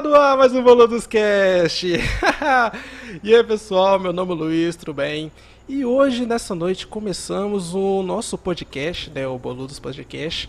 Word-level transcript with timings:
Tá 0.00 0.08
no 0.08 0.14
ar 0.14 0.34
mais 0.34 0.54
um 0.54 0.62
Boludos 0.62 1.06
Cast! 1.06 1.86
e 3.22 3.34
aí 3.34 3.44
pessoal, 3.44 3.98
meu 3.98 4.14
nome 4.14 4.32
é 4.32 4.34
Luiz, 4.34 4.74
tudo 4.74 4.94
bem? 4.94 5.30
E 5.68 5.84
hoje, 5.84 6.24
nessa 6.24 6.54
noite, 6.54 6.86
começamos 6.86 7.74
o 7.74 8.02
nosso 8.02 8.38
podcast, 8.38 9.10
né, 9.10 9.28
o 9.28 9.36
Boludos 9.36 9.78
Podcast. 9.78 10.48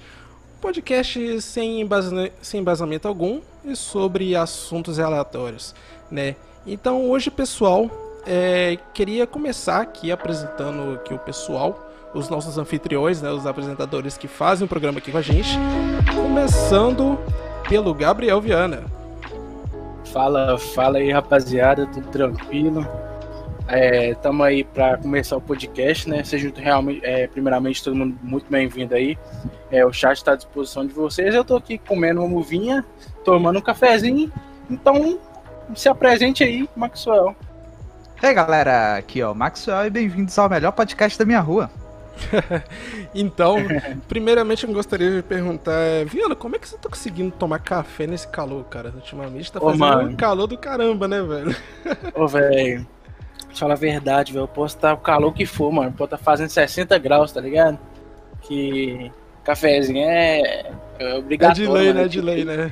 Podcast 0.62 1.42
sem, 1.42 1.82
embasa 1.82 2.32
sem 2.42 2.62
embasamento 2.62 3.10
algum 3.10 3.42
e 3.66 3.76
sobre 3.76 4.38
assuntos 4.38 4.98
aleatórios, 5.00 5.76
né? 6.10 6.38
Então 6.66 7.10
hoje, 7.10 7.30
pessoal, 7.30 7.92
é, 8.26 8.78
queria 8.94 9.28
começar 9.28 9.82
aqui 9.82 10.14
apresentando 10.14 10.94
aqui 10.94 11.14
o 11.14 11.20
pessoal, 11.20 11.92
os 12.14 12.30
nossos 12.30 12.58
anfitriões, 12.58 13.22
né, 13.22 13.30
os 13.30 13.46
apresentadores 13.46 14.18
que 14.18 14.30
fazem 14.30 14.64
o 14.64 14.70
programa 14.70 15.00
aqui 15.00 15.12
com 15.12 15.18
a 15.18 15.22
gente. 15.22 15.58
Começando 16.16 17.20
pelo 17.68 17.94
Gabriel 17.94 18.40
Viana. 18.40 19.01
Fala, 20.12 20.58
fala 20.58 20.98
aí, 20.98 21.10
rapaziada, 21.10 21.88
tudo 21.88 22.08
tranquilo? 22.10 22.86
Estamos 24.10 24.46
é, 24.46 24.50
aí 24.50 24.64
para 24.66 24.98
começar 24.98 25.38
o 25.38 25.42
podcast, 25.42 26.10
né? 26.10 26.22
Seja 26.26 26.52
realmente, 26.54 27.00
é, 27.06 27.28
primeiramente, 27.28 27.82
todo 27.82 27.96
mundo 27.96 28.18
muito 28.22 28.52
bem-vindo 28.52 28.94
aí. 28.94 29.18
É, 29.72 29.86
o 29.86 29.94
chat 29.94 30.18
está 30.18 30.34
à 30.34 30.36
disposição 30.36 30.86
de 30.86 30.94
vocês. 30.94 31.34
Eu 31.34 31.44
estou 31.44 31.56
aqui 31.56 31.78
comendo 31.78 32.22
uma 32.22 32.38
uvinha, 32.38 32.84
tomando 33.24 33.60
um 33.60 33.62
cafezinho. 33.62 34.30
Então, 34.70 35.18
se 35.74 35.88
apresente 35.88 36.44
aí, 36.44 36.70
Maxwell. 36.76 37.34
E 38.22 38.26
aí, 38.26 38.34
galera, 38.34 38.98
aqui 38.98 39.24
ó, 39.24 39.34
Maxwell 39.34 39.86
e 39.86 39.90
bem-vindos 39.90 40.38
ao 40.38 40.50
melhor 40.50 40.74
podcast 40.74 41.18
da 41.18 41.26
minha 41.26 41.40
rua. 41.40 41.72
então, 43.16 43.58
primeiramente 44.08 44.66
eu 44.66 44.74
gostaria 44.74 45.12
de 45.12 45.24
perguntar, 45.24 45.74
é, 45.74 46.06
Viana, 46.06 46.36
como 46.36 46.56
é 46.56 46.60
que 46.60 46.68
você 46.68 46.78
tá 46.78 46.90
conseguindo 46.90 47.32
tomar 47.32 47.60
café 47.60 48.08
nesse 48.08 48.28
calor, 48.28 48.64
cara? 48.66 48.92
Ultimamente 48.96 49.52
tá 49.52 49.60
fazendo 49.60 49.84
Ô, 49.84 50.02
um 50.04 50.16
calor 50.16 50.48
do 50.48 50.58
caramba, 50.58 51.08
né, 51.08 51.22
velho? 51.22 51.56
Ô, 52.14 52.28
velho, 52.28 52.86
fala 53.54 53.74
a 53.74 53.78
verdade, 53.78 54.34
velho. 54.34 54.44
Eu 54.44 54.48
posso 54.48 54.76
estar 54.76 54.90
tá 54.90 54.94
o 54.94 54.98
calor 54.98 55.34
que 55.34 55.46
for, 55.46 55.72
mano. 55.72 55.92
Pode 55.92 56.08
estar 56.08 56.18
tá 56.18 56.24
fazendo 56.24 56.50
60 56.50 56.98
graus, 57.00 57.32
tá 57.32 57.42
ligado? 57.42 57.80
Que 58.42 59.12
cafezinho 59.44 60.04
é, 60.08 60.72
é 61.00 61.16
obrigatório. 61.16 61.64
É 61.64 61.68
de 61.68 61.72
lei, 61.72 61.94
né? 61.94 62.08
De 62.08 62.22
lei, 62.22 62.46
né? 62.46 62.72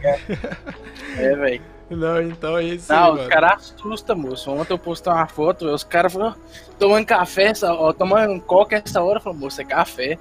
É, 1.17 1.35
velho. 1.35 1.78
Não, 1.89 2.21
então 2.21 2.57
é 2.57 2.63
isso 2.63 2.91
Não, 2.91 3.15
aí, 3.15 3.21
os 3.21 3.27
caras 3.27 3.73
assustam, 3.75 4.15
moço. 4.15 4.51
Ontem 4.51 4.73
eu 4.73 4.77
postei 4.77 5.11
uma 5.11 5.27
foto, 5.27 5.65
os 5.65 5.83
caras 5.83 6.13
falaram, 6.13 6.35
tomando 6.77 7.05
café, 7.05 7.43
essa, 7.45 7.73
ó, 7.73 7.91
tomando 7.91 8.39
coca 8.41 8.81
essa 8.83 9.01
hora, 9.01 9.17
eu 9.17 9.23
falei, 9.23 9.39
moço, 9.39 9.61
é 9.61 9.65
café. 9.65 10.17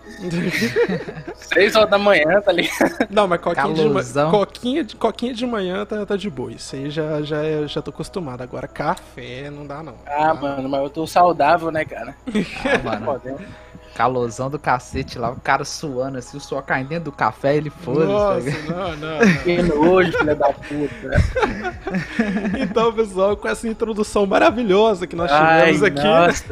Seis 1.36 1.76
horas 1.76 1.90
da 1.90 1.98
manhã, 1.98 2.40
tá 2.40 2.52
ligado? 2.52 3.06
Não, 3.10 3.28
mas 3.28 3.40
coquinha, 3.40 3.74
de, 3.74 4.30
coquinha, 4.30 4.84
de, 4.84 4.96
coquinha 4.96 5.34
de 5.34 5.46
manhã 5.46 5.84
tá, 5.84 6.04
tá 6.06 6.16
de 6.16 6.30
boa. 6.30 6.52
Isso 6.52 6.74
aí 6.74 6.90
já, 6.90 7.20
já, 7.22 7.66
já 7.66 7.82
tô 7.82 7.90
acostumado. 7.90 8.42
Agora 8.42 8.66
café 8.66 9.50
não 9.50 9.66
dá, 9.66 9.82
não. 9.82 9.94
Ah, 10.06 10.30
ah. 10.30 10.34
mano, 10.34 10.68
mas 10.68 10.82
eu 10.82 10.90
tô 10.90 11.06
saudável, 11.06 11.70
né, 11.70 11.84
cara? 11.84 12.14
Ah, 12.84 12.98
mano. 12.98 13.38
Calorzão 13.98 14.48
do 14.48 14.60
cacete 14.60 15.18
lá, 15.18 15.28
o 15.28 15.40
cara 15.40 15.64
suando 15.64 16.18
assim, 16.18 16.36
o 16.36 16.40
suor 16.40 16.62
caindo 16.62 16.86
dentro 16.86 17.06
do 17.06 17.12
café, 17.12 17.56
ele 17.56 17.68
foda 17.68 18.04
Nossa, 18.04 18.48
não, 18.70 18.96
não, 18.96 19.18
não. 19.18 19.36
Que 19.42 19.60
nojo, 19.60 20.16
filha 20.16 20.36
da 20.36 20.52
puta. 20.52 21.10
então, 22.62 22.92
pessoal, 22.92 23.36
com 23.36 23.48
essa 23.48 23.66
introdução 23.66 24.24
maravilhosa 24.24 25.04
que 25.04 25.16
nós 25.16 25.28
tivemos 25.28 25.82
Ai, 25.82 25.88
aqui. 25.88 26.04
Nossa. 26.04 26.44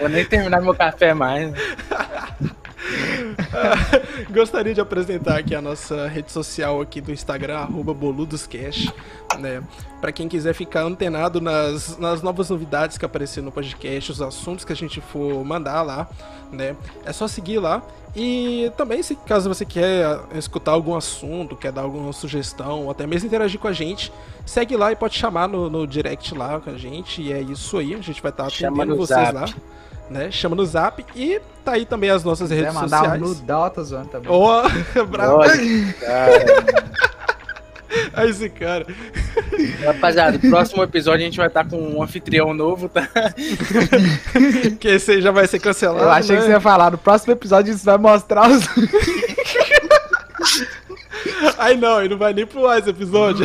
Vou 0.00 0.08
nem 0.08 0.24
terminar 0.24 0.60
meu 0.60 0.74
café 0.74 1.14
mais. 1.14 1.52
Gostaria 4.30 4.74
de 4.74 4.80
apresentar 4.80 5.38
aqui 5.38 5.54
a 5.54 5.60
nossa 5.60 6.06
rede 6.06 6.30
social 6.30 6.80
aqui 6.80 7.00
do 7.00 7.12
Instagram, 7.12 7.58
arroba 7.58 7.92
boludoscash, 7.92 8.92
né? 9.38 9.62
Para 10.00 10.12
quem 10.12 10.28
quiser 10.28 10.54
ficar 10.54 10.82
antenado 10.82 11.40
nas, 11.40 11.98
nas 11.98 12.22
novas 12.22 12.50
novidades 12.50 12.98
que 12.98 13.04
aparecer 13.04 13.42
no 13.42 13.50
podcast, 13.50 14.12
os 14.12 14.22
assuntos 14.22 14.64
que 14.64 14.72
a 14.72 14.76
gente 14.76 15.00
for 15.00 15.44
mandar 15.44 15.82
lá, 15.82 16.08
né? 16.52 16.76
É 17.04 17.12
só 17.12 17.26
seguir 17.26 17.58
lá. 17.58 17.82
E 18.14 18.72
também, 18.78 19.02
se 19.02 19.14
caso 19.14 19.46
você 19.46 19.64
quer 19.66 20.18
escutar 20.34 20.72
algum 20.72 20.96
assunto, 20.96 21.54
quer 21.54 21.70
dar 21.70 21.82
alguma 21.82 22.12
sugestão, 22.14 22.84
ou 22.84 22.90
até 22.90 23.06
mesmo 23.06 23.26
interagir 23.26 23.60
com 23.60 23.68
a 23.68 23.74
gente, 23.74 24.10
segue 24.46 24.74
lá 24.74 24.90
e 24.90 24.96
pode 24.96 25.14
chamar 25.14 25.46
no, 25.46 25.68
no 25.68 25.86
direct 25.86 26.34
lá 26.34 26.58
com 26.58 26.70
a 26.70 26.78
gente. 26.78 27.20
E 27.20 27.30
é 27.30 27.40
isso 27.42 27.76
aí, 27.76 27.94
a 27.94 28.00
gente 28.00 28.22
vai 28.22 28.30
estar 28.30 28.46
atendendo 28.46 28.96
vocês 28.96 29.20
zap. 29.20 29.34
lá 29.34 29.44
né? 30.10 30.30
Chama 30.30 30.56
no 30.56 30.64
zap 30.64 31.04
e 31.14 31.40
tá 31.64 31.72
aí 31.72 31.84
também 31.84 32.10
as 32.10 32.22
nossas 32.24 32.50
redes 32.50 32.72
mandar 32.72 32.88
sociais. 32.88 33.20
mandar 33.20 33.26
um 33.26 33.28
nudal, 33.28 33.72
zoando 33.82 34.08
também. 34.08 34.30
Ó, 34.30 34.62
oh, 34.64 35.04
bravo. 35.06 35.42
Aí 38.14 38.30
esse 38.30 38.48
cara. 38.48 38.86
Rapaziada, 39.84 40.38
no 40.42 40.50
próximo 40.50 40.82
episódio 40.82 41.22
a 41.22 41.24
gente 41.24 41.38
vai 41.38 41.48
estar 41.48 41.64
tá 41.64 41.70
com 41.70 41.76
um 41.76 42.02
anfitrião 42.02 42.52
novo, 42.54 42.88
tá? 42.88 43.08
que 44.78 44.88
esse 44.88 45.12
aí 45.12 45.20
já 45.20 45.30
vai 45.30 45.46
ser 45.46 45.58
cancelado. 45.58 46.04
Eu 46.04 46.10
achei 46.10 46.36
né? 46.36 46.42
que 46.42 46.46
você 46.46 46.52
ia 46.52 46.60
falar, 46.60 46.90
no 46.92 46.98
próximo 46.98 47.32
episódio 47.32 47.74
isso 47.74 47.84
vai 47.84 47.98
mostrar 47.98 48.50
os. 48.50 48.64
Aí 51.58 51.76
não, 51.76 52.00
ele 52.00 52.10
não 52.10 52.18
vai 52.18 52.32
nem 52.32 52.46
pro 52.46 52.62
mais 52.62 52.86
episódio. 52.86 53.44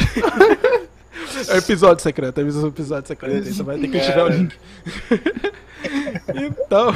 É 1.48 1.58
episódio 1.58 2.04
secreto, 2.04 2.40
é 2.40 2.44
episódio 2.44 3.06
secreto. 3.08 3.46
Você 3.46 3.64
vai 3.64 3.78
ter 3.80 3.88
que 3.88 4.00
tirar 4.00 4.26
o 4.26 4.30
link. 4.30 4.56
Então, 6.30 6.94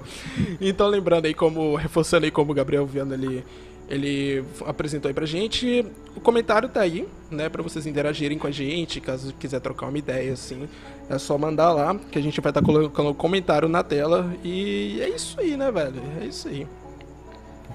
então 0.60 0.86
lembrando 0.88 1.26
aí 1.26 1.34
como 1.34 1.76
reforçando 1.76 2.24
aí 2.24 2.30
como 2.30 2.52
o 2.52 2.54
Gabriel 2.54 2.86
Viana 2.86 3.14
ele 3.14 3.44
ele 3.88 4.44
apresentou 4.66 5.08
aí 5.08 5.14
pra 5.14 5.26
gente. 5.26 5.86
O 6.16 6.20
comentário 6.20 6.68
tá 6.68 6.80
aí, 6.80 7.06
né, 7.30 7.48
para 7.48 7.62
vocês 7.62 7.86
interagirem 7.86 8.38
com 8.38 8.46
a 8.46 8.50
gente, 8.50 9.00
caso 9.00 9.32
quiser 9.34 9.60
trocar 9.60 9.86
uma 9.86 9.98
ideia 9.98 10.32
assim, 10.32 10.68
é 11.08 11.18
só 11.18 11.38
mandar 11.38 11.72
lá 11.72 11.94
que 12.10 12.18
a 12.18 12.22
gente 12.22 12.40
vai 12.40 12.50
estar 12.50 12.60
tá 12.60 12.66
colocando 12.66 13.10
o 13.10 13.14
comentário 13.14 13.68
na 13.68 13.82
tela 13.82 14.32
e 14.42 14.98
é 15.00 15.08
isso 15.08 15.38
aí, 15.38 15.56
né, 15.56 15.70
velho? 15.70 16.02
É 16.20 16.26
isso 16.26 16.48
aí. 16.48 16.66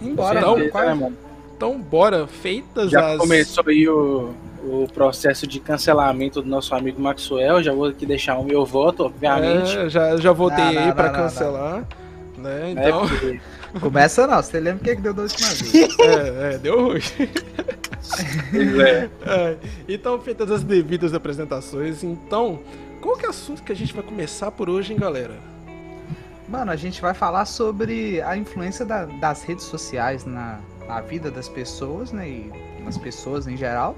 Embora, 0.02 0.40
então, 0.40 0.58
né, 0.58 1.14
então 1.56 1.80
bora, 1.80 2.28
feitas 2.28 2.92
Já 2.92 3.14
as 3.14 3.18
começou 3.18 3.64
aí 3.68 3.88
o 3.88 4.34
o 4.64 4.88
processo 4.94 5.48
de 5.48 5.60
cancelamento 5.60 6.42
do 6.42 6.50
nosso 6.50 6.74
amigo 6.76 7.02
Maxwell. 7.02 7.62
Já 7.62 7.74
vou 7.74 7.86
aqui 7.86 8.06
deixar 8.06 8.38
o 8.38 8.44
meu 8.44 8.66
voto, 8.66 9.06
obviamente. 9.06 9.78
É, 9.78 9.90
já, 9.90 10.18
já 10.18 10.32
votei 10.32 10.64
não, 10.64 10.74
não, 10.74 10.84
aí 10.84 10.94
para 10.94 11.10
cancelar. 11.10 11.88
Né? 12.38 12.68
É 12.68 12.72
então. 12.72 13.06
É 13.06 13.62
Começa 13.80 14.28
não, 14.28 14.42
você 14.42 14.60
lembra 14.60 14.82
o 14.82 14.84
que, 14.84 14.96
que 14.98 15.02
deu 15.02 15.14
da 15.14 15.22
última 15.22 15.48
vez? 15.48 16.00
é, 16.00 16.54
é, 16.54 16.58
deu 16.58 16.88
ruim. 16.88 17.02
é. 18.84 19.10
É. 19.26 19.56
Então, 19.88 20.20
feitas 20.20 20.52
as 20.52 20.64
devidas 20.64 21.14
apresentações, 21.14 22.04
então, 22.04 22.60
qual 23.00 23.16
que 23.16 23.26
é 23.26 23.28
o 23.28 23.32
assunto 23.32 23.64
que 23.64 23.72
a 23.72 23.76
gente 23.76 23.94
vai 23.94 24.04
começar 24.04 24.52
por 24.52 24.70
hoje, 24.70 24.92
hein, 24.92 25.00
galera? 25.00 25.36
Mano, 26.50 26.72
a 26.72 26.76
gente 26.76 27.02
vai 27.02 27.14
falar 27.14 27.46
sobre 27.46 28.22
a 28.22 28.36
influência 28.36 28.84
da, 28.84 29.06
das 29.06 29.44
redes 29.44 29.64
sociais 29.64 30.26
na, 30.26 30.60
na 30.86 31.00
vida 31.00 31.32
das 31.32 31.48
pessoas, 31.48 32.12
né? 32.12 32.28
E 32.28 32.52
nas 32.84 32.98
pessoas 32.98 33.48
em 33.48 33.56
geral. 33.56 33.96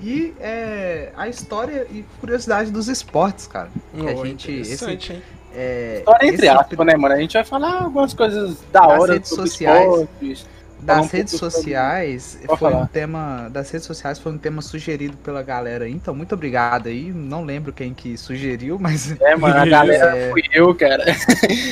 E 0.00 0.34
é, 0.40 1.12
a 1.16 1.28
história 1.28 1.86
e 1.90 2.04
curiosidade 2.20 2.70
dos 2.70 2.88
esportes, 2.88 3.46
cara. 3.46 3.70
Oh, 3.98 4.06
a 4.06 4.26
gente, 4.26 4.52
esse, 4.52 4.84
hein? 4.84 5.22
É, 5.54 5.98
história 5.98 6.26
entre 6.28 6.48
aspas, 6.48 6.86
né, 6.86 6.96
mano? 6.96 7.14
A 7.14 7.18
gente 7.18 7.32
vai 7.32 7.44
falar 7.44 7.82
algumas 7.82 8.12
coisas 8.12 8.58
da 8.70 8.86
hora 8.86 9.14
redes 9.14 9.30
sociais. 9.30 9.86
Esportes, 9.86 10.46
das 10.80 11.10
redes 11.10 11.34
sociais 11.34 12.38
foi 12.58 12.74
um 12.74 12.86
tema 12.86 13.48
das 13.50 13.70
redes 13.70 13.86
sociais 13.86 14.18
foi 14.18 14.32
um 14.32 14.38
tema 14.38 14.62
sugerido 14.62 15.16
pela 15.18 15.42
galera 15.42 15.88
então 15.88 16.14
muito 16.14 16.34
obrigado 16.34 16.88
aí. 16.88 17.12
Não 17.12 17.44
lembro 17.44 17.72
quem 17.72 17.94
que 17.94 18.16
sugeriu 18.16 18.78
mas 18.80 19.18
é 19.20 19.36
mano 19.36 19.58
a 19.58 19.66
galera 19.66 20.16
é... 20.16 20.30
fui 20.30 20.42
eu 20.52 20.74
cara. 20.74 21.04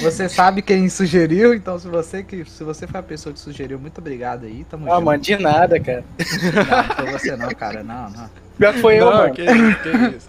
Você 0.03 0.29
sabe 0.29 0.63
quem 0.63 0.89
sugeriu 0.89 1.55
então 1.55 1.79
se 1.79 1.89
você 1.89 2.23
que 2.23 2.45
se 2.45 2.65
você 2.65 2.87
foi 2.87 3.01
a 3.01 3.03
pessoa 3.03 3.33
que 3.33 3.41
sugeriu 3.41 3.79
muito 3.79 3.99
obrigado 3.99 4.45
aí 4.47 4.65
tamo 4.65 4.87
ah, 4.87 4.97
junto. 4.97 5.05
mano 5.05 5.23
de 5.23 5.37
nada 5.37 5.81
cara. 5.81 6.05
Não, 6.55 6.77
não 6.77 6.95
foi 6.95 7.13
você 7.13 7.37
não 7.37 7.49
cara 7.51 7.83
não 7.83 8.11
não. 8.11 8.31
Pior 8.59 8.75
foi 8.75 9.01
eu 9.01 9.11
não, 9.11 9.19
mano. 9.19 9.35
que, 9.35 9.45
que 9.45 10.17
isso. 10.17 10.29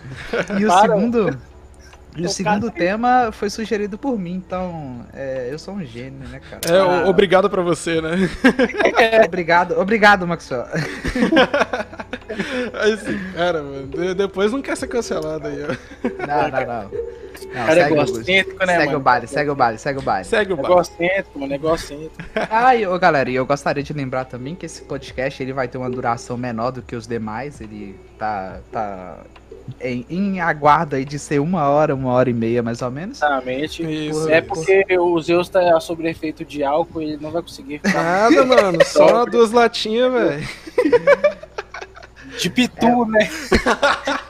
e 0.60 0.66
o 0.66 0.68
Para, 0.68 0.82
segundo? 0.82 1.24
mano. 1.26 1.55
E 2.16 2.26
o 2.26 2.30
segundo 2.30 2.72
tema 2.72 3.30
foi 3.32 3.50
sugerido 3.50 3.98
por 3.98 4.18
mim, 4.18 4.36
então 4.36 5.06
é, 5.14 5.50
eu 5.52 5.60
sou 5.60 5.74
um 5.74 5.84
gênio, 5.84 6.28
né, 6.30 6.40
cara? 6.50 6.62
É, 6.66 6.80
ah, 6.80 7.10
obrigado 7.10 7.50
pra 7.50 7.62
você, 7.62 8.02
né? 8.02 8.12
obrigado, 9.26 9.78
obrigado, 9.80 10.26
Maxwell. 10.26 10.66
Aí 12.74 12.98
sim, 12.98 13.20
cara, 13.34 13.62
mano, 13.62 14.16
depois 14.16 14.52
não 14.52 14.62
quer 14.62 14.76
ser 14.76 14.88
cancelado 14.88 15.48
aí, 15.48 15.64
ó. 15.64 15.68
Não, 16.26 16.50
não, 16.50 16.68
não. 16.68 16.84
não 16.84 17.54
cara, 17.54 17.80
é 17.80 17.92
egocêntrico, 17.92 18.66
né, 18.66 18.74
segue 18.74 18.86
mano? 18.88 18.98
o 18.98 19.02
baile, 19.02 19.28
segue 19.28 19.50
o 19.50 19.56
baile, 19.56 19.78
segue 19.78 20.00
o 20.00 20.02
baile. 20.02 20.26
Segue 20.26 20.54
o 20.54 20.56
baile. 20.58 20.72
Egocêntrico, 20.74 21.40
mano, 21.40 21.54
egocêntrico. 21.54 22.16
Ah, 22.50 22.76
e, 22.76 22.86
ô, 22.86 22.98
galera, 23.00 23.30
e 23.30 23.36
eu 23.36 23.46
gostaria 23.46 23.84
de 23.84 23.94
lembrar 23.94 24.26
também 24.26 24.56
que 24.56 24.66
esse 24.66 24.82
podcast 24.82 25.42
ele 25.42 25.54
vai 25.54 25.68
ter 25.68 25.78
uma 25.78 25.90
duração 25.90 26.36
menor 26.36 26.72
do 26.72 26.82
que 26.82 26.96
os 26.96 27.08
demais, 27.08 27.62
ele 27.62 27.98
tá, 28.18 28.60
tá 28.72 29.18
em, 29.82 30.06
em 30.10 30.40
aguardo 30.40 30.96
aí 30.96 31.06
de 31.06 31.18
ser 31.18 31.40
uma 31.40 31.68
hora, 31.70 31.96
uma 31.96 32.12
hora 32.12 32.30
e 32.30 32.34
meia 32.34 32.62
mais 32.62 32.82
ou 32.82 32.92
menos. 32.92 33.18
Exatamente. 33.18 33.84
Isso, 33.84 34.30
é 34.30 34.42
porque 34.42 34.86
o 34.98 35.20
Zeus 35.20 35.50
tá 35.50 35.80
sobre 35.80 36.10
efeito 36.10 36.46
de 36.46 36.64
álcool 36.64 37.02
e 37.02 37.06
ele 37.06 37.18
não 37.22 37.32
vai 37.32 37.42
conseguir 37.42 37.80
ficar. 37.80 38.04
Nada, 38.04 38.46
mano. 38.46 38.80
Só 38.86 39.26
duas 39.26 39.52
latinhas, 39.52 40.12
velho. 40.12 40.48
De 42.40 42.50
pitu, 42.50 43.06
né? 43.06 43.30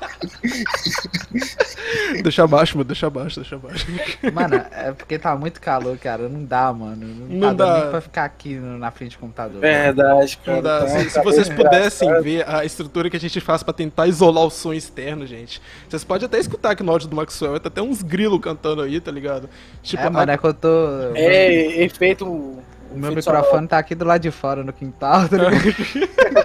Deixa 2.24 2.44
abaixo, 2.44 2.78
mano, 2.78 2.86
deixa 2.88 3.08
abaixo, 3.08 3.40
deixa 3.40 3.56
abaixo. 3.56 3.86
Mano, 4.34 4.56
é 4.72 4.92
porque 4.92 5.18
tá 5.20 5.36
muito 5.36 5.60
calor, 5.62 5.98
cara. 5.98 6.28
Não 6.30 6.44
dá, 6.44 6.72
mano. 6.74 7.06
Não, 7.30 7.50
Não 7.50 7.56
tá 7.56 7.66
dá. 7.66 7.80
nem 7.82 7.90
pra 7.92 8.02
ficar 8.02 8.26
aqui 8.26 8.56
no- 8.56 8.78
na 8.78 8.92
frente 8.92 9.16
do 9.18 9.20
computador. 9.20 9.60
Verdade, 9.62 10.38
cara. 10.44 10.56
Não 10.58 10.64
dá. 10.64 10.80
Tá- 10.82 10.88
Se, 10.88 11.10
se 11.10 11.24
vocês 11.24 11.48
bem 11.48 11.58
pudessem 11.58 12.08
engraçado. 12.08 12.24
ver 12.24 12.50
a 12.50 12.66
estrutura 12.66 13.10
que 13.10 13.18
a 13.18 13.20
gente 13.20 13.40
faz 13.42 13.64
pra 13.64 13.74
tentar 13.74 14.08
isolar 14.08 14.44
o 14.46 14.50
som 14.50 14.74
externo, 14.74 15.26
gente. 15.26 15.62
Vocês 15.90 16.04
podem 16.04 16.26
até 16.26 16.40
escutar 16.40 16.72
aqui 16.72 16.84
no 16.84 16.92
áudio 16.92 17.08
do 17.10 17.16
Maxwell, 17.16 17.60
tá 17.60 17.68
até 17.70 17.82
uns 17.82 18.02
grilos 18.02 18.40
cantando 18.40 18.82
aí, 18.82 19.00
tá 19.00 19.12
ligado? 19.12 19.50
Tipo, 19.84 20.04
é, 20.04 20.10
mano, 20.10 20.32
a- 20.32 20.34
é 20.34 20.38
que 20.38 20.46
eu 20.46 20.54
tô. 20.54 20.68
É, 21.16 21.84
efeito. 21.84 22.26
O 22.26 22.98
meu 22.98 23.12
microfone 23.14 23.68
tá 23.68 23.78
aqui 23.78 23.94
do 23.94 24.06
lado 24.06 24.22
de 24.22 24.32
fora 24.32 24.64
no 24.64 24.72
quintal, 24.72 25.28
tá 25.28 25.36
ligado? 25.38 26.45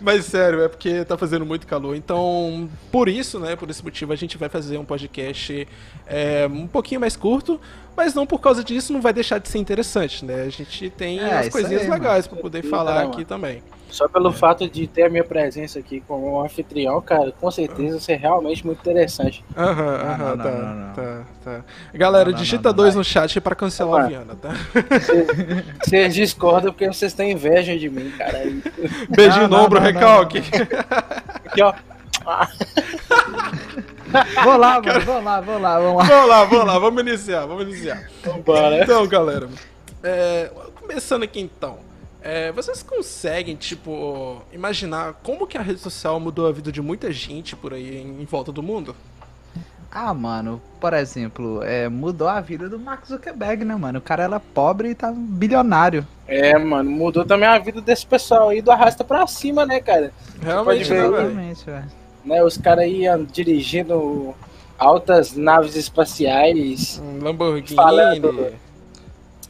Mas 0.00 0.24
sério, 0.26 0.62
é 0.62 0.68
porque 0.68 1.04
tá 1.04 1.16
fazendo 1.16 1.44
muito 1.44 1.66
calor. 1.66 1.96
Então, 1.96 2.68
por 2.90 3.08
isso, 3.08 3.38
né? 3.38 3.56
Por 3.56 3.70
esse 3.70 3.82
motivo, 3.82 4.12
a 4.12 4.16
gente 4.16 4.36
vai 4.36 4.48
fazer 4.48 4.78
um 4.78 4.84
podcast 4.84 5.66
é, 6.06 6.46
um 6.46 6.66
pouquinho 6.66 7.00
mais 7.00 7.16
curto. 7.16 7.60
Mas 7.96 8.14
não 8.14 8.26
por 8.26 8.40
causa 8.40 8.64
disso 8.64 8.92
não 8.92 9.00
vai 9.00 9.12
deixar 9.12 9.38
de 9.38 9.48
ser 9.48 9.58
interessante, 9.58 10.24
né? 10.24 10.42
A 10.42 10.48
gente 10.48 10.88
tem 10.90 11.20
É, 11.20 11.38
as 11.40 11.48
coisinhas 11.48 11.82
aí, 11.82 11.90
legais 11.90 12.26
pra 12.26 12.38
poder 12.38 12.62
falar 12.62 13.02
aqui 13.02 13.16
mano. 13.16 13.24
também. 13.26 13.62
Só 13.90 14.08
pelo 14.08 14.32
fato 14.32 14.66
de 14.70 14.86
ter 14.86 15.02
a 15.02 15.10
minha 15.10 15.22
presença 15.22 15.78
aqui 15.78 16.02
como 16.08 16.42
anfitrião, 16.42 16.98
cara, 17.02 17.30
com 17.38 17.50
certeza 17.50 17.98
isso 17.98 18.10
é 18.10 18.14
realmente 18.16 18.64
muito 18.64 18.78
interessante. 18.80 19.44
Aham, 19.54 19.84
Ah, 20.00 20.12
aham, 20.14 20.18
não, 20.18 20.36
não, 20.36 20.44
tá, 20.44 20.50
não, 20.50 20.74
não. 20.74 20.94
tá, 20.94 21.24
tá. 21.44 21.64
Galera, 21.92 22.24
Não, 22.24 22.32
não, 22.32 22.38
digita 22.38 22.70
não, 22.70 22.76
dois 22.76 22.94
não. 22.94 23.00
no 23.00 23.04
chat 23.04 23.38
pra 23.42 23.54
cancelar 23.54 23.94
a 23.94 24.02
Vai. 24.04 24.08
Viana, 24.08 24.34
tá? 24.34 24.48
Vocês 25.84 26.14
discordam 26.14 26.72
porque 26.72 26.86
vocês 26.86 27.12
têm 27.12 27.32
inveja 27.32 27.76
de 27.78 27.90
mim, 27.90 28.10
cara. 28.16 28.38
Beijinho 29.10 29.42
Não, 29.42 29.48
no 29.50 29.56
não, 29.58 29.64
ombro, 29.66 29.78
não, 29.78 29.86
não, 29.86 29.92
recalque. 29.92 30.38
Aqui, 31.44 31.62
ó. 31.62 31.74
Vou 34.44 34.56
lá, 34.56 34.80
mano, 34.80 35.00
vou 35.00 35.22
lá, 35.22 35.40
vou 35.40 35.58
lá, 35.58 35.78
vamos 35.78 35.96
lá. 35.96 36.04
vamos 36.04 36.28
lá, 36.28 36.44
vamos 36.44 36.66
lá, 36.66 36.78
vamos 36.78 37.02
iniciar, 37.02 37.46
vamos 37.46 37.64
iniciar. 37.64 38.08
Vambora. 38.24 38.82
Então, 38.82 39.06
galera, 39.06 39.48
é, 40.02 40.50
começando 40.80 41.22
aqui 41.22 41.40
então. 41.40 41.78
é, 42.22 42.52
vocês 42.52 42.82
conseguem, 42.82 43.56
tipo, 43.56 44.42
imaginar 44.52 45.14
como 45.22 45.46
que 45.46 45.56
a 45.58 45.62
rede 45.62 45.80
social 45.80 46.20
mudou 46.20 46.46
a 46.46 46.52
vida 46.52 46.70
de 46.70 46.80
muita 46.80 47.10
gente 47.10 47.56
por 47.56 47.72
aí 47.74 47.98
em, 47.98 48.22
em 48.22 48.24
volta 48.24 48.52
do 48.52 48.62
mundo? 48.62 48.94
Ah, 49.94 50.14
mano, 50.14 50.62
por 50.80 50.94
exemplo, 50.94 51.62
é, 51.62 51.86
mudou 51.86 52.26
a 52.26 52.40
vida 52.40 52.66
do 52.66 52.78
Mark 52.78 53.04
Zuckerberg, 53.06 53.62
né, 53.62 53.76
mano? 53.76 53.98
O 53.98 54.02
cara 54.02 54.22
era 54.22 54.40
pobre 54.40 54.88
e 54.88 54.94
tá 54.94 55.12
bilionário. 55.14 56.06
É, 56.26 56.56
mano, 56.56 56.90
mudou 56.90 57.26
também 57.26 57.46
a 57.46 57.58
vida 57.58 57.78
desse 57.82 58.06
pessoal 58.06 58.48
aí 58.48 58.62
do 58.62 58.70
arrasta 58.70 59.04
pra 59.04 59.26
cima, 59.26 59.66
né, 59.66 59.80
cara? 59.80 60.10
Realmente, 60.40 60.88
ver, 60.88 61.10
né, 61.10 61.54
velho? 61.54 62.01
Né, 62.24 62.42
os 62.42 62.56
caras 62.56 62.86
iam 62.86 63.24
dirigindo 63.24 64.34
altas 64.78 65.34
naves 65.36 65.74
espaciais. 65.76 67.00
Um 67.02 67.22
Lamborghini. 67.22 67.74
Falando. 67.76 68.52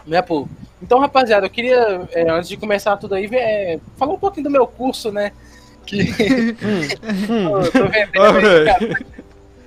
Né, 0.07 0.23
pô? 0.23 0.49
Então, 0.83 0.99
rapaziada, 0.99 1.47
eu 1.47 1.51
queria, 1.51 2.09
é, 2.13 2.29
antes 2.31 2.49
de 2.49 2.57
começar 2.57 2.97
tudo 2.97 3.15
aí, 3.15 3.27
ver, 3.27 3.37
é, 3.39 3.81
falar 3.97 4.15
um 4.15 4.19
pouquinho 4.19 4.45
do 4.45 4.51
meu 4.51 4.67
curso, 4.67 5.13
né? 5.13 5.33
Que 5.87 6.01
eu 7.01 7.73
tô 7.73 7.85
vendendo 7.89 8.23
Ah, 8.23 8.33
aí, 8.35 8.41
velho. 8.43 8.67
cara, 8.67 8.89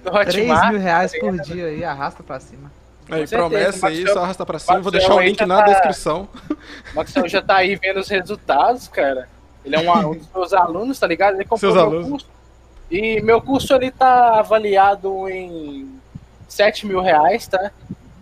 no 0.25 0.31
3 0.31 0.49
Hotmart. 0.49 0.71
mil 0.71 0.79
reais 0.81 1.19
por 1.19 1.39
dia 1.39 1.65
aí, 1.67 1.83
arrasta 1.83 2.21
pra 2.23 2.39
cima. 2.39 2.71
Aí, 3.09 3.27
certeza, 3.27 3.37
promessa 3.37 3.87
aí, 3.87 4.07
só 4.07 4.23
arrastar 4.23 4.47
pra 4.47 4.59
cima. 4.59 4.79
Vou 4.81 4.91
Maxwell 4.91 4.99
deixar 4.99 5.15
o 5.15 5.19
link 5.21 5.45
na 5.45 5.57
tá- 5.63 5.65
descrição. 5.71 6.27
O 6.49 6.95
Maxwell 6.95 7.27
já 7.29 7.41
tá 7.41 7.55
aí 7.57 7.75
vendo 7.75 7.99
os 7.99 8.09
resultados, 8.09 8.87
cara. 8.87 9.29
Ele 9.63 9.75
é 9.75 9.79
um, 9.79 10.09
um 10.11 10.15
dos 10.17 10.27
meus 10.33 10.53
alunos, 10.53 10.99
tá 10.99 11.07
ligado? 11.07 11.35
Ele 11.35 11.43
comprou 11.43 11.59
Seus 11.59 11.73
meu 11.75 11.83
alunos. 11.83 12.09
curso. 12.09 12.27
E 12.89 13.21
meu 13.21 13.41
curso 13.41 13.73
ele 13.73 13.91
tá 13.91 14.39
avaliado 14.39 15.27
em 15.27 15.99
7 16.47 16.85
mil 16.85 17.01
reais, 17.01 17.47
tá? 17.47 17.71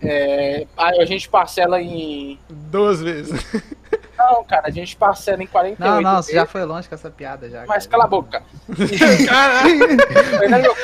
É, 0.01 0.65
a 0.77 1.05
gente 1.05 1.29
parcela 1.29 1.81
em. 1.81 2.37
Duas 2.49 3.01
vezes. 3.01 3.39
Não, 4.17 4.43
cara, 4.43 4.67
a 4.67 4.69
gente 4.69 4.95
parcela 4.95 5.41
em 5.43 5.47
48 5.47 5.79
Não, 5.79 5.99
não, 6.01 6.21
você 6.21 6.31
vezes. 6.31 6.35
já 6.35 6.45
foi 6.45 6.63
longe 6.63 6.87
com 6.87 6.95
essa 6.95 7.09
piada 7.09 7.49
já. 7.49 7.65
Mas 7.67 7.87
cara. 7.87 7.89
cala 7.89 8.03
a 8.03 8.07
boca. 8.07 8.43
Caralho, 9.27 9.97
Tô 9.97 10.39
vendendo 10.39 10.61
meu, 10.61 10.75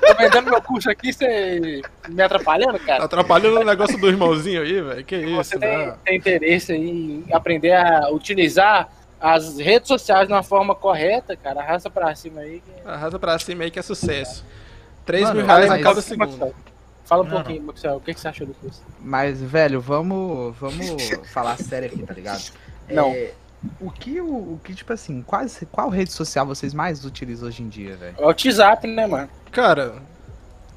tô 0.00 0.14
vendendo 0.18 0.50
meu 0.50 0.62
curso 0.62 0.90
aqui, 0.90 1.12
você 1.12 1.80
me 2.08 2.22
atrapalhando, 2.22 2.78
tá 2.80 2.84
cara? 2.84 3.04
atrapalhando 3.04 3.60
o 3.60 3.64
negócio 3.64 3.96
do 3.98 4.08
irmãozinho 4.08 4.62
aí, 4.62 4.80
velho. 4.82 5.04
Que 5.04 5.16
isso, 5.16 5.36
Você 5.36 5.58
tem, 5.58 5.78
né? 5.78 5.94
tem 6.04 6.16
interesse 6.18 6.72
aí 6.72 6.90
em 6.90 7.24
aprender 7.32 7.72
a 7.72 8.10
utilizar 8.10 8.88
as 9.22 9.56
redes 9.58 9.86
sociais 9.88 10.26
de 10.26 10.32
uma 10.34 10.42
forma 10.42 10.74
correta, 10.74 11.36
cara, 11.36 11.60
arrasta 11.60 11.88
pra 11.88 12.14
cima 12.14 12.40
aí. 12.40 12.60
que- 12.60 12.88
Arrasa 12.88 13.18
pra 13.18 13.38
cima 13.38 13.62
aí 13.64 13.70
que 13.70 13.78
é 13.78 13.82
sucesso. 13.82 14.44
3 15.06 15.22
Mano, 15.24 15.36
mil 15.36 15.46
reais 15.46 15.70
a 15.70 15.78
cada 15.78 16.00
segundo. 16.02 16.28
Maxwell, 16.28 16.54
Fala 17.04 17.22
um 17.22 17.26
Não, 17.26 17.32
pouquinho, 17.36 17.62
Maxwell, 17.62 17.96
o 17.96 18.00
que, 18.00 18.14
que 18.14 18.20
você 18.20 18.28
achou 18.28 18.46
do 18.46 18.54
curso? 18.54 18.80
Mas, 19.00 19.40
velho, 19.42 19.80
vamos, 19.80 20.56
vamos 20.56 21.10
falar 21.32 21.56
sério 21.58 21.88
aqui, 21.88 22.02
tá 22.02 22.14
ligado? 22.14 22.42
Não. 22.88 23.08
É, 23.10 23.32
o 23.80 23.90
que, 23.90 24.20
o, 24.20 24.24
o 24.54 24.60
que, 24.64 24.74
tipo 24.74 24.92
assim, 24.92 25.22
quais, 25.22 25.62
qual 25.70 25.88
rede 25.88 26.12
social 26.12 26.46
vocês 26.46 26.72
mais 26.74 27.04
utilizam 27.04 27.48
hoje 27.48 27.62
em 27.62 27.68
dia, 27.68 27.96
velho? 27.96 28.14
É 28.18 28.22
o 28.22 28.26
WhatsApp, 28.26 28.86
né, 28.86 29.06
mano? 29.06 29.28
Cara, 29.50 29.94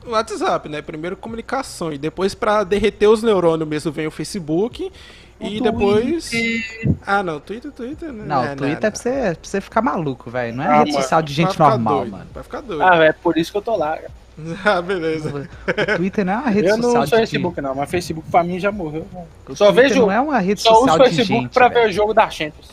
o 0.05 0.11
WhatsApp, 0.11 0.67
né? 0.69 0.81
Primeiro 0.81 1.15
comunicação 1.17 1.91
e 1.93 1.97
depois 1.97 2.35
pra 2.35 2.63
derreter 2.63 3.07
os 3.07 3.23
neurônios 3.23 3.67
mesmo 3.67 3.91
vem 3.91 4.05
o 4.07 4.11
Facebook 4.11 4.91
e 5.39 5.59
O 5.59 5.63
depois 5.63 6.29
Twitter. 6.29 6.93
Ah, 7.05 7.21
não, 7.23 7.39
Twitter, 7.39 7.71
Twitter, 7.71 8.11
né? 8.11 8.23
Não, 8.25 8.53
o 8.53 8.55
Twitter 8.55 8.85
é 8.85 8.89
pra 8.91 8.95
você, 8.99 9.09
pra 9.11 9.37
você 9.41 9.61
ficar 9.61 9.81
maluco, 9.81 10.29
velho. 10.29 10.55
Não 10.55 10.63
é 10.63 10.67
Ah, 10.67 10.77
rede 10.79 10.91
mano, 10.91 11.01
social 11.03 11.21
de 11.21 11.33
gente 11.33 11.59
normal, 11.59 11.97
doido, 11.99 12.11
mano. 12.11 12.27
Vai 12.33 12.43
ficar 12.43 12.61
doido. 12.61 12.81
Ah, 12.83 12.95
é 13.03 13.11
por 13.11 13.37
isso 13.37 13.51
que 13.51 13.57
eu 13.57 13.61
tô 13.61 13.75
lá. 13.75 13.97
cara. 13.97 14.11
Ah, 14.65 14.81
beleza. 14.81 15.29
O 15.29 15.95
Twitter 15.97 16.25
não 16.25 16.33
é 16.33 16.37
uma 16.37 16.49
rede 16.49 16.67
Eu 16.67 16.75
social 16.75 16.91
não 16.93 17.07
sou 17.07 17.17
de 17.19 17.25
Facebook, 17.25 17.61
não, 17.61 17.75
mas 17.75 17.89
Facebook 17.89 18.29
pra 18.29 18.43
mim 18.43 18.59
já 18.59 18.69
morreu. 18.71 19.07
O 19.47 19.55
Só 19.55 19.71
Twitter 19.71 19.89
vejo- 19.89 20.01
não 20.01 20.11
é 20.11 20.19
uma 20.19 20.39
rede 20.39 20.61
Só 20.61 20.71
uso 20.71 20.79
social 20.81 20.99
o 20.99 21.03
de 21.09 21.15
Facebook 21.15 21.41
gente, 21.43 21.53
pra 21.53 21.67
velho. 21.69 21.81
ver 21.85 21.89
o 21.89 21.93
jogo 21.93 22.13
da 22.13 22.29
Champions. 22.29 22.69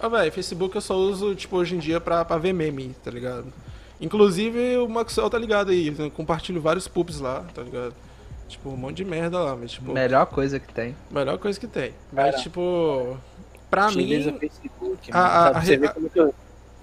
Ah, 0.00 0.08
velho, 0.08 0.32
Facebook 0.32 0.74
eu 0.74 0.80
só 0.82 0.94
uso, 0.96 1.34
tipo, 1.36 1.56
hoje 1.56 1.76
em 1.76 1.78
dia 1.78 2.00
pra, 2.00 2.24
pra 2.24 2.36
ver 2.36 2.52
meme, 2.52 2.94
tá 3.04 3.10
ligado? 3.12 3.46
Inclusive 4.00 4.76
o 4.78 4.88
Maxwell 4.88 5.30
tá 5.30 5.38
ligado 5.38 5.70
aí, 5.70 5.90
né? 5.90 6.10
compartilho 6.14 6.60
vários 6.60 6.88
pubs 6.88 7.20
lá, 7.20 7.44
tá 7.54 7.62
ligado? 7.62 7.94
Tipo, 8.48 8.70
um 8.70 8.76
monte 8.76 8.96
de 8.98 9.04
merda 9.04 9.38
lá, 9.40 9.56
mas 9.56 9.72
tipo, 9.72 9.92
Melhor 9.92 10.26
coisa 10.26 10.60
que 10.60 10.72
tem. 10.72 10.94
melhor 11.10 11.38
coisa 11.38 11.58
que 11.58 11.66
tem. 11.66 11.92
Mas 12.12 12.26
Cara, 12.32 12.42
tipo, 12.42 13.16
pra 13.70 13.86
utiliza 13.88 14.30
mim, 14.30 14.36
o 14.36 14.40
Facebook. 14.40 15.10
a- 15.10 15.16
mano. 15.18 15.28
a- 15.28 15.48
a 15.48 15.60
você 15.60 15.70
re- 15.72 15.76
ver 15.78 15.92
como 15.94 16.10
que 16.10 16.20
o 16.20 16.34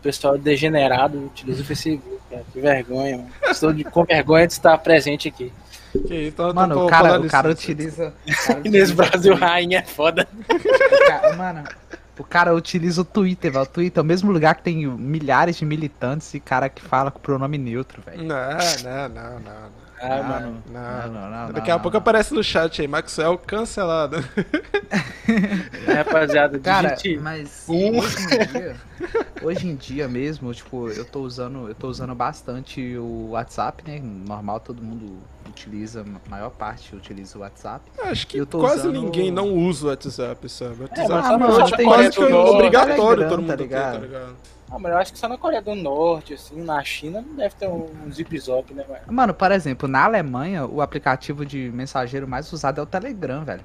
pessoal 0.01 0.37
degenerado 0.37 1.17
utiliza 1.25 1.61
o 1.61 1.65
Facebook. 1.65 2.17
Cara. 2.29 2.43
Que 2.51 2.59
vergonha, 2.59 3.17
mano. 3.17 3.29
Estou 3.49 3.71
de- 3.73 3.83
com 3.83 4.03
vergonha 4.03 4.47
de 4.47 4.53
estar 4.53 4.77
presente 4.79 5.27
aqui. 5.27 5.51
que 6.07 6.27
então, 6.27 6.53
Mano, 6.53 6.73
tô 6.75 6.85
o 6.85 6.89
cara, 6.89 7.19
o 7.21 7.27
cara 7.27 7.49
utiliza. 7.51 8.13
o 8.27 8.47
cara 8.47 8.61
Inês 8.65 8.89
utiliza- 8.91 8.95
Brasil 8.95 9.35
Rainha 9.35 9.79
é 9.79 9.83
foda. 9.85 10.27
cara- 11.07 11.35
Mano, 11.35 11.63
o 12.17 12.23
cara 12.23 12.53
utiliza 12.55 13.01
o 13.01 13.05
Twitter, 13.05 13.51
velho. 13.51 13.63
O 13.63 13.67
Twitter 13.67 13.99
é 13.99 14.03
o 14.03 14.05
mesmo 14.05 14.31
lugar 14.31 14.55
que 14.55 14.63
tem 14.63 14.85
milhares 14.87 15.55
de 15.57 15.65
militantes 15.65 16.33
e 16.33 16.39
cara 16.39 16.69
que 16.69 16.81
fala 16.81 17.11
com 17.11 17.19
pronome 17.19 17.57
neutro, 17.57 18.01
velho. 18.01 18.23
Não, 18.23 18.57
não, 18.83 19.09
não, 19.09 19.39
não. 19.39 19.81
Ah, 20.01 20.17
Não, 20.17 20.23
mano. 20.23 20.63
Não, 20.71 20.81
Não, 20.81 21.13
não, 21.13 21.29
não, 21.47 21.53
Daqui 21.53 21.69
não, 21.69 21.75
a 21.75 21.79
pouco 21.79 21.95
não. 21.95 21.99
aparece 22.01 22.33
no 22.33 22.43
chat 22.43 22.81
aí, 22.81 22.87
Maxwell 22.87 23.37
cancelado. 23.37 24.17
É, 25.87 25.93
rapaziada, 25.93 26.57
Cara, 26.59 26.89
digite 26.95 27.17
mas 27.21 27.65
um. 27.69 27.99
hoje 27.99 28.17
em 28.17 28.37
dia, 28.47 28.75
hoje 29.43 29.67
em 29.67 29.75
dia 29.75 30.07
mesmo, 30.07 30.53
tipo, 30.53 30.89
eu 30.89 31.05
tô 31.05 31.21
usando, 31.21 31.67
eu 31.67 31.75
tô 31.75 31.87
usando 31.87 32.13
bastante 32.15 32.97
o 32.97 33.29
WhatsApp, 33.31 33.83
né? 33.89 33.99
Normal, 34.03 34.59
todo 34.59 34.81
mundo 34.81 35.19
utiliza, 35.47 36.01
a 36.01 36.29
maior 36.29 36.49
parte 36.49 36.95
utiliza 36.95 37.37
o 37.37 37.41
WhatsApp. 37.41 37.83
Acho 38.03 38.25
que 38.27 38.37
Eu 38.37 38.45
tô 38.45 38.59
quase 38.59 38.87
usando- 38.87 38.93
ninguém 39.01 39.31
não 39.31 39.53
usa 39.53 39.85
o 39.85 39.89
WhatsApp, 39.89 40.49
sabe? 40.49 40.75
O 40.79 40.81
WhatsApp 40.83 41.09
mas 41.09 41.25
ah, 41.25 41.37
mano, 41.37 41.59
é 41.59 41.63
tipo, 41.65 41.77
tem 41.77 41.85
quase 41.85 42.09
que 42.09 42.15
que 42.25 42.31
é 42.31 42.35
obrigatório 42.35 42.97
Telegram, 42.97 43.29
todo 43.29 43.39
mundo 43.41 43.47
tá 43.49 43.57
ter, 43.57 43.63
ligado? 43.63 43.93
tá 43.93 43.99
ligado? 43.99 44.35
Ah, 44.71 44.79
mas 44.79 44.93
eu 44.93 44.97
acho 44.97 45.11
que 45.11 45.19
só 45.19 45.27
na 45.27 45.37
Coreia 45.37 45.61
do 45.61 45.75
Norte, 45.75 46.33
assim, 46.33 46.63
na 46.63 46.81
China, 46.81 47.21
não 47.21 47.35
deve 47.35 47.55
ter 47.55 47.67
um 47.67 48.09
zip 48.09 48.39
zop, 48.39 48.73
né, 48.73 48.85
velho? 48.87 49.01
Mano, 49.11 49.33
por 49.33 49.51
exemplo, 49.51 49.87
na 49.87 50.05
Alemanha, 50.05 50.65
o 50.65 50.81
aplicativo 50.81 51.45
de 51.45 51.69
mensageiro 51.71 52.25
mais 52.25 52.51
usado 52.53 52.79
é 52.79 52.83
o 52.83 52.85
Telegram, 52.85 53.43
velho. 53.43 53.61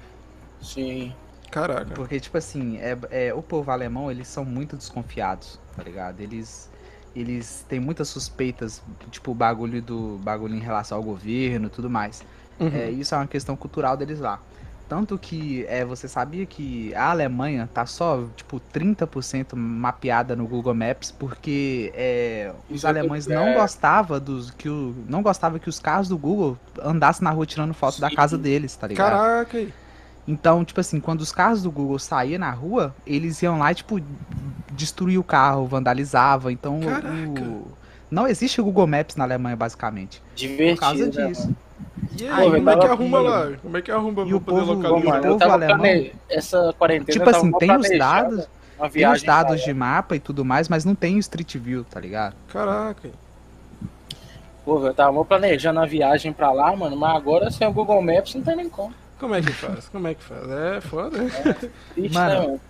Sim. 0.61 1.15
Caraca. 1.49 1.95
Porque, 1.95 2.19
tipo 2.19 2.37
assim, 2.37 2.79
é, 2.79 2.99
é, 3.11 3.33
o 3.33 3.41
povo 3.41 3.71
alemão, 3.71 4.11
eles 4.11 4.27
são 4.27 4.45
muito 4.45 4.77
desconfiados, 4.77 5.61
tá 5.77 5.83
ligado? 5.85 6.21
Eles, 6.21 6.69
eles 7.15 7.65
têm 7.69 7.79
muitas 7.79 8.09
suspeitas, 8.09 8.83
tipo, 9.13 9.31
o 9.31 9.35
bagulho 9.35 9.81
do 9.81 10.19
bagulho 10.25 10.57
em 10.57 10.61
relação 10.61 10.99
ao 10.99 11.05
governo 11.05 11.69
e 11.69 11.71
tudo 11.71 11.89
mais. 11.89 12.25
Uhum. 12.59 12.69
É, 12.75 12.91
isso 12.91 13.15
é 13.15 13.19
uma 13.19 13.29
questão 13.29 13.55
cultural 13.55 13.97
deles 13.97 14.19
lá. 14.19 14.41
Tanto 14.89 15.19
que 15.19 15.65
é, 15.69 15.85
você 15.85 16.07
sabia 16.07 16.47
que 16.47 16.95
a 16.95 17.11
Alemanha 17.11 17.69
tá 17.75 17.85
só, 17.87 18.25
tipo, 18.37 18.61
30% 18.73 19.57
mapeada 19.57 20.37
no 20.37 20.47
Google 20.47 20.75
Maps 20.75 21.11
porque 21.11 21.93
é, 21.95 22.53
os 22.71 22.77
Isso 22.77 22.87
é 22.87 22.91
alemães 22.91 23.25
tudo- 23.25 23.35
não 23.35 23.49
é. 23.49 23.55
gostavam 23.55 24.21
dos 24.21 24.53
que 24.53 24.69
o, 24.69 24.95
não 25.09 25.23
gostava 25.23 25.59
que 25.59 25.69
os 25.69 25.81
carros 25.81 26.09
do 26.09 26.17
Google 26.17 26.57
andassem 26.81 27.25
na 27.25 27.31
rua 27.31 27.45
tirando 27.45 27.75
foto 27.75 28.01
da 28.01 28.09
Sim. 28.09 28.15
casa 28.15 28.39
deles, 28.39 28.77
tá 28.77 28.87
ligado? 28.87 29.11
Caraca. 29.11 29.67
Então, 30.29 30.65
tipo 30.65 30.81
assim, 30.81 31.01
quando 31.01 31.21
os 31.21 31.33
carros 31.33 31.63
do 31.63 31.71
Google 31.71 31.99
saíam 31.99 32.39
na 32.39 32.51
rua, 32.51 32.95
eles 33.07 33.41
iam 33.43 33.59
lá 33.59 33.73
e, 33.73 33.75
tipo, 33.77 34.01
destruía 34.73 35.19
o 35.21 35.25
carro, 35.25 35.67
vandalizava. 35.67 36.53
Então, 36.53 36.81
o... 36.81 37.69
não 38.11 38.27
existe 38.27 38.61
Google 38.61 38.87
Maps 38.87 39.17
na 39.17 39.25
Alemanha, 39.25 39.57
basicamente. 39.57 40.23
Divertido. 40.35 40.75
Por 40.75 40.81
causa 40.81 41.05
né, 41.07 41.11
disso. 41.29 41.43
mano? 41.43 41.57
E 42.19 42.27
Aí, 42.29 42.45
aí, 42.45 42.51
como 42.53 42.71
é 42.71 42.77
que 42.79 42.87
arruma 42.87 43.19
lá? 43.21 43.53
Como 43.63 43.77
é 43.77 43.83
que 43.83 43.91
arruma 43.91 44.23
E 44.27 44.35
o 44.35 44.41
pra 44.41 44.55
poder 44.55 44.67
povo- 44.67 44.83
localizar? 44.89 45.23
povo 45.23 45.39
tava 45.39 45.53
alemão- 45.55 45.79
plane... 45.79 46.13
Essa 46.31 46.75
quarentena 46.79 47.19
Tipo 47.19 47.29
assim, 47.31 47.53
tem 47.53 47.77
os 47.77 47.99
dados, 47.99 48.49
tem 48.93 49.09
os 49.13 49.23
dados 49.23 49.61
de 49.63 49.75
mapa 49.75 50.17
e 50.17 50.21
tudo 50.21 50.45
mais, 50.45 50.69
mas 50.69 50.85
não 50.85 50.95
tem 50.95 51.17
o 51.17 51.19
Street 51.19 51.57
View, 51.57 51.85
tá 51.85 52.01
ligado? 52.01 52.35
Caraca. 52.53 53.09
Pô, 54.65 54.85
eu 54.85 54.95
tava 54.95 55.25
planejando 55.25 55.79
a 55.81 55.87
viagem 55.87 56.33
pra 56.33 56.51
lá, 56.51 56.75
mano, 56.75 56.97
mas 56.97 57.17
agora 57.17 57.51
sem 57.51 57.67
o 57.69 57.73
Google 57.73 58.03
Maps 58.03 58.35
não 58.35 58.43
tem 58.43 58.57
nem 58.57 58.69
como. 58.69 58.93
Como 59.19 59.35
é 59.35 59.41
que 59.41 59.53
faz? 59.53 59.89
Como 59.89 60.09
é 60.09 60.15
que 60.15 60.23
faz? 60.23 60.43
É 60.51 60.81
foda. 60.81 61.19
Triste, 61.95 62.15
Mano, 62.15 62.29
né, 62.35 62.41
mano? 62.47 62.61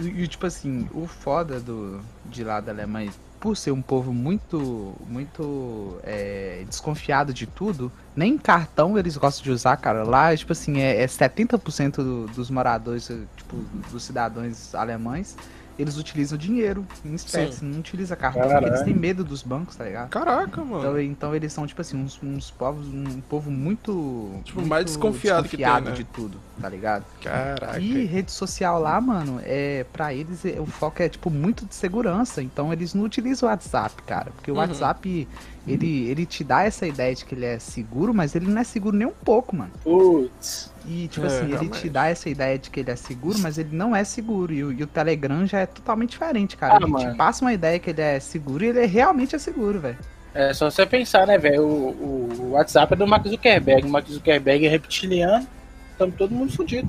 E, 0.00 0.22
e, 0.24 0.26
tipo 0.26 0.44
assim, 0.46 0.88
o 0.92 1.06
foda 1.06 1.60
do, 1.60 2.00
de 2.26 2.42
lá 2.42 2.60
da 2.60 2.72
Alemanha, 2.72 3.10
por 3.44 3.58
ser 3.58 3.72
um 3.72 3.82
povo 3.82 4.10
muito, 4.10 4.94
muito 5.06 5.98
é, 6.02 6.64
desconfiado 6.66 7.30
de 7.34 7.46
tudo, 7.46 7.92
nem 8.16 8.38
cartão 8.38 8.96
eles 8.98 9.18
gostam 9.18 9.44
de 9.44 9.50
usar, 9.50 9.76
cara. 9.76 10.02
Lá, 10.02 10.34
tipo 10.34 10.50
assim, 10.52 10.78
é, 10.80 11.02
é 11.02 11.06
70% 11.06 11.96
do- 11.96 12.26
dos 12.28 12.48
moradores, 12.48 13.06
tipo, 13.36 13.56
dos 13.92 14.02
cidadãos 14.02 14.74
alemães, 14.74 15.36
eles 15.78 15.96
utilizam 15.96 16.38
dinheiro 16.38 16.86
em 17.04 17.14
espécie, 17.14 17.64
não 17.64 17.80
utiliza 17.80 18.14
cartão, 18.14 18.58
eles 18.62 18.82
têm 18.82 18.94
medo 18.94 19.24
dos 19.24 19.42
bancos, 19.42 19.74
tá 19.76 19.84
ligado? 19.84 20.08
Caraca, 20.10 20.64
mano. 20.64 20.78
Então, 20.78 21.00
então 21.00 21.34
eles 21.34 21.52
são, 21.52 21.66
tipo 21.66 21.80
assim, 21.80 21.96
uns, 21.96 22.18
uns 22.22 22.50
povos, 22.50 22.86
um 22.86 23.20
povo 23.22 23.50
muito. 23.50 24.40
Tipo, 24.44 24.60
muito 24.60 24.70
mais 24.70 24.84
desconfiado 24.84 25.48
que 25.48 25.56
tem, 25.56 25.64
desconfiado 25.66 25.90
né? 25.90 25.96
de 25.96 26.04
tudo, 26.04 26.38
tá 26.60 26.68
ligado? 26.68 27.04
Caraca. 27.20 27.78
E 27.80 28.04
rede 28.04 28.30
social 28.30 28.80
lá, 28.80 29.00
mano, 29.00 29.40
é 29.42 29.84
para 29.92 30.14
eles 30.14 30.44
é- 30.44 30.60
o 30.60 30.66
foco 30.66 31.02
é 31.02 31.08
tipo 31.08 31.28
muito 31.30 31.66
de 31.66 31.74
segurança, 31.74 32.42
então 32.42 32.72
eles 32.72 32.94
não 32.94 33.04
utilizam 33.04 33.48
o 33.48 33.50
WhatsApp, 33.52 34.02
cara, 34.02 34.30
porque 34.30 34.50
o 34.50 34.54
Uhum. 34.54 34.60
WhatsApp 34.60 35.28
ele, 35.66 36.08
ele 36.10 36.26
te 36.26 36.44
dá 36.44 36.62
essa 36.64 36.86
ideia 36.86 37.14
de 37.14 37.24
que 37.24 37.34
ele 37.34 37.46
é 37.46 37.58
seguro, 37.58 38.12
mas 38.14 38.34
ele 38.34 38.46
não 38.46 38.60
é 38.60 38.64
seguro 38.64 38.96
nem 38.96 39.06
um 39.06 39.12
pouco, 39.12 39.56
mano. 39.56 39.72
Putz. 39.82 40.72
E 40.86 41.08
tipo 41.08 41.26
É, 41.26 41.28
assim, 41.28 41.52
ele 41.52 41.68
te 41.70 41.88
dá 41.88 42.08
essa 42.08 42.28
ideia 42.28 42.58
de 42.58 42.70
que 42.70 42.80
ele 42.80 42.90
é 42.90 42.96
seguro, 42.96 43.38
mas 43.38 43.56
ele 43.58 43.74
não 43.74 43.96
é 43.96 44.04
seguro. 44.04 44.52
E 44.52 44.62
o, 44.62 44.72
e 44.72 44.82
o 44.82 44.86
Telegram 44.86 45.46
já 45.46 45.60
é 45.60 45.66
totalmente 45.66 46.10
diferente, 46.10 46.56
cara. 46.56 46.74
Ah, 46.74 46.76
ele 46.76 46.86
mano. 46.90 47.10
te 47.12 47.16
passa 47.16 47.44
uma 47.44 47.52
ideia 47.52 47.78
que 47.78 47.90
ele 47.90 48.02
é 48.02 48.20
seguro 48.20 48.64
e 48.64 48.68
ele 48.68 48.84
realmente 48.86 49.34
é 49.34 49.38
seguro, 49.38 49.80
velho. 49.80 49.98
É 50.34 50.52
só 50.52 50.70
você 50.70 50.84
pensar, 50.84 51.26
né, 51.26 51.38
velho? 51.38 51.62
O, 51.64 52.36
o 52.40 52.50
WhatsApp 52.52 52.92
é 52.92 52.96
do 52.96 53.06
Mark 53.06 53.26
Zuckerberg. 53.26 53.86
O 53.86 53.90
Mark 53.90 54.06
Zuckerberg 54.08 54.66
é 54.66 54.68
reptiliano. 54.68 55.46
Estamos 55.92 56.16
todo 56.16 56.34
mundo 56.34 56.52
fudido. 56.52 56.88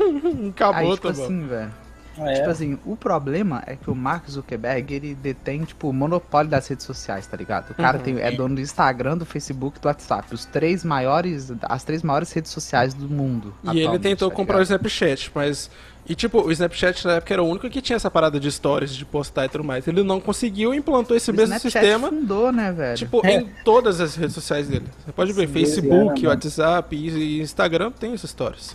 Acabou, 0.50 0.90
Aí, 0.90 0.94
tipo 0.96 1.02
tá 1.02 1.10
assim, 1.10 1.46
velho. 1.46 1.72
É. 2.18 2.34
Tipo 2.34 2.50
assim, 2.50 2.78
o 2.84 2.96
problema 2.96 3.62
é 3.66 3.76
que 3.76 3.90
o 3.90 3.94
Mark 3.94 4.28
Zuckerberg, 4.28 4.92
ele 4.94 5.14
detém, 5.14 5.62
tipo, 5.64 5.88
o 5.88 5.92
monopólio 5.92 6.50
das 6.50 6.66
redes 6.68 6.84
sociais, 6.84 7.26
tá 7.26 7.36
ligado? 7.36 7.70
O 7.70 7.74
cara 7.74 7.98
Uhum. 7.98 8.04
tem, 8.04 8.20
é 8.20 8.30
dono 8.32 8.56
do 8.56 8.60
Instagram, 8.60 9.16
do 9.16 9.24
Facebook 9.24 9.78
e 9.78 9.80
do 9.80 9.86
WhatsApp. 9.86 10.34
Os 10.34 10.44
três 10.44 10.84
maiores, 10.84 11.52
as 11.62 11.84
três 11.84 12.02
maiores 12.02 12.32
redes 12.32 12.50
sociais 12.50 12.92
do 12.94 13.08
mundo. 13.08 13.54
E 13.72 13.80
ele 13.80 13.98
tentou 13.98 14.28
tá 14.28 14.34
comprar 14.36 14.58
o? 14.58 14.62
Snapchat, 14.62 15.30
mas. 15.34 15.70
E 16.08 16.14
tipo, 16.14 16.40
o 16.40 16.50
Snapchat 16.50 17.06
na 17.06 17.12
época 17.14 17.34
era 17.34 17.42
o 17.42 17.46
único 17.46 17.70
que 17.70 17.80
tinha 17.80 17.94
essa 17.94 18.10
parada 18.10 18.40
de 18.40 18.50
stories, 18.50 18.94
de 18.96 19.04
postar 19.04 19.44
e 19.44 19.48
tudo 19.48 19.62
mais. 19.62 19.86
Ele 19.86 20.02
não 20.02 20.18
conseguiu 20.20 20.74
e 20.74 20.76
implantou 20.78 21.16
esse 21.16 21.30
O 21.30 21.34
mesmo 21.34 21.54
Snapchat 21.54 21.72
sistema, 21.84 22.08
fundou, 22.08 22.50
né, 22.50 22.72
velho? 22.72 22.96
tipo, 22.96 23.24
É. 23.24 23.36
em 23.36 23.48
todas 23.64 24.00
as 24.00 24.16
redes 24.16 24.34
sociais 24.34 24.66
dele. 24.66 24.86
Você 25.04 25.12
pode 25.12 25.32
ver, 25.32 25.46
Sim, 25.46 25.52
Facebook, 25.52 26.22
mano. 26.22 26.28
WhatsApp 26.28 26.96
e 26.96 27.40
Instagram 27.40 27.92
tem 27.92 28.12
essas 28.14 28.30
stories. 28.30 28.74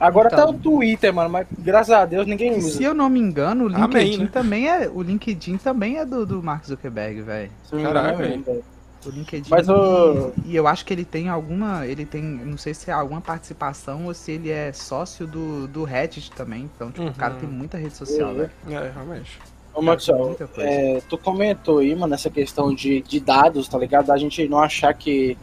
Agora 0.00 0.28
Então. 0.32 0.46
tá 0.46 0.50
o 0.50 0.54
Twitter, 0.54 1.12
mano, 1.14 1.28
mas 1.28 1.46
graças 1.58 1.92
a 1.94 2.06
Deus 2.06 2.26
ninguém 2.26 2.56
usa. 2.56 2.70
se 2.78 2.82
eu 2.82 2.94
não 2.94 3.10
me 3.10 3.20
engano, 3.20 3.64
o 3.64 3.66
Amém, 3.76 3.84
LinkedIn 4.04 4.22
né? 4.24 4.30
também 4.32 4.68
é. 4.68 4.88
O 4.88 5.02
LinkedIn 5.02 5.56
também 5.58 5.98
é 5.98 6.06
do, 6.06 6.24
do 6.24 6.42
Mark 6.42 6.64
Zuckerberg, 6.66 7.20
velho. 7.20 7.50
Se 7.64 7.72
não 7.74 7.82
me 7.82 7.84
engano, 7.90 8.06
Caraca, 8.06 8.22
é 8.24 8.28
mesmo, 8.28 8.44
velho. 8.44 8.64
O 9.04 9.10
LinkedIn. 9.10 9.50
Mas 9.50 9.68
o- 9.68 10.32
E, 10.46 10.56
eu 10.56 10.66
acho 10.66 10.84
que 10.84 10.92
ele 10.94 11.04
tem 11.04 11.28
alguma. 11.28 11.86
Ele 11.86 12.04
tem. 12.06 12.22
Não 12.22 12.56
sei 12.58 12.72
se 12.74 12.90
é 12.90 12.92
alguma 12.94 13.20
participação 13.20 14.06
ou 14.06 14.14
se 14.14 14.32
ele 14.32 14.50
é 14.50 14.72
sócio 14.72 15.26
do, 15.26 15.66
do 15.68 15.84
Reddit 15.84 16.30
também. 16.32 16.68
Então, 16.74 16.90
tipo, 16.90 17.06
o 17.06 17.14
cara 17.14 17.34
Uhum. 17.34 17.40
tem 17.40 17.48
muita 17.48 17.76
rede 17.78 17.94
social, 17.94 18.30
Uhum. 18.30 18.36
velho. 18.36 18.50
É, 18.70 18.90
realmente. 18.94 19.38
Ô, 19.72 19.80
Maxwell, 19.82 20.36
é, 20.58 21.00
tu 21.08 21.16
comentou 21.16 21.78
aí, 21.78 21.94
mano, 21.94 22.12
essa 22.12 22.28
questão 22.28 22.74
de, 22.74 23.00
de 23.02 23.20
dados, 23.20 23.68
tá 23.68 23.78
ligado? 23.78 24.10
A 24.10 24.16
gente 24.18 24.46
não 24.48 24.58
achar 24.60 24.92
que, 24.92 25.38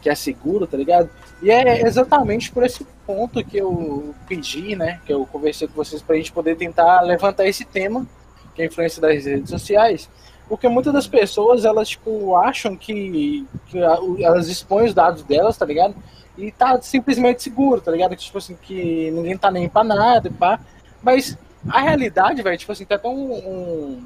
que 0.00 0.08
é 0.08 0.14
seguro, 0.14 0.66
tá 0.66 0.76
ligado? 0.76 1.10
E 1.42 1.50
é 1.50 1.82
exatamente 1.82 2.52
por 2.52 2.62
esse 2.64 2.86
ponto 3.06 3.44
que 3.44 3.56
eu 3.58 4.14
pedi, 4.28 4.76
né? 4.76 5.00
Que 5.04 5.12
eu 5.12 5.26
conversei 5.26 5.66
com 5.66 5.74
vocês 5.74 6.00
pra 6.00 6.14
gente 6.16 6.30
poder 6.32 6.56
tentar 6.56 7.00
levantar 7.00 7.46
esse 7.46 7.64
tema, 7.64 8.06
que 8.54 8.62
é 8.62 8.64
a 8.64 8.68
influência 8.68 9.02
das 9.02 9.24
redes 9.24 9.50
sociais. 9.50 10.08
Porque 10.48 10.68
muitas 10.68 10.92
das 10.92 11.06
pessoas, 11.08 11.64
elas, 11.64 11.88
tipo, 11.88 12.36
acham 12.36 12.76
que, 12.76 13.46
que 13.66 13.82
a- 13.82 13.98
elas 14.20 14.48
expõem 14.48 14.86
os 14.86 14.94
dados 14.94 15.22
delas, 15.24 15.56
tá 15.56 15.64
ligado? 15.66 15.94
E 16.38 16.52
tá 16.52 16.80
simplesmente 16.80 17.42
seguro, 17.42 17.80
tá 17.80 17.90
ligado? 17.90 18.14
Que, 18.16 18.22
tipo 18.22 18.38
assim, 18.38 18.56
que 18.62 19.10
ninguém 19.10 19.36
tá 19.36 19.50
nem 19.50 19.68
pra 19.68 19.82
nada 19.82 20.28
e 20.28 20.32
pá. 20.32 20.60
Mas 21.02 21.36
a 21.68 21.80
realidade, 21.80 22.40
velho, 22.42 22.56
tipo 22.58 22.70
assim, 22.72 22.84
tem 22.84 22.94
até 22.96 23.08
um, 23.08 23.32
um, 23.32 24.04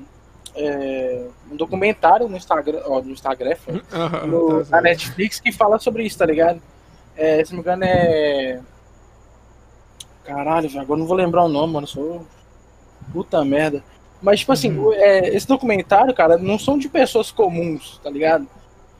é, 0.54 1.26
um 1.52 1.56
documentário 1.56 2.28
no 2.28 2.36
Instagram, 2.36 2.80
ó, 2.86 3.00
no 3.02 3.10
Instagram, 3.10 3.56
foi, 3.56 3.82
Aham, 3.92 4.26
no- 4.26 4.64
tá 4.64 4.76
na. 4.76 4.82
Netflix 4.82 5.38
que 5.40 5.52
fala 5.52 5.78
sobre 5.78 6.04
isso, 6.04 6.16
tá 6.18 6.24
ligado? 6.26 6.60
É, 7.16 7.44
se 7.44 7.52
não 7.52 7.58
me 7.58 7.62
engano 7.62 7.84
é. 7.84 8.60
Caralho, 10.24 10.68
agora 10.80 10.98
não 10.98 11.06
vou 11.06 11.16
lembrar 11.16 11.44
o 11.44 11.48
nome, 11.48 11.72
mano. 11.72 11.86
Sou. 11.86 12.26
Puta 13.12 13.44
merda. 13.44 13.82
Mas, 14.20 14.40
tipo 14.40 14.52
assim, 14.52 14.76
Uhum. 14.76 14.92
é, 14.92 15.28
esse 15.28 15.46
documentário, 15.46 16.12
cara, 16.14 16.36
não 16.36 16.58
são 16.58 16.78
de 16.78 16.88
pessoas 16.88 17.30
comuns, 17.30 18.00
tá 18.02 18.10
ligado? 18.10 18.46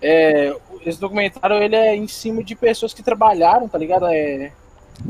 É, 0.00 0.54
esse 0.85 1.00
documentário, 1.00 1.56
ele 1.56 1.75
é 1.75 1.96
em 1.96 2.06
cima 2.06 2.44
de 2.44 2.54
pessoas 2.54 2.92
que 2.92 3.02
trabalharam, 3.02 3.68
tá 3.68 3.78
ligado? 3.78 4.06
É, 4.06 4.52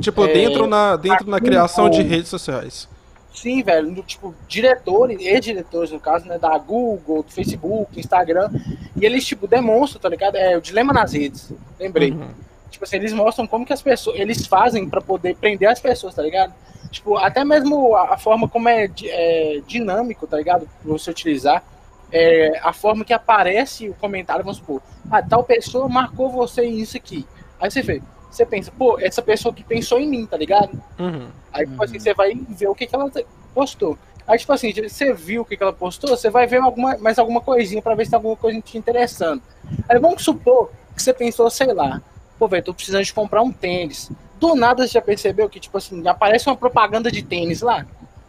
Tipo, 0.00 0.24
é, 0.24 0.32
dentro, 0.32 0.66
na, 0.66 0.96
dentro 0.96 1.28
na 1.30 1.40
criação 1.40 1.88
de 1.88 2.02
redes 2.02 2.28
sociais. 2.28 2.88
Sim, 3.32 3.62
velho, 3.62 3.90
no, 3.90 4.02
tipo, 4.02 4.34
diretores 4.48 5.18
e 5.20 5.38
diretores, 5.40 5.90
no 5.92 6.00
caso, 6.00 6.26
né, 6.26 6.38
da 6.38 6.56
Google, 6.56 7.22
do 7.22 7.30
Facebook, 7.30 7.98
Instagram, 8.00 8.50
e 8.96 9.04
eles, 9.04 9.24
tipo, 9.26 9.46
demonstram, 9.46 10.00
tá 10.00 10.08
ligado? 10.08 10.36
É 10.36 10.56
o 10.56 10.60
dilema 10.60 10.92
nas 10.92 11.12
redes, 11.12 11.52
lembrei. 11.78 12.12
Uhum. 12.12 12.28
Tipo 12.76 12.84
assim, 12.84 12.96
eles 12.96 13.14
mostram 13.14 13.46
como 13.46 13.64
que 13.64 13.72
as 13.72 13.80
pessoas, 13.80 14.20
eles 14.20 14.46
fazem 14.46 14.86
pra 14.86 15.00
poder 15.00 15.34
prender 15.36 15.66
as 15.66 15.80
pessoas, 15.80 16.14
tá 16.14 16.20
ligado? 16.20 16.52
Tipo, 16.90 17.16
até 17.16 17.42
mesmo 17.42 17.96
a, 17.96 18.12
a 18.12 18.18
forma 18.18 18.46
como 18.46 18.68
é, 18.68 18.86
é 19.02 19.62
dinâmico, 19.66 20.26
tá 20.26 20.36
ligado? 20.36 20.68
Pra 20.82 20.92
você 20.92 21.10
utilizar, 21.10 21.64
é, 22.12 22.60
a 22.62 22.74
forma 22.74 23.02
que 23.02 23.14
aparece 23.14 23.88
o 23.88 23.94
comentário, 23.94 24.44
vamos 24.44 24.58
supor, 24.58 24.82
ah, 25.10 25.22
tal 25.22 25.42
pessoa 25.42 25.88
marcou 25.88 26.28
você 26.28 26.66
em 26.66 26.78
isso 26.78 26.98
aqui. 26.98 27.26
Aí 27.58 27.70
você 27.70 27.80
vê, 27.80 28.02
você 28.30 28.44
pensa, 28.44 28.70
pô, 28.76 28.98
essa 29.00 29.22
pessoa 29.22 29.54
que 29.54 29.64
pensou 29.64 29.98
em 29.98 30.06
mim, 30.06 30.26
tá 30.26 30.36
ligado? 30.36 30.78
Uhum. 30.98 31.28
Aí, 31.54 31.66
tipo 31.66 31.82
assim, 31.82 31.98
você 31.98 32.12
vai 32.12 32.34
ver 32.34 32.68
o 32.68 32.74
que, 32.74 32.86
que 32.86 32.94
ela 32.94 33.10
postou. 33.54 33.96
Aí, 34.28 34.38
tipo 34.38 34.52
assim, 34.52 34.70
você 34.70 35.14
viu 35.14 35.40
o 35.40 35.44
que, 35.46 35.56
que 35.56 35.62
ela 35.62 35.72
postou, 35.72 36.10
você 36.10 36.28
vai 36.28 36.46
ver 36.46 36.60
alguma, 36.60 36.98
mais 36.98 37.18
alguma 37.18 37.40
coisinha 37.40 37.80
pra 37.80 37.94
ver 37.94 38.04
se 38.04 38.10
tem 38.10 38.18
alguma 38.18 38.36
coisa 38.36 38.60
te 38.60 38.76
interessando. 38.76 39.42
Aí 39.88 39.98
vamos 39.98 40.22
supor 40.22 40.70
que 40.94 41.02
você 41.02 41.14
pensou, 41.14 41.48
sei 41.48 41.72
lá, 41.72 42.02
pô, 42.38 42.46
velho, 42.48 42.62
tô 42.64 42.74
precisando 42.74 43.04
de 43.04 43.12
comprar 43.12 43.42
um 43.42 43.52
tênis. 43.52 44.10
Do 44.38 44.54
nada 44.54 44.86
você 44.86 44.92
já 44.94 45.02
percebeu 45.02 45.48
que, 45.48 45.58
tipo 45.60 45.76
assim, 45.78 46.06
aparece 46.06 46.48
uma 46.48 46.56
propaganda 46.56 47.10
de 47.10 47.22
tênis 47.22 47.62
lá. 47.62 47.86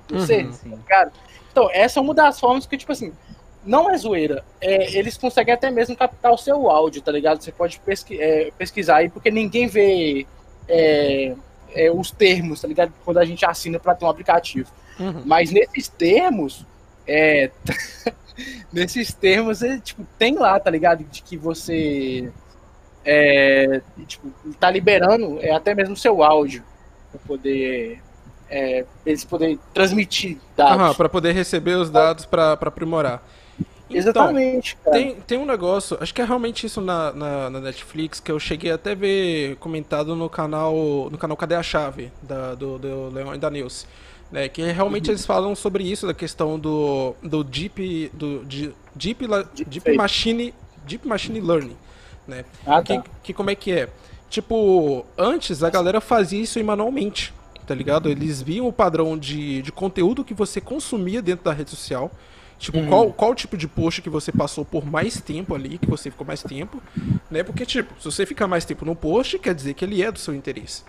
Você, 0.10 0.44
Uhum. 0.44 0.52
Sim. 0.54 0.80
cara. 0.88 1.12
Então, 1.52 1.70
essa 1.72 2.00
é 2.00 2.02
uma 2.02 2.14
das 2.14 2.40
formas 2.40 2.66
que, 2.66 2.78
tipo 2.78 2.92
assim, 2.92 3.12
não 3.66 3.90
é 3.92 3.98
zoeira. 3.98 4.44
É, 4.62 4.98
eles 4.98 5.18
conseguem 5.18 5.54
até 5.54 5.70
mesmo 5.70 5.96
captar 5.98 6.32
o 6.32 6.38
seu 6.38 6.70
áudio, 6.70 7.02
tá 7.02 7.12
ligado? 7.12 7.42
Você 7.44 7.52
pode 7.52 7.80
pesqui- 7.80 8.22
é, 8.22 8.52
pesquisar 8.58 8.98
aí, 8.98 9.10
porque 9.10 9.30
ninguém 9.30 9.68
vê 9.68 10.26
é, 10.70 11.36
é, 11.74 11.92
os 11.92 12.10
termos, 12.12 12.62
tá 12.62 12.68
ligado? 12.68 12.94
Quando 13.04 13.18
a 13.18 13.26
gente 13.26 13.46
assina 13.46 13.78
pra 13.80 13.94
ter 13.96 14.06
um 14.06 14.10
aplicativo. 14.10 14.72
Uhum. 15.00 15.24
Mas 15.26 15.52
nesses 15.52 15.88
termos, 15.90 16.66
é, 17.06 17.52
nesses 18.72 19.14
termos, 19.14 19.62
é, 19.62 19.80
tipo, 19.80 20.06
tem 20.18 20.36
lá, 20.38 20.60
tá 20.60 20.70
ligado? 20.70 21.04
De 21.04 21.22
que 21.22 21.38
você 21.38 22.32
é, 23.10 23.82
tipo, 24.06 24.30
tá 24.60 24.70
liberando 24.70 25.40
é, 25.40 25.52
até 25.52 25.74
mesmo 25.74 25.96
seu 25.96 26.22
áudio 26.22 26.62
pra 27.10 27.22
poder 27.26 28.02
é, 28.50 28.84
eles 29.06 29.24
poderem 29.24 29.58
transmitir 29.74 30.38
dados. 30.58 30.98
Pra 30.98 31.08
poder 31.08 31.32
receber 31.32 31.76
os 31.78 31.90
dados 31.90 32.26
pra 32.26 32.52
aprimorar. 32.52 33.24
Então, 33.90 33.98
Exatamente, 33.98 34.76
cara. 34.84 34.98
Tem, 34.98 35.16
tem 35.16 35.38
um 35.38 35.46
negócio, 35.46 35.98
acho 36.02 36.14
que 36.14 36.22
é 36.22 36.26
realmente 36.26 36.66
isso 36.66 36.82
na, 36.82 37.14
na, 37.14 37.50
na 37.50 37.62
Netflix, 37.62 38.20
que 38.20 38.30
eu 38.30 38.38
cheguei 38.38 38.72
até 38.72 38.94
ver 38.94 39.56
comentado 39.56 40.14
no 40.14 40.30
canal 40.30 40.76
no 41.10 41.18
canal 41.18 41.38
Cadê 41.38 41.56
a 41.56 41.64
Chave, 41.64 42.12
da, 42.22 42.56
do, 42.56 42.78
do 42.78 43.10
Leão 43.10 43.34
e 43.34 43.38
da 43.38 43.50
News. 43.50 43.88
Né, 44.30 44.50
que 44.50 44.62
realmente 44.62 45.10
eles 45.10 45.26
falam 45.26 45.56
sobre 45.56 45.90
isso, 45.90 46.06
da 46.06 46.14
questão 46.14 46.60
do, 46.60 47.16
do 47.24 47.46
Deep, 47.46 48.12
do 48.14 48.44
Deep, 48.44 48.76
Deep, 49.56 49.80
Fake. 49.80 49.98
Machine, 49.98 50.54
Deep 50.86 51.08
Machine 51.08 51.40
Learning. 51.40 51.78
Né? 52.28 52.44
Ah, 52.66 52.82
que, 52.82 52.98
tá. 52.98 53.04
que 53.24 53.34
como 53.34 53.50
é 53.50 53.56
que 53.56 53.72
é? 53.72 53.90
Tipo, 54.30 55.06
antes 55.18 55.64
a 55.64 55.70
galera 55.70 56.02
fazia 56.02 56.42
isso 56.42 56.62
manualmente, 56.64 57.34
tá 57.66 57.74
ligado? 57.74 58.10
Eles 58.10 58.42
viam 58.42 58.68
o 58.68 58.74
padrão 58.74 59.18
de, 59.18 59.62
de 59.62 59.72
conteúdo 59.72 60.24
que 60.24 60.34
você 60.34 60.60
consumia 60.60 61.22
dentro 61.22 61.46
da 61.46 61.54
rede 61.54 61.70
social. 61.70 62.12
Tipo, 62.60 62.86
qual, 62.88 63.14
qual 63.14 63.36
tipo 63.36 63.56
de 63.56 63.68
post 63.68 64.02
que 64.02 64.10
você 64.10 64.32
passou 64.32 64.66
por 64.66 64.84
mais 64.84 65.22
tempo 65.22 65.54
ali, 65.54 65.78
que 65.78 65.88
você 65.88 66.10
ficou 66.10 66.26
mais 66.26 66.42
tempo, 66.42 66.82
né? 67.30 67.44
Porque, 67.44 67.66
tipo, 67.66 67.94
se 68.00 68.06
você 68.06 68.26
ficar 68.26 68.48
mais 68.48 68.66
tempo 68.66 68.84
no 68.84 68.96
post, 68.96 69.38
quer 69.38 69.54
dizer 69.54 69.76
que 69.76 69.86
ele 69.86 70.02
é 70.02 70.12
do 70.12 70.18
seu 70.18 70.34
interesse. 70.34 70.84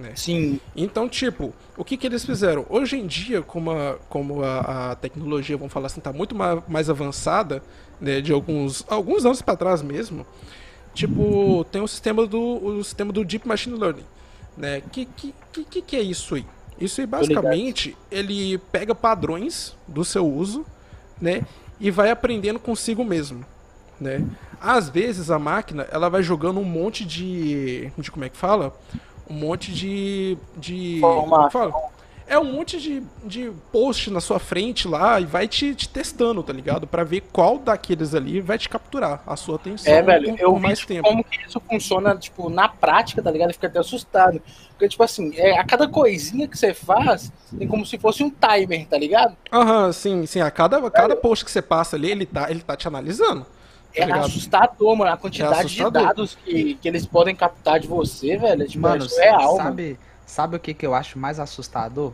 Né? 0.00 0.12
Sim. 0.16 0.58
Então, 0.74 1.08
tipo, 1.08 1.52
o 1.76 1.84
que, 1.84 1.98
que 1.98 2.06
eles 2.06 2.24
fizeram? 2.24 2.64
Hoje 2.70 2.96
em 2.96 3.06
dia, 3.06 3.42
como 3.42 3.70
a, 3.70 3.98
como 4.08 4.42
a, 4.42 4.92
a 4.92 4.94
tecnologia, 4.96 5.56
vamos 5.56 5.72
falar 5.72 5.86
assim, 5.86 6.00
tá 6.00 6.12
muito 6.12 6.34
ma 6.34 6.62
mais 6.66 6.88
avançada, 6.88 7.62
né, 8.00 8.20
de 8.22 8.32
alguns, 8.32 8.84
alguns 8.88 9.24
anos 9.26 9.42
para 9.42 9.54
trás 9.54 9.82
mesmo, 9.82 10.26
tipo, 10.94 11.64
tem 11.70 11.82
o 11.82 11.88
sistema 11.88 12.26
do, 12.26 12.40
o 12.40 12.84
sistema 12.84 13.12
do 13.12 13.24
Deep 13.24 13.46
Machine 13.46 13.78
Learning. 13.78 14.04
Né? 14.56 14.82
Que, 14.92 15.06
que, 15.06 15.34
que, 15.52 15.82
que 15.82 15.96
é 15.96 16.02
isso 16.02 16.34
aí? 16.34 16.44
Isso 16.78 17.00
aí, 17.00 17.06
basicamente, 17.06 17.96
ele 18.10 18.58
pega 18.70 18.94
padrões 18.94 19.76
do 19.86 20.04
seu 20.04 20.26
uso, 20.26 20.64
né? 21.20 21.46
E 21.78 21.90
vai 21.90 22.10
aprendendo 22.10 22.58
consigo 22.58 23.04
mesmo, 23.04 23.44
né? 24.00 24.24
Às 24.60 24.88
vezes 24.88 25.30
a 25.30 25.38
máquina, 25.38 25.86
ela 25.90 26.08
vai 26.08 26.22
jogando 26.22 26.60
um 26.60 26.64
monte 26.64 27.04
de... 27.04 27.90
de 27.96 28.10
como 28.10 28.24
é 28.24 28.28
que 28.28 28.36
fala? 28.36 28.74
Um 29.28 29.34
monte 29.34 29.72
de... 29.72 30.36
de 30.56 30.98
como 31.00 31.40
é 31.40 31.46
que 31.46 31.52
fala? 31.52 31.72
É 32.32 32.38
um 32.38 32.44
monte 32.44 32.80
de, 32.80 33.02
de 33.24 33.52
post 33.70 34.10
na 34.10 34.20
sua 34.20 34.38
frente 34.38 34.88
lá 34.88 35.20
e 35.20 35.26
vai 35.26 35.46
te, 35.46 35.74
te 35.74 35.86
testando, 35.88 36.42
tá 36.42 36.52
ligado? 36.52 36.86
Pra 36.86 37.04
ver 37.04 37.20
qual 37.32 37.58
daqueles 37.58 38.14
ali 38.14 38.40
vai 38.40 38.56
te 38.56 38.68
capturar 38.70 39.22
a 39.26 39.36
sua 39.36 39.56
atenção 39.56 39.92
É, 39.92 40.00
velho, 40.00 40.30
por, 40.30 40.40
eu 40.40 40.52
por 40.52 40.60
vi 40.60 40.62
mais 40.62 40.78
tipo, 40.78 40.88
tempo. 40.88 41.02
como 41.02 41.22
que 41.24 41.38
isso 41.46 41.60
funciona, 41.60 42.16
tipo, 42.16 42.48
na 42.48 42.68
prática, 42.68 43.22
tá 43.22 43.30
ligado? 43.30 43.50
Eu 43.50 43.54
fico 43.54 43.66
até 43.66 43.78
assustado. 43.78 44.40
Porque, 44.70 44.88
tipo 44.88 45.02
assim, 45.02 45.32
é, 45.36 45.58
a 45.58 45.64
cada 45.64 45.86
coisinha 45.88 46.48
que 46.48 46.56
você 46.56 46.72
faz, 46.72 47.30
tem 47.58 47.68
como 47.68 47.84
se 47.84 47.98
fosse 47.98 48.22
um 48.24 48.30
timer, 48.30 48.86
tá 48.88 48.96
ligado? 48.96 49.36
Aham, 49.52 49.92
sim, 49.92 50.24
sim. 50.26 50.40
A 50.40 50.50
cada, 50.50 50.78
a 50.78 50.90
cada 50.90 51.14
post 51.16 51.44
que 51.44 51.50
você 51.50 51.60
passa 51.62 51.96
ali, 51.96 52.10
ele 52.10 52.24
tá, 52.26 52.50
ele 52.50 52.60
tá 52.62 52.76
te 52.76 52.88
analisando. 52.88 53.46
É 53.94 54.06
ligado? 54.06 54.24
assustador, 54.26 54.96
mano. 54.96 55.12
A 55.12 55.16
quantidade 55.18 55.74
de 55.74 55.82
assustador. 55.82 56.02
dados 56.06 56.34
que, 56.34 56.74
que 56.76 56.88
eles 56.88 57.04
podem 57.06 57.36
captar 57.36 57.78
de 57.78 57.86
você, 57.86 58.36
velho. 58.38 58.62
é, 58.62 58.66
Tipo, 58.66 58.80
Mano, 58.80 59.04
é 59.04 59.08
surreal, 59.08 59.60
mano. 59.62 59.70
sabe, 59.70 59.98
sabe 60.24 60.56
o 60.56 60.60
que, 60.60 60.72
que 60.74 60.86
eu 60.86 60.94
acho 60.94 61.18
mais 61.18 61.38
assustador? 61.38 62.12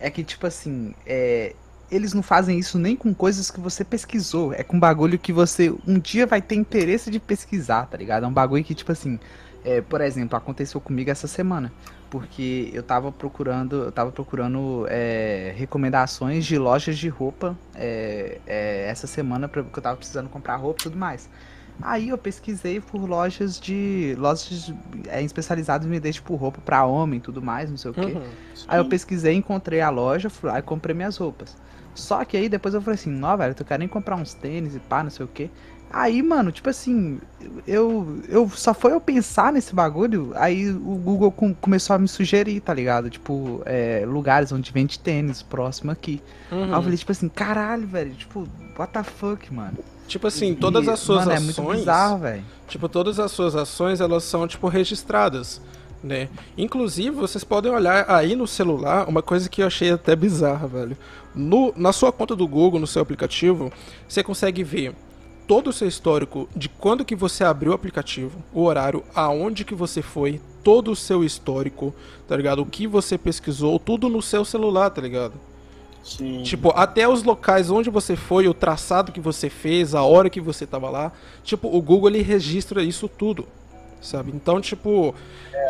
É 0.00 0.10
que, 0.10 0.22
tipo 0.22 0.46
assim, 0.46 0.94
é, 1.06 1.54
eles 1.90 2.12
não 2.12 2.22
fazem 2.22 2.58
isso 2.58 2.78
nem 2.78 2.94
com 2.94 3.14
coisas 3.14 3.50
que 3.50 3.60
você 3.60 3.84
pesquisou. 3.84 4.52
É 4.52 4.62
com 4.62 4.78
bagulho 4.78 5.18
que 5.18 5.32
você 5.32 5.72
um 5.86 5.98
dia 5.98 6.26
vai 6.26 6.40
ter 6.42 6.54
interesse 6.54 7.10
de 7.10 7.18
pesquisar, 7.18 7.86
tá 7.86 7.96
ligado? 7.96 8.24
É 8.24 8.26
um 8.26 8.32
bagulho 8.32 8.62
que, 8.64 8.74
tipo 8.74 8.92
assim, 8.92 9.18
é, 9.64 9.80
por 9.80 10.00
exemplo, 10.00 10.36
aconteceu 10.36 10.80
comigo 10.80 11.10
essa 11.10 11.26
semana. 11.26 11.72
Porque 12.10 12.70
eu 12.72 12.82
tava 12.82 13.12
procurando, 13.12 13.84
eu 13.84 13.92
tava 13.92 14.10
procurando 14.10 14.86
é, 14.88 15.52
recomendações 15.56 16.46
de 16.46 16.56
lojas 16.56 16.96
de 16.96 17.08
roupa 17.08 17.56
é, 17.74 18.40
é, 18.46 18.86
essa 18.88 19.06
semana, 19.06 19.46
porque 19.46 19.78
eu 19.78 19.82
tava 19.82 19.96
precisando 19.96 20.28
comprar 20.30 20.56
roupa 20.56 20.80
e 20.80 20.84
tudo 20.84 20.96
mais. 20.96 21.28
Aí 21.80 22.08
eu 22.08 22.18
pesquisei 22.18 22.80
por 22.80 23.08
lojas 23.08 23.58
de. 23.58 24.14
lojas 24.18 24.72
é, 25.06 25.22
especializadas 25.22 25.86
em 25.86 25.90
vender, 25.90 26.12
tipo, 26.12 26.34
roupa 26.34 26.60
pra 26.64 26.84
homem 26.84 27.18
e 27.18 27.22
tudo 27.22 27.40
mais, 27.40 27.70
não 27.70 27.76
sei 27.76 27.90
o 27.90 27.94
quê. 27.94 28.00
Uhum. 28.00 28.22
Aí 28.66 28.78
eu 28.78 28.88
pesquisei, 28.88 29.34
encontrei 29.34 29.80
a 29.80 29.88
loja, 29.88 30.28
fui 30.28 30.50
lá 30.50 30.58
e 30.58 30.62
comprei 30.62 30.94
minhas 30.94 31.16
roupas. 31.16 31.56
Só 31.94 32.24
que 32.24 32.36
aí 32.36 32.48
depois 32.48 32.74
eu 32.74 32.80
falei 32.80 32.94
assim, 32.94 33.10
não, 33.10 33.36
velho, 33.36 33.54
eu 33.58 33.64
quero 33.64 33.80
nem 33.80 33.88
comprar 33.88 34.16
uns 34.16 34.32
tênis 34.32 34.74
e 34.76 34.80
pá, 34.80 35.02
não 35.02 35.10
sei 35.10 35.24
o 35.24 35.28
quê. 35.28 35.50
Aí, 35.90 36.22
mano, 36.22 36.52
tipo 36.52 36.68
assim, 36.68 37.18
eu, 37.66 38.20
eu 38.28 38.48
só 38.50 38.74
foi 38.74 38.92
eu 38.92 39.00
pensar 39.00 39.52
nesse 39.52 39.74
bagulho, 39.74 40.32
aí 40.34 40.70
o 40.70 40.96
Google 40.96 41.32
com- 41.32 41.54
começou 41.54 41.96
a 41.96 41.98
me 41.98 42.06
sugerir, 42.06 42.60
tá 42.60 42.74
ligado? 42.74 43.08
Tipo, 43.08 43.62
é, 43.64 44.04
lugares 44.06 44.52
onde 44.52 44.70
vende 44.70 44.98
tênis 44.98 45.40
próximo 45.42 45.90
aqui. 45.90 46.20
Uhum. 46.52 46.64
Aí 46.64 46.70
eu 46.72 46.82
falei, 46.82 46.98
tipo 46.98 47.12
assim, 47.12 47.28
caralho, 47.28 47.86
velho, 47.86 48.12
tipo, 48.14 48.46
what 48.78 48.92
the 48.92 49.02
fuck, 49.02 49.52
mano. 49.52 49.78
Tipo 50.06 50.26
assim, 50.26 50.54
todas 50.54 50.86
E, 50.86 50.90
as 50.90 50.98
suas 51.00 51.20
mano, 51.24 51.32
é 51.32 51.40
muito 51.40 51.60
ações. 51.60 51.78
bizarro, 51.78 52.18
velho. 52.18 52.44
Tipo, 52.68 52.88
todas 52.88 53.18
as 53.18 53.30
suas 53.32 53.56
ações, 53.56 54.00
elas 54.00 54.24
são, 54.24 54.46
tipo, 54.46 54.68
registradas, 54.68 55.60
né? 56.04 56.28
Inclusive, 56.56 57.10
vocês 57.16 57.44
podem 57.44 57.72
olhar 57.72 58.04
aí 58.10 58.36
no 58.36 58.46
celular 58.46 59.08
uma 59.08 59.22
coisa 59.22 59.48
que 59.48 59.62
eu 59.62 59.66
achei 59.66 59.90
até 59.90 60.14
bizarra, 60.14 60.66
velho. 60.66 60.96
No, 61.34 61.72
na 61.76 61.92
sua 61.92 62.12
conta 62.12 62.36
do 62.36 62.46
Google, 62.46 62.78
no 62.80 62.86
seu 62.86 63.00
aplicativo, 63.02 63.72
você 64.08 64.22
consegue 64.22 64.62
ver 64.62 64.94
todo 65.48 65.70
o 65.70 65.72
seu 65.72 65.88
histórico 65.88 66.46
de 66.54 66.68
quando 66.68 67.06
que 67.06 67.16
você 67.16 67.42
abriu 67.42 67.72
o 67.72 67.74
aplicativo, 67.74 68.38
o 68.52 68.62
horário, 68.64 69.02
aonde 69.14 69.64
que 69.64 69.74
você 69.74 70.02
foi, 70.02 70.40
todo 70.62 70.92
o 70.92 70.96
seu 70.96 71.24
histórico, 71.24 71.94
tá 72.28 72.36
ligado? 72.36 72.60
O 72.60 72.66
que 72.66 72.86
você 72.86 73.16
pesquisou, 73.16 73.78
tudo 73.78 74.10
no 74.10 74.20
seu 74.20 74.44
celular, 74.44 74.90
tá 74.90 75.00
ligado? 75.00 75.32
Sim. 76.04 76.42
Tipo, 76.42 76.70
até 76.76 77.08
os 77.08 77.22
locais 77.22 77.70
onde 77.70 77.88
você 77.88 78.14
foi, 78.14 78.46
o 78.46 78.52
traçado 78.52 79.10
que 79.10 79.20
você 79.20 79.48
fez, 79.48 79.94
a 79.94 80.02
hora 80.02 80.28
que 80.28 80.40
você 80.40 80.66
tava 80.66 80.90
lá. 80.90 81.12
Tipo, 81.42 81.74
o 81.74 81.80
Google 81.80 82.10
ele 82.10 82.22
registra 82.22 82.82
isso 82.82 83.08
tudo. 83.08 83.48
Sabe? 84.02 84.30
Então, 84.34 84.60
tipo, 84.60 85.14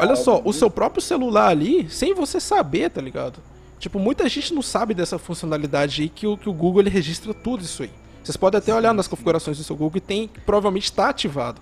olha 0.00 0.16
só, 0.16 0.42
o 0.44 0.52
seu 0.52 0.68
próprio 0.68 1.00
celular 1.00 1.48
ali, 1.48 1.88
sem 1.88 2.12
você 2.12 2.40
saber, 2.40 2.90
tá 2.90 3.00
ligado? 3.00 3.38
Tipo, 3.78 4.00
muita 4.00 4.28
gente 4.28 4.52
não 4.52 4.60
sabe 4.60 4.92
dessa 4.92 5.18
funcionalidade 5.18 6.02
aí 6.02 6.08
que 6.08 6.26
o, 6.26 6.36
que 6.36 6.48
o 6.48 6.52
Google 6.52 6.82
ele 6.82 6.90
registra 6.90 7.32
tudo 7.32 7.62
isso 7.62 7.84
aí. 7.84 7.90
Vocês 8.22 8.37
podem 8.37 8.59
até 8.59 8.74
olhar 8.74 8.92
nas 8.92 9.09
configurações 9.09 9.57
do 9.57 9.64
seu 9.64 9.76
Google 9.76 9.98
e 9.98 10.00
tem, 10.00 10.31
provavelmente 10.44 10.85
está 10.85 11.09
ativado. 11.09 11.61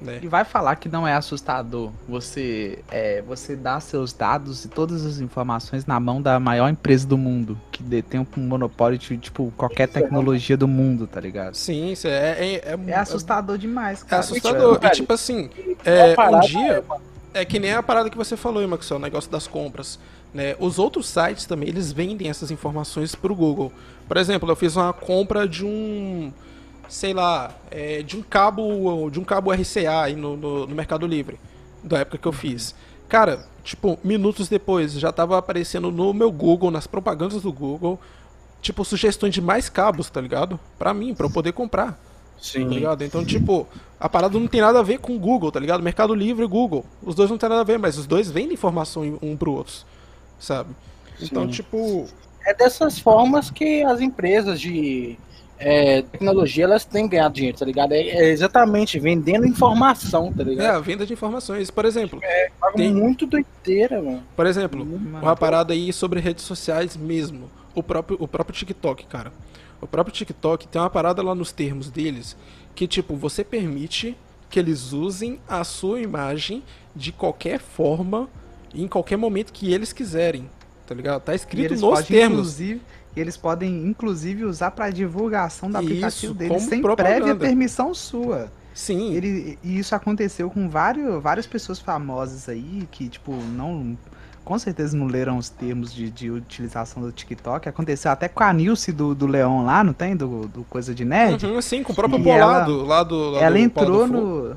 Né? 0.00 0.20
E 0.22 0.28
vai 0.28 0.44
falar 0.44 0.76
que 0.76 0.88
não 0.88 1.06
é 1.06 1.14
assustador 1.14 1.90
você 2.08 2.80
é, 2.90 3.22
você 3.22 3.56
dar 3.56 3.80
seus 3.80 4.12
dados 4.12 4.64
e 4.64 4.68
todas 4.68 5.04
as 5.06 5.18
informações 5.20 5.86
na 5.86 5.98
mão 5.98 6.20
da 6.20 6.38
maior 6.38 6.68
empresa 6.68 7.06
do 7.06 7.16
mundo, 7.16 7.58
que 7.70 7.82
detém 7.82 8.20
um 8.20 8.40
monopólio 8.40 8.98
de 8.98 9.16
tipo 9.16 9.52
qualquer 9.56 9.88
tecnologia 9.88 10.56
do 10.56 10.68
mundo, 10.68 11.06
tá 11.06 11.20
ligado? 11.20 11.54
Sim, 11.54 11.92
isso 11.92 12.06
é, 12.06 12.32
é, 12.38 12.54
é, 12.56 12.78
É 12.88 12.96
assustador 12.96 13.56
demais, 13.56 14.02
é 14.02 14.06
cara. 14.06 14.20
assustador. 14.20 14.78
velho. 14.78 14.92
E 14.92 14.96
tipo 14.96 15.12
assim, 15.12 15.48
é, 15.84 16.14
um 16.20 16.40
dia. 16.40 16.84
É 17.32 17.44
que 17.44 17.58
nem 17.58 17.72
a 17.72 17.82
parada 17.82 18.08
que 18.08 18.16
você 18.16 18.36
falou, 18.36 18.62
hein, 18.62 18.68
Maxwell, 18.68 19.00
o 19.00 19.02
negócio 19.02 19.28
das 19.30 19.46
compras. 19.46 19.98
Né? 20.34 20.56
Os 20.58 20.78
outros 20.78 21.06
sites 21.06 21.46
também, 21.46 21.68
eles 21.68 21.92
vendem 21.92 22.28
essas 22.28 22.50
informações 22.50 23.14
pro 23.14 23.34
Google. 23.34 23.72
Por 24.06 24.16
exemplo, 24.16 24.50
eu 24.50 24.56
fiz 24.56 24.74
uma 24.74 24.92
compra 24.92 25.48
de 25.48 25.64
um, 25.64 26.32
sei 26.88 27.14
lá, 27.14 27.54
é, 27.70 28.02
de 28.02 28.16
um 28.16 28.22
cabo 28.22 29.08
de 29.10 29.20
um 29.20 29.24
cabo 29.24 29.52
RCA 29.52 30.02
aí 30.02 30.16
no, 30.16 30.36
no, 30.36 30.66
no 30.66 30.74
Mercado 30.74 31.06
Livre, 31.06 31.38
da 31.82 31.98
época 31.98 32.18
que 32.18 32.26
eu 32.26 32.32
fiz. 32.32 32.74
Cara, 33.08 33.46
tipo, 33.62 33.96
minutos 34.02 34.48
depois, 34.48 34.92
já 34.94 35.12
tava 35.12 35.38
aparecendo 35.38 35.92
no 35.92 36.12
meu 36.12 36.32
Google, 36.32 36.70
nas 36.70 36.86
propagandas 36.86 37.42
do 37.42 37.52
Google, 37.52 38.00
tipo, 38.60 38.84
sugestões 38.84 39.32
de 39.32 39.40
mais 39.40 39.68
cabos, 39.68 40.10
tá 40.10 40.20
ligado? 40.20 40.58
Pra 40.76 40.92
mim, 40.92 41.14
pra 41.14 41.26
eu 41.26 41.30
poder 41.30 41.52
comprar 41.52 41.98
tá 42.52 42.58
Sim. 42.60 42.68
ligado? 42.68 43.02
Então, 43.02 43.24
tipo, 43.24 43.66
a 43.98 44.08
parada 44.08 44.38
não 44.38 44.46
tem 44.46 44.60
nada 44.60 44.80
a 44.80 44.82
ver 44.82 44.98
com 44.98 45.16
o 45.16 45.18
Google, 45.18 45.50
tá 45.50 45.58
ligado? 45.58 45.82
Mercado 45.82 46.14
Livre 46.14 46.44
e 46.44 46.48
Google. 46.48 46.84
Os 47.02 47.14
dois 47.14 47.30
não 47.30 47.38
tem 47.38 47.48
nada 47.48 47.62
a 47.62 47.64
ver, 47.64 47.78
mas 47.78 47.96
os 47.96 48.06
dois 48.06 48.30
vendem 48.30 48.54
informação 48.54 49.18
um 49.22 49.36
pro 49.36 49.52
outro, 49.52 49.74
sabe? 50.44 50.70
Então, 51.20 51.44
Sim. 51.44 51.50
tipo, 51.50 52.06
É 52.46 52.52
dessas 52.52 52.98
formas 52.98 53.50
que 53.50 53.82
as 53.84 54.00
empresas 54.02 54.60
de 54.60 55.16
é, 55.58 56.02
tecnologia 56.02 56.64
elas 56.64 56.84
têm 56.84 57.08
ganhado 57.08 57.34
dinheiro, 57.34 57.56
tá 57.56 57.64
ligado? 57.64 57.92
É, 57.92 58.00
é 58.00 58.28
exatamente 58.30 58.98
vendendo 58.98 59.46
informação, 59.46 60.30
tá 60.32 60.42
é 60.42 60.46
ligado? 60.46 60.76
a 60.76 60.80
venda 60.80 61.06
de 61.06 61.12
informações. 61.14 61.70
Por 61.70 61.84
exemplo, 61.86 62.18
É 62.22 62.50
tem- 62.76 62.92
muito 62.92 63.24
doideira, 63.26 64.02
mano. 64.02 64.22
por 64.36 64.44
exemplo, 64.46 64.84
Mano, 64.84 65.18
uma 65.22 65.34
parada 65.36 65.72
aí 65.72 65.90
sobre 65.92 66.20
redes 66.20 66.44
sociais 66.44 66.96
mesmo. 66.96 67.48
O 67.74 67.82
próprio, 67.82 68.16
o 68.20 68.28
próprio 68.28 68.54
TikTok, 68.56 69.06
cara. 69.06 69.32
O 69.80 69.86
próprio 69.86 70.14
TikTok 70.14 70.68
tem 70.68 70.80
uma 70.82 70.90
parada 70.90 71.22
lá 71.22 71.34
nos 71.34 71.50
termos 71.52 71.88
deles 71.90 72.36
que, 72.74 72.86
tipo, 72.86 73.16
você 73.16 73.42
permite 73.42 74.14
que 74.50 74.58
eles 74.58 74.92
usem 74.92 75.38
a 75.48 75.64
sua 75.64 76.00
imagem 76.00 76.62
de 76.94 77.10
qualquer 77.10 77.58
forma 77.58 78.28
em 78.74 78.88
qualquer 78.88 79.16
momento 79.16 79.52
que 79.52 79.72
eles 79.72 79.92
quiserem. 79.92 80.48
Tá 80.86 80.94
ligado? 80.94 81.22
Tá 81.22 81.34
escrito 81.34 81.74
nos 81.74 82.04
termos. 82.04 82.32
inclusive, 82.32 82.82
e 83.16 83.20
eles 83.20 83.36
podem 83.36 83.86
inclusive 83.86 84.44
usar 84.44 84.70
pra 84.72 84.90
divulgação 84.90 85.70
do 85.70 85.78
Isso, 85.78 85.86
aplicativo 85.86 86.34
deles 86.34 86.56
como 86.56 86.68
sem 86.68 86.82
propaganda. 86.82 87.16
prévia 87.16 87.36
permissão 87.36 87.94
sua. 87.94 88.50
Sim. 88.74 89.14
Ele, 89.14 89.58
e 89.62 89.78
isso 89.78 89.94
aconteceu 89.94 90.50
com 90.50 90.68
vários, 90.68 91.22
várias 91.22 91.46
pessoas 91.46 91.78
famosas 91.78 92.48
aí 92.48 92.86
que, 92.90 93.08
tipo, 93.08 93.32
não. 93.32 93.96
Com 94.44 94.58
certeza 94.58 94.94
não 94.94 95.06
leram 95.06 95.38
os 95.38 95.48
termos 95.48 95.90
de, 95.90 96.10
de 96.10 96.30
utilização 96.30 97.02
do 97.02 97.10
TikTok. 97.10 97.66
Aconteceu 97.66 98.10
até 98.10 98.28
com 98.28 98.42
a 98.44 98.52
Nilce 98.52 98.92
do, 98.92 99.14
do 99.14 99.26
Leão 99.26 99.64
lá, 99.64 99.82
não 99.82 99.94
tem? 99.94 100.14
Do, 100.14 100.46
do 100.48 100.64
Coisa 100.64 100.94
de 100.94 101.02
Nerd. 101.02 101.46
Uhum, 101.46 101.62
sim, 101.62 101.82
com 101.82 101.94
o 101.94 101.96
próprio 101.96 102.20
E 102.20 102.22
bolado 102.22 102.84
lá 102.84 103.02
do. 103.02 103.30
Lá 103.30 103.40
ela 103.40 103.56
do 103.56 103.58
entrou 103.58 104.06
no. 104.06 104.56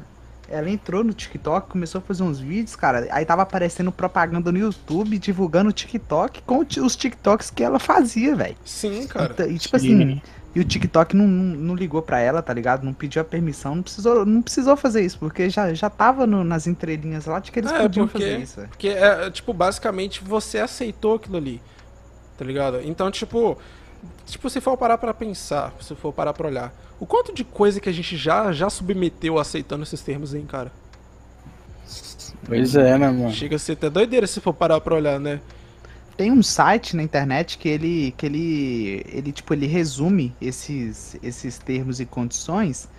Ela 0.49 0.69
entrou 0.69 1.03
no 1.03 1.13
TikTok, 1.13 1.67
começou 1.69 1.99
a 1.99 2.01
fazer 2.01 2.23
uns 2.23 2.39
vídeos, 2.39 2.75
cara. 2.75 3.07
Aí 3.11 3.25
tava 3.25 3.41
aparecendo 3.41 3.91
propaganda 3.91 4.51
no 4.51 4.57
YouTube, 4.57 5.17
divulgando 5.17 5.69
o 5.69 5.73
TikTok 5.73 6.41
com 6.43 6.59
os 6.81 6.95
TikToks 6.95 7.49
que 7.49 7.63
ela 7.63 7.79
fazia, 7.79 8.35
velho. 8.35 8.55
Sim, 8.63 9.05
cara. 9.07 9.31
Então, 9.33 9.45
E 9.49 9.57
tipo 9.59 9.77
Sim. 9.77 9.93
assim, 10.03 10.21
e 10.55 10.59
o 10.59 10.63
TikTok 10.63 11.15
não, 11.15 11.27
não, 11.27 11.55
não 11.57 11.75
ligou 11.75 12.01
pra 12.01 12.19
ela, 12.19 12.41
tá 12.41 12.53
ligado? 12.53 12.83
Não 12.83 12.93
pediu 12.93 13.21
a 13.21 13.25
permissão, 13.25 13.75
não 13.75 13.83
precisou, 13.83 14.25
não 14.25 14.41
precisou 14.41 14.75
fazer 14.77 15.01
isso, 15.05 15.19
porque 15.19 15.49
já, 15.49 15.73
já 15.73 15.89
tava 15.89 16.25
no- 16.25 16.43
nas 16.43 16.65
entrelinhas 16.65 17.25
lá 17.25 17.39
de 17.39 17.51
que 17.51 17.59
eles 17.59 17.71
É, 17.71 17.81
podiam 17.81 18.07
porque- 18.07 18.23
fazer 18.25 18.39
isso. 18.41 18.61
Porque 18.69 18.87
é, 18.87 19.29
tipo, 19.29 19.53
basicamente 19.53 20.23
você 20.23 20.59
aceitou 20.59 21.15
aquilo 21.15 21.37
ali. 21.37 21.61
Tá 22.37 22.45
ligado? 22.45 22.79
Então, 22.83 23.11
tipo, 23.11 23.57
tipo, 24.25 24.49
se 24.49 24.59
for 24.61 24.77
parar 24.77 24.97
pra 24.97 25.13
pensar, 25.13 25.73
se 25.81 25.95
for 25.95 26.11
parar 26.13 26.33
pra 26.33 26.47
olhar, 26.47 26.73
o 26.99 27.05
quanto 27.05 27.33
de 27.33 27.43
coisa 27.43 27.79
que 27.79 27.89
a 27.89 27.91
gente 27.91 28.17
já, 28.17 28.51
já 28.51 28.69
submeteu 28.69 29.37
aceitando 29.39 29.83
esses 29.83 30.01
termos 30.01 30.33
aí, 30.33 30.43
cara? 30.43 30.71
Pois 32.45 32.75
é, 32.75 32.97
né, 32.97 33.09
mano? 33.09 33.31
Chega 33.31 33.55
a 33.55 33.59
ser 33.59 33.73
até 33.73 33.89
doideira 33.89 34.27
se 34.27 34.39
for 34.41 34.53
parar 34.53 34.79
pra 34.81 34.95
olhar, 34.95 35.19
né? 35.19 35.39
Tem 36.15 36.31
um 36.31 36.41
site 36.41 36.95
na 36.95 37.03
internet 37.03 37.57
que 37.57 37.69
ele, 37.69 38.13
que 38.17 38.25
ele, 38.25 39.05
ele 39.07 39.31
tipo, 39.31 39.53
ele 39.53 39.67
resume 39.67 40.33
esses, 40.41 41.15
esses 41.21 41.59
termos 41.59 41.99
e 41.99 42.05
condições 42.05 42.89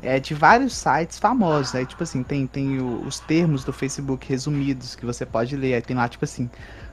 é, 0.00 0.20
de 0.20 0.32
vários 0.34 0.74
sites 0.74 1.18
famosos. 1.18 1.74
Aí, 1.74 1.84
tipo 1.86 2.02
assim, 2.02 2.22
tem, 2.22 2.46
tem 2.46 2.78
o- 2.78 3.02
os 3.04 3.18
termos 3.18 3.64
do 3.64 3.72
Facebook 3.72 4.28
resumidos 4.28 4.94
que 4.94 5.04
você 5.04 5.26
pode 5.26 5.56
ler. 5.56 5.74
Aí 5.74 5.82
tem 5.82 5.96
lá, 5.96 6.08
tipo 6.08 6.24
assim, 6.24 6.48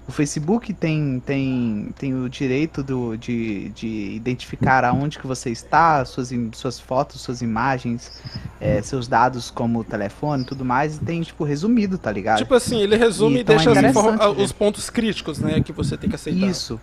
o 0.08 0.12
Facebook 0.12 0.72
tem, 0.74 1.20
tem, 1.26 1.90
tem 1.98 2.14
o 2.14 2.30
direito 2.30 2.84
do, 2.84 3.18
de, 3.18 3.70
de 3.70 4.12
identificar 4.16 4.86
aonde 4.86 5.18
que 5.18 5.26
você 5.26 5.50
está, 5.50 6.06
suas, 6.06 6.30
suas 6.54 6.80
fotos, 6.80 7.22
suas 7.22 7.42
imagens, 7.42 8.22
é, 8.62 8.82
seus 8.84 9.08
dados 9.08 9.50
como 9.50 9.84
telefone 9.84 10.44
e 10.44 10.46
tudo 10.46 10.64
mais. 10.64 10.98
E 10.98 11.00
tem, 11.00 11.22
tipo, 11.24 11.44
resumido, 11.44 11.98
tá 11.98 12.12
ligado? 12.12 12.38
Tipo 12.38 12.54
assim, 12.54 12.80
ele 12.82 12.96
resume 12.96 13.38
e 13.38 13.42
Então 13.42 13.56
é 13.56 13.58
deixa 13.58 13.72
as 13.72 13.78
interessante 13.78 14.06
informa- 14.16 14.34
ver. 14.36 14.42
os 14.44 14.52
pontos 14.52 14.90
críticos, 14.92 15.40
né, 15.40 15.60
que 15.62 15.72
você 15.72 15.98
tem 15.98 16.08
que 16.10 16.16
aceitar. 16.16 16.48
Isso. 16.48 16.80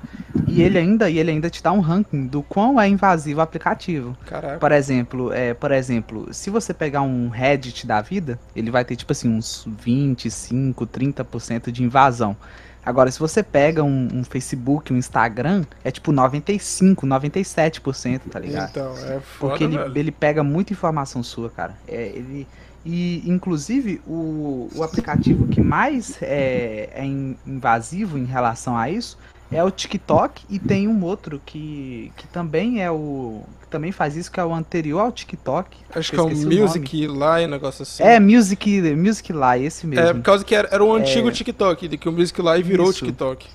E 0.48 0.61
ele 0.61 0.76
ainda, 0.78 1.08
e 1.08 1.18
ele 1.18 1.30
ainda 1.30 1.48
te 1.48 1.62
dá 1.62 1.70
um 1.72 1.80
ranking 1.80 2.26
do 2.26 2.42
quão 2.42 2.80
é 2.80 2.88
invasivo 2.88 3.38
o 3.38 3.42
aplicativo. 3.42 4.16
Caraca. 4.26 4.58
Por 4.58 4.72
exemplo, 4.72 5.32
é, 5.32 5.54
por 5.54 5.70
exemplo, 5.70 6.28
se 6.32 6.50
você 6.50 6.74
pegar 6.74 7.02
um 7.02 7.28
Reddit 7.28 7.87
da 7.87 8.00
vida, 8.02 8.38
ele 8.54 8.70
vai 8.70 8.85
ter 8.85 8.96
tipo 8.96 9.12
assim 9.12 9.28
uns 9.28 9.64
25, 9.66 10.87
30% 10.87 11.70
de 11.70 11.82
invasão. 11.85 12.37
Agora, 12.85 13.11
se 13.11 13.18
você 13.18 13.42
pega 13.42 13.83
um, 13.85 14.09
um 14.12 14.25
Facebook, 14.25 14.92
um 14.92 14.97
Instagram, 14.97 15.64
é 15.85 15.90
tipo 15.90 16.11
95, 16.11 17.07
97%, 17.07 18.21
tá 18.31 18.38
ligado? 18.40 18.71
Então, 18.71 18.92
é 18.99 19.21
foda, 19.21 19.51
Porque 19.51 19.64
ele, 19.64 19.79
velho. 19.79 19.99
ele 19.99 20.11
pega 20.11 20.42
muita 20.42 20.73
informação 20.73 21.23
sua, 21.23 21.49
cara. 21.49 21.77
É, 21.87 22.09
ele, 22.09 22.47
e, 22.85 23.23
inclusive, 23.25 24.01
o, 24.07 24.68
o 24.75 24.83
aplicativo 24.83 25.47
que 25.47 25.61
mais 25.61 26.18
é, 26.21 26.90
é 26.92 27.05
in- 27.05 27.37
invasivo 27.47 28.18
em 28.18 28.25
relação 28.25 28.77
a 28.77 28.90
isso 28.90 29.16
é 29.53 29.62
o 29.62 29.71
TikTok 29.71 30.45
e 30.49 30.59
tem 30.59 30.88
um 30.88 31.05
outro 31.05 31.41
que, 31.45 32.12
que 32.17 32.27
também 32.27 32.83
é 32.83 32.91
o. 32.91 33.43
que 33.61 33.69
também 33.69 33.93
faz 33.93 34.17
isso, 34.17 34.31
que 34.31 34.41
é 34.41 34.45
o 34.45 34.53
anterior 34.53 35.01
ao 35.01 35.12
TikTok. 35.12 35.77
Acho 35.95 36.11
que 36.11 36.17
é 36.19 36.23
o 36.23 36.27
o 36.27 36.31
Music 36.31 37.07
lá 37.07 37.41
e 37.41 37.47
um 37.47 37.51
negócio 37.51 37.83
assim. 37.83 38.03
É, 38.03 38.19
Music, 38.19 38.95
Music 38.95 39.33
Lie, 39.33 39.67
esse 39.67 39.87
mesmo. 39.87 40.07
É, 40.07 40.15
por 40.15 40.23
causa 40.23 40.45
que 40.45 40.55
era, 40.55 40.69
era 40.71 40.83
o 40.83 40.95
antigo 40.95 41.31
TikTok, 41.31 41.88
de 41.88 41.99
que 41.99 42.09
o 42.09 42.12
Music 42.12 42.41
Live 42.41 42.69
virou 42.69 42.87
o 42.87 42.91
Isso. 42.91 43.05
TikTok. 43.05 43.47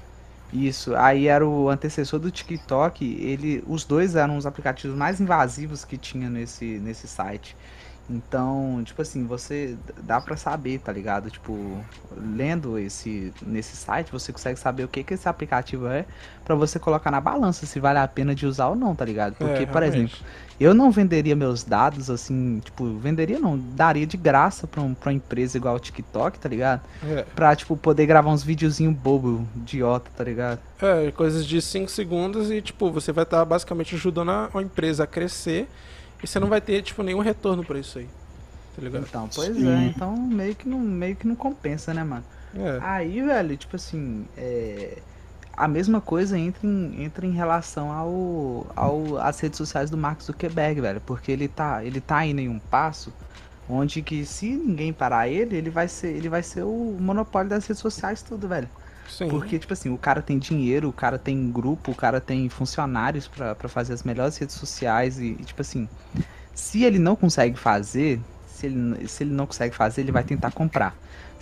Isso, 0.54 0.96
aí 0.96 1.28
era 1.28 1.46
o 1.46 1.70
antecessor 1.70 2.20
do 2.20 2.32
TikTok, 2.32 3.04
ele, 3.04 3.62
os 3.68 3.84
dois 3.84 4.16
eram 4.16 4.38
os 4.38 4.46
aplicativos 4.46 4.96
mais 4.96 5.20
invasivos 5.20 5.84
que 5.84 5.98
tinha 5.98 6.30
nesse, 6.30 6.66
nesse 6.80 7.06
site. 7.06 7.56
Então, 8.10 8.82
tipo 8.86 9.02
assim, 9.02 9.26
você 9.26 9.76
dá 10.04 10.22
pra 10.22 10.38
saber, 10.38 10.80
tá 10.80 10.92
ligado? 10.94 11.30
Tipo, 11.30 11.84
lendo 12.16 12.80
esse 12.80 13.34
nesse 13.46 13.76
site, 13.76 14.12
você 14.12 14.32
consegue 14.32 14.58
saber 14.58 14.86
o 14.86 14.88
que 14.88 15.04
que 15.04 15.14
esse 15.14 15.28
aplicativo 15.28 15.88
é 15.88 16.06
pra 16.46 16.56
você 16.56 16.80
colocar 16.80 17.12
na 17.12 17.20
balança 17.20 17.66
se 17.66 17.80
vale 17.80 18.00
a 18.00 18.08
pena 18.08 18.34
de 18.34 18.46
usar 18.46 18.68
ou 18.68 18.76
não, 18.76 18.96
tá 18.96 19.04
ligado? 19.04 19.36
Porque, 19.36 19.64
É, 19.64 19.66
por 19.66 19.84
exemplo, 19.84 20.18
eu 20.58 20.74
não 20.74 20.90
venderia 20.90 21.36
meus 21.36 21.64
dados 21.66 22.10
assim, 22.10 22.62
tipo, 22.64 22.98
venderia 22.98 23.40
não, 23.40 23.58
daria 23.60 24.08
de 24.08 24.16
graça 24.16 24.66
pra, 24.66 24.82
um, 24.82 24.94
pra 24.94 25.10
uma 25.10 25.16
empresa 25.18 25.58
igual 25.58 25.76
o 25.76 25.80
TikTok, 25.80 26.40
tá 26.40 26.48
ligado? 26.48 26.82
É, 27.04 27.24
Pra, 27.36 27.54
tipo, 27.58 27.76
poder 27.76 28.06
gravar 28.06 28.30
uns 28.32 28.42
videozinhos 28.44 28.96
bobo, 28.96 29.46
idiota, 29.58 30.10
tá 30.16 30.24
ligado? 30.24 30.60
é, 30.82 31.12
coisas 31.12 31.46
de 31.46 31.62
5 31.62 31.92
segundos 31.92 32.50
e, 32.52 32.62
tipo, 32.62 32.90
você 32.90 33.12
vai 33.12 33.24
estar 33.26 33.44
basicamente 33.44 33.96
ajudando 33.96 34.32
a, 34.32 34.50
a 34.54 34.62
empresa 34.62 35.04
a 35.04 35.08
crescer 35.08 35.68
e 36.22 36.28
você 36.28 36.40
não 36.40 36.48
vai 36.48 36.62
ter, 36.62 36.82
tipo, 36.82 37.04
nenhum 37.04 37.20
retorno 37.20 37.64
pra 37.64 37.80
isso 37.80 38.00
aí. 38.00 38.08
Tá 38.76 38.82
ligado? 38.82 39.06
Então, 39.08 39.30
pois 39.34 39.56
Sim. 39.56 39.68
é, 39.68 39.88
então 39.88 40.16
meio 40.16 40.56
que 40.56 40.70
não, 40.70 40.80
meio 40.80 41.16
que 41.16 41.28
não 41.28 41.36
compensa, 41.36 41.94
né, 41.94 42.04
mano? 42.04 42.24
É. 42.56 42.80
Aí, 42.82 43.22
velho, 43.22 43.58
tipo 43.58 43.76
assim, 43.76 44.26
é, 44.38 45.00
a 45.56 45.68
mesma 45.68 46.00
coisa 46.00 46.38
entra 46.38 46.66
em, 46.68 47.04
entra 47.04 47.26
em 47.26 47.32
relação 47.32 47.92
ao, 47.92 48.68
ao 48.76 49.18
às 49.18 49.40
redes 49.40 49.58
sociais 49.58 49.90
do 49.90 49.98
Mark 49.98 50.22
Zuckerberg, 50.22 50.80
velho, 50.80 51.02
porque 51.02 51.32
ele 51.32 51.48
tá, 51.48 51.84
ele 51.84 52.00
tá 52.00 52.24
indo 52.26 52.40
em 52.40 52.48
um 52.50 52.60
passo 52.60 53.12
onde 53.70 54.02
que 54.02 54.26
se 54.26 54.56
ninguém 54.56 54.94
parar 54.94 55.28
ele, 55.28 55.58
ele 55.58 55.70
vai 55.70 55.88
ser, 55.88 56.10
ele 56.10 56.30
vai 56.30 56.42
ser 56.44 56.64
o 56.64 56.98
monopólio 57.00 57.50
das 57.50 57.66
redes 57.66 57.82
sociais 57.82 58.22
tudo, 58.22 58.48
velho. 58.48 58.70
Sim. 59.10 59.28
Porque, 59.30 59.58
tipo 59.58 59.74
assim, 59.74 59.90
o 59.90 59.98
cara 59.98 60.22
tem 60.22 60.38
dinheiro, 60.38 60.90
o 60.90 60.94
cara 60.94 61.18
tem 61.18 61.52
grupo, 61.52 61.92
o 61.92 61.96
cara 61.96 62.20
tem 62.20 62.50
funcionários 62.50 63.28
pra 63.28 63.56
pra 63.56 63.70
fazer 63.70 63.94
as 63.94 64.04
melhores 64.04 64.38
redes 64.38 64.56
sociais 64.56 65.20
e, 65.20 65.38
e, 65.40 65.44
tipo 65.44 65.62
assim, 65.62 65.88
se 66.54 66.84
ele 66.84 67.00
não 67.00 67.16
consegue 67.16 67.58
fazer, 67.58 68.20
se 68.48 68.66
ele, 68.66 69.08
se 69.08 69.24
ele 69.24 69.32
não 69.32 69.46
consegue 69.46 69.76
fazer, 69.76 70.02
ele 70.02 70.12
vai 70.12 70.24
tentar 70.24 70.52
comprar. 70.52 70.96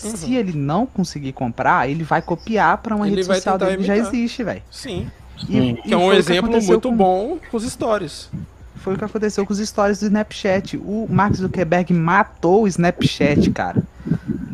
Uhum. 0.04 0.16
Se 0.16 0.36
ele 0.36 0.54
não 0.58 0.86
conseguir 0.86 1.32
comprar, 1.32 1.90
ele 1.90 2.04
vai 2.04 2.22
copiar 2.22 2.78
pra 2.80 2.96
uma 2.96 3.08
Ele 3.08 3.16
rede 3.16 3.28
social 3.28 3.58
dele 3.58 3.78
que 3.78 3.84
já 3.84 3.96
existe, 3.96 4.44
velho. 4.44 4.62
Sim. 4.70 5.10
Sim. 5.40 5.76
Que 5.76 5.94
é 5.94 5.98
um 5.98 6.14
exemplo 6.14 6.62
muito 6.62 6.92
bom 6.92 7.38
com 7.50 7.58
os 7.58 7.64
stories. 7.64 8.30
Foi 8.76 8.94
o 8.94 8.98
que 8.98 9.04
aconteceu 9.04 9.46
com 9.46 9.54
os 9.54 9.60
stories 9.60 10.00
do 10.00 10.06
Snapchat. 10.06 10.78
O 10.78 11.08
Mark 11.10 11.34
Zuckerberg 11.34 11.94
matou 11.94 12.64
o 12.64 12.68
Snapchat, 12.68 13.50
cara. 13.52 13.84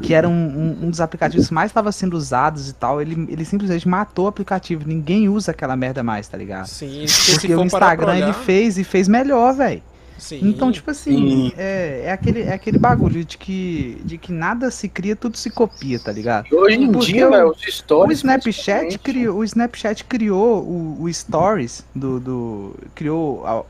Que 0.02 0.14
era 0.14 0.28
um, 0.28 0.32
um- 0.32 0.86
um 0.86 0.90
dos 0.90 1.00
aplicativos 1.00 1.48
que 1.48 1.54
mais 1.54 1.70
estava 1.70 1.92
sendo 1.92 2.16
usados 2.18 2.70
e 2.70 2.74
tal. 2.74 3.02
Ele, 3.02 3.28
ele 3.30 3.46
simplesmente 3.46 3.88
matou 3.88 4.26
o 4.26 4.28
aplicativo. 4.28 4.84
Ninguém 4.88 5.30
usa 5.30 5.52
aquela 5.52 5.76
merda 5.76 6.02
mais, 6.04 6.28
tá 6.28 6.38
ligado? 6.38 6.68
Sim. 6.68 7.06
Porque 7.32 7.54
o 7.56 7.64
Instagram 7.64 8.14
ele 8.16 8.24
olhar, 8.26 8.34
fez 8.34 8.78
e 8.78 8.84
fez 8.84 9.08
melhor, 9.08 9.54
velho. 9.54 9.82
Sim. 10.22 10.50
Então, 10.50 10.72
tipo 10.72 10.90
assim, 10.92 11.14
Sim. 11.16 11.54
é, 11.58 12.04
é, 12.06 12.12
aquele, 12.12 12.42
é 12.44 12.54
aquele 12.54 12.78
bagulho 12.78 13.26
de 13.26 13.38
que, 13.38 14.02
de 14.06 14.18
que 14.18 14.32
nada 14.32 14.70
se 14.70 14.88
cria, 14.88 15.16
tudo 15.16 15.36
se 15.38 15.50
copia, 15.50 16.00
tá 16.00 16.12
ligado? 16.12 16.48
E 16.52 16.56
Hoje 16.56 16.78
em 16.80 16.92
Porque 16.92 17.12
dia, 17.14 17.28
o- 17.28 17.32
velho, 17.32 17.50
os 17.50 17.58
O 17.58 17.72
stories. 17.72 18.20
Snapchat 18.20 18.44
principalmente, 18.44 19.00
criou, 19.00 19.38
o 19.40 19.44
Snapchat 19.44 20.04
criou 20.06 20.64
o, 20.64 21.02
o 21.04 21.14
Stories 21.14 21.84
do, 21.96 22.20
do 22.20 22.76
criou 22.96 23.46
a, 23.46 23.66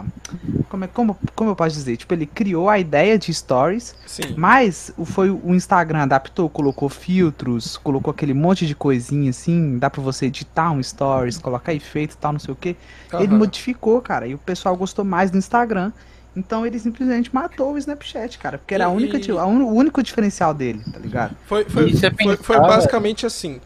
a- 0.00 0.04
como, 0.68 0.84
é, 0.84 0.88
como, 0.88 1.16
como 1.34 1.50
eu 1.50 1.56
posso 1.56 1.74
dizer, 1.74 1.96
tipo 1.96 2.14
ele 2.14 2.26
criou 2.26 2.68
a 2.68 2.78
ideia 2.78 3.18
de 3.18 3.32
Stories, 3.34 3.94
Sim. 4.06 4.34
mas 4.36 4.92
o 4.96 5.04
foi 5.04 5.28
o 5.30 5.54
Instagram 5.54 6.02
adaptou, 6.02 6.48
colocou 6.48 6.88
filtros, 6.88 7.76
colocou 7.76 8.10
aquele 8.12 8.32
monte 8.34 8.66
de 8.66 8.74
coisinha 8.74 9.30
assim, 9.30 9.78
dá 9.78 9.90
pra 9.90 10.00
você 10.02 10.26
editar 10.26 10.70
um 10.70 10.82
Stories, 10.82 11.38
colocar 11.38 11.74
efeito 11.74 12.14
e 12.14 12.16
tal, 12.18 12.32
não 12.32 12.38
sei 12.40 12.52
o 12.52 12.56
que. 12.56 12.76
Ele 13.18 13.32
Aham. 13.32 13.38
modificou, 13.38 14.00
cara, 14.00 14.26
e 14.28 14.34
o 14.34 14.38
pessoal 14.38 14.76
gostou 14.76 15.04
mais 15.04 15.30
do 15.30 15.38
Instagram. 15.38 15.89
Então 16.36 16.64
ele 16.64 16.78
simplesmente 16.78 17.34
matou 17.34 17.72
o 17.74 17.78
Snapchat, 17.78 18.38
cara, 18.38 18.58
porque 18.58 18.74
era 18.74 18.86
a 18.86 18.90
E- 18.90 18.96
única, 18.96 19.18
e- 19.18 19.30
a 19.36 19.44
un- 19.46 19.64
o 19.64 19.74
único 19.74 20.02
diferencial 20.02 20.54
dele, 20.54 20.84
tá 20.92 20.98
ligado? 20.98 21.36
Foi, 21.46 21.64
foi, 21.64 21.90
Isso 21.90 22.06
é 22.06 22.10
foi, 22.10 22.36
foi 22.36 22.58
basicamente 22.60 23.26
assim. 23.26 23.60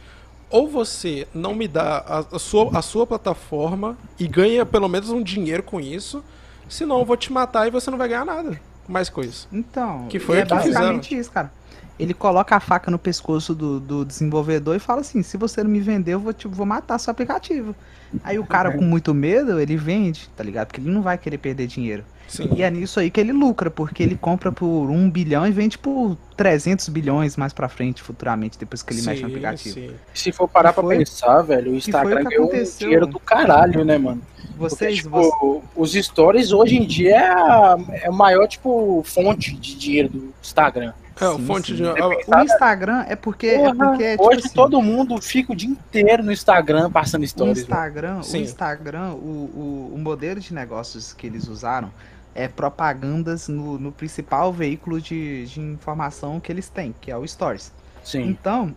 Ou 0.51 0.69
você 0.69 1.27
não 1.35 1.55
me 1.55 1.67
dá 1.67 1.99
a, 1.99 2.37
a 2.37 2.39
sua, 2.39 2.71
a 2.79 2.83
sua 2.83 3.07
plataforma 3.07 3.97
e 4.19 4.27
ganha 4.27 4.65
pelo 4.65 4.89
menos 4.89 5.11
um 5.11 5.23
dinheiro 5.23 5.63
com 5.63 5.81
isso, 5.81 6.25
senão 6.69 7.01
eu 7.01 7.05
vou 7.05 7.17
te 7.17 7.33
matar 7.33 7.67
e 7.67 7.71
você 7.71 7.91
não 7.91 7.99
vai 7.99 8.09
ganhar 8.09 8.25
nada 8.25 8.61
com 8.87 8.93
mais 8.93 9.09
coisas. 9.09 9.49
Então, 9.53 10.07
Que 10.09 10.19
foi 10.19 10.39
é 10.39 10.43
o 10.43 10.47
que 10.47 10.55
basicamente 10.55 11.17
isso, 11.17 11.31
cara. 11.31 11.53
Ele 11.99 12.13
coloca 12.15 12.57
a 12.57 12.61
faca 12.61 12.91
no 12.91 12.99
pescoço 12.99 13.55
do, 13.55 13.79
do 13.79 14.05
desenvolvedor 14.05 14.75
e 14.75 14.79
fala 14.81 15.01
assim: 15.01 15.23
se 15.23 15.37
você 15.37 15.63
não 15.63 15.71
me 15.71 15.81
vender, 15.81 16.15
eu 16.15 16.21
vou, 16.21 16.33
tipo, 16.33 16.55
vou 16.55 16.67
matar 16.67 16.99
seu 16.99 17.11
aplicativo. 17.11 17.75
Aí 18.23 18.39
o 18.39 18.45
cara, 18.45 18.73
com 18.73 18.85
muito 18.85 19.13
medo, 19.15 19.61
ele 19.61 19.77
vende, 19.77 20.29
tá 20.37 20.43
ligado? 20.43 20.69
Porque 20.69 20.81
ele 20.81 20.91
não 20.91 21.03
vai 21.03 21.17
querer 21.19 21.39
perder 21.39 21.67
dinheiro. 21.67 22.05
Sim. 22.29 22.49
E 22.57 22.63
é 22.63 22.71
nisso 22.71 22.99
aí 22.99 23.11
que 23.11 23.21
ele 23.21 23.33
lucra, 23.33 23.71
porque 23.71 24.03
ele 24.03 24.17
compra 24.17 24.51
por 24.51 24.91
um 24.91 25.09
bilhão 25.11 25.47
e 25.47 25.51
vende 25.53 25.79
por 25.79 26.17
300 26.37 26.89
bilhões 26.89 27.37
mais 27.37 27.53
pra 27.53 27.69
frente, 27.69 28.03
futuramente, 28.03 28.59
depois 28.59 28.83
que 28.83 28.93
ele 28.93 29.03
mexe 29.03 29.21
no 29.23 29.29
aplicativo. 29.29 29.75
sim. 29.75 29.91
Se 30.13 30.33
for 30.33 30.49
parar 30.49 30.71
E 30.71 30.73
pra 30.73 30.83
foi- 30.83 30.99
pensar, 30.99 31.43
velho, 31.43 31.69
o 31.69 31.71
foi 31.71 31.77
Instagram 31.79 32.21
o 32.21 32.25
ganhou 32.25 32.47
um 32.55 32.65
dinheiro 32.79 33.07
do 33.07 33.19
caralho, 33.21 33.85
né, 33.85 33.99
mano? 33.99 34.21
Porque, 34.57 34.57
Vocês, 34.59 34.97
tipo, 34.99 35.11
vo- 35.11 35.63
os 35.77 35.93
stories 35.93 36.53
hoje 36.53 36.77
em 36.77 36.87
dia 36.87 37.17
é 37.17 37.29
a, 37.29 37.77
é 37.93 38.09
a 38.09 38.13
maior, 38.13 38.47
tipo, 38.47 39.03
fonte 39.05 39.55
de 39.57 39.75
dinheiro 39.77 40.09
do 40.09 40.35
Instagram. 40.43 40.93
É, 41.21 41.29
o 41.29 41.37
Sim, 41.37 41.47
fonte 41.47 41.77
sim. 41.77 41.77
de. 41.77 41.85
o 41.85 42.43
Instagram 42.43 43.05
é 43.09 43.15
porque, 43.15 43.47
é 43.47 43.59
Porra, 43.59 43.75
porque 43.91 44.11
tipo 44.13 44.27
hoje 44.29 44.41
assim, 44.47 44.55
todo 44.55 44.83
mundo 44.83 45.21
fica 45.23 45.53
o 45.53 45.57
dia 45.57 45.69
inteiro 45.71 46.25
no 46.25 46.33
Instagram 46.33 46.91
passando 46.91 47.23
O 47.23 47.27
stories. 47.29 47.59
velho. 47.59 47.67
Instagram, 47.69 48.19
o 48.19 48.23
Sim. 48.25 48.41
Instagram, 48.43 49.11
o, 49.13 49.17
o, 49.17 49.93
o 49.95 49.99
modelo 49.99 50.41
de 50.41 50.53
negócios 50.53 51.13
que 51.13 51.29
eles 51.29 51.47
usaram 51.47 51.89
é 52.35 52.49
propagandas 52.49 53.49
no, 53.49 53.79
no 53.79 53.93
principal 53.93 54.53
veículo 54.53 55.01
de, 55.01 55.47
de 55.47 55.61
informação 55.61 56.41
que 56.41 56.51
eles 56.51 56.69
têm, 56.69 56.95
que 57.01 57.11
é 57.11 57.17
o 57.17 57.27
Stories. 57.27 57.73
Sim. 58.03 58.23
Então, 58.29 58.75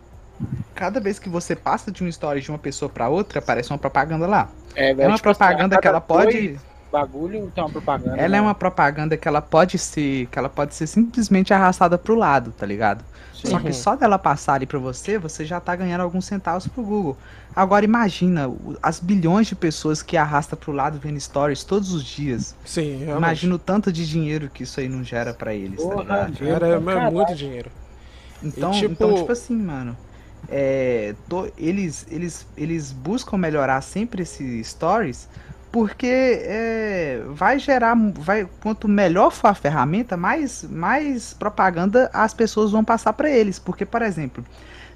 cada 0.74 1.00
vez 1.00 1.18
que 1.18 1.28
você 1.28 1.56
passa 1.56 1.90
de 1.90 2.04
um 2.04 2.10
Stories 2.10 2.44
de 2.44 2.50
uma 2.50 2.58
pessoa 2.58 2.88
para 2.88 3.08
outra, 3.08 3.40
aparece 3.40 3.70
uma 3.70 3.78
propaganda 3.78 4.26
lá. 4.26 4.48
É, 4.74 4.90
É 4.90 4.92
uma 4.92 5.16
tipo 5.16 5.28
assim, 5.28 5.38
propaganda 5.38 5.78
que 5.78 5.88
ela 5.88 6.00
pode. 6.00 6.58
bagulho, 6.90 7.50
tem 7.54 7.62
uma 7.64 7.70
propaganda. 7.70 8.16
Ela 8.16 8.28
né? 8.28 8.38
é 8.38 8.40
uma 8.40 8.54
propaganda 8.54 9.16
que 9.16 9.26
ela 9.28 9.42
pode 9.42 9.78
ser, 9.78 10.26
que 10.26 10.38
ela 10.38 10.48
pode 10.48 10.74
ser 10.74 10.86
simplesmente 10.86 11.52
arrastada 11.52 11.98
pro 11.98 12.14
lado, 12.14 12.52
tá 12.52 12.64
ligado? 12.64 13.04
Sim. 13.40 13.50
Só 13.50 13.56
Uhum. 13.56 13.62
que 13.62 13.72
só 13.72 13.94
dela 13.94 14.18
passar 14.18 14.54
ali 14.54 14.66
pra 14.66 14.78
você, 14.80 15.16
você 15.16 15.44
já 15.44 15.60
tá 15.60 15.76
ganhando 15.76 16.00
alguns 16.00 16.24
centavos 16.24 16.66
pro 16.66 16.82
Google. 16.82 17.16
Agora 17.54 17.84
imagina 17.84 18.50
as 18.82 18.98
bilhões 18.98 19.46
de 19.46 19.54
pessoas 19.54 20.02
que 20.02 20.16
arrasta 20.16 20.56
pro 20.56 20.72
lado 20.72 20.98
vendo 20.98 21.20
stories 21.20 21.62
todos 21.62 21.92
os 21.92 22.02
dias. 22.04 22.54
Sim, 22.64 22.96
realmente. 23.04 23.18
Imagina 23.18 23.54
o 23.54 23.58
tanto 23.58 23.92
de 23.92 24.08
dinheiro 24.08 24.50
que 24.52 24.64
isso 24.64 24.80
aí 24.80 24.88
não 24.88 25.04
gera 25.04 25.32
pra 25.32 25.54
eles, 25.54 25.80
tá 25.80 25.88
Porra, 25.88 26.02
ligado? 26.02 26.38
Cara, 26.38 26.68
é, 26.68 26.72
é 27.06 27.10
muito 27.10 27.34
dinheiro. 27.34 27.70
Então, 28.42 28.72
E, 28.72 28.80
tipo- 28.80 28.92
então, 28.92 29.14
tipo 29.14 29.30
assim, 29.32 29.56
mano. 29.56 29.96
é, 30.48 31.14
to- 31.28 31.50
eles, 31.56 32.06
eles, 32.10 32.46
eles 32.56 32.90
buscam 32.92 33.36
melhorar 33.36 33.80
sempre 33.82 34.22
esses 34.22 34.66
stories 34.68 35.28
porque 35.70 36.06
é, 36.44 37.22
vai 37.30 37.58
gerar. 37.58 37.94
Vai, 38.14 38.46
quanto 38.60 38.88
melhor 38.88 39.30
for 39.30 39.48
a 39.48 39.54
ferramenta, 39.54 40.16
mais, 40.16 40.64
mais 40.68 41.34
propaganda 41.34 42.10
as 42.12 42.32
pessoas 42.34 42.70
vão 42.70 42.84
passar 42.84 43.12
para 43.12 43.30
eles. 43.30 43.58
Porque, 43.58 43.84
por 43.84 44.02
exemplo, 44.02 44.44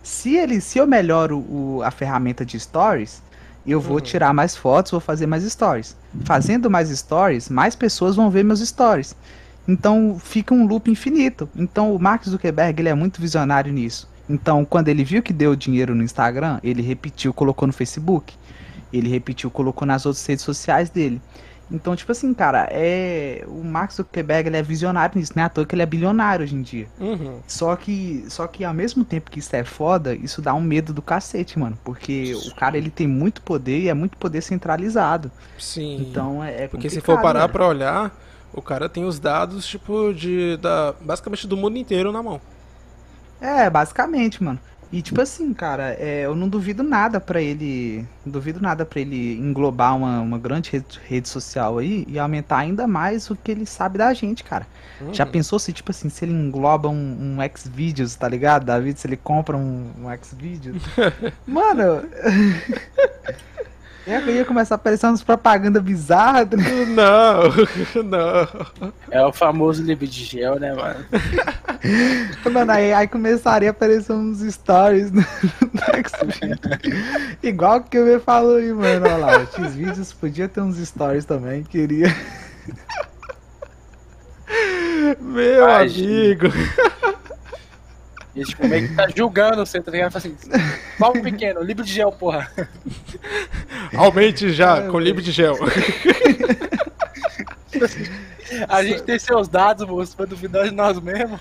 se, 0.02 0.36
ele, 0.36 0.60
se 0.60 0.78
eu 0.78 0.86
melhoro 0.86 1.38
o- 1.38 1.82
a 1.84 1.90
ferramenta 1.90 2.44
de 2.44 2.58
stories, 2.58 3.22
eu 3.66 3.80
vou 3.80 3.96
Uhum. 3.96 4.00
tirar 4.02 4.32
mais 4.34 4.56
fotos, 4.56 4.90
vou 4.92 5.00
fazer 5.00 5.26
mais 5.26 5.44
stories. 5.44 5.96
Fazendo 6.24 6.68
mais 6.70 6.88
stories, 6.90 7.48
mais 7.48 7.76
pessoas 7.76 8.16
vão 8.16 8.30
ver 8.30 8.42
meus 8.44 8.60
stories. 8.60 9.14
Então 9.68 10.18
fica 10.18 10.52
um 10.52 10.66
loop 10.66 10.90
infinito. 10.90 11.48
Então 11.54 11.94
o 11.94 11.98
Mark 11.98 12.24
Zuckerberg 12.24 12.80
ele 12.80 12.88
é 12.88 12.94
muito 12.94 13.20
visionário 13.20 13.72
nisso. 13.72 14.08
Então 14.28 14.64
quando 14.64 14.88
ele 14.88 15.04
viu 15.04 15.22
que 15.22 15.32
deu 15.32 15.54
dinheiro 15.54 15.94
no 15.94 16.02
Instagram, 16.02 16.58
ele 16.64 16.82
repetiu, 16.82 17.32
colocou 17.32 17.66
no 17.66 17.72
Facebook. 17.72 18.34
Ele 18.92 19.08
repetiu, 19.08 19.50
colocou 19.50 19.86
nas 19.86 20.06
outras 20.06 20.24
redes 20.26 20.44
sociais 20.44 20.90
dele. 20.90 21.20
Então, 21.70 21.96
tipo 21.96 22.12
assim, 22.12 22.34
cara, 22.34 22.68
é 22.70 23.44
o 23.48 23.64
Mark 23.64 23.92
Zuckerberg 23.92 24.48
ele 24.48 24.58
é 24.58 24.62
visionário 24.62 25.18
nisso, 25.18 25.32
não 25.34 25.42
é 25.42 25.46
à 25.46 25.48
toa 25.48 25.64
que 25.64 25.74
ele 25.74 25.82
é 25.82 25.86
bilionário 25.86 26.44
hoje 26.44 26.54
em 26.54 26.60
dia. 26.60 26.86
Uhum. 27.00 27.40
Só 27.46 27.74
que, 27.76 28.26
só 28.28 28.46
que 28.46 28.62
ao 28.62 28.74
mesmo 28.74 29.04
tempo 29.04 29.30
que 29.30 29.38
isso 29.38 29.56
é 29.56 29.64
foda, 29.64 30.14
isso 30.14 30.42
dá 30.42 30.52
um 30.52 30.60
medo 30.60 30.92
do 30.92 31.00
cacete, 31.00 31.58
mano, 31.58 31.78
porque 31.82 32.34
o 32.34 32.54
cara 32.54 32.76
ele 32.76 32.90
tem 32.90 33.06
muito 33.06 33.40
poder 33.40 33.80
e 33.80 33.88
é 33.88 33.94
muito 33.94 34.18
poder 34.18 34.42
centralizado. 34.42 35.30
Sim. 35.58 35.96
Então 36.02 36.44
é, 36.44 36.64
é 36.64 36.68
Porque 36.68 36.90
se 36.90 37.00
for 37.00 37.20
parar 37.22 37.48
pra 37.48 37.66
olhar, 37.66 38.14
o 38.52 38.60
cara 38.60 38.88
tem 38.88 39.04
os 39.04 39.18
dados, 39.18 39.66
tipo, 39.66 40.12
de. 40.12 40.58
Da, 40.58 40.94
basicamente 41.00 41.46
do 41.46 41.56
mundo 41.56 41.78
inteiro 41.78 42.12
na 42.12 42.22
mão. 42.22 42.38
É, 43.40 43.68
basicamente, 43.70 44.42
mano. 44.42 44.60
E 44.92 45.00
tipo 45.00 45.22
assim, 45.22 45.54
cara, 45.54 45.96
é, 45.98 46.26
eu 46.26 46.36
não 46.36 46.46
duvido 46.46 46.82
nada 46.82 47.18
pra 47.18 47.40
ele. 47.40 48.06
Não 48.26 48.30
duvido 48.30 48.60
nada 48.60 48.84
pra 48.84 49.00
ele 49.00 49.38
englobar 49.38 49.96
uma, 49.96 50.20
uma 50.20 50.38
grande 50.38 50.70
rede, 50.70 51.00
rede 51.08 51.28
social 51.30 51.78
aí 51.78 52.04
e 52.06 52.18
aumentar 52.18 52.58
ainda 52.58 52.86
mais 52.86 53.30
o 53.30 53.34
que 53.34 53.50
ele 53.50 53.64
sabe 53.64 53.96
da 53.96 54.12
gente, 54.12 54.44
cara. 54.44 54.66
Uhum. 55.00 55.14
Já 55.14 55.24
pensou 55.24 55.58
se, 55.58 55.72
tipo 55.72 55.90
assim, 55.90 56.10
se 56.10 56.26
ele 56.26 56.32
engloba 56.32 56.90
um, 56.90 56.94
um 56.94 57.38
Xvideos, 57.56 58.14
tá 58.14 58.28
ligado, 58.28 58.66
David? 58.66 59.00
Se 59.00 59.06
ele 59.06 59.16
compra 59.16 59.56
um, 59.56 59.90
um 59.98 60.16
Xvideos. 60.22 60.82
Mano. 61.46 62.02
É, 64.06 64.16
eu 64.16 64.30
ia 64.30 64.44
começar 64.44 64.74
a 64.74 64.76
aparecer 64.76 65.06
umas 65.06 65.22
propagandas 65.22 65.82
bizarras. 65.82 66.48
tá? 66.48 66.56
Não, 66.88 68.02
não. 68.02 68.92
É 69.10 69.24
o 69.24 69.32
famoso 69.32 69.82
livro 69.82 70.06
de 70.06 70.24
gel, 70.24 70.58
né, 70.58 70.74
mano? 70.74 71.04
Mano, 72.52 72.70
aí, 72.70 72.92
aí 72.92 73.08
começaria 73.08 73.70
a 73.70 73.72
aparecer 73.72 74.12
uns 74.12 74.38
stories 74.40 75.10
no. 75.10 75.24
Igual 77.42 77.82
que 77.82 77.98
o 77.98 78.04
me 78.04 78.20
falou 78.20 78.56
aí, 78.56 78.72
mano. 78.72 79.06
Olha 79.06 79.16
lá, 79.16 79.38
o 79.38 79.46
Xvideos 79.46 80.12
podia 80.12 80.48
ter 80.48 80.60
uns 80.60 80.76
stories 80.76 81.24
também, 81.24 81.64
queria. 81.64 82.14
Meu 85.20 85.66
Ai, 85.66 85.86
amigo. 85.86 86.46
E 88.34 88.40
esse 88.40 88.50
tipo, 88.50 88.66
meio 88.66 88.88
que 88.88 88.94
tá 88.94 89.08
julgando 89.14 89.64
você, 89.64 89.80
tá 89.80 89.90
ligado? 89.90 90.12
Fala 90.12 90.24
assim, 90.24 90.36
pau 90.98 91.12
pequeno, 91.12 91.62
livro 91.62 91.84
de 91.84 91.92
gel, 91.92 92.10
porra. 92.12 92.50
Aumente 93.94 94.52
já, 94.52 94.74
Ai, 94.74 94.88
com 94.88 94.98
livro 94.98 95.20
de 95.20 95.30
gel. 95.30 95.56
A 98.68 98.82
gente 98.82 99.02
tem 99.02 99.18
seus 99.18 99.48
dados, 99.48 99.86
moço, 99.86 100.16
pra 100.16 100.26
duvidar 100.26 100.64
de 100.64 100.74
nós 100.74 101.00
mesmos. 101.00 101.40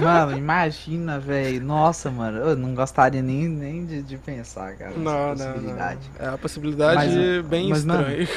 Mano, 0.00 0.36
imagina, 0.36 1.18
velho. 1.18 1.62
Nossa, 1.62 2.10
mano, 2.10 2.38
eu 2.38 2.56
não 2.56 2.74
gostaria 2.74 3.22
nem, 3.22 3.48
nem 3.48 3.86
de, 3.86 4.02
de 4.02 4.18
pensar, 4.18 4.74
cara. 4.76 4.92
Não, 4.96 5.34
não, 5.34 5.52
possibilidade. 5.52 6.10
não. 6.18 6.26
É 6.26 6.28
uma 6.28 6.38
possibilidade 6.38 7.16
Mas, 7.16 7.44
bem 7.46 7.68
mas, 7.70 7.84
mano, 7.84 8.02
estranha. 8.02 8.28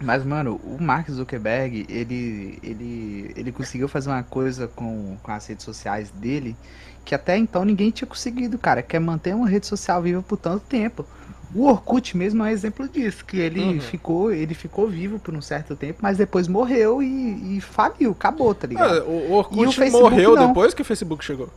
Mas, 0.00 0.24
mano, 0.24 0.56
o 0.62 0.80
Mark 0.80 1.10
Zuckerberg, 1.10 1.84
ele, 1.88 2.58
ele, 2.62 3.32
ele 3.36 3.52
conseguiu 3.52 3.88
fazer 3.88 4.10
uma 4.10 4.22
coisa 4.22 4.68
com, 4.68 5.18
com 5.22 5.32
as 5.32 5.46
redes 5.46 5.64
sociais 5.64 6.10
dele 6.10 6.56
que 7.04 7.14
até 7.14 7.36
então 7.38 7.64
ninguém 7.64 7.90
tinha 7.90 8.06
conseguido, 8.06 8.58
cara, 8.58 8.82
que 8.82 8.94
é 8.96 9.00
manter 9.00 9.34
uma 9.34 9.48
rede 9.48 9.66
social 9.66 10.02
viva 10.02 10.22
por 10.22 10.36
tanto 10.36 10.64
tempo. 10.66 11.08
O 11.52 11.64
Orkut 11.66 12.16
mesmo 12.16 12.42
é 12.44 12.46
um 12.46 12.50
exemplo 12.50 12.86
disso, 12.88 13.24
que 13.24 13.38
ele 13.38 13.78
Uhum. 13.78 13.80
ficou, 13.80 14.30
ele 14.32 14.54
ficou 14.54 14.88
vivo 14.88 15.18
por 15.18 15.34
um 15.34 15.40
certo 15.40 15.74
tempo, 15.74 16.00
mas 16.02 16.18
depois 16.18 16.46
morreu 16.46 17.02
e, 17.02 17.56
e 17.56 17.60
faliu, 17.60 18.12
acabou, 18.12 18.54
tá 18.54 18.66
ligado? 18.66 19.00
Ah, 19.00 19.04
o 19.04 19.32
E 19.50 19.66
o 19.66 19.72
Orkut 19.72 19.72
Facebook 19.72 19.98
morreu 20.02 20.34
não. 20.34 20.48
depois 20.48 20.74
que 20.74 20.82
o 20.82 20.84
Facebook 20.84 21.24
chegou. 21.24 21.52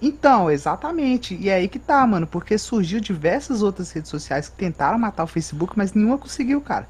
Então, 0.00 0.50
exatamente. 0.50 1.34
E 1.34 1.48
é 1.48 1.54
aí 1.56 1.68
que 1.68 1.78
tá, 1.78 2.06
mano, 2.06 2.26
porque 2.26 2.56
surgiu 2.56 3.00
diversas 3.00 3.62
outras 3.62 3.90
redes 3.90 4.10
sociais 4.10 4.48
que 4.48 4.56
tentaram 4.56 4.98
matar 4.98 5.24
o 5.24 5.26
Facebook, 5.26 5.74
mas 5.76 5.92
nenhuma 5.92 6.18
conseguiu, 6.18 6.60
cara. 6.60 6.88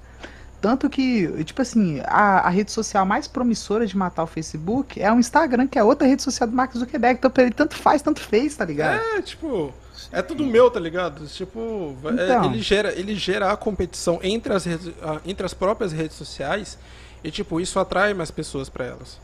Tanto 0.61 0.91
que, 0.91 1.45
tipo 1.45 1.63
assim, 1.63 2.01
a, 2.05 2.41
a 2.41 2.49
rede 2.49 2.73
social 2.73 3.07
mais 3.07 3.29
promissora 3.29 3.87
de 3.87 3.97
matar 3.97 4.25
o 4.25 4.27
Facebook 4.27 5.01
é 5.01 5.13
o 5.13 5.19
Instagram, 5.19 5.69
que 5.69 5.79
é 5.79 5.85
outra 5.85 6.07
rede 6.07 6.23
social 6.23 6.49
do 6.49 6.57
Mark 6.57 6.73
Zuckerberg. 6.77 7.19
Então, 7.19 7.31
pra 7.31 7.45
ele 7.45 7.53
tanto 7.53 7.77
faz, 7.77 8.03
tanto 8.03 8.21
fez, 8.21 8.57
tá 8.57 8.65
ligado? 8.65 9.01
É, 9.01 9.23
tipo, 9.23 9.73
é 10.11 10.21
tudo 10.21 10.45
meu, 10.45 10.69
tá 10.69 10.81
ligado? 10.81 11.27
Tipo, 11.27 11.97
é, 12.05 12.25
Então. 12.25 12.45
ele, 12.47 12.61
gera, 12.61 12.93
ele 12.99 13.15
gera 13.15 13.53
a 13.53 13.57
competição 13.57 14.19
entre 14.23 14.53
as, 14.53 14.65
redes, 14.65 14.93
entre 15.25 15.47
as 15.47 15.55
próprias 15.55 15.93
redes 15.93 16.17
sociais 16.17 16.77
e, 17.23 17.31
tipo, 17.31 17.61
isso 17.61 17.79
atrai 17.79 18.13
mais 18.13 18.31
pessoas 18.31 18.69
pra 18.69 18.85
elas. 18.85 19.21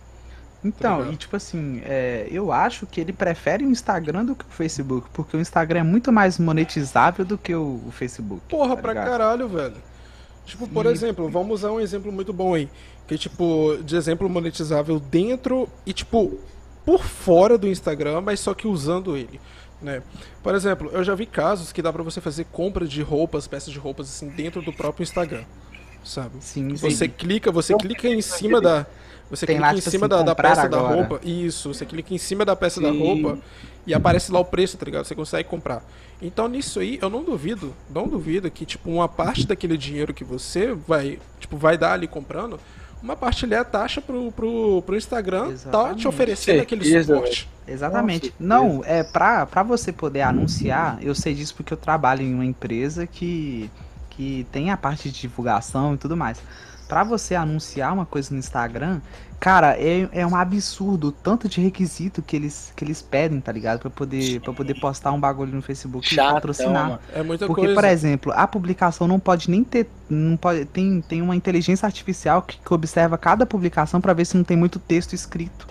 Então, 0.64 0.98
ligado? 0.98 1.12
e 1.12 1.16
tipo 1.16 1.36
assim, 1.36 1.82
é, 1.84 2.26
eu 2.30 2.50
acho 2.50 2.86
que 2.86 2.98
ele 2.98 3.12
prefere 3.12 3.66
o 3.66 3.70
Instagram 3.70 4.24
do 4.24 4.34
que 4.34 4.44
o 4.44 4.48
Facebook, 4.48 5.08
porque 5.12 5.36
o 5.36 5.40
Instagram 5.40 5.80
é 5.80 5.82
muito 5.82 6.10
mais 6.10 6.38
monetizável 6.38 7.24
do 7.24 7.36
que 7.36 7.54
o, 7.54 7.82
o 7.86 7.90
Facebook. 7.92 8.40
Porra, 8.48 8.74
tá 8.74 8.80
pra 8.80 8.94
caralho, 8.94 9.46
velho. 9.46 9.76
Tipo, 10.44 10.68
por 10.68 10.86
E- 10.86 10.90
exemplo, 10.90 11.28
vamos 11.28 11.60
usar 11.60 11.72
um 11.72 11.80
exemplo 11.80 12.12
muito 12.12 12.32
bom 12.32 12.54
aí. 12.54 12.68
Que, 13.06 13.16
tipo, 13.18 13.78
de 13.84 13.96
exemplo 13.96 14.28
monetizável 14.28 14.98
dentro 14.98 15.68
e, 15.86 15.92
tipo, 15.92 16.38
por 16.84 17.02
fora 17.02 17.56
do 17.58 17.66
Instagram, 17.68 18.20
mas 18.20 18.40
só 18.40 18.54
que 18.54 18.66
usando 18.66 19.16
ele, 19.16 19.40
né? 19.80 20.02
Por 20.42 20.54
exemplo, 20.54 20.90
eu 20.92 21.02
já 21.04 21.14
vi 21.14 21.26
casos 21.26 21.72
que 21.72 21.80
dá 21.82 21.92
pra 21.92 22.02
você 22.02 22.20
fazer 22.20 22.44
compra 22.52 22.86
de 22.86 23.02
roupas, 23.02 23.46
peças 23.46 23.72
de 23.72 23.78
roupas, 23.78 24.08
assim, 24.08 24.28
dentro 24.28 24.60
do 24.62 24.72
próprio 24.72 25.02
Instagram, 25.02 25.44
sabe? 26.02 26.32
Sim, 26.40 26.76
sim. 26.76 26.90
Você 26.90 27.08
clica, 27.08 27.50
você 27.50 27.74
clica 27.74 28.08
em 28.08 28.20
cima 28.22 28.60
da. 28.60 28.86
Você 29.30 29.46
Tem 29.46 29.56
clica 29.56 29.66
lá, 29.68 29.72
em 29.72 29.78
tipo 29.78 29.90
cima 29.90 30.06
assim, 30.06 30.16
da, 30.16 30.22
da 30.22 30.34
peça 30.34 30.68
da 30.68 30.78
agora. 30.78 30.94
roupa. 30.94 31.20
Isso, 31.24 31.72
você 31.72 31.86
clica 31.86 32.12
em 32.14 32.18
cima 32.18 32.44
da 32.44 32.54
peça 32.54 32.80
da 32.80 32.92
Sim. 32.92 32.98
roupa 32.98 33.38
e 33.86 33.94
aparece 33.94 34.32
lá 34.32 34.40
o 34.40 34.44
preço, 34.44 34.76
tá 34.76 34.84
ligado? 34.84 35.04
Você 35.04 35.14
consegue 35.14 35.48
comprar. 35.48 35.82
Então 36.22 36.48
nisso 36.48 36.80
aí, 36.80 36.98
eu 37.02 37.10
não 37.10 37.22
duvido, 37.22 37.74
não 37.90 38.08
duvido 38.08 38.50
que, 38.50 38.64
tipo, 38.64 38.90
uma 38.90 39.08
parte 39.08 39.46
daquele 39.46 39.76
dinheiro 39.76 40.14
que 40.14 40.24
você 40.24 40.72
vai, 40.72 41.18
tipo, 41.38 41.56
vai 41.56 41.76
dar 41.76 41.92
ali 41.92 42.06
comprando, 42.06 42.58
uma 43.02 43.14
parte 43.14 43.44
ali 43.44 43.52
é 43.52 43.58
a 43.58 43.64
taxa 43.64 44.00
pro, 44.00 44.32
pro, 44.32 44.80
pro 44.80 44.96
Instagram 44.96 45.42
tá 45.42 45.48
te 45.48 45.52
Exatamente. 45.52 46.08
oferecendo 46.08 46.62
aquele 46.62 47.04
suporte. 47.04 47.48
Exatamente. 47.68 48.30
Com 48.30 48.36
Não, 48.42 48.82
é 48.84 49.02
pra, 49.02 49.44
pra 49.44 49.62
você 49.62 49.92
poder 49.92 50.22
anunciar, 50.22 50.98
eu 51.02 51.14
sei 51.14 51.34
disso 51.34 51.54
porque 51.54 51.74
eu 51.74 51.76
trabalho 51.76 52.22
em 52.22 52.32
uma 52.32 52.46
empresa 52.46 53.06
que, 53.06 53.70
que 54.08 54.46
tem 54.50 54.70
a 54.70 54.76
parte 54.78 55.10
de 55.10 55.20
divulgação 55.20 55.94
e 55.94 55.98
tudo 55.98 56.16
mais. 56.16 56.38
Pra 56.88 57.02
você 57.02 57.34
anunciar 57.34 57.92
uma 57.92 58.04
coisa 58.04 58.32
no 58.32 58.38
Instagram, 58.38 59.00
cara, 59.40 59.76
é, 59.78 60.08
é 60.12 60.26
um 60.26 60.36
absurdo 60.36 61.08
o 61.08 61.12
tanto 61.12 61.48
de 61.48 61.60
requisito 61.60 62.20
que 62.22 62.36
eles, 62.36 62.72
que 62.76 62.84
eles 62.84 63.00
pedem, 63.00 63.40
tá 63.40 63.50
ligado? 63.50 63.80
Pra 63.80 63.90
poder, 63.90 64.40
pra 64.40 64.52
poder 64.52 64.74
postar 64.80 65.10
um 65.12 65.18
bagulho 65.18 65.52
no 65.54 65.62
Facebook 65.62 66.12
e 66.12 66.16
patrocinar. 66.16 66.88
mano. 66.88 66.98
É 67.14 67.22
muita 67.22 67.46
Porque, 67.46 67.62
coisa. 67.62 67.74
por 67.74 67.84
exemplo, 67.84 68.32
a 68.34 68.46
publicação 68.46 69.08
não 69.08 69.18
pode 69.18 69.50
nem 69.50 69.64
ter. 69.64 69.88
Não 70.10 70.36
pode, 70.36 70.66
tem, 70.66 71.00
tem 71.00 71.22
uma 71.22 71.34
inteligência 71.34 71.86
artificial 71.86 72.42
que, 72.42 72.58
que 72.58 72.74
observa 72.74 73.16
cada 73.16 73.46
publicação 73.46 74.00
pra 74.00 74.12
ver 74.12 74.26
se 74.26 74.36
não 74.36 74.44
tem 74.44 74.56
muito 74.56 74.78
texto 74.78 75.14
escrito. 75.14 75.66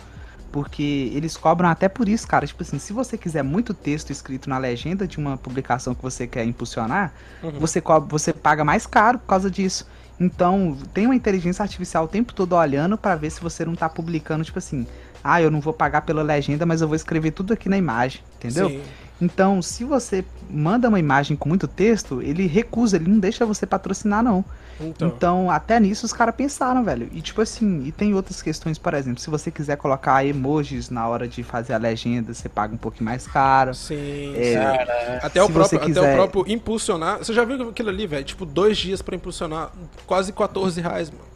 Porque 0.51 1.11
eles 1.15 1.35
cobram 1.35 1.67
até 1.69 1.89
por 1.89 2.07
isso, 2.07 2.27
cara. 2.27 2.45
Tipo 2.45 2.61
assim, 2.61 2.77
se 2.77 2.93
você 2.93 3.17
quiser 3.17 3.43
muito 3.43 3.73
texto 3.73 4.11
escrito 4.11 4.47
na 4.49 4.57
legenda 4.59 5.07
de 5.07 5.17
uma 5.17 5.35
publicação 5.35 5.95
que 5.95 6.01
você 6.03 6.27
quer 6.27 6.43
impulsionar, 6.45 7.11
Uhum. 7.41 7.59
você, 7.59 7.81
cobra, 7.81 8.07
você 8.07 8.31
paga 8.31 8.63
mais 8.63 8.85
caro 8.85 9.17
por 9.17 9.25
causa 9.27 9.49
disso. 9.49 9.87
Então, 10.19 10.77
tem 10.93 11.05
uma 11.05 11.15
inteligência 11.15 11.63
artificial 11.63 12.05
o 12.05 12.07
tempo 12.07 12.33
todo 12.33 12.55
olhando 12.55 12.97
pra 12.97 13.15
ver 13.15 13.29
se 13.29 13.41
você 13.41 13.65
não 13.65 13.75
tá 13.75 13.89
publicando, 13.89 14.43
tipo 14.43 14.59
assim, 14.59 14.85
ah, 15.23 15.41
eu 15.41 15.49
não 15.49 15.59
vou 15.59 15.73
pagar 15.73 16.01
pela 16.01 16.21
legenda, 16.21 16.65
mas 16.65 16.81
eu 16.81 16.87
vou 16.87 16.95
escrever 16.95 17.31
tudo 17.31 17.53
aqui 17.53 17.67
na 17.67 17.77
imagem, 17.77 18.21
entendeu? 18.37 18.69
Sim. 18.69 18.81
Então, 19.21 19.61
se 19.61 19.83
você 19.83 20.25
manda 20.49 20.89
uma 20.89 20.99
imagem 20.99 21.37
com 21.37 21.47
muito 21.47 21.67
texto, 21.67 22.21
ele 22.21 22.45
recusa, 22.45 22.97
ele 22.97 23.09
não 23.09 23.19
deixa 23.19 23.45
você 23.45 23.65
patrocinar, 23.65 24.23
não. 24.23 24.43
Então, 24.79 25.07
então 25.07 25.51
até 25.51 25.79
nisso 25.79 26.05
os 26.05 26.13
caras 26.13 26.35
pensaram, 26.35 26.83
velho. 26.83 27.09
E 27.11 27.21
tipo 27.21 27.41
assim, 27.41 27.83
e 27.85 27.91
tem 27.91 28.13
outras 28.13 28.41
questões, 28.41 28.77
por 28.77 28.93
exemplo, 28.93 29.19
se 29.19 29.29
você 29.29 29.51
quiser 29.51 29.77
colocar 29.77 30.25
emojis 30.25 30.89
na 30.89 31.07
hora 31.07 31.27
de 31.27 31.43
fazer 31.43 31.73
a 31.73 31.77
legenda, 31.77 32.33
você 32.33 32.49
paga 32.49 32.73
um 32.73 32.77
pouquinho 32.77 33.05
mais 33.05 33.27
caro. 33.27 33.73
Sim, 33.73 34.33
é, 34.35 35.19
Até, 35.21 35.43
o 35.43 35.49
próprio, 35.49 35.79
quiser... 35.79 35.99
até 35.99 36.13
o 36.13 36.15
próprio 36.15 36.53
impulsionar. 36.53 37.19
Você 37.19 37.33
já 37.33 37.45
viu 37.45 37.69
aquilo 37.69 37.89
ali, 37.89 38.07
velho? 38.07 38.23
Tipo, 38.23 38.45
dois 38.45 38.77
dias 38.77 39.01
para 39.01 39.15
impulsionar, 39.15 39.71
quase 40.05 40.33
14 40.33 40.81
reais, 40.81 41.09
mano. 41.09 41.33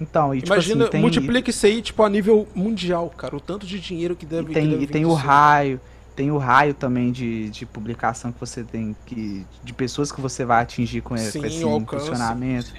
Então, 0.00 0.34
e, 0.34 0.38
tipo 0.38 0.52
Imagina, 0.52 0.84
assim, 0.84 0.92
tem... 0.92 1.00
multiplica 1.00 1.50
isso 1.50 1.64
aí, 1.64 1.80
tipo, 1.80 2.02
a 2.02 2.08
nível 2.08 2.46
mundial, 2.54 3.08
cara. 3.16 3.36
O 3.36 3.40
tanto 3.40 3.64
de 3.64 3.78
dinheiro 3.78 4.16
que 4.16 4.26
deve 4.26 4.50
E 4.50 4.54
tem, 4.54 4.64
que 4.64 4.70
deve 4.70 4.84
e 4.84 4.86
tem 4.86 5.04
o 5.04 5.12
raio, 5.12 5.80
tem 6.14 6.30
o 6.30 6.38
raio 6.38 6.74
também 6.74 7.10
de, 7.10 7.48
de 7.50 7.64
publicação 7.66 8.32
que 8.32 8.38
você 8.38 8.62
tem, 8.62 8.94
que 9.06 9.46
de 9.62 9.72
pessoas 9.72 10.12
que 10.12 10.20
você 10.20 10.44
vai 10.44 10.62
atingir 10.62 11.00
com, 11.00 11.16
Sim, 11.16 11.40
com 11.40 11.46
esse 11.46 11.64
funcionamento. 11.86 12.72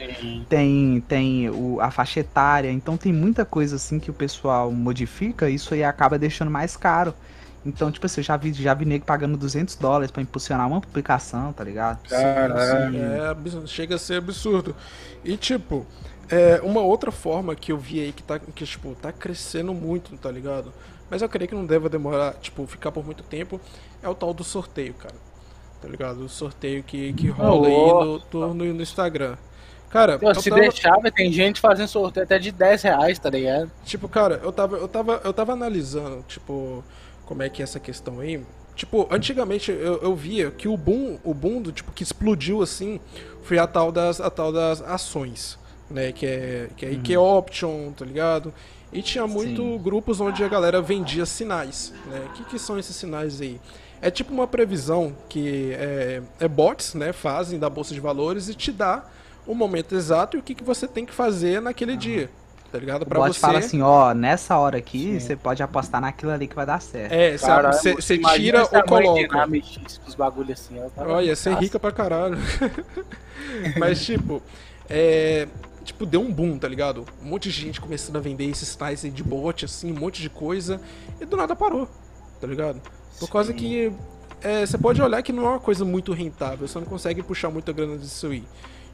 Tem, 0.47 1.03
tem 1.07 1.49
o, 1.49 1.79
a 1.81 1.89
faixa 1.91 2.19
etária, 2.19 2.71
então 2.71 2.97
tem 2.97 3.11
muita 3.11 3.45
coisa 3.45 3.75
assim 3.75 3.99
que 3.99 4.09
o 4.09 4.13
pessoal 4.13 4.71
modifica, 4.71 5.49
isso 5.49 5.73
aí 5.73 5.83
acaba 5.83 6.17
deixando 6.17 6.51
mais 6.51 6.77
caro. 6.77 7.13
Então, 7.65 7.91
tipo 7.91 8.05
assim, 8.05 8.19
eu 8.21 8.25
já 8.25 8.35
vi, 8.35 8.51
já 8.53 8.73
vi 8.73 8.85
nego 8.85 9.05
pagando 9.05 9.37
200 9.37 9.75
dólares 9.75 10.11
pra 10.11 10.21
impulsionar 10.21 10.67
uma 10.67 10.81
publicação, 10.81 11.53
tá 11.53 11.63
ligado? 11.63 12.07
Caralho. 12.09 12.97
É, 12.97 13.67
chega 13.67 13.95
a 13.95 13.97
ser 13.97 14.15
absurdo. 14.15 14.75
E, 15.23 15.37
tipo, 15.37 15.85
é, 16.29 16.59
uma 16.61 16.81
outra 16.81 17.11
forma 17.11 17.55
que 17.55 17.71
eu 17.71 17.77
vi 17.77 18.01
aí 18.01 18.11
que 18.11 18.23
tá, 18.23 18.39
que, 18.39 18.65
tipo, 18.65 18.95
tá 18.95 19.11
crescendo 19.11 19.73
muito, 19.73 20.17
tá 20.17 20.29
ligado? 20.29 20.73
Mas 21.09 21.21
eu 21.21 21.29
creio 21.29 21.47
que 21.47 21.55
não 21.55 21.65
deva 21.65 21.87
demorar, 21.87 22.33
tipo, 22.35 22.65
ficar 22.65 22.91
por 22.91 23.05
muito 23.05 23.23
tempo, 23.23 23.61
é 24.01 24.09
o 24.09 24.15
tal 24.15 24.33
do 24.33 24.43
sorteio, 24.43 24.93
cara. 24.95 25.15
Tá 25.81 25.87
ligado? 25.87 26.21
O 26.25 26.29
sorteio 26.29 26.81
que, 26.83 27.13
que 27.13 27.27
rola 27.27 27.67
aí 27.67 27.73
no, 28.31 28.53
no, 28.53 28.73
no, 28.73 28.81
Instagram. 28.81 29.37
Cara, 29.89 30.17
Pô, 30.17 30.33
se 30.33 30.49
tava... 30.49 30.61
deixava, 30.61 31.11
tem 31.11 31.31
gente 31.31 31.61
fazendo 31.61 31.87
sorteio 31.87 32.23
até 32.23 32.39
de 32.39 32.51
10 32.51 32.81
reais, 32.81 33.19
tá 33.19 33.29
ligado? 33.29 33.69
Tipo, 33.85 34.09
cara, 34.09 34.39
eu 34.41 34.51
tava, 34.51 34.77
eu 34.77 34.87
tava, 34.87 35.21
eu 35.23 35.33
tava 35.33 35.53
analisando, 35.53 36.23
tipo, 36.27 36.83
como 37.25 37.43
é 37.43 37.49
que 37.49 37.61
é 37.61 37.63
essa 37.63 37.79
questão 37.79 38.19
aí. 38.19 38.41
Tipo, 38.75 39.07
antigamente 39.11 39.71
eu, 39.71 40.01
eu 40.01 40.15
via 40.15 40.49
que 40.49 40.67
o 40.67 40.75
boom, 40.75 41.19
o 41.23 41.33
boom 41.33 41.61
do, 41.61 41.71
tipo, 41.71 41.91
que 41.91 42.03
explodiu 42.03 42.61
assim, 42.61 42.99
foi 43.43 43.59
a 43.59 43.67
tal 43.67 43.91
das, 43.91 44.19
a 44.19 44.29
tal 44.29 44.51
das 44.51 44.81
ações 44.81 45.59
né? 45.93 46.11
Que 46.11 46.25
é, 46.25 46.69
que 46.75 46.85
é 46.85 46.89
uhum. 46.89 46.95
IK 46.95 47.17
Option, 47.17 47.91
tá 47.91 48.03
ligado? 48.03 48.53
E 48.91 49.01
tinha 49.01 49.25
muito 49.25 49.61
Sim. 49.61 49.77
grupos 49.81 50.19
onde 50.19 50.43
a 50.43 50.47
galera 50.47 50.81
vendia 50.81 51.25
sinais, 51.25 51.93
né? 52.07 52.27
O 52.27 52.33
que, 52.33 52.43
que 52.45 52.59
são 52.59 52.77
esses 52.77 52.95
sinais 52.95 53.39
aí? 53.39 53.59
É 54.01 54.11
tipo 54.11 54.33
uma 54.33 54.47
previsão 54.47 55.15
que 55.29 55.71
é, 55.73 56.21
é 56.39 56.47
bots, 56.47 56.93
né? 56.93 57.13
Fazem 57.13 57.57
da 57.57 57.69
bolsa 57.69 57.93
de 57.93 57.99
valores 57.99 58.49
e 58.49 58.53
te 58.53 58.71
dá 58.71 59.05
o 59.47 59.55
momento 59.55 59.95
exato 59.95 60.35
e 60.35 60.39
o 60.39 60.43
que, 60.43 60.55
que 60.55 60.63
você 60.63 60.87
tem 60.87 61.05
que 61.05 61.13
fazer 61.13 61.61
naquele 61.61 61.95
dia. 61.95 62.29
Tá 62.73 62.79
ligado? 62.79 63.05
Pra 63.05 63.19
o 63.19 63.23
bot 63.23 63.35
você... 63.35 63.39
fala 63.39 63.59
assim, 63.59 63.83
ó, 63.83 64.15
nessa 64.15 64.57
hora 64.57 64.79
aqui, 64.79 65.03
Sim. 65.03 65.19
você 65.19 65.35
pode 65.35 65.61
apostar 65.61 66.01
naquilo 66.01 66.31
ali 66.31 66.47
que 66.47 66.55
vai 66.55 66.65
dar 66.65 66.81
certo. 66.81 67.11
É, 67.11 67.37
você, 67.37 67.93
você 67.93 68.17
tira 68.17 68.63
ou 68.63 68.83
coloca. 68.83 69.47
Os 70.07 70.15
bagulho 70.15 70.51
assim, 70.51 70.81
Olha, 70.97 71.35
você 71.35 71.51
é 71.51 71.53
rica 71.53 71.77
pra 71.77 71.91
caralho. 71.91 72.35
Mas, 73.77 74.03
tipo, 74.03 74.41
é, 74.89 75.47
tipo, 75.83 76.03
deu 76.03 76.19
um 76.19 76.33
boom, 76.33 76.57
tá 76.57 76.67
ligado? 76.67 77.05
Um 77.21 77.29
monte 77.29 77.43
de 77.49 77.61
gente 77.61 77.79
começando 77.79 78.15
a 78.15 78.19
vender 78.19 78.45
esses 78.45 78.69
sites 78.69 79.13
de 79.13 79.23
bot, 79.23 79.65
assim, 79.65 79.91
um 79.91 79.99
monte 79.99 80.19
de 80.19 80.31
coisa. 80.31 80.81
E 81.21 81.25
do 81.25 81.37
nada 81.37 81.55
parou, 81.55 81.87
tá 82.41 82.47
ligado? 82.47 82.81
Por 83.19 83.27
Sim. 83.27 83.31
causa 83.31 83.53
que 83.53 83.93
é, 84.41 84.65
você 84.65 84.79
pode 84.79 84.99
olhar 84.99 85.21
que 85.21 85.31
não 85.31 85.45
é 85.45 85.49
uma 85.49 85.59
coisa 85.59 85.85
muito 85.85 86.11
rentável, 86.11 86.67
você 86.67 86.79
não 86.79 86.87
consegue 86.87 87.21
puxar 87.21 87.51
muita 87.51 87.71
grana 87.71 87.99
disso 87.99 88.25
aí. 88.25 88.43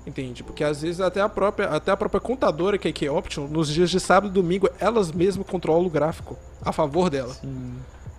Entende? 0.10 0.44
Porque 0.44 0.64
às 0.64 0.82
vezes 0.82 1.00
até 1.00 1.22
a 1.22 1.30
própria, 1.30 1.68
até 1.70 1.92
a 1.92 1.98
própria 1.98 2.20
contadora, 2.20 2.80
que 2.80 3.06
é 3.06 3.08
a 3.08 3.14
Option, 3.14 3.48
nos 3.48 3.70
dias 3.70 3.92
de 3.92 4.00
sábado 4.00 4.32
e 4.32 4.34
domingo, 4.34 4.68
elas 4.80 5.12
mesmas 5.12 5.46
controlam 5.46 5.86
o 5.86 5.90
gráfico 5.90 6.36
a 6.66 6.72
favor 6.72 7.12
dela. 7.12 7.32
Sim. 7.36 7.76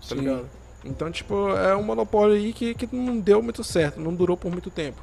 Tá 0.08 0.14
ligado? 0.14 0.46
Então, 0.84 1.10
tipo, 1.10 1.50
é 1.50 1.74
um 1.74 1.82
monopólio 1.82 2.36
aí 2.36 2.52
que, 2.52 2.74
que 2.74 2.94
não 2.94 3.18
deu 3.18 3.42
muito 3.42 3.64
certo, 3.64 4.00
não 4.00 4.14
durou 4.14 4.36
por 4.36 4.52
muito 4.52 4.70
tempo. 4.70 5.02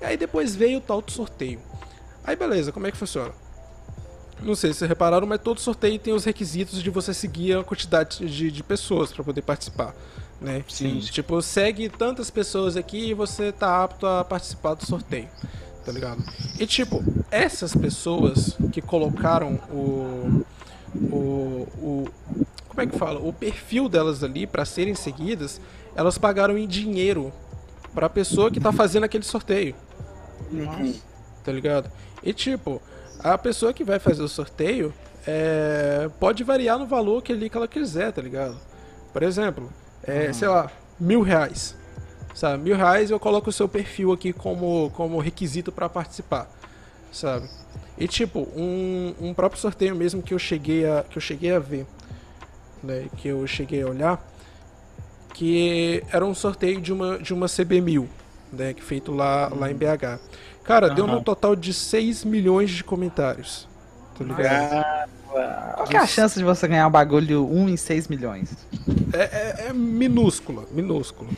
E 0.00 0.04
aí 0.04 0.16
depois 0.16 0.54
veio 0.54 0.78
o 0.78 0.80
tal 0.80 1.02
do 1.02 1.10
sorteio. 1.10 1.58
Aí 2.22 2.36
beleza, 2.36 2.70
como 2.70 2.86
é 2.86 2.92
que 2.92 2.96
funciona? 2.96 3.32
Não 4.40 4.54
sei 4.54 4.72
se 4.72 4.78
vocês 4.78 4.88
repararam, 4.88 5.26
mas 5.26 5.40
todo 5.40 5.58
sorteio 5.58 5.98
tem 5.98 6.14
os 6.14 6.24
requisitos 6.24 6.80
de 6.80 6.90
você 6.90 7.12
seguir 7.12 7.58
a 7.58 7.64
quantidade 7.64 8.24
de, 8.24 8.52
de 8.52 8.62
pessoas 8.62 9.12
para 9.12 9.24
poder 9.24 9.42
participar. 9.42 9.94
Né? 10.40 10.64
Sim. 10.68 11.00
Tipo, 11.00 11.42
segue 11.42 11.88
tantas 11.88 12.30
pessoas 12.30 12.76
aqui 12.76 13.10
e 13.10 13.14
você 13.14 13.50
tá 13.50 13.82
apto 13.82 14.06
a 14.06 14.24
participar 14.24 14.74
do 14.74 14.86
sorteio. 14.86 15.28
Tá 15.90 15.94
ligado? 15.94 16.22
E 16.58 16.66
tipo, 16.66 17.02
essas 17.32 17.74
pessoas 17.74 18.56
que 18.72 18.80
colocaram 18.80 19.54
o. 19.72 20.44
O. 20.94 21.68
o 21.78 22.08
como 22.68 22.82
é 22.82 22.86
que 22.86 22.96
fala? 22.96 23.18
O 23.18 23.32
perfil 23.32 23.88
delas 23.88 24.22
ali 24.22 24.46
para 24.46 24.64
serem 24.64 24.94
seguidas, 24.94 25.60
elas 25.96 26.16
pagaram 26.16 26.56
em 26.56 26.68
dinheiro 26.68 27.32
para 27.92 28.06
a 28.06 28.10
pessoa 28.10 28.50
que 28.52 28.60
tá 28.60 28.70
fazendo 28.70 29.02
aquele 29.02 29.24
sorteio. 29.24 29.74
Nossa. 30.52 31.00
Tá 31.44 31.50
ligado? 31.50 31.90
E 32.22 32.32
tipo, 32.32 32.80
a 33.18 33.36
pessoa 33.36 33.72
que 33.72 33.82
vai 33.82 33.98
fazer 33.98 34.22
o 34.22 34.28
sorteio 34.28 34.94
é, 35.26 36.08
pode 36.20 36.44
variar 36.44 36.78
no 36.78 36.86
valor 36.86 37.22
que, 37.22 37.32
ali 37.32 37.50
que 37.50 37.56
ela 37.56 37.66
quiser, 37.66 38.12
tá 38.12 38.22
ligado? 38.22 38.56
Por 39.12 39.24
exemplo, 39.24 39.68
é, 40.04 40.28
uhum. 40.28 40.34
sei 40.34 40.48
lá, 40.48 40.70
mil 40.98 41.22
reais. 41.22 41.74
Sabe? 42.40 42.62
Mil 42.62 42.74
reais 42.74 43.10
eu 43.10 43.20
coloco 43.20 43.50
o 43.50 43.52
seu 43.52 43.68
perfil 43.68 44.12
aqui 44.12 44.32
como, 44.32 44.90
como 44.94 45.18
requisito 45.18 45.70
para 45.70 45.90
participar. 45.90 46.50
Sabe? 47.12 47.46
E 47.98 48.08
tipo, 48.08 48.48
um, 48.56 49.14
um 49.20 49.34
próprio 49.34 49.60
sorteio 49.60 49.94
mesmo 49.94 50.22
que 50.22 50.32
eu 50.32 50.38
cheguei 50.38 50.88
a, 50.88 51.04
que 51.06 51.18
eu 51.18 51.20
cheguei 51.20 51.54
a 51.54 51.58
ver, 51.58 51.86
né? 52.82 53.08
Que 53.18 53.28
eu 53.28 53.46
cheguei 53.46 53.82
a 53.82 53.86
olhar, 53.86 54.26
que 55.34 56.02
era 56.10 56.24
um 56.24 56.34
sorteio 56.34 56.80
de 56.80 56.94
uma, 56.94 57.18
de 57.18 57.34
uma 57.34 57.44
CB1000, 57.44 58.06
né? 58.50 58.72
Que 58.72 58.82
feito 58.82 59.12
lá, 59.12 59.50
uhum. 59.52 59.58
lá 59.58 59.70
em 59.70 59.74
BH. 59.74 60.18
Cara, 60.64 60.88
uhum. 60.88 60.94
deu 60.94 61.06
no 61.06 61.22
total 61.22 61.54
de 61.54 61.74
6 61.74 62.24
milhões 62.24 62.70
de 62.70 62.82
comentários. 62.82 63.68
Tá 64.18 64.24
ligado? 64.24 65.10
Qual 65.74 65.86
que 65.86 65.96
é 65.96 66.00
a 66.00 66.06
chance 66.06 66.38
de 66.38 66.44
você 66.44 66.66
ganhar 66.66 66.86
um 66.86 66.90
bagulho 66.90 67.46
1 67.46 67.68
em 67.68 67.76
6 67.76 68.08
milhões? 68.08 68.66
É, 69.12 69.64
é, 69.64 69.66
é 69.68 69.72
minúscula, 69.74 70.64
minúscula. 70.72 71.28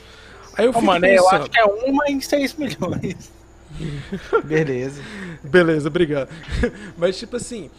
Aí 0.56 0.66
eu 0.66 0.72
oh, 0.74 0.80
mano, 0.80 1.00
pensando... 1.00 1.18
eu 1.18 1.28
acho 1.30 1.50
que 1.50 1.58
é 1.58 1.64
uma 1.64 2.08
em 2.08 2.20
6 2.20 2.54
milhões. 2.54 3.32
Beleza. 4.44 5.02
Beleza, 5.42 5.88
obrigado. 5.88 6.28
Mas 6.96 7.18
tipo 7.18 7.36
assim, 7.36 7.70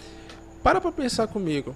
para 0.63 0.81
pra 0.81 0.91
pensar 0.91 1.27
comigo. 1.27 1.75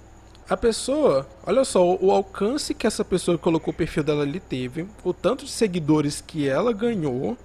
A 0.50 0.56
pessoa, 0.56 1.28
olha 1.46 1.66
só, 1.66 1.84
o 1.96 2.10
alcance 2.10 2.74
que 2.74 2.88
essa 2.88 3.04
pessoa 3.04 3.38
que 3.38 3.44
colocou 3.44 3.74
o 3.74 3.76
perfil 3.76 4.02
dela 4.02 4.24
ali 4.24 4.40
teve, 4.40 4.88
o 5.04 5.14
tanto 5.14 5.44
de 5.44 5.52
seguidores 5.52 6.24
que 6.26 6.48
ela 6.48 6.72
ganhou, 6.72 7.38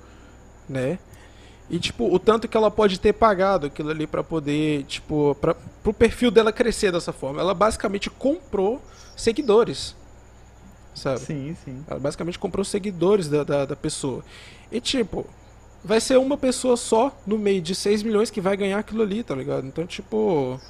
né? 0.69 1.01
E, 1.69 1.81
tipo, 1.81 2.15
o 2.15 2.19
tanto 2.19 2.47
que 2.47 2.57
ela 2.57 2.71
pode 2.71 3.01
ter 3.01 3.13
pagado 3.13 3.67
aquilo 3.67 3.91
ali 3.91 4.07
para 4.07 4.23
poder, 4.23 4.85
tipo, 4.85 5.37
pra, 5.41 5.55
pro 5.83 5.93
perfil 5.93 6.31
dela 6.31 6.53
crescer 6.53 6.93
dessa 6.93 7.13
forma. 7.13 7.41
Ela 7.41 7.55
basicamente 7.55 8.09
comprou 8.09 8.81
seguidores. 9.17 9.97
Sabe? 10.95 11.21
Sim, 11.21 11.57
sim. 11.65 11.85
Ela 11.89 11.99
basicamente 11.99 12.39
comprou 12.39 12.65
seguidores 12.65 13.29
da, 13.29 13.45
da, 13.45 13.65
da 13.65 13.77
pessoa. 13.77 14.25
E, 14.71 14.81
tipo, 14.81 15.27
vai 15.85 16.01
ser 16.01 16.19
uma 16.19 16.37
pessoa 16.37 16.77
só 16.77 17.17
no 17.27 17.39
meio 17.39 17.61
de 17.61 17.75
6 17.75 18.03
milhões 18.03 18.31
que 18.31 18.41
vai 18.41 18.57
ganhar 18.57 18.79
aquilo 18.79 19.03
ali, 19.03 19.23
tá 19.23 19.35
ligado? 19.35 19.67
Então, 19.67 19.87
tipo. 19.87 20.61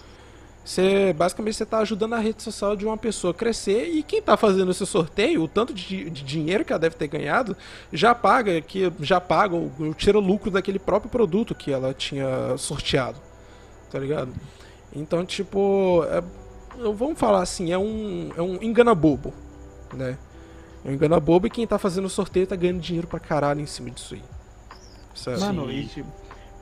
Você 0.65 1.13
basicamente 1.13 1.57
você 1.57 1.65
está 1.65 1.79
ajudando 1.79 2.13
a 2.13 2.21
rede 2.21 2.41
social 2.41 2.77
de 2.77 2.87
uma 2.87 2.97
pessoa 2.97 3.33
a 3.33 3.35
crescer 3.35 3.89
e 3.89 4.01
quem 4.01 4.21
está 4.21 4.37
fazendo 4.37 4.71
esse 4.71 4.87
sorteio, 4.87 5.43
o 5.43 5.49
tanto 5.49 5.75
de, 5.75 6.09
de, 6.09 6.23
dinheiro 6.23 6.65
que 6.65 6.73
ela 6.73 6.79
deve 6.79 6.95
ter 6.95 7.09
ganhado, 7.09 7.57
já 7.93 8.15
paga 8.15 8.61
que 8.61 8.93
já 9.01 9.21
paga 9.21 9.57
ou 9.57 9.73
tira 9.97 10.21
lucro 10.21 10.53
daquele 10.53 10.79
próprio 10.79 11.11
produto 11.11 11.53
que 11.53 11.73
ela 11.73 11.93
tinha 11.93 12.57
sorteado, 12.59 13.19
tá 13.91 13.99
ligado? 13.99 14.33
Então 14.95 15.27
tipo, 15.27 16.05
é, 16.09 16.23
vamos 16.93 17.19
falar 17.19 17.43
assim, 17.43 17.73
é 17.73 17.79
um 17.79 18.31
é 18.37 18.41
um 18.41 18.63
engana 18.63 18.95
bobo, 18.95 19.35
né? 19.97 20.17
É 20.85 20.89
um 20.89 20.93
engana 20.93 21.21
bobo 21.21 21.47
e 21.47 21.51
quem 21.51 21.65
está 21.65 21.79
fazendo 21.79 22.07
o 22.07 22.11
sorteio 22.11 22.45
está 22.45 22.57
ganhando 22.57 22.81
dinheiro 22.81 23.07
pra 23.07 23.21
caralho 23.21 23.61
em 23.61 23.67
cima 23.67 23.91
disso 23.91 24.15
aí. 24.15 24.23
Certo? 25.15 25.41
Mano, 25.41 25.71
e 25.71 25.87
tipo, 25.87 26.09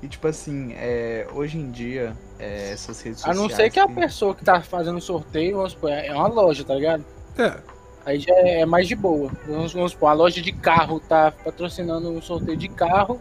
e 0.03 0.09
tipo 0.09 0.27
assim, 0.27 0.73
é, 0.75 1.27
hoje 1.33 1.59
em 1.59 1.71
dia, 1.71 2.17
é, 2.39 2.73
essas 2.73 3.01
redes 3.01 3.21
sociais. 3.21 3.39
A 3.39 3.43
não 3.43 3.49
ser 3.49 3.71
que 3.71 3.79
a 3.79 3.89
pessoa 3.89 4.35
que 4.35 4.45
tá 4.45 4.61
fazendo 4.61 5.01
sorteio, 5.01 5.57
vamos 5.57 5.73
supor, 5.73 5.91
é 5.91 6.13
uma 6.13 6.29
loja, 6.29 6.65
tá 6.65 6.75
ligado? 6.75 7.05
É. 7.39 7.57
Aí 8.05 8.19
já 8.19 8.35
é 8.35 8.65
mais 8.65 8.89
de 8.89 8.95
boa. 8.95 9.31
Vamos, 9.47 9.73
vamos 9.73 9.93
supor, 9.93 10.09
a 10.09 10.13
loja 10.15 10.41
de 10.41 10.53
carro 10.53 11.01
tá 11.01 11.31
patrocinando 11.31 12.11
um 12.11 12.23
sorteio 12.23 12.57
de 12.57 12.69
carro. 12.69 13.21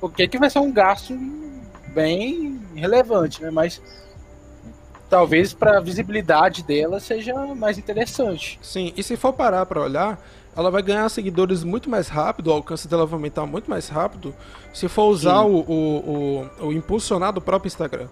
Porque 0.00 0.28
que 0.28 0.38
vai 0.38 0.50
ser 0.50 0.58
um 0.58 0.72
gasto 0.72 1.16
bem 1.88 2.60
relevante, 2.74 3.42
né? 3.42 3.50
Mas 3.50 3.80
talvez 5.08 5.52
para 5.52 5.80
visibilidade 5.80 6.62
dela 6.62 7.00
seja 7.00 7.34
mais 7.54 7.78
interessante. 7.78 8.58
Sim, 8.62 8.92
e 8.96 9.02
se 9.02 9.16
for 9.16 9.32
parar 9.32 9.66
para 9.66 9.82
olhar, 9.82 10.18
ela 10.56 10.70
vai 10.70 10.82
ganhar 10.82 11.08
seguidores 11.08 11.62
muito 11.62 11.88
mais 11.90 12.08
rápido, 12.08 12.48
o 12.48 12.52
alcance 12.52 12.88
dela 12.88 13.04
vai 13.06 13.14
aumentar 13.14 13.46
muito 13.46 13.68
mais 13.68 13.88
rápido 13.88 14.34
se 14.72 14.88
for 14.88 15.04
usar 15.04 15.42
o, 15.42 15.60
o, 15.60 16.48
o, 16.60 16.66
o 16.68 16.72
impulsionar 16.72 17.32
do 17.32 17.40
próprio 17.40 17.68
Instagram. 17.68 18.08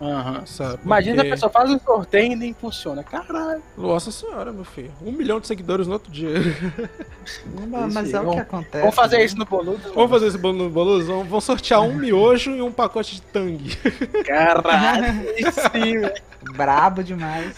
Aham. 0.00 0.46
Sabe? 0.46 0.78
Imagina 0.84 1.16
Porque- 1.16 1.28
a 1.28 1.34
pessoa 1.34 1.50
faz 1.50 1.70
um 1.70 1.78
sorteio 1.80 2.32
e 2.32 2.36
nem 2.36 2.54
funciona. 2.54 3.02
Caralho. 3.02 3.62
Nossa 3.76 4.12
senhora, 4.12 4.52
meu 4.52 4.64
filho. 4.64 4.92
Um 5.02 5.10
milhão 5.10 5.40
de 5.40 5.46
seguidores 5.48 5.86
no 5.88 5.94
outro 5.94 6.10
dia. 6.12 6.28
Mas, 7.68 7.92
mas 7.92 8.14
é 8.14 8.18
o 8.20 8.22
Vamos- 8.22 8.34
que 8.36 8.40
acontece. 8.40 8.78
Vamos 8.80 8.94
fazer 8.94 9.18
né? 9.18 9.24
isso 9.24 9.36
no 9.36 9.44
boludo? 9.44 9.92
Vamos 9.94 10.10
fazer 10.10 10.38
bolo 10.38 10.56
no 10.64 10.70
boloso? 10.70 11.06
Vamos 11.08 11.28
vamos 11.28 11.44
sortear 11.44 11.82
um 11.82 11.94
miojo 11.94 12.52
e 12.52 12.62
um 12.62 12.72
pacote 12.72 13.16
de 13.16 13.22
tangue. 13.22 13.76
Caralho. 14.24 15.12
Sim. 15.52 16.52
Brabo 16.56 17.02
demais. 17.04 17.54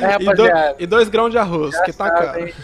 É, 0.00 0.16
E, 0.20 0.34
do- 0.34 0.82
e 0.82 0.86
dois 0.86 1.08
grãos 1.08 1.30
de 1.30 1.38
arroz, 1.38 1.78
que 1.82 1.92
tá 1.92 2.08
sabe, 2.08 2.26
caro. 2.26 2.46
hein? 2.46 2.54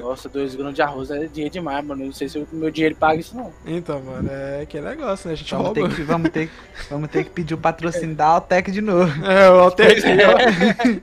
Nossa, 0.00 0.28
dois 0.28 0.54
grãos 0.54 0.74
de 0.74 0.82
arroz 0.82 1.10
é 1.10 1.26
dinheiro 1.26 1.52
demais, 1.52 1.84
mano. 1.84 2.06
Não 2.06 2.12
sei 2.12 2.28
se 2.28 2.38
o 2.38 2.46
meu 2.52 2.70
dinheiro 2.70 2.96
paga 2.96 3.20
isso, 3.20 3.36
não. 3.36 3.52
Então, 3.66 4.00
mano, 4.02 4.28
é 4.32 4.64
que 4.66 4.80
negócio, 4.80 5.28
né? 5.28 5.34
A 5.34 5.36
gente 5.36 5.50
Vamos 5.54 5.66
rouba. 5.66 5.88
ter, 5.88 5.94
que, 5.96 6.02
vamos, 6.02 6.30
ter, 6.30 6.46
que- 6.48 6.88
vamos 6.90 7.10
ter 7.10 7.24
que 7.24 7.30
pedir 7.30 7.54
o 7.54 7.58
patrocínio 7.58 8.14
da 8.16 8.26
Altec 8.26 8.70
de 8.72 8.80
novo. 8.80 9.10
É, 9.24 9.48
o 9.50 9.60
Altec. 9.60 10.00
Pois 10.02 11.00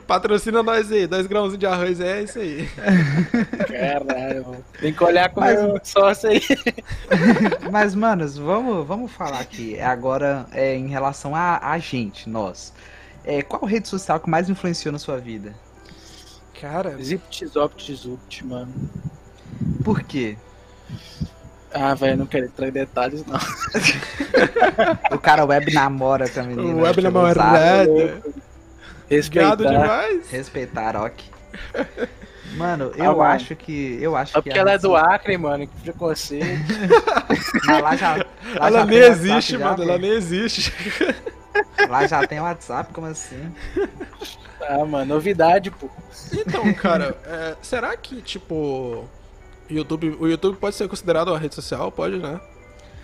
Patrocina 0.06 0.62
nós 0.62 0.90
aí, 0.92 1.06
dois 1.06 1.26
grãozinhos 1.26 1.58
de 1.58 1.66
arroz, 1.66 2.00
é 2.00 2.22
isso 2.22 2.38
aí. 2.38 2.68
Caralho, 3.68 4.44
mano. 4.46 4.64
Tem 4.80 4.92
que 4.92 5.02
olhar 5.04 5.28
com 5.30 5.40
o 5.40 5.44
Mas- 5.44 5.62
meu 5.62 5.80
sócio 5.82 6.28
aí. 6.30 6.40
Mas, 7.70 7.94
manos, 7.94 8.36
vamos, 8.36 8.86
vamos 8.86 9.10
falar 9.12 9.40
aqui 9.40 9.80
agora 9.80 10.46
é, 10.52 10.74
em 10.76 10.88
relação 10.88 11.34
a, 11.34 11.58
a 11.70 11.78
gente, 11.78 12.28
nós. 12.28 12.72
É, 13.24 13.40
qual 13.42 13.64
rede 13.64 13.88
social 13.88 14.20
que 14.20 14.28
mais 14.28 14.50
influenciou 14.50 14.92
na 14.92 14.98
sua 14.98 15.16
vida? 15.18 15.54
Cara, 16.64 16.96
Zipt, 16.96 17.46
zopt, 17.46 17.94
zupt, 17.94 18.42
mano. 18.46 18.72
Por 19.84 20.02
quê? 20.02 20.34
Ah, 21.70 21.92
velho, 21.94 22.16
não 22.16 22.26
quero 22.26 22.46
entrar 22.46 22.68
em 22.68 22.72
detalhes, 22.72 23.22
não. 23.26 23.38
O 25.14 25.18
cara 25.18 25.44
web 25.44 25.70
namora 25.74 26.24
menina. 26.42 26.62
o 26.62 26.80
web 26.80 26.94
pelo 26.94 27.10
zap. 27.10 27.14
namorado. 27.14 27.92
Gado 27.96 28.32
Respeitar. 29.10 29.56
demais. 29.56 30.30
Respeitar, 30.30 30.96
ok. 30.96 31.24
Mano, 32.56 32.92
Ah, 32.94 32.98
eu 33.04 33.16
mano. 33.16 33.22
acho 33.24 33.54
que. 33.56 33.98
Eu 34.00 34.16
acho 34.16 34.32
que 34.34 34.42
porque 34.42 34.58
a 34.58 34.62
ela 34.62 34.72
é 34.72 34.78
do 34.78 34.94
Acre, 34.96 35.36
mano, 35.36 35.66
que 35.66 35.80
preconceito. 35.82 36.46
Mas 37.66 37.82
lá 37.82 37.96
já, 37.96 38.16
lá 38.16 38.24
Ela 38.54 38.78
já 38.80 38.86
nem 38.86 38.98
existe, 39.00 39.58
mano, 39.58 39.82
ela 39.82 39.98
nem 39.98 40.10
existe. 40.12 40.72
Lá 41.88 42.06
já 42.06 42.26
tem 42.26 42.40
WhatsApp, 42.40 42.92
como 42.92 43.06
assim? 43.06 43.52
Ah, 44.60 44.84
mano, 44.84 45.14
novidade, 45.14 45.70
pô. 45.70 45.88
Então, 46.32 46.72
cara, 46.74 47.16
é, 47.26 47.56
será 47.62 47.96
que, 47.96 48.22
tipo, 48.22 49.04
YouTube, 49.68 50.16
o 50.20 50.26
YouTube 50.26 50.56
pode 50.56 50.76
ser 50.76 50.88
considerado 50.88 51.28
uma 51.28 51.38
rede 51.38 51.54
social? 51.54 51.90
Pode, 51.92 52.18
né? 52.18 52.40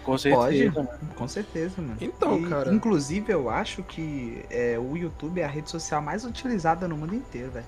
Com 0.03 0.17
certeza, 0.17 0.43
Pode. 0.43 0.71
mano. 0.71 0.89
Com 1.15 1.29
certeza, 1.29 1.75
mano. 1.79 1.97
Então, 2.01 2.39
E, 2.39 2.49
cara. 2.49 2.73
Inclusive, 2.73 3.33
eu 3.33 3.51
acho 3.51 3.83
que 3.83 4.45
é, 4.51 4.79
o 4.79 4.97
YouTube 4.97 5.41
é 5.41 5.45
a 5.45 5.49
rede 5.49 5.71
social 5.71 6.01
mais 6.01 6.25
utilizada 6.25 6.89
no 6.89 6.97
mundo 6.97 7.15
inteiro, 7.15 7.51
velho. 7.51 7.67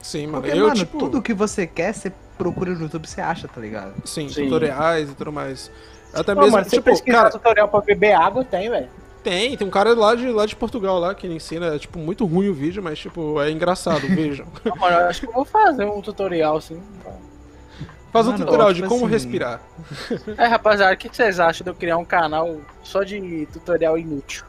Sim, 0.00 0.26
mano. 0.28 0.42
Porque, 0.42 0.58
eu, 0.58 0.64
mano, 0.64 0.74
tipo, 0.74 0.98
tudo 0.98 1.20
que 1.20 1.34
você 1.34 1.66
quer, 1.66 1.92
você 1.92 2.10
procura 2.38 2.72
no 2.72 2.80
YouTube, 2.82 3.06
você 3.06 3.20
acha, 3.20 3.46
tá 3.46 3.60
ligado? 3.60 3.94
sim, 4.06 4.28
Sim. 4.30 4.44
tutoriais 4.44 5.10
e 5.10 5.14
tudo 5.14 5.30
mais. 5.30 5.70
Até 6.14 6.34
Pô, 6.34 6.40
mesmo, 6.40 6.56
mano, 6.56 6.64
você 6.64 6.76
tipo, 6.76 6.90
pesquisar 6.90 7.18
cara, 7.18 7.30
tutorial 7.30 7.68
pra 7.68 7.80
beber 7.82 8.14
água, 8.14 8.42
tem, 8.44 8.70
velho. 8.70 8.88
Tem, 9.22 9.56
tem 9.56 9.66
um 9.66 9.70
cara 9.70 9.94
lá 9.94 10.14
de, 10.14 10.28
lá 10.28 10.46
de 10.46 10.56
Portugal 10.56 10.98
lá 10.98 11.14
que 11.14 11.26
ele 11.26 11.34
ensina, 11.34 11.74
é, 11.74 11.78
tipo, 11.78 11.98
muito 11.98 12.24
ruim 12.24 12.48
o 12.48 12.54
vídeo, 12.54 12.82
mas, 12.82 12.98
tipo, 12.98 13.40
é 13.40 13.50
engraçado, 13.50 14.06
vejam. 14.08 14.46
Não, 14.64 14.76
Mano, 14.76 14.96
eu 14.96 15.06
acho 15.06 15.20
que 15.20 15.26
eu 15.26 15.32
vou 15.32 15.44
fazer 15.44 15.84
um 15.84 16.00
tutorial, 16.00 16.56
assim. 16.56 16.80
Faz 18.12 18.26
um 18.26 18.32
Mano, 18.32 18.44
tutorial 18.44 18.68
ó, 18.68 18.72
de 18.72 18.76
tipo 18.76 18.88
como 18.88 19.04
assim, 19.04 19.12
respirar. 19.12 19.60
É, 20.36 20.46
rapaziada, 20.46 20.94
o 20.94 20.96
que 20.96 21.08
vocês 21.08 21.38
acham 21.38 21.64
de 21.64 21.70
eu 21.70 21.74
criar 21.74 21.96
um 21.96 22.04
canal 22.04 22.60
só 22.82 23.02
de 23.04 23.46
tutorial 23.52 23.96
inútil? 23.96 24.44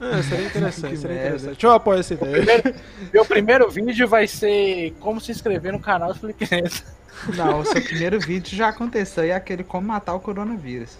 É, 0.00 0.22
seria 0.22 0.46
interessante, 0.46 0.96
seria 0.98 1.16
merda. 1.16 1.28
interessante. 1.36 1.64
Eu 1.64 1.70
apoio 1.72 2.00
essa 2.00 2.14
ideia. 2.14 2.32
Primeiro, 2.36 2.74
meu 3.12 3.24
primeiro 3.24 3.70
vídeo 3.70 4.06
vai 4.06 4.26
ser 4.26 4.94
como 5.00 5.20
se 5.20 5.32
inscrever 5.32 5.72
no 5.72 5.80
canal 5.80 6.12
do 6.12 6.18
Flickness. 6.18 6.84
Não, 7.34 7.60
o 7.60 7.64
seu 7.64 7.82
primeiro 7.82 8.20
vídeo 8.20 8.56
já 8.56 8.68
aconteceu 8.68 9.24
e 9.24 9.30
é 9.30 9.34
aquele 9.34 9.64
como 9.64 9.88
matar 9.88 10.14
o 10.14 10.20
coronavírus. 10.20 10.96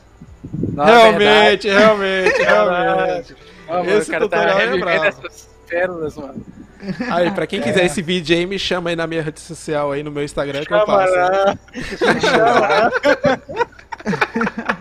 Realmente, 0.74 1.68
realmente, 1.68 2.38
realmente. 2.42 3.36
Esse 3.98 4.10
tá 4.10 4.20
tutorial 4.20 4.58
é 4.58 4.64
revivendo 4.64 4.84
brabo. 4.84 5.04
essas 5.04 5.48
pérolas, 5.68 6.16
mano. 6.16 6.44
Aí, 7.10 7.30
pra 7.32 7.46
quem 7.46 7.60
quiser 7.60 7.84
esse 7.84 8.00
vídeo 8.00 8.36
aí, 8.36 8.46
me 8.46 8.58
chama 8.58 8.90
aí 8.90 8.96
na 8.96 9.06
minha 9.06 9.20
rede 9.20 9.40
social 9.40 9.92
aí, 9.92 10.02
no 10.02 10.10
meu 10.10 10.22
Instagram 10.22 10.64
que 10.64 10.72
eu 10.72 10.84
passo. 10.86 11.12
lá. 11.14 11.58
Chama. 12.20 12.92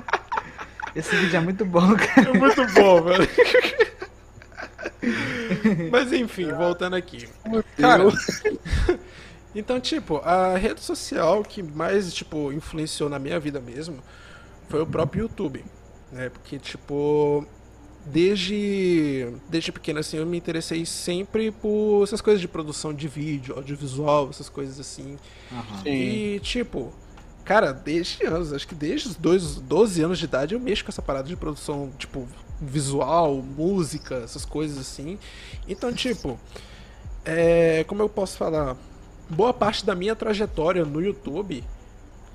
Esse 0.96 1.16
vídeo 1.16 1.38
é 1.38 1.40
muito 1.40 1.64
bom, 1.64 1.96
cara. 1.96 2.30
É 2.30 2.34
muito 2.34 2.66
bom, 2.74 3.02
velho. 3.04 3.30
Mas 5.92 6.12
enfim, 6.12 6.52
voltando 6.52 6.96
aqui. 6.96 7.30
Cara, 7.80 8.04
então, 9.54 9.80
tipo, 9.80 10.18
a 10.24 10.58
rede 10.58 10.82
social 10.82 11.44
que 11.44 11.62
mais, 11.62 12.12
tipo, 12.14 12.52
influenciou 12.52 13.10
na 13.10 13.20
minha 13.20 13.40
vida 13.40 13.60
mesmo 13.60 14.00
foi 14.70 14.82
o 14.82 14.86
próprio 14.86 15.24
YouTube, 15.24 15.64
né? 16.12 16.30
Porque, 16.30 16.60
tipo, 16.60 17.46
desde, 18.06 19.34
desde 19.50 19.72
pequeno, 19.72 20.00
assim, 20.00 20.18
eu 20.18 20.26
me 20.26 20.38
interessei 20.38 20.86
sempre 20.86 21.52
por 21.52 22.04
essas 22.04 22.22
coisas 22.22 22.42
de 22.42 22.48
produção 22.48 22.94
de 22.94 23.08
vídeo, 23.08 23.56
audiovisual, 23.56 24.30
essas 24.30 24.50
coisas 24.50 24.80
assim. 24.80 25.18
Sim. 25.84 25.90
E, 25.90 26.40
tipo, 26.42 26.94
cara, 27.44 27.72
desde 27.72 28.26
anos, 28.26 28.54
acho 28.54 28.68
que 28.68 28.76
desde 28.76 29.10
os 29.10 29.16
dois, 29.16 29.56
12 29.56 30.02
anos 30.02 30.20
de 30.20 30.26
idade 30.26 30.54
eu 30.54 30.60
mexo 30.60 30.84
com 30.84 30.92
essa 30.92 31.02
parada 31.02 31.28
de 31.28 31.36
produção, 31.36 31.92
tipo, 31.98 32.28
visual, 32.62 33.36
música, 33.36 34.16
essas 34.16 34.46
coisas 34.46 34.78
assim. 34.78 35.20
Então, 35.68 35.94
tipo, 35.94 36.40
é, 37.24 37.84
como 37.86 38.02
eu 38.02 38.10
posso 38.10 38.38
falar? 38.38 38.76
Boa 39.30 39.54
parte 39.54 39.86
da 39.86 39.94
minha 39.94 40.16
trajetória 40.16 40.86
no 40.86 41.02
YouTube, 41.02 41.64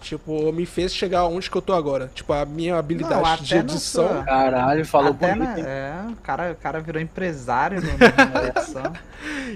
tipo, 0.02 0.52
me 0.52 0.66
fez 0.66 0.94
chegar 0.94 1.24
onde 1.26 1.50
que 1.50 1.56
eu 1.56 1.62
tô 1.62 1.72
agora. 1.72 2.10
Tipo, 2.14 2.32
a 2.32 2.44
minha 2.44 2.76
habilidade 2.76 3.22
Não, 3.22 3.36
de 3.42 3.56
edição. 3.56 4.08
sua- 4.08 4.24
Caralho, 4.24 4.84
falou 4.84 5.10
Até 5.12 5.34
bonito. 5.34 5.62
na, 5.62 5.68
é, 5.68 5.92
o 6.10 6.16
cara, 6.16 6.52
o 6.52 6.56
cara 6.56 6.80
virou 6.80 7.00
empresário 7.00 7.80
no, 7.80 7.86
na 7.88 8.48
edição. 8.60 8.92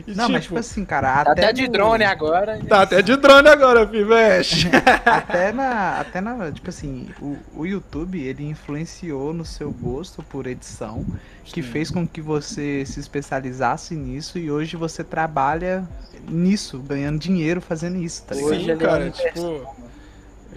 E, 0.06 0.14
Não, 0.14 0.28
mas 0.28 0.44
tipo 0.44 0.58
assim, 0.58 0.84
cara, 0.84 1.24
Tá 1.24 1.32
até, 1.32 1.42
até 1.44 1.52
de 1.52 1.62
no- 1.66 1.72
drone 1.72 2.04
agora. 2.04 2.58
Tá 2.68 2.82
até 2.82 3.02
de 3.02 3.16
drone 3.16 3.48
agora, 3.48 3.86
fi, 3.86 4.04
mexe. 4.04 4.68
Até 5.04 5.52
na, 5.52 6.00
até 6.00 6.20
na, 6.20 6.50
tipo 6.52 6.68
assim, 6.70 7.08
o, 7.20 7.36
o 7.54 7.66
YouTube, 7.66 8.20
ele 8.20 8.44
influenciou 8.48 9.32
no 9.32 9.44
seu 9.44 9.70
gosto 9.72 10.22
por 10.22 10.46
edição, 10.46 11.04
que 11.44 11.62
Sim. 11.62 11.68
fez 11.68 11.90
com 11.90 12.06
que 12.06 12.20
você 12.20 12.84
se 12.86 13.00
especializasse 13.00 13.94
nisso 13.94 14.38
e 14.38 14.50
hoje 14.50 14.76
você 14.76 15.02
trabalha 15.02 15.84
nisso, 16.28 16.78
ganhando 16.78 17.18
dinheiro 17.18 17.60
fazendo 17.60 17.96
isso, 17.98 18.22
tá 18.24 18.34
ligado? 18.34 18.50
Hoje 18.52 18.64
Sim, 18.64 18.70
é 18.70 18.76
cara, 18.76 19.10
tipo, 19.10 19.76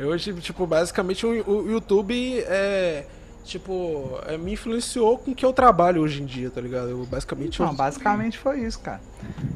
Hoje, 0.04 0.34
tipo, 0.36 0.66
basicamente 0.68 1.26
o, 1.26 1.70
YouTube 1.70 2.40
é. 2.48 3.06
Tipo, 3.46 4.20
é, 4.28 4.38
me 4.38 4.54
influenciou 4.54 5.18
com 5.18 5.32
o 5.32 5.36
que 5.36 5.44
eu 5.44 5.52
trabalho 5.52 6.04
hoje 6.04 6.22
em 6.22 6.26
dia, 6.26 6.52
tá 6.52 6.62
ligado? 6.62 6.90
Eu, 6.90 7.04
basicamente. 7.06 7.60
Não, 7.60 7.70
eu- 7.70 7.74
basicamente 7.74 8.38
foi 8.38 8.60
isso, 8.60 8.80
cara. 8.80 9.02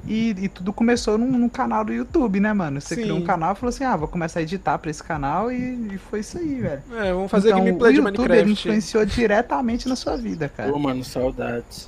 E, 0.08 0.30
e 0.32 0.50
tudo 0.50 0.74
começou 0.74 1.16
num, 1.16 1.30
num 1.38 1.50
canal 1.50 1.86
do 1.86 1.94
YouTube, 1.94 2.40
né, 2.40 2.52
mano? 2.54 2.82
Você 2.82 2.96
Sim. 2.96 3.02
criou 3.04 3.20
um 3.20 3.24
canal 3.24 3.54
e 3.54 3.56
falou 3.56 3.70
assim, 3.70 3.84
ah, 3.84 3.96
vou 3.96 4.08
começar 4.08 4.40
a 4.40 4.42
editar 4.42 4.80
pra 4.80 4.90
esse 4.90 5.04
canal 5.04 5.52
e, 5.52 5.94
e 5.94 5.98
foi 6.10 6.22
isso 6.22 6.40
aí, 6.40 6.56
velho. 6.62 6.82
É, 6.96 7.14
vamos 7.14 7.30
fazer 7.30 7.50
então, 7.50 7.60
gameplay 7.60 7.92
o 7.92 7.94
de 7.94 8.00
YouTube 8.00 8.24
ele 8.24 8.34
Minecraft. 8.34 8.52
influenciou 8.52 9.06
diretamente 9.06 9.88
na 9.88 9.96
sua 9.96 10.18
vida, 10.18 10.50
cara. 10.50 10.72
Pô, 10.72 10.80
mano, 10.80 11.04
saudades. 11.04 11.88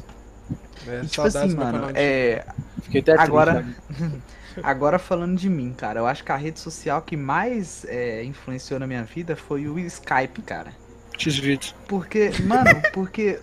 É, 0.87 0.97
E, 0.99 1.07
tipo 1.07 1.15
saudades 1.15 1.35
assim, 1.37 1.55
mano, 1.55 1.71
canal 1.71 1.91
de- 1.93 1.99
é, 1.99 2.45
Fiquei 2.83 3.01
até 3.01 3.13
triste, 3.13 3.27
Agora- 3.27 3.53
sabe? 3.53 3.75
Agora 4.63 4.99
falando 4.99 5.37
de 5.37 5.49
mim, 5.49 5.73
cara, 5.73 5.99
eu 5.99 6.07
acho 6.07 6.23
que 6.23 6.31
a 6.31 6.35
rede 6.35 6.59
social 6.59 7.01
que 7.01 7.17
mais 7.17 7.85
é, 7.85 8.23
influenciou 8.23 8.79
na 8.79 8.87
minha 8.87 9.03
vida 9.03 9.35
foi 9.35 9.67
o 9.67 9.77
Skype, 9.79 10.41
cara. 10.41 10.73
X-Vídeos. 11.17 11.75
Porque, 11.87 12.31
mano, 12.43 12.81
porque 12.93 13.39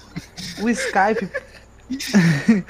o 0.60 0.68
Skype. 0.68 1.28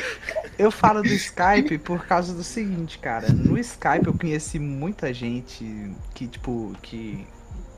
eu 0.58 0.70
falo 0.70 1.02
do 1.02 1.08
Skype 1.08 1.78
por 1.78 2.04
causa 2.06 2.34
do 2.34 2.42
seguinte, 2.42 2.98
cara. 2.98 3.28
No 3.28 3.58
Skype 3.58 4.06
eu 4.06 4.14
conheci 4.14 4.58
muita 4.58 5.12
gente 5.12 5.92
que, 6.14 6.26
tipo, 6.26 6.72
que 6.82 7.24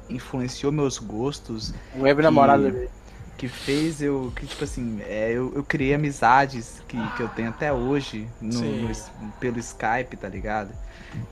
influenciou 0.09 0.71
meus 0.71 0.99
gostos, 0.99 1.75
Web 1.97 2.23
namorado 2.23 2.71
dele. 2.71 2.89
Que 3.37 3.49
fez 3.49 4.01
eu. 4.03 4.33
Que, 4.37 4.47
tipo 4.47 4.65
assim, 4.65 5.01
é, 5.03 5.31
eu, 5.33 5.53
eu 5.55 5.65
criei 5.65 5.95
amizades 5.95 6.81
que, 6.89 7.11
que 7.11 7.23
eu 7.23 7.29
tenho 7.29 7.51
até 7.51 7.73
hoje 7.73 8.35
no, 8.41 8.77
no 8.77 8.89
pelo 9.39 9.59
Skype, 9.59 10.17
tá 10.17 10.29
ligado? 10.29 10.77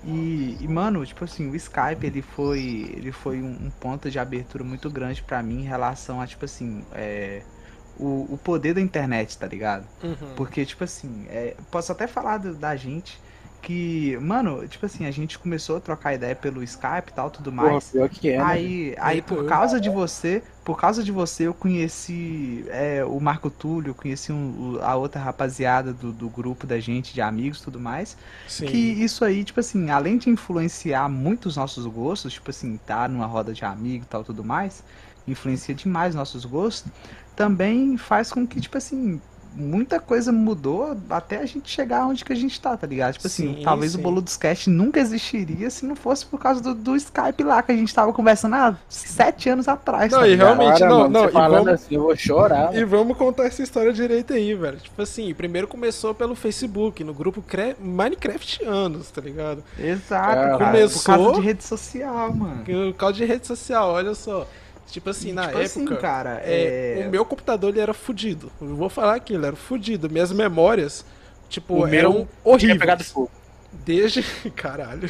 E, 0.02 0.58
e, 0.60 0.68
mano, 0.68 1.04
tipo 1.06 1.24
assim, 1.24 1.50
o 1.50 1.56
Skype 1.56 2.06
ele 2.06 2.22
foi, 2.22 2.60
ele 2.96 3.12
foi 3.12 3.40
um, 3.42 3.66
um 3.66 3.70
ponto 3.70 4.10
de 4.10 4.18
abertura 4.18 4.64
muito 4.64 4.90
grande 4.90 5.22
pra 5.22 5.42
mim 5.42 5.60
em 5.60 5.64
relação 5.64 6.20
a, 6.20 6.26
tipo 6.26 6.44
assim, 6.44 6.86
é, 6.92 7.46
o, 7.94 8.34
o 8.34 8.38
poder 8.38 8.74
da 8.74 8.80
internet, 8.80 9.38
tá 9.38 9.46
ligado? 9.46 9.88
Uhum. 10.02 10.34
Porque, 10.34 10.64
tipo 10.66 10.84
assim, 10.84 11.26
é, 11.28 11.56
posso 11.70 11.92
até 11.92 12.06
falar 12.06 12.38
do- 12.38 12.56
da 12.56 12.74
gente 12.76 13.22
que, 13.62 14.18
mano, 14.20 14.66
tipo 14.66 14.84
assim, 14.84 15.06
a 15.06 15.10
gente 15.12 15.38
começou 15.38 15.76
a 15.76 15.80
trocar 15.80 16.14
ideia 16.14 16.34
pelo 16.34 16.64
Skype 16.64 17.08
e 17.10 17.12
tal, 17.14 17.30
tudo 17.30 17.52
mais. 17.52 17.90
Porra, 17.90 18.08
pior 18.08 18.08
que 18.08 18.28
é, 18.28 18.38
né? 18.38 18.44
Aí, 18.44 18.94
aí 18.98 19.22
por 19.22 19.46
causa 19.46 19.80
de 19.80 19.88
você, 19.88 20.42
por 20.64 20.76
causa 20.76 21.02
de 21.02 21.12
você, 21.12 21.46
eu 21.46 21.54
conheci 21.54 22.64
é, 22.68 23.04
o 23.04 23.20
Marco 23.20 23.48
Túlio, 23.48 23.94
conheci 23.94 24.32
um, 24.32 24.78
a 24.82 24.96
outra 24.96 25.20
rapaziada 25.20 25.92
do, 25.92 26.12
do 26.12 26.28
grupo 26.28 26.66
da 26.66 26.80
gente, 26.80 27.14
de 27.14 27.20
amigos 27.20 27.60
e 27.60 27.62
tudo 27.62 27.78
mais. 27.78 28.16
Sim. 28.48 28.66
Que 28.66 28.76
isso 28.76 29.24
aí, 29.24 29.44
tipo 29.44 29.60
assim, 29.60 29.90
além 29.90 30.18
de 30.18 30.28
influenciar 30.28 31.08
muito 31.08 31.46
os 31.46 31.56
nossos 31.56 31.86
gostos, 31.86 32.32
tipo 32.32 32.50
assim, 32.50 32.76
tá 32.84 33.06
numa 33.06 33.26
roda 33.26 33.54
de 33.54 33.64
amigos 33.64 34.06
e 34.06 34.10
tal, 34.10 34.24
tudo 34.24 34.42
mais, 34.42 34.82
influencia 35.26 35.72
demais 35.72 36.16
nossos 36.16 36.44
gostos, 36.44 36.90
também 37.36 37.96
faz 37.96 38.32
com 38.32 38.44
que, 38.44 38.60
tipo 38.60 38.76
assim, 38.76 39.20
muita 39.54 40.00
coisa 40.00 40.32
mudou 40.32 40.96
até 41.10 41.38
a 41.38 41.46
gente 41.46 41.70
chegar 41.70 42.06
onde 42.06 42.24
que 42.24 42.32
a 42.32 42.36
gente 42.36 42.60
tá, 42.60 42.76
tá 42.76 42.86
ligado? 42.86 43.14
Tipo 43.14 43.26
assim, 43.26 43.56
Sim, 43.56 43.62
talvez 43.62 43.92
sim. 43.92 43.98
o 43.98 44.00
Boludos 44.02 44.36
Cast 44.36 44.68
nunca 44.70 45.00
existiria 45.00 45.68
se 45.70 45.84
não 45.86 45.94
fosse 45.96 46.24
por 46.26 46.38
causa 46.40 46.60
do, 46.60 46.74
do 46.74 46.96
Skype 46.96 47.42
lá, 47.44 47.62
que 47.62 47.72
a 47.72 47.76
gente 47.76 47.94
tava 47.94 48.12
conversando 48.12 48.54
há 48.54 48.76
sete 48.88 49.48
anos 49.48 49.68
atrás, 49.68 50.10
Não, 50.12 50.20
tá 50.20 50.28
e 50.28 50.34
realmente- 50.34 50.80
não, 50.80 50.98
mano, 51.00 51.08
não, 51.10 51.20
você 51.22 51.28
e 51.28 51.32
falando 51.32 51.64
vamos- 51.64 51.80
assim, 51.82 51.94
eu 51.94 52.02
vou 52.02 52.16
chorar. 52.16 52.74
E 52.76 52.84
vamos 52.84 53.16
contar 53.16 53.44
essa 53.44 53.62
história 53.62 53.92
direito 53.92 54.32
aí, 54.32 54.54
velho. 54.54 54.78
Tipo 54.78 55.02
assim, 55.02 55.32
primeiro 55.34 55.66
começou 55.68 56.14
pelo 56.14 56.34
Facebook, 56.34 57.02
no 57.04 57.12
grupo 57.14 57.42
Cre- 57.42 57.76
Minecraftianos, 57.80 59.10
tá 59.10 59.20
ligado? 59.20 59.62
Exato, 59.78 60.08
Cara, 60.34 60.58
cara, 60.58 60.64
começou- 60.72 60.98
por 61.00 61.04
causa 61.06 61.40
de 61.40 61.46
rede 61.46 61.64
social, 61.64 62.32
mano. 62.34 62.64
Por 62.64 62.94
causa 62.94 63.14
de 63.16 63.24
rede 63.24 63.46
social, 63.46 63.90
olha 63.90 64.14
só. 64.14 64.46
Tipo 64.92 65.08
assim, 65.08 65.32
na 65.32 65.46
tipo 65.46 65.58
assim, 65.58 65.80
época. 65.86 65.96
cara, 65.96 66.42
é, 66.44 67.00
é... 67.00 67.06
O 67.06 67.10
meu 67.10 67.24
computador 67.24 67.70
ele 67.70 67.80
era 67.80 67.94
fudido. 67.94 68.52
Eu 68.60 68.76
vou 68.76 68.90
falar 68.90 69.14
aqui, 69.14 69.32
ele 69.32 69.46
era 69.46 69.56
fudido. 69.56 70.10
Minhas 70.10 70.30
memórias, 70.30 71.02
tipo, 71.48 71.76
O 71.76 71.86
eram 71.86 72.12
Tinha 72.12 72.28
horríveis. 72.44 72.78
pegado 72.78 73.02
fogo. 73.02 73.30
Desde. 73.72 74.22
Caralho. 74.54 75.08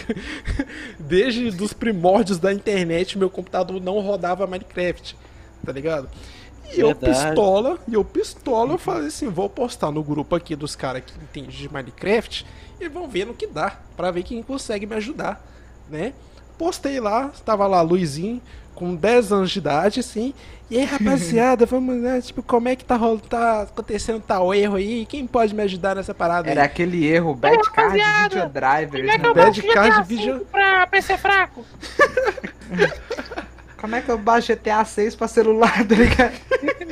Desde 1.00 1.50
dos 1.50 1.72
primórdios 1.72 2.38
da 2.38 2.52
internet, 2.52 3.18
meu 3.18 3.28
computador 3.28 3.80
não 3.80 3.98
rodava 3.98 4.46
Minecraft. 4.46 5.16
Tá 5.66 5.72
ligado? 5.72 6.08
E 6.72 6.78
eu 6.78 6.94
Verdade. 6.94 7.24
pistola, 7.26 7.78
e 7.88 7.94
eu 7.94 8.04
pistola, 8.04 8.74
eu 8.74 8.78
falei 8.78 9.08
assim, 9.08 9.28
vou 9.28 9.50
postar 9.50 9.90
no 9.90 10.02
grupo 10.02 10.36
aqui 10.36 10.54
dos 10.54 10.76
caras 10.76 11.02
que 11.04 11.12
entendem 11.20 11.50
de 11.50 11.72
Minecraft 11.72 12.46
e 12.80 12.88
vão 12.88 13.08
ver 13.08 13.26
no 13.26 13.34
que 13.34 13.48
dá, 13.48 13.78
pra 13.96 14.12
ver 14.12 14.22
quem 14.22 14.42
consegue 14.44 14.86
me 14.86 14.94
ajudar, 14.94 15.44
né? 15.90 16.12
Postei 16.56 17.00
lá, 17.00 17.30
estava 17.34 17.66
lá 17.66 17.82
Luizinho, 17.82 18.40
com 18.74 18.94
10 18.94 19.32
anos 19.32 19.50
de 19.50 19.58
idade, 19.58 20.00
assim, 20.00 20.32
e 20.70 20.78
aí, 20.78 20.84
rapaziada, 20.84 21.64
vamos, 21.66 21.96
né, 21.96 22.20
tipo, 22.20 22.42
como 22.42 22.68
é 22.68 22.74
que 22.76 22.84
tá, 22.84 22.96
rolo- 22.96 23.20
tá 23.20 23.62
acontecendo 23.62 24.20
tal 24.20 24.54
erro 24.54 24.76
aí? 24.76 25.04
Quem 25.06 25.26
pode 25.26 25.54
me 25.54 25.62
ajudar 25.62 25.96
nessa 25.96 26.14
parada 26.14 26.48
aí? 26.48 26.52
Era 26.52 26.64
aquele 26.64 27.06
erro, 27.06 27.34
bad 27.34 27.58
card 27.70 27.92
video 28.28 28.48
driver. 28.48 29.04
é 29.08 29.18
que 29.18 29.26
eu 29.26 29.34
né? 29.34 29.44
Bad 29.44 29.62
card 29.62 30.08
vídeo. 30.08 30.46
pra 30.50 30.86
PC 30.86 31.16
fraco? 31.18 31.64
Como 33.80 33.96
é 33.96 34.00
que 34.00 34.08
eu 34.10 34.16
baixo 34.18 34.52
GTA 34.54 34.84
6 34.84 35.16
pra 35.16 35.26
celular, 35.28 35.84
tá 35.86 35.94
ligado? 35.94 36.32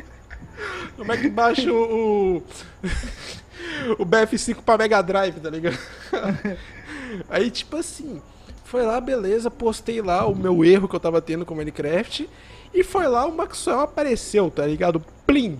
Como 0.97 1.12
é 1.12 1.16
que 1.16 1.28
baixa 1.28 1.72
o. 1.72 2.39
o- 2.39 2.43
O 3.99 4.05
BF5 4.05 4.57
pra 4.62 4.76
Mega 4.76 5.01
Drive, 5.03 5.41
tá 5.41 5.49
ligado? 5.51 5.78
Aí, 7.28 7.51
tipo 7.51 7.76
assim, 7.76 8.20
foi 8.71 8.87
lá, 8.87 9.01
beleza, 9.01 9.51
postei 9.51 10.01
lá 10.01 10.25
o 10.29 10.37
meu 10.37 10.64
erro 10.64 10.87
que 10.87 10.95
eu 10.95 11.01
tava 11.01 11.21
tendo 11.21 11.45
com 11.45 11.57
Minecraft. 11.57 12.31
E 12.73 12.85
foi 12.85 13.09
lá, 13.09 13.27
o 13.27 13.37
Maxwell 13.37 13.81
apareceu, 13.81 14.49
tá 14.49 14.64
ligado? 14.64 15.05
Plim! 15.27 15.59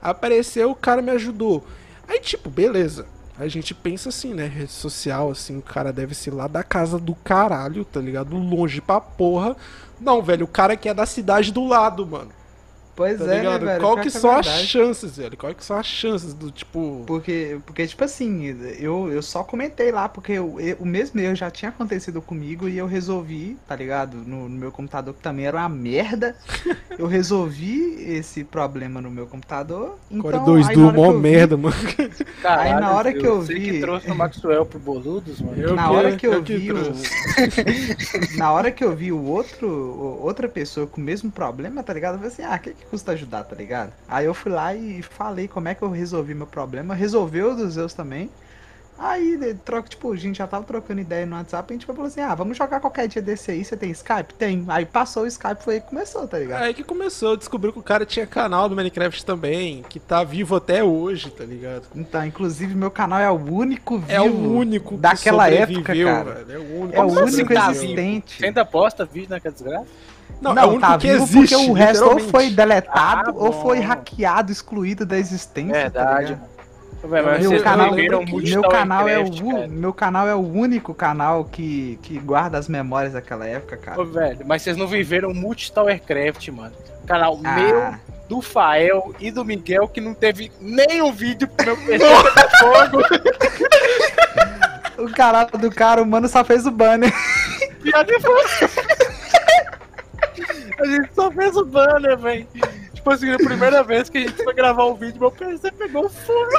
Apareceu, 0.00 0.70
o 0.70 0.74
cara 0.76 1.02
me 1.02 1.10
ajudou. 1.10 1.64
Aí, 2.06 2.20
tipo, 2.20 2.48
beleza. 2.48 3.06
A 3.36 3.48
gente 3.48 3.74
pensa 3.74 4.10
assim, 4.10 4.32
né? 4.32 4.46
Rede 4.46 4.70
social, 4.70 5.32
assim, 5.32 5.58
o 5.58 5.62
cara 5.62 5.92
deve 5.92 6.14
ser 6.14 6.30
lá 6.30 6.46
da 6.46 6.62
casa 6.62 6.96
do 6.96 7.16
caralho, 7.16 7.84
tá 7.84 8.00
ligado? 8.00 8.36
Longe 8.36 8.80
pra 8.80 9.00
porra. 9.00 9.56
Não, 10.00 10.22
velho, 10.22 10.44
o 10.44 10.48
cara 10.48 10.76
que 10.76 10.88
é 10.88 10.94
da 10.94 11.06
cidade 11.06 11.52
do 11.52 11.66
lado, 11.66 12.06
mano. 12.06 12.30
Pois 12.96 13.18
Tá 13.18 13.24
é, 13.34 13.42
né, 13.42 13.58
velho? 13.58 13.80
Qual 13.80 13.96
que 13.98 14.06
é 14.08 14.10
são 14.10 14.30
as 14.30 14.46
chances, 14.46 15.16
velho? 15.16 15.36
Qual 15.36 15.52
que 15.54 15.64
são 15.64 15.76
as 15.76 15.86
chances 15.86 16.32
do 16.32 16.50
tipo. 16.50 17.02
Porque, 17.06 17.58
porque, 17.66 17.86
tipo 17.86 18.04
assim, 18.04 18.56
eu, 18.78 19.10
eu 19.12 19.20
só 19.20 19.42
comentei 19.42 19.90
lá, 19.90 20.08
porque 20.08 20.32
eu- 20.32 20.60
eu- 20.60 20.76
o 20.78 20.86
mesmo 20.86 21.18
erro 21.20 21.34
já 21.34 21.50
tinha 21.50 21.70
acontecido 21.70 22.22
comigo 22.22 22.68
e 22.68 22.78
eu 22.78 22.86
resolvi, 22.86 23.56
tá 23.66 23.74
ligado? 23.74 24.18
No, 24.18 24.48
no 24.48 24.56
meu 24.56 24.70
computador, 24.70 25.12
que 25.14 25.20
também 25.20 25.46
era 25.46 25.58
uma 25.58 25.68
merda. 25.68 26.36
eu 26.98 27.06
resolvi 27.06 27.96
esse 28.08 28.44
problema 28.44 29.00
no 29.00 29.10
meu 29.10 29.26
computador. 29.26 29.98
Então, 30.10 30.22
Core 30.30 30.44
2 30.44 30.68
aí 30.68 30.74
do 30.74 30.80
na 30.82 30.86
hora 30.88 30.96
mó 30.96 31.02
que 31.02 31.08
eu 31.10 31.14
vi- 31.16 31.20
merda, 31.22 31.56
mano. 31.56 31.76
Caralho, 32.42 32.74
Aí 32.74 32.80
na 32.80 32.92
hora 32.92 33.12
que 33.12 33.26
eu 33.26 33.42
Você 33.42 33.54
vi- 33.54 33.60
que 33.72 33.80
trouxe 33.80 34.10
o 34.10 34.14
Maxwell 34.14 34.64
pro 34.66 34.78
Boludos, 34.78 35.40
mano. 35.40 35.60
Eu 35.60 35.74
na 35.74 35.88
que- 35.88 35.94
hora 35.94 36.16
que 36.16 36.26
eu, 36.26 36.32
eu 36.34 36.42
que 36.42 36.56
vi 36.56 36.72
o... 36.72 36.76
na 38.38 38.52
hora 38.52 38.70
que 38.70 38.84
eu 38.84 38.94
vi 38.94 39.12
o 39.12 39.22
outro 39.24 39.68
outra 40.22 40.48
pessoa 40.48 40.86
com 40.86 41.00
o 41.00 41.04
mesmo 41.04 41.30
problema, 41.30 41.82
tá 41.82 41.92
ligado? 41.92 42.14
Eu 42.14 42.18
falei 42.18 42.32
assim, 42.32 42.42
ah, 42.42 42.56
o 42.56 42.58
que, 42.60 42.74
que 42.84 42.90
custa 42.90 43.12
ajudar, 43.12 43.44
tá 43.44 43.56
ligado? 43.56 43.92
Aí 44.08 44.26
eu 44.26 44.34
fui 44.34 44.52
lá 44.52 44.74
e 44.74 45.02
falei 45.02 45.48
como 45.48 45.68
é 45.68 45.74
que 45.74 45.82
eu 45.82 45.90
resolvi 45.90 46.34
meu 46.34 46.46
problema, 46.46 46.94
resolveu 46.94 47.52
o 47.52 47.56
dos 47.56 47.74
Zeus 47.74 47.92
também. 47.94 48.30
Aí, 48.96 49.36
de- 49.36 49.54
troca, 49.54 49.88
tipo, 49.88 50.12
a 50.12 50.16
gente 50.16 50.38
já 50.38 50.46
tava 50.46 50.64
trocando 50.64 51.00
ideia 51.00 51.26
no 51.26 51.34
WhatsApp, 51.34 51.68
a 51.68 51.74
gente 51.74 51.84
falou 51.84 52.04
assim, 52.04 52.20
ah, 52.20 52.32
vamos 52.32 52.56
jogar 52.56 52.78
qualquer 52.78 53.08
dia 53.08 53.20
desse 53.20 53.50
aí, 53.50 53.64
você 53.64 53.76
tem 53.76 53.90
Skype? 53.90 54.32
Tem. 54.34 54.64
Aí 54.68 54.86
passou 54.86 55.24
o 55.24 55.26
Skype, 55.26 55.64
foi 55.64 55.74
aí 55.74 55.80
que 55.80 55.88
começou, 55.88 56.28
tá 56.28 56.38
ligado? 56.38 56.62
Aí 56.62 56.72
que 56.72 56.84
começou, 56.84 57.36
descobriu 57.36 57.72
que 57.72 57.78
o 57.80 57.82
cara 57.82 58.06
tinha 58.06 58.24
canal 58.24 58.68
do 58.68 58.76
Minecraft 58.76 59.26
também, 59.26 59.82
que 59.88 59.98
tá 59.98 60.22
vivo 60.22 60.54
até 60.54 60.84
hoje, 60.84 61.28
tá 61.32 61.44
ligado? 61.44 61.86
Então, 61.92 62.24
inclusive, 62.24 62.72
meu 62.76 62.90
canal 62.90 63.18
é 63.18 63.28
o 63.28 63.34
único 63.34 63.98
vivo 63.98 64.12
É 64.12 64.20
o 64.20 64.26
único 64.32 64.90
que 64.94 65.00
daquela 65.00 65.50
época, 65.50 65.92
cara. 65.92 66.44
velho. 66.44 66.52
É 66.52 66.58
o 66.58 66.80
único 66.82 66.94
É 66.96 67.02
o 67.02 67.08
que 67.08 67.18
único 67.36 67.52
existente. 67.52 68.38
Você 68.38 68.46
ainda 68.46 68.64
posta 68.64 69.04
vídeo 69.04 69.30
naquela 69.30 69.52
desgraça? 69.52 69.86
Não, 70.40 70.54
Não, 70.54 70.62
é 70.62 70.66
o 70.66 70.68
único 70.70 70.80
tá 70.82 70.98
que 70.98 71.10
vivo 71.12 71.24
existe, 71.24 71.54
porque 71.54 71.70
o 71.70 71.72
resto 71.72 72.04
ou 72.04 72.18
foi 72.18 72.50
deletado 72.50 73.30
Ah, 73.30 73.34
ou 73.34 73.52
foi 73.52 73.80
hackeado, 73.80 74.52
excluído 74.52 75.06
da 75.06 75.18
existência. 75.18 75.90
tá 75.90 76.04
Verdade. 76.16 76.38
Ô, 77.02 77.08
velho, 77.08 77.26
mas 77.26 77.40
Meu 77.40 77.50
vocês 77.50 77.62
canal- 77.62 77.92
meu 77.94 78.62
canal 78.68 79.08
é 79.08 79.18
o 79.18 79.30
cara. 79.30 79.68
meu 79.68 79.92
canal 79.92 80.28
é 80.28 80.34
o 80.34 80.38
único 80.40 80.94
canal 80.94 81.44
que, 81.44 81.98
que 82.02 82.18
guarda 82.18 82.56
as 82.58 82.66
memórias 82.68 83.12
daquela 83.12 83.46
época, 83.46 83.76
cara. 83.76 84.00
Ô, 84.00 84.04
velho, 84.06 84.38
mas 84.46 84.62
vocês 84.62 84.76
não 84.76 84.86
viveram 84.86 85.32
Multi-Towercraft, 85.34 86.48
mano. 86.48 86.72
Canal 87.06 87.38
Ah. 87.44 87.54
meu, 87.54 87.94
do 88.28 88.40
Fael 88.40 89.14
e 89.20 89.30
do 89.30 89.44
Miguel, 89.44 89.86
que 89.86 90.00
não 90.00 90.14
teve 90.14 90.50
nenhum 90.60 91.12
vídeo 91.12 91.46
pro 91.46 91.66
meu 91.66 91.76
PC 91.76 92.04
fogo. 92.58 93.02
O 94.96 95.10
canal 95.10 95.46
do 95.46 95.70
cara, 95.70 96.00
o 96.02 96.06
mano 96.06 96.28
só 96.28 96.44
fez 96.44 96.64
o 96.66 96.70
banner. 96.70 97.12
Que 97.82 98.20
foi. 98.20 99.03
A 100.78 100.86
gente 100.86 101.14
só 101.14 101.30
fez 101.30 101.56
o 101.56 101.64
banner, 101.64 102.18
velho. 102.18 102.46
Tipo 102.94 103.10
assim, 103.10 103.30
a 103.32 103.36
primeira 103.36 103.82
vez 103.82 104.08
que 104.08 104.18
a 104.18 104.20
gente 104.22 104.42
foi 104.42 104.54
gravar 104.54 104.84
o 104.84 104.94
vídeo, 104.94 105.20
meu 105.20 105.30
PC 105.30 105.70
pegou 105.72 106.08
fogo, 106.08 106.50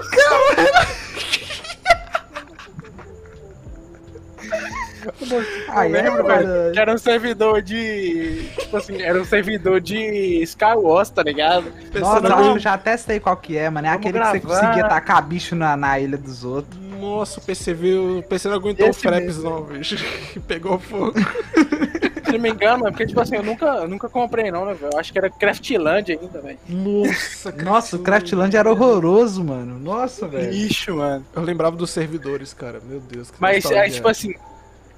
Aí 5.69 5.91
Eu 5.91 6.03
lembro, 6.03 6.31
é, 6.31 6.37
velho, 6.37 6.73
que 6.73 6.79
era 6.79 6.93
um 6.93 6.97
servidor 6.97 7.61
de. 7.61 8.49
Tipo 8.59 8.77
assim, 8.77 9.01
era 9.01 9.21
um 9.21 9.25
servidor 9.25 9.79
de 9.79 10.41
Skywars, 10.43 11.09
tá 11.09 11.21
ligado? 11.23 11.65
Nossa, 11.99 12.21
Pensando 12.21 12.43
eu 12.43 12.59
já 12.59 12.73
até 12.73 12.97
sei 12.97 13.19
qual 13.19 13.37
que 13.37 13.57
é, 13.57 13.69
mano. 13.69 13.87
É 13.87 13.91
aquele 13.91 14.19
que 14.19 14.25
você 14.25 14.39
gravar. 14.39 14.61
conseguia 14.61 14.87
tacar 14.87 15.21
bicho 15.23 15.55
na, 15.55 15.77
na 15.77 15.99
ilha 15.99 16.17
dos 16.17 16.43
outros. 16.43 16.79
Nossa, 16.99 17.39
o 17.39 17.43
PC 17.43 17.73
viu. 17.73 18.19
O 18.19 18.23
PC 18.23 18.47
não 18.47 18.55
aguentou 18.55 18.87
Esse 18.87 18.99
o 18.99 19.01
Fraps, 19.01 19.43
não, 19.43 19.63
bicho. 19.63 19.95
Pegou 20.47 20.79
fogo. 20.79 21.13
Se 22.25 22.31
não 22.31 22.39
me 22.39 22.49
engano, 22.49 22.87
é 22.87 22.91
porque, 22.91 23.05
tipo 23.05 23.19
assim, 23.21 23.35
eu 23.35 23.43
nunca, 23.43 23.65
eu 23.65 23.87
nunca 23.87 24.09
comprei, 24.09 24.51
não, 24.51 24.65
né, 24.65 24.73
velho? 24.73 24.91
Eu 24.93 24.99
acho 24.99 25.11
que 25.11 25.17
era 25.17 25.29
Craftland 25.29 26.11
ainda, 26.11 26.41
velho. 26.41 26.59
Nossa, 26.67 27.51
Nossa, 27.51 27.95
o 27.95 27.99
Craftland 27.99 28.55
era 28.55 28.69
horroroso, 28.71 29.43
mano. 29.43 29.79
Nossa, 29.79 30.27
velho. 30.27 30.51
Lixo, 30.51 30.95
mano. 30.95 31.25
Eu 31.35 31.41
lembrava 31.43 31.75
dos 31.75 31.89
servidores, 31.91 32.53
cara. 32.53 32.81
Meu 32.83 32.99
Deus. 32.99 33.29
que 33.31 33.37
Mas, 33.39 33.65
é, 33.65 33.89
tipo 33.89 34.07
assim, 34.07 34.33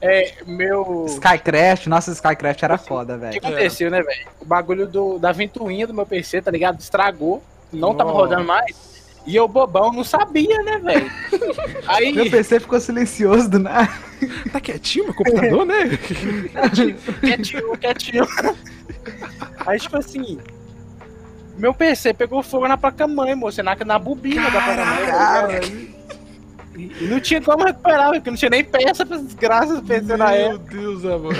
é, 0.01 0.33
meu. 0.45 1.05
Skycraft, 1.07 1.87
nossa, 1.87 2.11
Skycraft 2.11 2.63
era 2.63 2.77
foda, 2.77 3.15
O 3.15 3.19
que 3.19 3.25
velho. 3.25 3.37
aconteceu, 3.39 3.89
né, 3.89 4.01
velho? 4.01 4.27
O 4.39 4.45
bagulho 4.45 4.87
do, 4.87 5.17
da 5.17 5.31
ventoinha 5.31 5.87
do 5.87 5.93
meu 5.93 6.05
PC, 6.05 6.41
tá 6.41 6.51
ligado? 6.51 6.79
Estragou. 6.79 7.41
Não 7.73 7.93
tava 7.95 8.11
Nossa. 8.11 8.21
rodando 8.23 8.45
mais. 8.45 8.96
E 9.27 9.35
eu, 9.35 9.45
bobão, 9.45 9.91
não 9.91 10.05
sabia, 10.05 10.63
né, 10.63 10.77
velho? 10.79 11.11
Aí. 11.85 12.13
Meu 12.13 12.31
PC 12.31 12.61
ficou 12.61 12.79
silencioso 12.79 13.49
do 13.49 13.59
nada. 13.59 13.91
Tá 14.53 14.61
quietinho 14.61 15.05
meu 15.05 15.13
computador, 15.13 15.65
né? 15.65 15.89
quietinho, 17.19 17.77
quietinho. 17.77 18.27
Aí, 19.65 19.77
tipo 19.77 19.97
assim. 19.97 20.39
Meu 21.57 21.73
PC 21.73 22.13
pegou 22.13 22.41
fogo 22.41 22.69
na 22.69 22.77
placa-mãe, 22.77 23.35
moço. 23.35 23.61
Na, 23.61 23.75
na 23.75 23.99
bobina 23.99 24.49
da 24.49 24.61
placa-mãe. 24.61 25.93
E 26.77 27.05
não 27.05 27.19
tinha 27.19 27.41
como 27.41 27.65
recuperar, 27.65 28.11
porque 28.11 28.29
não 28.29 28.37
tinha 28.37 28.49
nem 28.49 28.63
peça 28.63 29.05
pra 29.05 29.17
desgraça 29.17 29.75
do 29.75 29.83
PC 29.83 30.15
na 30.15 30.27
Meu 30.27 30.35
época. 30.35 30.73
Deus, 30.73 31.05
amor. 31.05 31.35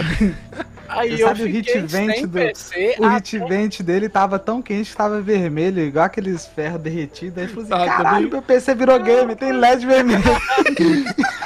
Aí 0.89 1.17
Você 1.17 1.23
eu 1.23 1.27
sabe, 1.27 1.43
o 1.43 1.47
hit 1.47 1.79
vent 1.79 2.21
do, 2.21 2.29
PC, 2.29 2.95
o 2.99 3.05
ah, 3.05 3.15
hit 3.15 3.37
vent 3.39 3.81
dele 3.81 4.07
tava 4.07 4.39
tão 4.39 4.61
quente 4.61 4.91
que 4.91 4.97
tava 4.97 5.19
vermelho, 5.21 5.81
igual 5.81 6.05
aqueles 6.05 6.45
ferros 6.45 6.81
derretidos. 6.81 7.37
Aí 7.37 7.47
falou 7.47 7.63
assim, 7.63 7.73
ah, 7.73 7.85
caralho, 7.85 8.29
meu... 8.29 8.41
PC 8.41 8.75
virou 8.75 8.99
game, 8.99 9.35
tem 9.35 9.51
LED 9.51 9.85
vermelho. 9.85 10.23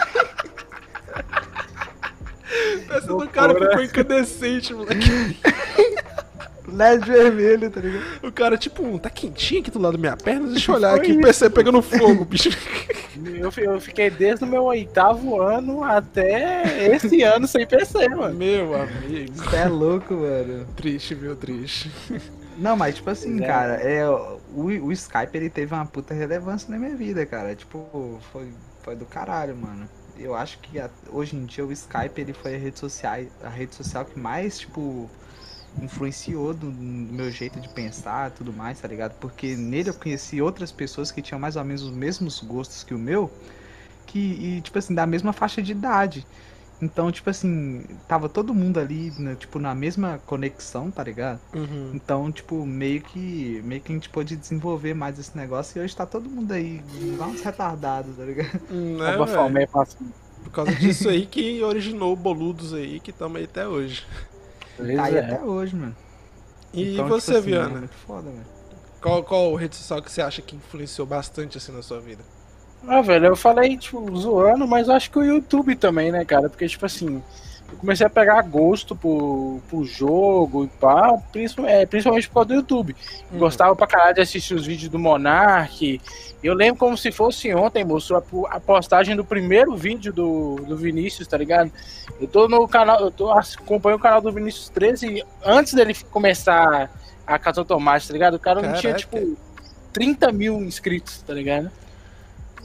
Essa 2.90 3.08
do 3.08 3.28
cara 3.30 3.54
ficou 3.54 3.84
incandescente, 3.84 4.74
moleque. 4.74 5.38
LED 6.72 7.06
vermelho, 7.06 7.70
tá 7.70 7.82
ligado? 7.82 8.04
O 8.24 8.32
cara, 8.32 8.58
tipo, 8.58 8.98
tá 9.00 9.10
quentinho 9.10 9.62
aqui 9.62 9.72
do 9.72 9.80
lado 9.80 9.94
da 9.94 9.98
minha 10.00 10.18
perna, 10.18 10.48
deixa 10.50 10.72
eu 10.72 10.76
olhar 10.76 10.96
aqui, 10.96 11.12
o 11.12 11.22
PC 11.22 11.50
pegando 11.50 11.82
fogo, 11.82 12.26
bicho. 12.26 12.50
Eu, 13.24 13.52
eu 13.58 13.80
fiquei 13.82 14.10
desde 14.10 14.44
o 14.44 14.48
meu 14.48 14.64
oitavo 14.64 15.42
ano 15.42 15.84
até 15.84 16.88
esse 16.96 17.22
ano 17.24 17.48
sem 17.48 17.66
PC, 17.68 18.10
mano. 18.10 18.34
Meu 18.36 18.74
amigo. 18.82 19.34
Você 19.36 19.56
é 19.58 19.66
louco, 19.68 20.14
mano. 20.14 20.66
Triste, 20.76 21.14
viu, 21.16 21.36
triste. 21.36 21.92
Não, 22.58 22.76
mas 22.76 22.96
tipo 22.96 23.10
assim, 23.10 23.42
É. 23.44 23.48
cara, 23.48 23.74
é, 23.76 24.08
o, 24.10 24.40
o 24.56 24.92
Skype 24.92 25.36
ele 25.36 25.50
teve 25.50 25.74
uma 25.74 25.86
puta 25.86 26.14
relevância 26.14 26.70
na 26.70 26.78
minha 26.78 26.96
vida, 26.96 27.26
cara. 27.26 27.56
Tipo, 27.56 28.20
foi, 28.32 28.48
foi 28.84 28.96
do 28.96 29.06
caralho, 29.06 29.56
mano. 29.56 29.88
Eu 30.20 30.36
acho 30.36 30.60
que 30.60 30.80
a- 30.80 30.90
hoje 31.12 31.36
em 31.36 31.46
dia 31.46 31.66
o 31.66 31.72
Skype 31.72 32.20
ele 32.22 32.34
foi 32.34 32.56
a 32.56 32.58
rede 32.58 32.78
social, 32.80 33.20
a 33.44 33.50
rede 33.50 33.74
social 33.74 34.06
que 34.06 34.20
mais, 34.20 34.60
tipo, 34.60 35.10
influenciou 35.82 36.54
do, 36.54 36.72
do 36.72 37.14
meu 37.14 37.30
jeito 37.32 37.60
de 37.60 37.70
pensar 37.70 38.32
e 38.32 38.34
tudo 38.34 38.52
mais, 38.52 38.80
tá 38.80 38.88
ligado? 38.88 39.14
Porque 39.20 39.56
nele 39.56 39.90
eu 39.90 39.94
conheci 39.94 40.42
outras 40.42 40.72
pessoas 40.72 41.12
que 41.12 41.22
tinham 41.22 41.40
mais 41.40 41.56
ou 41.56 41.64
menos 41.64 41.84
os 41.84 41.92
mesmos 41.92 42.42
gostos 42.42 42.84
que 42.84 42.94
o 42.94 43.00
meu, 43.00 43.32
que, 44.06 44.20
e, 44.20 44.62
tipo 44.62 44.78
assim, 44.78 44.94
da 44.94 45.06
mesma 45.06 45.32
faixa 45.32 45.62
de 45.62 45.72
idade. 45.72 46.26
Então, 46.82 47.12
tipo 47.12 47.30
assim, 47.30 47.84
tava 48.08 48.28
todo 48.28 48.56
mundo 48.56 48.80
ali, 48.80 49.14
né, 49.20 49.36
tipo, 49.36 49.60
na 49.60 49.76
mesma 49.76 50.20
conexão, 50.26 50.90
tá 50.90 51.04
ligado? 51.04 51.40
Uhum. 51.54 51.92
Então, 51.94 52.32
tipo, 52.32 52.66
meio 52.66 53.02
que, 53.02 53.62
meio 53.64 53.80
que 53.82 53.92
a 53.92 53.96
gente 53.96 54.10
pôde 54.10 54.36
desenvolver 54.36 54.96
mais 54.96 55.20
esse 55.20 55.38
negócio 55.38 55.80
e 55.80 55.84
hoje 55.84 55.96
tá 55.96 56.08
todo 56.08 56.28
mundo 56.28 56.52
aí, 56.52 56.82
igual 57.00 57.30
uns 57.30 57.42
retardados, 57.42 58.18
tá 58.18 58.24
ligado? 58.24 58.60
Né, 58.72 59.16
Oba, 59.16 59.26
velho? 59.26 59.38
Falmé 59.38 59.68
passando. 59.68 60.12
Por 60.44 60.52
causa 60.52 60.74
disso 60.74 61.08
aí 61.08 61.28
que 61.28 61.62
originou 61.64 62.14
o 62.14 62.16
Boludos 62.16 62.74
aí, 62.74 63.00
que 63.00 63.12
tamo 63.12 63.38
aí 63.38 63.44
até 63.44 63.68
hoje. 63.68 64.04
Tá 64.96 65.04
aí 65.04 65.16
é. 65.16 65.20
até 65.20 65.42
hoje, 65.42 65.76
mano. 65.76 65.96
E 66.74 66.94
Então, 66.94 67.08
você, 67.08 67.34
tipo 67.34 67.38
assim, 67.38 67.38
É 67.38 67.42
Viana? 67.42 67.80
muito 67.80 67.96
foda, 67.96 68.30
velho. 68.30 68.46
Qual, 69.02 69.24
qual 69.24 69.56
rede 69.56 69.76
social 69.76 70.02
que 70.02 70.12
você 70.12 70.22
acha 70.22 70.42
que 70.42 70.56
influenciou 70.56 71.08
bastante 71.08 71.58
assim 71.58 71.72
na 71.72 71.82
sua 71.82 72.00
vida? 72.00 72.24
Ah, 72.88 73.02
velho, 73.02 73.28
eu 73.28 73.36
falei, 73.36 73.78
tipo, 73.78 74.16
zoando, 74.16 74.68
mas 74.68 74.88
eu 74.88 74.94
acho 74.96 75.12
que 75.12 75.20
o 75.20 75.24
YouTube 75.24 75.76
também, 75.76 76.12
né, 76.12 76.24
cara? 76.26 76.50
Porque, 76.50 76.68
tipo 76.68 76.86
assim, 76.86 77.22
eu 77.72 77.78
comecei 77.78 78.06
a 78.06 78.10
pegar 78.10 78.42
gosto 78.44 78.96
pro, 78.96 79.60
pro 79.70 79.84
jogo 79.84 80.66
e 80.66 80.68
pá, 80.68 81.18
principal- 81.32 81.66
é, 81.66 81.86
principalmente 81.86 82.28
por 82.28 82.34
causa 82.36 82.48
do 82.50 82.56
YouTube. 82.56 82.96
Uhum. 83.32 83.40
Gostava 83.40 83.76
pra 83.76 83.88
caralho 83.88 84.16
de 84.16 84.22
assistir 84.22 84.54
os 84.54 84.66
vídeos 84.66 84.90
do 84.90 85.00
Monark. 85.00 86.02
Eu 86.44 86.54
lembro 86.54 86.80
como 86.80 86.98
se 86.98 87.12
fosse 87.12 87.54
ontem, 87.54 87.86
moço, 87.86 88.16
a, 88.16 88.24
a 88.50 88.60
postagem 88.60 89.16
do 89.16 89.24
primeiro 89.24 89.76
vídeo 89.76 90.12
do, 90.12 90.56
do 90.68 90.76
Vinícius, 90.76 91.28
tá 91.28 91.38
ligado? 91.38 91.72
Eu 92.20 92.28
tô 92.28 92.48
no 92.48 92.68
canal, 92.68 93.00
eu 93.00 93.12
tô 93.12 93.32
acompanhando 93.32 94.00
o 94.00 94.02
canal 94.04 94.22
do 94.22 94.32
Vinícius 94.32 94.70
13 94.70 95.24
antes 95.46 95.74
dele 95.74 95.96
começar 96.12 96.90
a 97.26 97.40
Casa 97.40 97.62
Automática, 97.62 98.08
tá 98.08 98.14
ligado? 98.14 98.34
O 98.36 98.40
cara 98.40 98.62
não 98.62 98.74
tinha, 98.74 98.94
Caraca. 98.94 99.00
tipo, 99.20 99.38
30 99.94 100.32
mil 100.32 100.56
inscritos, 100.62 101.22
tá 101.22 101.34
ligado? 101.34 101.70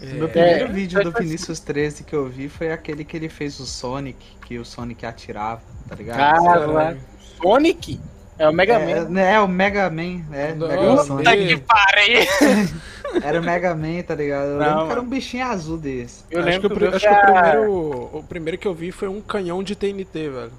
O 0.01 0.07
meu 0.15 0.27
É, 0.27 0.29
primeiro 0.29 0.65
É, 0.67 0.73
vídeo 0.73 1.03
do 1.03 1.13
Vinícius 1.13 1.61
13 1.61 2.05
que 2.05 2.15
eu 2.15 2.27
vi 2.29 2.49
foi 2.49 2.71
aquele 2.71 3.05
que 3.05 3.17
ele 3.17 3.29
fez 3.29 3.59
o 3.61 3.67
Sonic, 3.67 4.37
que 4.47 4.59
o 4.59 4.65
Sonic 4.65 5.07
atirava, 5.07 5.63
tá 5.89 5.95
ligado? 5.95 6.17
Cara, 6.17 6.43
caralho. 6.67 7.01
Sonic? 7.41 8.01
É 8.39 8.47
o 8.49 8.53
Mega 8.53 8.75
é, 8.75 9.05
Man. 9.05 9.19
é, 9.21 9.33
é 9.35 9.41
o 9.41 9.49
Mega 9.49 9.89
Man, 9.89 10.23
é, 10.33 10.55
Não, 10.55 10.69
Mega 10.69 10.97
Sonic. 10.99 11.25
Puta 11.25 11.37
que 11.37 11.57
pariu! 11.57 12.77
Era 13.23 13.41
o 13.41 13.43
Mega 13.43 13.75
Man, 13.75 14.03
tá 14.03 14.15
ligado? 14.15 14.49
Eu 14.49 14.59
Não, 14.59 14.67
lembro 14.67 14.87
que 14.87 14.93
era 14.93 15.01
um 15.01 15.09
bichinho 15.09 15.47
azul 15.47 15.79
desse. 15.79 16.25
Eu 16.31 16.41
acho 16.41 16.61
que, 16.61 16.69
lembro 16.69 16.75
o, 16.75 16.79
que, 16.79 16.85
eu 16.85 16.97
acho 16.97 17.09
que 17.09 17.15
o 17.15 17.23
primeiro, 17.23 18.11
o 18.19 18.23
primeiro 18.25 18.59
que 18.59 18.69
eu 18.69 18.75
vi 18.75 18.91
foi 18.93 19.09
um 19.09 19.23
canhão 19.23 19.63
de 19.63 19.75
TNT, 19.75 20.29
velho. 20.29 20.53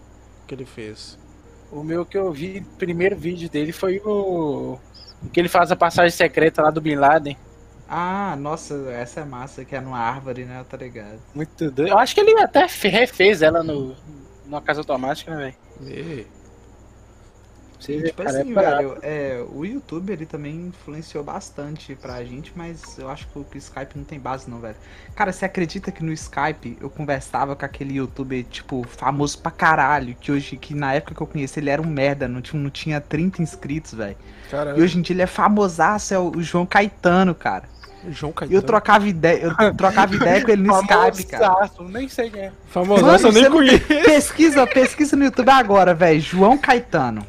Que 0.48 0.56
ele 0.56 0.66
fez. 0.66 1.20
O 1.72 1.84
meu 1.84 2.06
que 2.06 2.18
eu 2.18 2.32
vi, 2.32 2.60
o 2.60 2.78
primeiro 2.78 3.16
vídeo 3.16 3.50
dele 3.50 3.72
foi 3.74 4.02
o. 4.04 4.80
o 5.22 5.30
que 5.30 5.40
ele 5.40 5.50
faz 5.50 5.72
a 5.72 5.76
passagem 5.76 6.10
secreta 6.16 6.62
lá 6.64 6.72
do 6.72 6.82
Bin 6.82 6.96
Laden. 6.96 7.38
Ah, 7.88 8.36
nossa, 8.38 8.76
essa 8.92 9.22
é 9.22 9.26
massa, 9.26 9.66
que 9.66 9.76
é 9.76 9.82
numa 9.82 10.00
árvore, 10.00 10.46
né? 10.46 10.64
Tá 10.64 10.78
ligado? 10.78 11.22
Muito 11.34 11.72
doido. 11.72 11.90
Eu 11.92 11.98
acho 11.98 12.14
que 12.16 12.22
ele 12.22 12.40
até 12.42 12.68
fe- 12.68 12.88
refez 12.90 13.42
ela 13.42 13.64
no, 13.64 13.96
na 14.46 14.62
casa 14.62 14.82
automática, 14.82 15.34
né, 15.36 15.38
velho? 15.38 15.58
Você 17.80 18.02
tipo 18.02 18.24
é 18.24 18.26
assim, 18.26 18.54
parado. 18.54 18.88
velho, 18.88 18.98
é, 19.04 19.46
o 19.48 19.64
YouTube 19.64 20.12
ele 20.12 20.26
também 20.26 20.68
influenciou 20.68 21.24
bastante 21.24 21.96
pra 21.96 22.24
gente, 22.24 22.52
mas 22.56 22.98
eu 22.98 23.08
acho 23.08 23.28
que 23.28 23.38
o 23.38 23.46
Skype 23.56 23.96
não 23.96 24.04
tem 24.04 24.20
base 24.20 24.50
não, 24.50 24.60
velho. 24.60 24.76
Cara, 25.16 25.32
você 25.32 25.46
acredita 25.46 25.92
que 25.92 26.04
no 26.04 26.12
Skype 26.12 26.78
eu 26.82 26.90
conversava 26.90 27.56
com 27.56 27.64
aquele 27.64 27.94
youtuber, 27.96 28.44
tipo, 28.46 28.84
famoso 28.88 29.40
pra 29.40 29.52
caralho, 29.52 30.16
que 30.16 30.32
hoje, 30.32 30.58
que 30.58 30.74
na 30.74 30.96
época 30.96 31.14
que 31.14 31.22
eu 31.22 31.28
conheci 31.28 31.60
ele 31.60 31.70
era 31.70 31.82
um 31.82 31.86
merda, 31.86 32.28
não 32.28 32.42
tinha, 32.42 32.60
não 32.62 32.72
tinha 32.72 33.00
30 33.00 33.44
inscritos, 33.44 33.94
velho. 33.94 34.18
E 34.74 34.82
hoje 34.82 34.98
em 34.98 35.02
dia 35.02 35.14
ele 35.14 35.22
é 35.22 35.28
famosaço, 35.28 36.14
é 36.14 36.20
o 36.20 36.42
João 36.42 36.66
Caetano, 36.66 37.36
cara. 37.36 37.70
João 38.10 38.32
Caetano. 38.32 38.58
eu 38.58 38.62
trocava 38.62 39.08
ideia, 39.08 39.44
eu 39.60 39.74
trocava 39.76 40.16
ideia 40.16 40.44
com 40.44 40.52
ele 40.52 40.64
no 40.64 40.74
Skype, 40.82 41.24
cara. 41.32 41.70
Nem 41.90 42.08
sei 42.08 42.30
quem 42.30 42.42
é. 42.44 42.52
Famoso, 42.70 43.04
Mano, 43.06 43.28
eu 43.28 43.32
nem 43.32 43.50
conheço. 43.50 43.86
Pesquisa, 44.06 44.68
pesquisa 44.68 45.16
no 45.16 45.26
YouTube 45.26 45.50
agora, 45.50 45.94
velho. 45.94 46.20
João 46.22 46.58
Caetano. 46.58 47.26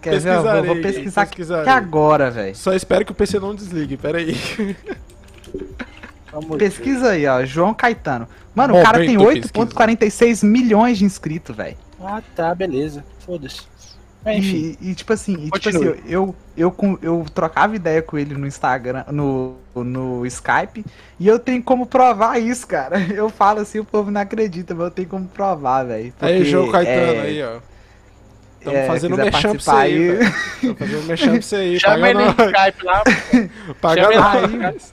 Quer 0.00 0.18
ver? 0.20 0.34
Eu 0.34 0.42
vou, 0.42 0.64
vou 0.64 0.82
pesquisar 0.82 1.22
aqui 1.22 1.42
agora, 1.66 2.30
velho. 2.30 2.54
Só 2.54 2.72
espero 2.72 3.04
que 3.04 3.12
o 3.12 3.14
PC 3.14 3.38
não 3.38 3.54
desligue, 3.54 3.96
pera 3.96 4.18
aí. 4.18 4.36
Vamos 6.32 6.56
Pesquisa 6.56 7.10
aí, 7.10 7.26
ó. 7.26 7.44
João 7.44 7.74
Caetano. 7.74 8.26
Mano, 8.54 8.78
o 8.78 8.82
cara 8.82 8.98
tem 8.98 9.16
Momento 9.16 9.48
8,46 9.48 10.44
milhões 10.46 10.98
de 10.98 11.04
inscritos, 11.04 11.54
velho. 11.54 11.76
Ah, 12.00 12.22
tá, 12.34 12.54
beleza. 12.54 13.04
Foda-se. 13.24 13.62
Enfim, 14.24 14.76
E, 14.80 14.90
e, 14.90 14.94
tipo 14.94 15.12
assim, 15.12 15.34
e, 15.34 15.50
tipo 15.50 15.68
assim, 15.68 15.94
eu, 16.06 16.34
eu, 16.56 16.70
com- 16.70 16.96
eu 17.02 17.26
trocava 17.34 17.74
ideia 17.74 18.00
com 18.00 18.16
ele 18.16 18.34
no 18.36 18.46
Instagram, 18.46 19.04
no, 19.10 19.56
no 19.74 20.26
Skype, 20.26 20.84
e 21.18 21.26
eu 21.26 21.38
tenho 21.38 21.62
como 21.62 21.86
provar 21.86 22.38
isso, 22.38 22.66
cara. 22.66 23.00
Eu 23.12 23.28
falo 23.30 23.60
assim, 23.60 23.78
o 23.78 23.84
povo 23.84 24.10
não 24.10 24.20
acredita, 24.20 24.74
mas 24.74 24.84
eu 24.86 24.90
tenho 24.90 25.08
como 25.08 25.26
provar, 25.28 25.84
velho. 25.84 26.12
Aí, 26.20 26.44
João 26.44 26.70
Caetano, 26.70 27.12
é, 27.12 27.20
aí, 27.20 27.42
ó. 27.42 27.60
Tamo 28.62 28.76
é, 28.76 28.86
fazendo 28.86 29.16
merchan 29.16 29.50
pra 29.52 29.60
você 29.60 29.70
aí. 29.70 30.18
Tamo 30.60 30.74
fazendo 30.76 31.02
merchan 31.04 31.32
pra 31.32 31.42
você 31.42 31.56
aí. 31.56 31.80
chama 31.80 32.10
ele 32.10 32.18
no. 32.24 32.30
Skype 32.30 32.84
lá. 32.84 33.02
Paga 33.80 34.08
nós. 34.10 34.92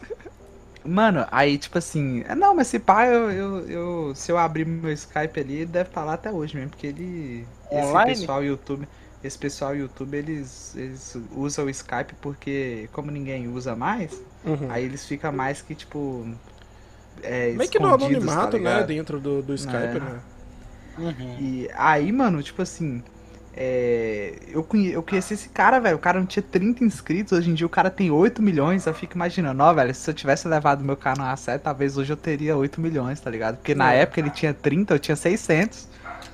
no 0.85 0.91
Mano, 0.91 1.27
aí 1.29 1.57
tipo 1.57 1.77
assim, 1.77 2.23
é, 2.27 2.33
não, 2.33 2.55
mas 2.55 2.67
esse 2.67 2.79
pai, 2.79 3.13
eu, 3.13 3.29
eu, 3.31 3.69
eu- 3.69 4.15
se 4.15 4.31
eu 4.31 4.37
abrir 4.37 4.65
meu 4.65 4.91
Skype 4.91 5.39
ali, 5.39 5.55
ele 5.57 5.65
deve 5.65 5.89
estar 5.89 6.03
lá 6.03 6.13
até 6.13 6.31
hoje 6.31 6.55
mesmo, 6.55 6.69
porque 6.71 6.87
ele. 6.87 7.45
Online? 7.71 8.11
Esse 8.13 8.21
pessoal 8.21 8.43
YouTube. 8.43 8.87
Esse 9.21 9.37
pessoal 9.37 9.75
YouTube, 9.75 10.15
eles, 10.15 10.73
eles 10.77 11.17
usam 11.35 11.65
o 11.65 11.69
Skype 11.69 12.13
porque, 12.21 12.89
como 12.93 13.11
ninguém 13.11 13.49
usa 13.49 13.75
mais, 13.75 14.19
Uhum. 14.45 14.67
aí 14.69 14.85
eles 14.85 15.05
ficam 15.05 15.31
mais 15.31 15.61
que, 15.61 15.75
tipo. 15.75 16.25
É, 17.21 17.51
Meio 17.53 17.69
que 17.69 17.79
no 17.79 17.89
tá 17.89 17.93
anonimato, 17.95 18.57
né? 18.57 18.69
ligado? 18.69 18.87
Dentro 18.87 19.19
do, 19.19 19.41
do 19.41 19.53
Skype, 19.53 19.75
É. 19.97 19.99
né? 19.99 20.19
Uhum. 20.97 21.35
E 21.39 21.69
aí, 21.75 22.11
mano, 22.11 22.41
tipo 22.43 22.61
assim. 22.61 23.03
é, 23.55 24.35
eu, 24.47 24.63
conhe, 24.63 24.91
eu 24.91 25.03
conheci 25.03 25.33
esse 25.33 25.49
cara, 25.49 25.79
velho. 25.79 25.97
O 25.97 25.99
cara 25.99 26.19
não 26.19 26.25
tinha 26.25 26.43
30 26.43 26.83
inscritos. 26.83 27.33
Hoje 27.33 27.49
em 27.49 27.53
dia 27.53 27.65
o 27.67 27.69
cara 27.69 27.89
tem 27.89 28.09
8 28.11 28.41
milhões. 28.41 28.85
Eu 28.85 28.93
fico 28.93 29.15
imaginando, 29.15 29.61
ó, 29.63 29.73
velho. 29.73 29.93
Se 29.93 30.09
eu 30.09 30.13
tivesse 30.13 30.47
levado 30.47 30.83
meu 30.83 30.95
canal 30.95 31.27
a 31.27 31.35
sério, 31.35 31.59
talvez 31.61 31.97
hoje 31.97 32.13
eu 32.13 32.17
teria 32.17 32.55
8 32.55 32.79
milhões, 32.79 33.19
tá 33.19 33.29
ligado? 33.29 33.57
Porque 33.57 33.75
na 33.75 33.93
É. 33.93 34.01
época 34.01 34.19
ele 34.21 34.29
tinha 34.29 34.53
30, 34.53 34.93
eu 34.95 34.99
tinha 34.99 35.15
600. 35.15 35.87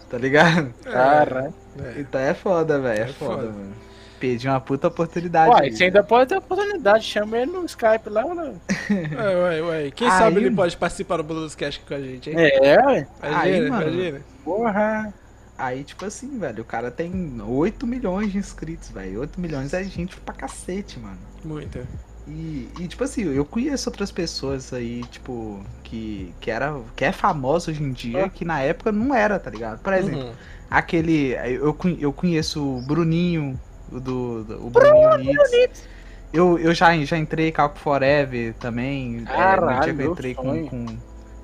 Tá 0.09 0.17
ligado? 0.19 0.71
Caralho. 0.83 1.53
É. 1.79 1.99
Então 2.01 2.21
é 2.21 2.33
foda, 2.35 2.79
velho. 2.79 3.03
É, 3.03 3.09
É 3.09 3.13
foda, 3.13 3.41
foda. 3.43 3.51
mano. 3.51 3.73
Perdi 4.19 4.47
uma 4.47 4.59
puta 4.61 4.87
oportunidade. 4.87 5.51
Uai, 5.51 5.71
você 5.71 5.85
ainda 5.85 6.03
pode 6.03 6.29
ter 6.29 6.37
oportunidade. 6.37 7.03
Chama 7.05 7.37
ele 7.37 7.51
no 7.51 7.65
Skype 7.65 8.09
lá. 8.09 8.23
Né? 8.33 8.53
Ué, 8.89 9.35
ué, 9.35 9.61
ué. 9.61 9.91
Quem 9.91 10.07
Aí- 10.09 10.17
sabe 10.17 10.37
ele 10.37 10.51
pode 10.51 10.75
participar 10.77 11.17
do 11.17 11.23
Blues 11.23 11.55
Cash 11.55 11.79
com 11.87 11.93
a 11.93 11.99
gente, 11.99 12.29
hein? 12.29 12.35
É, 12.37 12.79
ué. 12.85 13.07
Imagina, 13.21 13.39
Aí, 13.41 13.69
mano. 13.69 13.83
imagina. 13.91 14.21
Porra. 14.43 15.13
Aí, 15.57 15.83
tipo 15.85 16.05
assim, 16.05 16.37
velho, 16.37 16.61
o 16.61 16.65
cara 16.65 16.91
tem 16.91 17.41
8 17.41 17.87
milhões 17.87 18.31
de 18.31 18.37
inscritos, 18.37 18.89
velho. 18.89 19.21
8 19.21 19.39
milhões 19.39 19.73
é 19.73 19.83
gente 19.83 20.17
pra 20.17 20.33
cacete, 20.33 20.99
mano. 20.99 21.17
Muita. 21.43 21.83
E, 22.27 22.67
e, 22.79 22.87
tipo 22.87 23.03
assim, 23.03 23.23
eu 23.33 23.45
conheço 23.45 23.87
outras 23.89 24.11
pessoas 24.11 24.73
aí, 24.73 25.03
tipo, 25.11 25.63
que, 25.83 26.33
que, 26.41 26.49
era, 26.51 26.75
que 26.95 27.05
é 27.05 27.11
famoso 27.11 27.69
hoje 27.71 27.83
em 27.83 27.91
dia, 27.93 28.25
Ah. 28.25 28.29
que 28.29 28.43
na 28.43 28.59
época 28.61 28.91
não 28.91 29.13
era, 29.15 29.37
tá 29.39 29.49
ligado? 29.49 29.79
Por 29.79 29.93
exemplo, 29.93 30.21
Uhum. 30.25 30.33
aquele. 30.69 31.33
Eu, 31.35 31.77
eu 31.99 32.11
conheço 32.11 32.77
o 32.77 32.81
Bruninho, 32.81 33.57
do, 33.91 34.43
do- 34.43 34.67
o 34.67 34.69
Bruninho 34.69 35.17
Nitz. 35.17 35.87
Eu, 36.33 36.59
eu 36.59 36.73
já, 36.73 36.95
já 37.05 37.17
entrei 37.17 37.51
Calco 37.51 37.79
Forever 37.79 38.53
também. 38.55 39.17
é, 39.17 39.19
no 39.19 39.25
Caralho, 39.25 39.83
dia 39.83 39.93
que 39.93 40.01
eu 40.01 40.11
entrei 40.11 40.33
com, 40.35 40.67
com. 40.67 40.85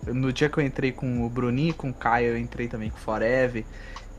No 0.08 0.34
dia 0.34 0.50
que 0.50 0.58
eu 0.58 0.64
entrei 0.66 0.92
com 0.92 1.26
o 1.26 1.30
Bruninho, 1.30 1.74
com 1.74 1.90
o 1.90 1.94
Caio, 1.94 2.32
eu 2.32 2.38
entrei 2.38 2.68
também 2.68 2.90
com 2.90 2.98
o 2.98 3.00
Forever. 3.00 3.64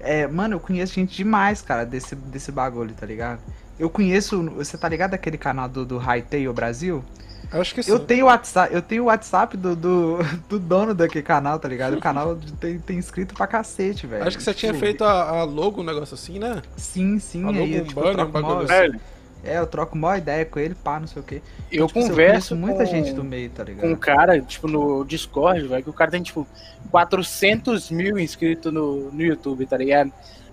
É, 0.01 0.27
mano, 0.27 0.55
eu 0.57 0.61
conheço 0.61 0.95
gente 0.95 1.15
demais, 1.17 1.61
cara, 1.61 1.85
desse, 1.85 2.15
desse 2.17 2.51
bagulho, 2.51 2.95
tá 2.95 3.05
ligado? 3.07 3.41
Eu 3.79 3.91
conheço. 3.91 4.43
Você 4.51 4.79
tá 4.79 4.89
ligado 4.89 5.15
aquele 5.15 5.37
canal 5.37 5.69
do, 5.69 5.85
do 5.85 5.99
Hightail 5.99 6.53
Brasil? 6.53 7.05
Acho 7.51 7.75
que 7.75 7.83
sim. 7.83 7.93
Eu 7.93 7.99
tenho 7.99 8.25
o 8.25 8.29
WhatsApp, 8.29 8.75
eu 8.75 8.83
tenho 8.83 9.03
o 9.05 9.07
WhatsApp 9.07 9.57
do, 9.57 9.77
do, 9.77 10.19
do 10.49 10.59
dono 10.59 10.95
daquele 10.95 11.25
canal, 11.25 11.59
tá 11.59 11.69
ligado? 11.69 11.95
O 11.95 12.01
canal 12.01 12.39
tem, 12.61 12.79
tem 12.79 12.99
inscrito 12.99 13.35
pra 13.35 13.47
cacete, 13.47 14.07
velho. 14.07 14.27
Acho 14.27 14.37
que 14.37 14.43
você 14.43 14.55
tinha 14.55 14.73
feito 14.75 15.05
a, 15.05 15.41
a 15.41 15.45
logo, 15.45 15.81
um 15.81 15.85
negócio 15.85 16.15
assim, 16.15 16.39
né? 16.39 16.63
Sim, 16.77 17.19
sim. 17.19 17.43
a 17.45 17.47
logo, 17.47 17.59
aí, 17.59 17.81
um 17.81 17.85
tipo, 17.85 18.01
eu 18.01 18.05
banner, 18.05 18.27
um 18.27 18.31
troco 18.31 18.33
bagulho 18.33 18.59
assim. 18.59 18.67
Velho, 18.67 19.01
É, 19.45 19.59
eu 19.59 19.67
troco 19.67 19.97
maior 19.97 20.19
ideia 20.19 20.45
com 20.45 20.59
ele, 20.59 20.75
pá, 20.75 21.01
não 21.01 21.07
sei 21.07 21.21
o 21.21 21.25
quê. 21.25 21.43
eu 21.71 21.87
Tipo, 21.87 21.99
assim, 21.99 22.09
converso 22.09 22.55
conheço 22.55 22.57
muita 22.57 22.85
com, 22.85 22.91
gente 22.91 23.13
do 23.13 23.25
meio, 23.25 23.51
tá 23.51 23.65
ligado? 23.65 23.83
com 23.83 23.93
um 23.93 23.97
cara, 23.97 24.41
tipo, 24.41 24.69
no 24.69 25.05
Discord, 25.05 25.67
velho, 25.67 25.83
que 25.83 25.91
o 25.91 25.95
cara 25.95 26.11
tem, 26.11 26.23
tipo, 26.23 26.47
400 26.91 27.91
mil 27.91 28.19
inscritos 28.19 28.73
no, 28.73 29.11
no 29.11 29.23
YouTube, 29.23 29.67
tá 29.67 29.77
ligado? 29.77 30.13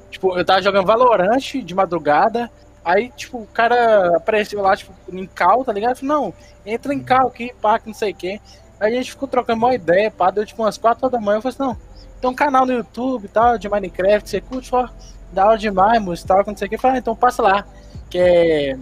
Tipo, 0.10 0.38
eu 0.38 0.44
tava 0.44 0.62
jogando 0.62 0.86
Valorant 0.86 1.40
de 1.64 1.76
madrugada, 1.76 2.50
aí, 2.92 3.10
tipo, 3.16 3.40
o 3.40 3.48
cara 3.48 4.18
apareceu 4.18 4.62
lá, 4.62 4.76
tipo, 4.76 4.94
em 5.12 5.26
cal, 5.26 5.64
tá 5.64 5.72
ligado? 5.72 5.92
Eu 5.92 5.96
falei, 5.96 6.10
não, 6.16 6.34
entra 6.66 6.94
em 6.94 7.00
cal 7.00 7.28
aqui, 7.28 7.54
pá, 7.62 7.80
que 7.80 7.88
não 7.88 7.94
sei 7.94 8.12
o 8.12 8.16
quê. 8.16 8.40
Aí 8.80 8.94
a 8.94 8.96
gente 8.98 9.12
ficou 9.12 9.28
trocando 9.28 9.66
uma 9.66 9.74
ideia, 9.76 10.10
pá, 10.10 10.30
deu, 10.32 10.46
tipo, 10.46 10.62
umas 10.64 10.78
4 10.78 11.06
horas 11.06 11.20
da 11.20 11.24
manhã, 11.26 11.38
eu 11.38 11.42
falei 11.42 11.56
assim, 11.56 11.64
não, 11.64 11.78
tem 12.22 12.30
um 12.30 12.34
canal 12.36 12.66
no 12.66 12.74
YouTube 12.74 13.26
e 13.26 13.28
tal, 13.28 13.58
de 13.58 13.70
Minecraft, 13.70 14.30
você 14.30 14.42
curte, 14.42 14.74
ó, 14.74 14.88
da 15.32 15.46
hora 15.48 15.58
demais, 15.58 16.02
moço, 16.02 16.26
tal, 16.26 16.44
que 16.44 16.50
não 16.50 16.58
sei 16.58 16.68
o 16.68 16.70
quê. 16.70 16.76
Eu 16.76 16.80
falei, 16.80 16.98
ah, 16.98 17.00
então 17.00 17.16
passa 17.16 17.42
lá, 17.42 17.66
que 18.10 18.18
é... 18.18 18.78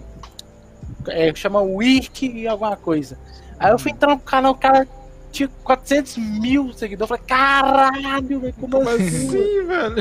é 1.07 1.35
chama 1.35 1.61
Wiki 1.61 2.27
e 2.31 2.47
alguma 2.47 2.75
coisa. 2.77 3.17
Aí 3.59 3.71
eu 3.71 3.79
fui 3.79 3.91
entrar 3.91 4.09
no 4.09 4.19
canal, 4.19 4.51
o 4.53 4.55
cara 4.55 4.87
tinha 5.31 5.49
400 5.63 6.17
mil 6.17 6.71
seguidores. 6.73 7.11
Eu 7.11 7.17
falei, 7.17 7.23
caralho, 7.27 8.39
velho, 8.39 8.53
como, 8.53 8.71
Como 8.71 8.89
assim? 8.89 9.27
assim, 9.27 9.65
velho? 9.65 9.95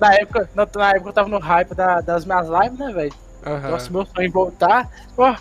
Na 0.00 0.14
época, 0.14 0.50
na, 0.54 0.68
na 0.74 0.90
época 0.90 1.08
eu 1.10 1.12
tava 1.12 1.28
no 1.28 1.38
hype 1.38 1.74
da- 1.74 2.00
das 2.00 2.24
minhas 2.24 2.46
lives, 2.48 2.78
né, 2.78 2.92
velho? 2.92 3.14
Nossa, 3.46 3.90
meu 3.90 4.06
sonho 4.06 4.26
em 4.26 4.30
voltar. 4.30 4.90
Ó, 5.16 5.34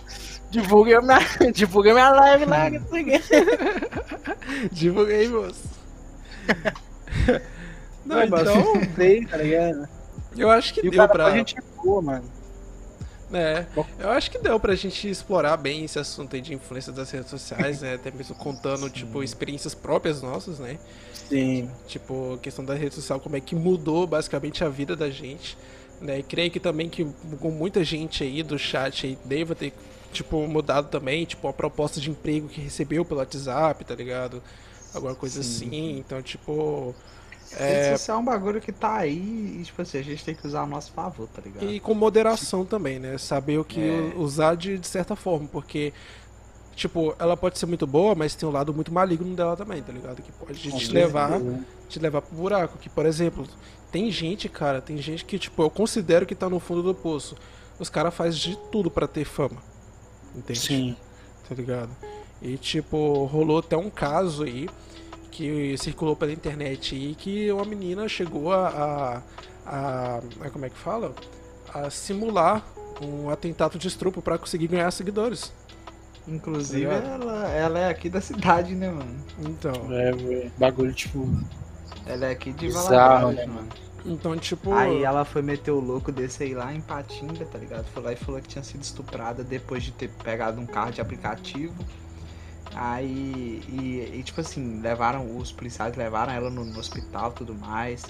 divulguei 0.49 0.97
minha, 0.99 1.19
divulguei 1.53 1.93
minha 1.93 2.09
live 2.09 2.45
lá. 2.45 2.69
Divulguei, 4.71 5.27
moço. 5.27 5.63
Não, 8.05 8.17
Não, 8.17 8.23
então, 8.23 8.75
eu 8.75 8.81
sei, 8.95 9.25
tá 9.25 9.37
ligado? 9.37 9.89
eu 10.37 10.49
acho 10.51 10.75
que 10.75 10.81
E 10.85 10.91
deu 10.91 11.07
pra. 11.07 11.25
pra 11.25 11.31
gente 11.31 11.55
boa, 11.83 12.01
mano. 12.01 12.23
É, 13.33 13.65
eu 13.97 14.11
acho 14.11 14.29
que 14.29 14.37
deu 14.37 14.59
pra 14.59 14.75
gente 14.75 15.09
explorar 15.09 15.57
bem 15.57 15.83
esse 15.83 15.97
assunto 15.97 16.35
aí 16.35 16.41
de 16.41 16.53
influência 16.53 16.93
das 16.93 17.09
redes 17.09 17.31
sociais, 17.31 17.81
né? 17.81 17.95
Até 17.95 18.11
mesmo 18.11 18.35
contando, 18.35 18.87
tipo, 18.87 19.23
experiências 19.23 19.73
próprias 19.73 20.21
nossas, 20.21 20.59
né? 20.59 20.77
Sim. 21.11 21.67
Tipo, 21.87 22.35
a 22.35 22.37
questão 22.37 22.63
da 22.63 22.75
rede 22.75 22.93
social, 22.93 23.19
como 23.19 23.35
é 23.35 23.41
que 23.41 23.55
mudou 23.55 24.05
basicamente 24.05 24.63
a 24.63 24.69
vida 24.69 24.95
da 24.95 25.09
gente, 25.09 25.57
né? 25.99 26.19
E 26.19 26.23
creio 26.23 26.51
que 26.51 26.59
também 26.59 26.89
que 26.89 27.05
com 27.39 27.51
muita 27.51 27.83
gente 27.83 28.23
aí 28.23 28.43
do 28.43 28.57
chat 28.59 29.05
aí 29.07 29.17
deva 29.25 29.55
ter, 29.55 29.73
tipo, 30.11 30.47
mudado 30.47 30.89
também, 30.89 31.25
tipo, 31.25 31.47
a 31.47 31.53
proposta 31.53 31.99
de 31.99 32.09
emprego 32.11 32.47
que 32.49 32.61
recebeu 32.61 33.05
pelo 33.05 33.19
WhatsApp, 33.19 33.83
tá 33.85 33.95
ligado? 33.95 34.43
Alguma 34.93 35.15
coisa 35.15 35.41
Sim. 35.41 35.41
assim, 35.41 35.97
então, 35.99 36.21
tipo... 36.21 36.95
Rede 37.59 37.83
É, 37.83 37.85
social 37.85 38.17
é 38.17 38.21
um 38.21 38.25
bagulho 38.25 38.61
que 38.61 38.71
tá 38.73 38.97
aí 38.97 39.59
e, 39.61 39.63
tipo 39.65 39.81
assim, 39.81 39.97
a 39.99 40.03
gente 40.03 40.23
tem 40.25 40.35
que 40.35 40.45
usar 40.47 40.61
a 40.63 40.67
nosso 40.67 40.91
favor, 40.93 41.27
tá 41.29 41.41
ligado? 41.41 41.71
E 41.71 41.79
com 41.79 41.93
moderação 41.93 42.65
também, 42.65 42.99
né? 42.99 43.17
Saber 43.17 43.57
o 43.57 43.63
que 43.65 43.79
É. 43.79 44.13
usar 44.15 44.55
de, 44.55 44.77
de 44.77 44.87
certa 44.87 45.15
forma, 45.15 45.47
porque, 45.47 45.93
tipo, 46.75 47.15
ela 47.17 47.35
pode 47.37 47.57
ser 47.57 47.65
muito 47.65 47.87
boa, 47.87 48.13
mas 48.15 48.35
tem 48.35 48.47
um 48.47 48.51
lado 48.51 48.73
muito 48.73 48.93
maligno 48.93 49.35
dela 49.35 49.55
também, 49.55 49.81
tá 49.81 49.91
ligado? 49.93 50.21
Que 50.21 50.31
pode 50.31 50.59
te 50.59 50.91
levar, 50.91 51.39
te 51.89 51.99
levar 51.99 52.21
pro 52.21 52.35
buraco. 52.35 52.77
Que, 52.77 52.89
por 52.89 53.05
exemplo, 53.05 53.47
tem 53.91 54.11
gente, 54.11 54.49
cara, 54.49 54.81
tem 54.81 54.97
gente 54.97 55.23
que, 55.25 55.39
tipo, 55.39 55.61
eu 55.63 55.69
considero 55.69 56.25
que 56.25 56.35
tá 56.35 56.49
no 56.49 56.59
fundo 56.59 56.83
do 56.83 56.93
poço. 56.93 57.35
Os 57.79 57.89
caras 57.89 58.13
fazem 58.13 58.39
de 58.51 58.57
tudo 58.71 58.91
pra 58.91 59.07
ter 59.07 59.25
fama. 59.25 59.57
Entende? 60.35 60.59
Sim. 60.59 60.95
tá 61.47 61.55
ligado? 61.55 61.89
E 62.41 62.57
tipo, 62.57 63.23
rolou 63.25 63.59
até 63.59 63.77
um 63.77 63.89
caso 63.89 64.43
aí 64.43 64.67
que 65.31 65.75
circulou 65.77 66.15
pela 66.15 66.31
internet 66.31 66.93
aí 66.95 67.15
que 67.15 67.51
uma 67.51 67.65
menina 67.65 68.07
chegou 68.07 68.51
a, 68.53 69.21
a, 69.65 70.17
a- 70.45 70.49
como 70.51 70.65
é 70.65 70.69
que 70.69 70.77
fala? 70.77 71.13
A 71.73 71.89
simular 71.89 72.65
um 73.01 73.29
atentado 73.29 73.77
de 73.77 73.87
estupro 73.87 74.21
pra 74.21 74.37
conseguir 74.37 74.67
ganhar 74.67 74.89
seguidores. 74.91 75.51
Inclusive, 76.27 76.87
Tá 76.87 76.93
ela, 76.93 77.49
ela 77.49 77.79
é 77.79 77.89
aqui 77.89 78.09
da 78.09 78.19
cidade, 78.21 78.73
né, 78.73 78.89
mano? 78.89 79.15
Então, 79.39 79.73
É, 79.93 80.11
velho. 80.11 80.51
Bagulho, 80.57 80.93
tipo. 80.93 81.29
Ela 82.05 82.27
é 82.27 82.31
aqui 82.31 82.51
de 82.51 82.67
Bizarro, 82.67 82.89
Valadares, 82.89 83.37
né, 83.37 83.45
mano. 83.45 83.67
então 84.05 84.37
tipo, 84.37 84.73
Aí 84.73 85.03
ela 85.03 85.25
foi 85.25 85.41
meter 85.41 85.71
o 85.71 85.79
louco 85.79 86.11
desse 86.11 86.43
aí 86.43 86.53
lá 86.53 86.73
em 86.73 86.81
Patinga, 86.81 87.45
tá 87.45 87.57
ligado? 87.57 87.85
Foi 87.93 88.01
lá 88.03 88.13
e 88.13 88.15
falou 88.15 88.41
que 88.41 88.47
tinha 88.47 88.63
sido 88.63 88.81
estuprada 88.83 89.43
depois 89.43 89.83
de 89.83 89.91
ter 89.91 90.09
pegado 90.23 90.59
um 90.59 90.65
carro 90.65 90.91
de 90.91 91.01
aplicativo. 91.01 91.73
Aí, 92.73 93.63
e, 93.69 94.19
e, 94.19 94.23
tipo 94.23 94.41
assim, 94.41 94.81
levaram, 94.81 95.37
os 95.37 95.51
policiais 95.51 95.95
levaram 95.95 96.33
ela 96.33 96.49
no, 96.49 96.65
no 96.65 96.77
hospital 96.79 97.31
e 97.31 97.33
tudo 97.33 97.55
mais. 97.55 98.03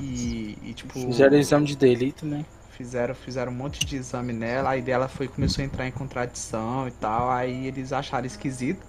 E, 0.00 0.58
e, 0.62 0.72
tipo. 0.74 0.92
Fizeram 0.94 1.36
exame 1.36 1.66
de 1.66 1.76
delito, 1.76 2.26
né? 2.26 2.44
Fizeram, 2.82 3.14
fizeram 3.14 3.52
um 3.52 3.54
monte 3.54 3.86
de 3.86 3.94
exame 3.94 4.32
nela, 4.32 4.70
aí 4.70 4.82
dela 4.82 5.06
foi 5.06 5.28
começou 5.28 5.62
a 5.62 5.64
entrar 5.64 5.86
em 5.86 5.92
contradição 5.92 6.88
e 6.88 6.90
tal, 6.90 7.30
aí 7.30 7.68
eles 7.68 7.92
acharam 7.92 8.26
esquisito, 8.26 8.80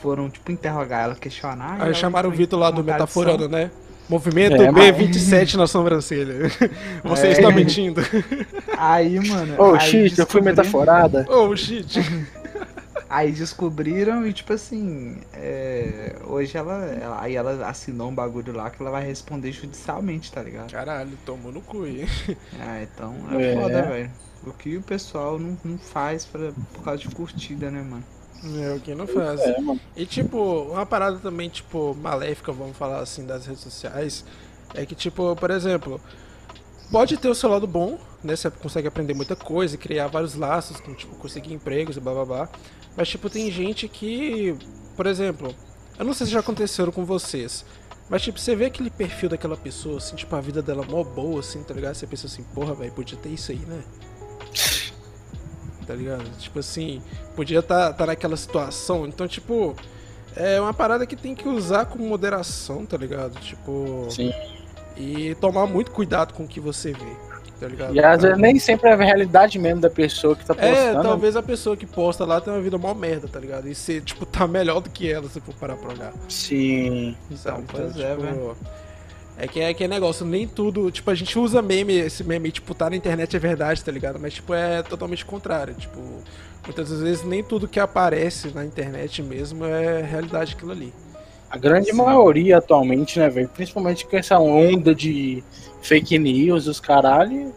foram 0.00 0.30
tipo 0.30 0.50
interrogar 0.50 1.04
ela, 1.04 1.14
questionar. 1.14 1.76
aí 1.78 1.94
chamaram 1.94 2.30
o 2.30 2.32
Vitor 2.32 2.58
lá 2.58 2.70
do. 2.70 2.82
Metaforando, 2.82 3.46
né? 3.46 3.70
Movimento 4.08 4.56
É, 4.62 4.70
mas- 4.70 4.96
B27 4.96 5.56
na 5.56 5.66
sobrancelha. 5.66 6.50
Você 7.04 7.26
É. 7.26 7.32
está 7.32 7.50
mentindo. 7.50 8.00
Aí, 8.78 9.20
mano. 9.28 9.54
Ô, 9.58 9.74
aí 9.74 9.80
shit, 9.80 10.18
eu 10.18 10.26
fui 10.26 10.40
metaforada. 10.40 11.26
Oh, 11.28 11.54
shit. 11.54 12.00
Aí 13.14 13.30
descobriram 13.30 14.26
e 14.26 14.32
tipo 14.32 14.52
assim, 14.52 15.18
é, 15.32 16.16
hoje 16.26 16.56
ela, 16.58 16.84
ela- 16.86 17.22
aí 17.22 17.36
ela 17.36 17.68
assinou 17.68 18.08
um 18.10 18.14
bagulho 18.14 18.52
lá 18.52 18.68
que 18.70 18.82
ela 18.82 18.90
vai 18.90 19.04
responder 19.06 19.52
judicialmente, 19.52 20.32
tá 20.32 20.42
ligado? 20.42 20.72
Caralho, 20.72 21.16
tomou 21.24 21.52
no 21.52 21.60
cu, 21.60 21.86
hein? 21.86 22.06
Ah, 22.58 22.82
então 22.82 23.14
é, 23.30 23.52
É. 23.52 23.54
foda, 23.54 23.82
velho. 23.82 24.10
O 24.44 24.52
que 24.52 24.76
o 24.76 24.82
pessoal 24.82 25.38
não, 25.38 25.56
não 25.64 25.78
faz 25.78 26.24
pra, 26.26 26.50
por 26.72 26.82
causa 26.82 27.00
de 27.02 27.08
curtida, 27.08 27.70
né, 27.70 27.82
mano? 27.82 28.04
É 28.60 28.74
o 28.74 28.80
que 28.80 28.94
não 28.96 29.06
faz. 29.06 29.40
É. 29.40 29.56
E 29.96 30.04
tipo, 30.04 30.64
uma 30.72 30.84
parada 30.84 31.18
também, 31.18 31.48
tipo, 31.48 31.94
maléfica, 31.94 32.50
vamos 32.50 32.76
falar 32.76 32.98
assim, 32.98 33.24
das 33.24 33.46
redes 33.46 33.62
sociais, 33.62 34.24
é 34.74 34.84
que, 34.84 34.94
tipo, 34.96 35.36
por 35.36 35.50
exemplo, 35.52 36.00
pode 36.90 37.16
ter 37.16 37.28
o 37.28 37.34
seu 37.34 37.48
lado 37.48 37.66
bom, 37.66 37.98
né? 38.22 38.36
Você 38.36 38.50
consegue 38.50 38.88
aprender 38.88 39.14
muita 39.14 39.36
coisa, 39.36 39.76
criar 39.76 40.06
vários 40.08 40.34
laços, 40.34 40.80
tipo, 40.96 41.14
conseguir 41.16 41.52
empregos 41.52 41.96
e 41.96 42.00
blá 42.00 42.12
blá 42.12 42.24
blá. 42.24 42.48
Mas, 42.96 43.08
tipo, 43.08 43.28
tem 43.28 43.50
gente 43.50 43.88
que, 43.88 44.56
por 44.96 45.06
exemplo, 45.06 45.54
eu 45.98 46.04
não 46.04 46.14
sei 46.14 46.26
se 46.26 46.32
já 46.32 46.40
aconteceram 46.40 46.92
com 46.92 47.04
vocês. 47.04 47.64
Mas, 48.08 48.22
tipo, 48.22 48.38
você 48.38 48.54
vê 48.54 48.66
aquele 48.66 48.90
perfil 48.90 49.28
daquela 49.28 49.56
pessoa, 49.56 49.96
assim, 49.96 50.14
tipo, 50.14 50.34
a 50.36 50.40
vida 50.40 50.62
dela 50.62 50.84
mó 50.84 51.02
boa, 51.02 51.40
assim, 51.40 51.62
tá 51.62 51.72
ligado? 51.72 51.94
Você 51.94 52.06
pensa 52.06 52.26
assim, 52.26 52.42
porra, 52.54 52.74
velho, 52.74 52.92
podia 52.92 53.18
ter 53.18 53.30
isso 53.30 53.50
aí, 53.50 53.58
né? 53.58 53.82
Tá 55.86 55.94
ligado? 55.94 56.24
Tipo 56.38 56.60
assim, 56.60 57.02
podia 57.36 57.58
estar 57.58 57.88
tá, 57.88 57.92
tá 57.92 58.06
naquela 58.06 58.36
situação. 58.36 59.06
Então, 59.06 59.28
tipo, 59.28 59.74
é 60.36 60.60
uma 60.60 60.74
parada 60.74 61.06
que 61.06 61.16
tem 61.16 61.34
que 61.34 61.48
usar 61.48 61.86
com 61.86 61.98
moderação, 61.98 62.84
tá 62.86 62.96
ligado? 62.96 63.38
Tipo, 63.40 64.06
Sim. 64.10 64.32
E 64.96 65.34
tomar 65.36 65.66
muito 65.66 65.90
cuidado 65.90 66.32
com 66.34 66.44
o 66.44 66.48
que 66.48 66.60
você 66.60 66.92
vê, 66.92 67.16
tá 67.60 67.66
ligado? 67.66 67.94
E 67.94 68.00
às 68.00 68.22
vezes 68.22 68.38
nem 68.38 68.58
sempre 68.58 68.88
é 68.88 68.92
a 68.92 68.96
realidade 68.96 69.58
mesmo 69.58 69.80
da 69.80 69.90
pessoa 69.90 70.36
que 70.36 70.44
tá 70.44 70.54
postando. 70.54 71.00
É, 71.00 71.02
talvez 71.02 71.36
a 71.36 71.42
pessoa 71.42 71.76
que 71.76 71.86
posta 71.86 72.24
lá 72.24 72.40
tenha 72.40 72.56
uma 72.56 72.62
vida 72.62 72.78
mó 72.78 72.94
merda, 72.94 73.28
tá 73.28 73.38
ligado? 73.40 73.68
E 73.68 73.74
você, 73.74 74.00
tipo, 74.00 74.24
tá 74.24 74.46
melhor 74.48 74.80
do 74.80 74.90
que 74.90 75.10
ela 75.10 75.28
se 75.28 75.40
for 75.40 75.54
parar 75.54 75.76
pra 75.76 75.92
olhar. 75.92 76.12
Sim. 76.28 77.16
Sabe? 77.36 77.64
pois 77.68 77.96
é, 77.98 78.16
velho. 78.16 78.56
É 79.36 79.48
que 79.48 79.60
é 79.60 79.74
que 79.74 79.82
é 79.82 79.88
negócio, 79.88 80.24
nem 80.24 80.46
tudo. 80.46 80.90
Tipo, 80.90 81.10
a 81.10 81.14
gente 81.14 81.36
usa 81.38 81.60
meme, 81.60 81.94
esse 81.94 82.22
meme, 82.22 82.52
tipo, 82.52 82.72
tá 82.72 82.88
na 82.88 82.96
internet 82.96 83.34
é 83.34 83.38
verdade, 83.38 83.82
tá 83.82 83.90
ligado? 83.90 84.18
Mas, 84.20 84.34
tipo, 84.34 84.54
é 84.54 84.82
totalmente 84.82 85.24
contrário. 85.24 85.74
Tipo, 85.74 86.00
muitas 86.64 86.88
vezes 87.00 87.24
nem 87.24 87.42
tudo 87.42 87.66
que 87.66 87.80
aparece 87.80 88.54
na 88.54 88.64
internet 88.64 89.22
mesmo 89.22 89.64
é 89.64 90.02
realidade 90.02 90.54
aquilo 90.54 90.70
ali. 90.70 90.92
A 91.54 91.56
grande 91.56 91.92
Sim. 91.92 91.98
maioria 91.98 92.58
atualmente, 92.58 93.16
né, 93.16 93.28
velho? 93.28 93.48
Principalmente 93.48 94.04
com 94.04 94.16
essa 94.16 94.40
onda 94.40 94.92
de 94.92 95.40
fake 95.80 96.18
news, 96.18 96.66
os 96.66 96.80
caralho. 96.80 97.54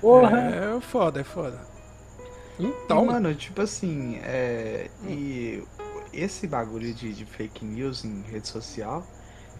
Porra. 0.00 0.38
É 0.38 0.80
foda, 0.80 1.20
é 1.20 1.24
foda. 1.24 1.58
Então, 2.56 3.06
mano, 3.06 3.34
tipo 3.34 3.60
assim, 3.60 4.20
é, 4.22 4.88
e 5.04 5.64
esse 6.12 6.46
bagulho 6.46 6.94
de, 6.94 7.12
de 7.12 7.24
fake 7.24 7.64
news 7.64 8.04
em 8.04 8.22
rede 8.30 8.46
social 8.46 9.04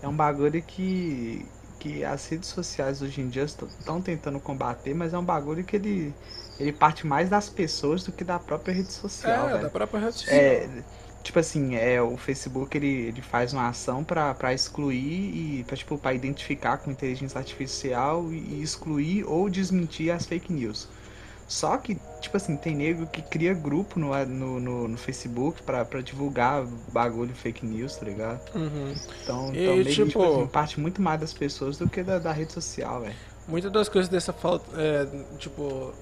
é 0.01 0.07
um 0.07 0.15
bagulho 0.15 0.63
que, 0.63 1.45
que 1.81 2.05
as 2.05 2.29
redes 2.29 2.49
sociais 2.49 3.03
hoje 3.03 3.21
em 3.23 3.29
dia 3.29 3.43
estão 3.43 4.01
tentando 4.01 4.39
combater, 4.39 4.95
mas 4.95 5.13
é 5.13 5.19
um 5.19 5.25
bagulho 5.25 5.65
que 5.65 5.75
ele, 5.75 6.15
ele 6.61 6.73
parte 6.73 7.05
mais 7.05 7.29
das 7.29 7.49
pessoas 7.49 8.05
do 8.05 8.13
que 8.13 8.23
da 8.23 8.39
própria 8.39 8.73
rede 8.73 8.93
social, 8.93 9.49
é, 9.49 9.51
velho. 9.51 9.63
da 9.65 9.71
própria 9.71 9.99
rede 9.99 10.15
social. 10.15 10.37
É, 10.39 10.85
tipo 11.23 11.39
assim, 11.39 11.75
é, 11.77 12.01
o 12.01 12.17
Facebook 12.17 12.77
ele, 12.77 12.87
ele 12.89 13.23
faz 13.23 13.53
uma 13.53 13.69
ação 13.69 14.03
pra 14.05 14.35
pra 14.35 14.53
excluir 14.55 14.99
e 15.61 15.65
pra, 15.67 15.77
tipo, 15.77 15.99
pra 15.99 16.15
identificar 16.15 16.79
com 16.79 16.91
inteligência 16.91 17.39
artificial 17.39 18.33
e, 18.33 18.63
excluir 18.63 19.25
ou 19.25 19.49
desmentir 19.49 20.11
as 20.11 20.27
fake 20.27 20.53
news. 20.53 20.89
Só 21.47 21.77
que, 21.79 21.99
tipo 22.21 22.37
assim, 22.37 22.57
tem 22.57 22.77
nego 22.77 23.07
que 23.09 23.21
cria 23.23 23.53
grupo 23.53 23.99
no, 23.99 24.15
no, 24.25 24.61
no, 24.61 24.89
no 24.89 24.97
Facebook 24.97 25.61
pra, 25.63 25.85
pra 25.85 26.01
divulgar 26.01 26.65
bagulho 26.93 27.35
fake 27.35 27.67
news, 27.67 27.97
tá 27.97 28.05
ligado? 28.07 28.41
Uhum. 28.55 28.95
Então, 29.23 29.53
E, 29.53 29.63
então 29.65 29.75
meio 29.75 29.85
tipo- 29.85 30.07
tipo 30.07 30.23
assim, 30.23 30.47
parte 30.47 30.79
muito 30.79 31.03
mais 31.03 31.21
das 31.21 31.33
pessoas 31.35 31.77
do 31.77 31.89
que 31.89 32.05
da, 32.05 32.21
da 32.21 32.31
rede 32.33 32.53
social, 32.53 33.01
velho. 33.01 33.17
Muitas 33.49 33.73
das 33.73 33.89
coisas 33.89 34.09
dessa 34.09 34.33
falta, 34.33 34.65
é, 34.81 35.05
tipo, 35.39 35.93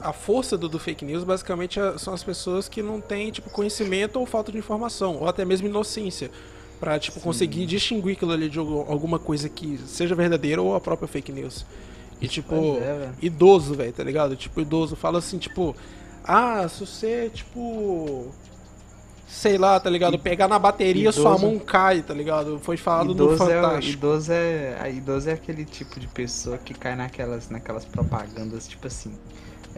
a 0.00 0.12
força 0.12 0.56
do, 0.56 0.68
do 0.68 0.78
fake 0.78 1.04
news 1.04 1.24
basicamente 1.24 1.78
é- 1.80 1.98
são 1.98 2.14
as 2.14 2.22
pessoas 2.22 2.68
que 2.68 2.82
não 2.82 3.00
têm, 3.00 3.30
tipo, 3.30 3.50
conhecimento 3.50 4.18
ou 4.18 4.26
falta 4.26 4.52
de 4.52 4.58
informação, 4.58 5.16
ou 5.16 5.28
até 5.28 5.44
mesmo 5.44 5.66
inocência, 5.68 6.30
pra, 6.80 6.98
tipo, 6.98 7.20
conseguir 7.20 7.66
distinguir 7.66 8.12
aquilo 8.16 8.32
ali 8.32 8.48
de 8.48 8.58
algu- 8.58 8.84
alguma 8.88 9.18
coisa 9.18 9.48
que 9.48 9.78
seja 9.86 10.14
verdadeira 10.14 10.62
ou 10.62 10.74
a 10.74 10.80
própria 10.80 11.08
fake 11.08 11.32
news. 11.32 11.66
E, 12.20 12.26
tipo, 12.28 12.54
é, 12.80 12.98
velho. 12.98 13.14
idoso, 13.22 13.74
velho, 13.74 13.92
tá 13.92 14.02
ligado? 14.04 14.34
Tipo, 14.36 14.60
idoso 14.60 14.94
fala 14.96 15.18
assim, 15.18 15.38
tipo, 15.38 15.74
ah, 16.24 16.68
se 16.68 16.80
você, 16.84 17.30
tipo, 17.32 18.26
sei 19.28 19.58
lá, 19.58 19.78
tá 19.78 19.88
ligado? 19.90 20.18
Pegar 20.18 20.48
na 20.48 20.58
bateria, 20.58 21.12
sua 21.12 21.30
Idoso- 21.32 21.46
mão 21.46 21.58
cai, 21.58 22.02
tá 22.02 22.14
ligado? 22.14 22.58
Foi 22.60 22.76
falado 22.76 23.06
no 23.08 23.12
Idoso 23.12 23.42
é, 23.50 23.60
Fantástico. 23.62 23.92
idoso, 23.98 24.32
é, 24.32 24.76
a 24.80 24.88
idoso 24.88 25.28
é 25.30 25.32
aquele 25.32 25.64
tipo 25.64 26.00
de 26.00 26.06
pessoa 26.08 26.58
que 26.58 26.74
cai 26.74 26.96
naquelas, 26.96 27.48
naquelas 27.50 27.84
propagandas, 27.84 28.66
tipo 28.66 28.86
assim. 28.86 29.12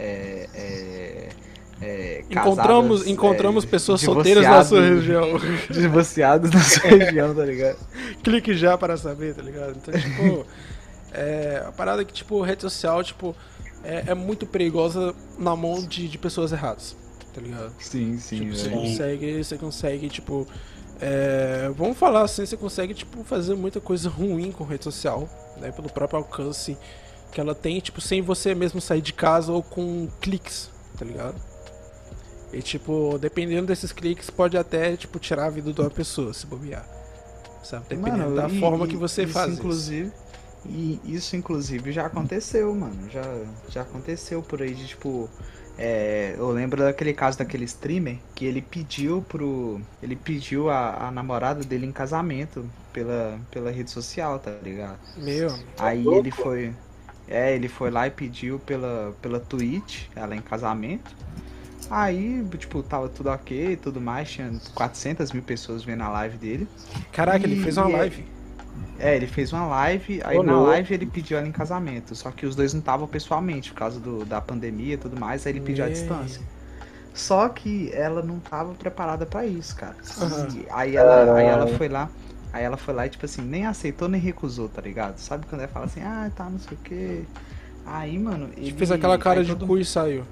É. 0.01 0.49
é, 0.55 1.29
é, 1.83 2.25
Encontramos, 2.31 2.99
casadas, 2.99 3.07
encontramos 3.07 3.65
é, 3.65 3.67
pessoas 3.67 4.01
solteiras 4.03 4.45
na 4.45 4.65
sua 4.65 4.83
região. 4.83 5.29
Divorciados 5.71 6.51
na 6.51 6.61
sua 6.61 6.91
região, 6.91 7.35
tá 7.35 7.45
ligado? 7.45 7.79
Clique 8.23 8.55
já 8.55 8.77
para 8.77 8.97
saber, 8.97 9.35
tá 9.35 9.43
ligado? 9.43 9.77
Então, 9.77 9.99
tipo, 9.99 10.47
é, 11.13 11.65
a 11.67 11.73
parada 11.73 12.03
é 12.03 12.05
que, 12.05 12.13
tipo, 12.13 12.41
rede 12.43 12.61
social, 12.63 13.03
tipo, 13.03 13.35
é, 13.83 14.05
é 14.09 14.15
muito 14.15 14.47
perigosa 14.47 15.15
na 15.39 15.57
mão 15.57 15.83
de, 15.83 16.07
de 16.07 16.19
pessoas 16.19 16.53
erradas, 16.53 16.95
tá 17.35 17.41
ligado? 17.41 17.73
Sim, 17.79 18.19
sim. 18.19 18.41
Tipo, 18.41 18.57
você 18.57 18.69
consegue, 18.69 19.45
você 19.45 19.57
consegue, 19.57 20.09
tipo, 20.11 20.47
é, 21.01 21.71
vamos 21.79 21.97
falar 21.97 22.23
assim, 22.23 22.45
você 22.45 22.59
consegue, 22.59 22.93
tipo, 22.93 23.25
fazer 23.25 23.55
muita 23.55 23.81
coisa 23.81 24.11
ruim 24.11 24.53
com 24.53 24.65
rede 24.65 24.85
social, 24.85 25.27
né? 25.57 25.73
Pelo 25.73 25.89
próprio 25.89 26.19
alcance 26.19 26.77
que 27.31 27.41
ela 27.41 27.55
tem, 27.55 27.81
tipo, 27.81 28.01
sem 28.01 28.23
você 28.23 28.55
mesmo 28.55 28.81
sair 28.81 29.03
de 29.03 29.13
casa 29.13 29.53
ou 29.53 29.63
com 29.63 30.09
cliques, 30.21 30.71
tá 30.99 31.05
ligado? 31.05 31.41
E, 32.53 32.63
tipo, 32.63 33.19
dependendo 33.19 33.67
desses 33.69 33.93
cliques, 33.93 34.29
pode 34.31 34.57
até, 34.59 34.97
tipo, 34.97 35.19
tirar 35.19 35.47
a 35.47 35.51
vida 35.51 35.73
de 35.73 35.81
uma 35.81 35.91
pessoa, 35.91 36.33
se 36.35 36.47
bobear. 36.47 36.85
Sabe? 37.63 37.87
Dependendo 37.89 38.31
Mano, 38.31 38.35
da 38.35 38.49
e- 38.49 38.59
forma 38.61 38.87
e 38.87 38.89
que 38.89 38.97
você 38.97 39.25
isso, 39.25 39.33
faz 39.33 39.55
isso. 39.55 39.61
Inclusive, 39.61 40.13
e 40.65 41.01
isso, 41.05 41.37
inclusive, 41.37 41.93
já 41.93 42.07
aconteceu, 42.07 42.75
mano. 42.75 43.09
Já, 43.11 43.23
já 43.69 43.83
aconteceu 43.83 44.43
por 44.43 44.63
aí 44.63 44.75
de 44.75 44.87
tipo. 44.89 45.31
é, 45.79 46.35
eu 46.39 46.51
lembro 46.51 46.83
daquele 46.83 47.15
caso 47.15 47.39
daquele 47.39 47.65
streamer 47.65 48.19
que 48.35 48.45
ele 48.45 48.63
pediu 48.63 49.23
pro. 49.23 49.81
Ele 50.03 50.17
pediu 50.17 50.69
a, 50.71 51.09
a 51.09 51.11
namorada 51.11 51.65
dele 51.65 51.87
em 51.87 51.93
casamento 51.93 52.71
pela, 52.93 53.41
pela 53.51 53.71
rede 53.71 53.91
social, 53.91 54.39
tá 54.39 54.51
ligado? 54.63 54.99
Meu, 55.17 55.61
Aí 55.79 56.07
ele 56.07 56.31
foi. 56.31 56.75
É, 57.31 57.55
ele 57.55 57.69
foi 57.69 57.91
lá 57.91 58.09
e 58.09 58.11
pediu 58.11 58.59
pela, 58.59 59.15
pela 59.23 59.39
Twitch, 59.39 60.07
ela 60.17 60.35
em 60.35 60.41
casamento. 60.41 61.15
Aí, 61.89 62.45
tipo, 62.59 62.83
tava 62.83 63.09
tudo 63.09 63.31
ok 63.31 63.73
e 63.73 63.77
tudo 63.77 64.01
mais. 64.01 64.29
Tinha 64.31 64.53
400 64.75 65.33
mil 65.33 65.43
pessoas 65.43 65.85
vendo 65.85 66.03
a 66.03 66.09
live 66.09 66.37
dele. 66.37 66.69
caraca, 67.13 67.45
ele 67.47 67.61
E- 67.61 67.63
fez 67.63 67.77
uma 67.79 67.89
é- 67.91 67.97
live. 67.97 68.25
É, 68.99 69.17
ele 69.17 69.27
fez 69.27 69.53
uma 69.53 69.67
live, 69.67 70.21
aí 70.25 70.43
na 70.43 70.61
live 70.61 70.93
ele 70.95 71.07
pediu 71.07 71.39
ela 71.39 71.47
em 71.49 71.53
casamento. 71.53 72.15
Só 72.15 72.31
que 72.31 72.45
os 72.45 72.55
dois 72.55 72.73
não 72.75 72.81
estavam 72.81 73.07
pessoalmente, 73.09 73.73
por 73.73 73.79
causa 73.79 73.99
do, 73.99 74.25
da 74.25 74.41
pandemia 74.41 74.95
e 74.95 74.97
tudo 74.97 75.19
mais, 75.19 75.47
aí 75.47 75.53
ele 75.53 75.61
pediu 75.61 75.85
à 75.85 75.89
distância. 75.89 76.43
Só 77.15 77.49
que 77.49 77.91
ela 77.93 78.23
não 78.23 78.39
tava 78.39 78.73
preparada 78.75 79.25
pra 79.27 79.45
isso, 79.47 79.75
cara. 79.75 79.97
E 80.55 80.67
aí, 80.71 80.97
ela, 80.97 81.35
aí 81.35 81.47
ela 81.47 81.67
foi 81.77 81.89
lá, 81.89 82.09
aí 82.53 82.65
ela 82.65 82.77
foi 82.77 82.95
lá 82.95 83.07
e 83.07 83.11
tipo 83.11 83.25
assim, 83.25 83.43
nem 83.43 83.67
aceitou 83.67 84.09
nem 84.09 84.21
recusou, 84.21 84.69
tá 84.69 84.81
ligado? 84.83 85.19
Sabe 85.19 85.47
quando 85.47 85.61
ela 85.63 85.71
fala 85.71 85.87
assim, 85.87 86.01
ah, 86.03 86.31
tá, 86.35 86.45
não 86.45 86.59
sei 86.59 86.77
o 86.77 86.81
que. 86.83 87.25
Aí, 87.87 88.19
mano, 88.19 88.51
ele 88.57 88.73
Fez 88.73 88.91
aquela 88.91 89.19
cara 89.19 89.41
aí 89.41 89.47
de 89.47 89.53
todo- 89.55 89.67
cu 89.67 89.79
e 89.79 89.85
saiu. 89.85 90.25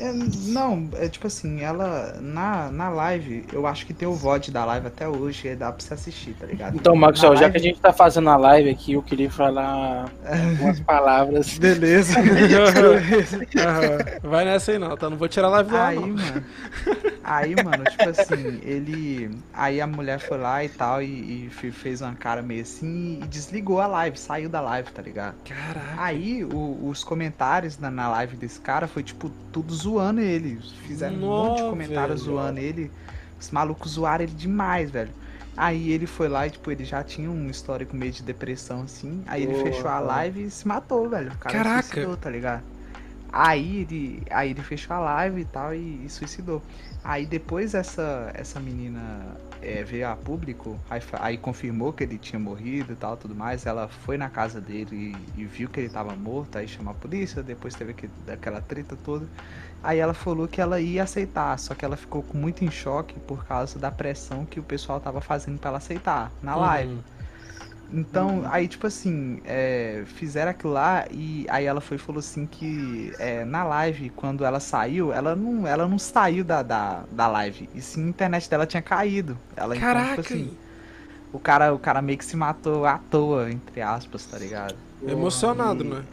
É, 0.00 0.12
não, 0.48 0.88
é 0.94 1.08
tipo 1.08 1.26
assim, 1.26 1.60
ela 1.60 2.16
na, 2.20 2.70
na 2.70 2.88
live, 2.88 3.44
eu 3.52 3.66
acho 3.66 3.86
que 3.86 3.92
tem 3.94 4.08
o 4.08 4.12
VOD 4.14 4.50
da 4.50 4.64
live 4.64 4.86
até 4.86 5.08
hoje, 5.08 5.48
e 5.48 5.56
dá 5.56 5.70
pra 5.72 5.84
você 5.84 5.94
assistir, 5.94 6.34
tá 6.38 6.46
ligado? 6.46 6.76
Então, 6.76 6.94
Maxwell, 6.96 7.32
Na 7.32 7.36
já 7.36 7.42
live- 7.42 7.52
que 7.60 7.66
a 7.66 7.70
gente 7.70 7.80
tá 7.80 7.92
fazendo 7.92 8.28
a 8.30 8.36
live 8.36 8.70
aqui, 8.70 8.92
eu 8.94 9.02
queria 9.02 9.30
falar 9.30 10.10
algumas 10.26 10.80
palavras. 10.84 11.58
Beleza. 11.58 12.14
Vai 14.22 14.44
nessa 14.44 14.72
aí 14.72 14.78
não, 14.78 14.96
tá? 14.96 15.08
Não 15.10 15.16
vou 15.16 15.28
tirar 15.28 15.48
a 15.48 15.50
live 15.50 15.70
do 15.70 15.76
ar, 15.76 15.88
Aí, 15.88 15.96
não. 15.98 16.08
mano. 16.08 16.44
Aí, 17.22 17.54
mano, 17.62 17.84
tipo 17.84 18.08
assim, 18.08 18.60
ele. 18.62 19.30
Aí 19.52 19.80
a 19.80 19.86
mulher 19.86 20.18
foi 20.18 20.38
lá 20.38 20.64
e 20.64 20.68
tal, 20.68 21.02
e, 21.02 21.46
e 21.46 21.50
fe- 21.50 21.70
fez 21.70 22.00
uma 22.00 22.14
cara 22.14 22.42
meio 22.42 22.62
assim 22.62 23.20
e 23.22 23.26
desligou 23.26 23.80
a 23.80 23.86
live, 23.86 24.18
saiu 24.18 24.48
da 24.48 24.60
live, 24.60 24.90
tá 24.90 25.02
ligado? 25.02 25.34
Caraca. 25.44 25.94
Aí 26.02 26.44
o- 26.44 26.88
os 26.88 27.04
comentários 27.04 27.78
na, 27.78 27.90
na 27.90 28.08
live 28.08 28.36
desse 28.36 28.60
cara 28.60 28.88
foi, 28.88 29.02
tipo, 29.02 29.30
tudo 29.52 29.72
zoando 29.90 30.20
ele. 30.20 30.60
Fizeram 30.86 31.16
um 31.16 31.20
monte 31.20 31.62
de 31.62 31.68
comentários 31.70 32.24
velho. 32.24 32.36
zoando 32.36 32.60
ele. 32.60 32.90
Os 33.38 33.50
malucos 33.50 33.92
zoaram 33.92 34.24
ele 34.24 34.32
demais, 34.32 34.90
velho. 34.90 35.10
Aí 35.56 35.90
ele 35.90 36.06
foi 36.06 36.28
lá 36.28 36.46
e, 36.46 36.50
tipo, 36.50 36.70
ele 36.70 36.84
já 36.84 37.02
tinha 37.02 37.30
um 37.30 37.50
histórico 37.50 37.94
meio 37.96 38.12
de 38.12 38.22
depressão, 38.22 38.82
assim. 38.82 39.22
Aí 39.26 39.42
ele 39.42 39.52
Porra. 39.54 39.64
fechou 39.64 39.90
a 39.90 40.00
live 40.00 40.44
e 40.44 40.50
se 40.50 40.66
matou, 40.66 41.08
velho. 41.08 41.32
O 41.32 41.38
cara 41.38 41.58
Caraca. 41.58 41.82
suicidou, 41.82 42.16
tá 42.16 42.30
ligado? 42.30 42.62
Aí 43.32 43.82
ele, 43.82 44.22
aí 44.30 44.50
ele 44.50 44.62
fechou 44.62 44.96
a 44.96 44.98
live 45.00 45.42
e 45.42 45.44
tal 45.44 45.74
e, 45.74 46.04
e 46.04 46.08
suicidou. 46.08 46.62
Aí 47.04 47.26
depois 47.26 47.74
essa, 47.74 48.30
essa 48.34 48.58
menina 48.58 49.36
é, 49.62 49.82
veio 49.84 50.08
a 50.08 50.16
público, 50.16 50.78
aí, 50.88 51.00
aí 51.12 51.38
confirmou 51.38 51.92
que 51.92 52.02
ele 52.02 52.18
tinha 52.18 52.38
morrido 52.38 52.92
e 52.92 52.96
tal, 52.96 53.16
tudo 53.16 53.34
mais. 53.34 53.66
Ela 53.66 53.88
foi 53.88 54.16
na 54.16 54.28
casa 54.28 54.60
dele 54.60 55.14
e, 55.36 55.42
e 55.42 55.44
viu 55.44 55.68
que 55.68 55.78
ele 55.80 55.88
tava 55.88 56.14
morto, 56.16 56.58
aí 56.58 56.66
chamou 56.66 56.92
a 56.92 56.94
polícia, 56.94 57.42
depois 57.42 57.74
teve 57.74 57.92
aquele, 57.92 58.12
aquela 58.28 58.60
treta 58.60 58.96
toda. 59.04 59.26
Aí 59.82 59.98
ela 59.98 60.14
falou 60.14 60.48
que 60.48 60.60
ela 60.60 60.80
ia 60.80 61.02
aceitar, 61.04 61.58
só 61.58 61.74
que 61.74 61.84
ela 61.84 61.96
ficou 61.96 62.22
com 62.22 62.36
muito 62.38 62.64
em 62.64 62.70
choque 62.70 63.18
por 63.20 63.44
causa 63.46 63.78
da 63.78 63.90
pressão 63.90 64.44
que 64.46 64.60
o 64.60 64.64
pessoal 64.64 65.00
tava 65.00 65.20
fazendo 65.20 65.58
pra 65.58 65.70
ela 65.70 65.78
aceitar 65.78 66.36
na 66.42 66.56
live. 66.56 66.92
Uhum. 66.92 67.04
Então, 67.92 68.44
aí, 68.46 68.68
tipo 68.68 68.86
assim, 68.86 69.40
é, 69.44 70.04
fizeram 70.06 70.52
aquilo 70.52 70.72
lá 70.74 71.06
e 71.10 71.44
aí 71.50 71.64
ela 71.64 71.80
foi 71.80 71.96
e 71.96 72.00
falou 72.00 72.20
assim 72.20 72.46
que 72.46 73.14
é, 73.18 73.44
na 73.44 73.64
live, 73.64 74.10
quando 74.10 74.44
ela 74.44 74.60
saiu, 74.60 75.12
ela 75.12 75.34
não, 75.34 75.66
ela 75.66 75.88
não 75.88 75.98
saiu 75.98 76.44
da, 76.44 76.62
da, 76.62 77.04
da 77.10 77.26
live. 77.28 77.68
E 77.74 77.82
sim, 77.82 78.06
a 78.06 78.08
internet 78.10 78.48
dela 78.48 78.64
tinha 78.66 78.82
caído. 78.82 79.40
Ela, 79.56 79.76
então, 79.76 80.04
Caraca. 80.04 80.04
tipo 80.04 80.20
assim, 80.20 80.56
o 81.32 81.40
cara, 81.40 81.74
o 81.74 81.78
cara 81.78 82.02
meio 82.02 82.18
que 82.18 82.24
se 82.24 82.36
matou 82.36 82.86
à 82.86 82.98
toa, 82.98 83.50
entre 83.50 83.80
aspas, 83.82 84.26
tá 84.26 84.38
ligado? 84.38 84.78
Emocionado, 85.06 85.84
E- 85.84 85.84
né? 85.84 86.06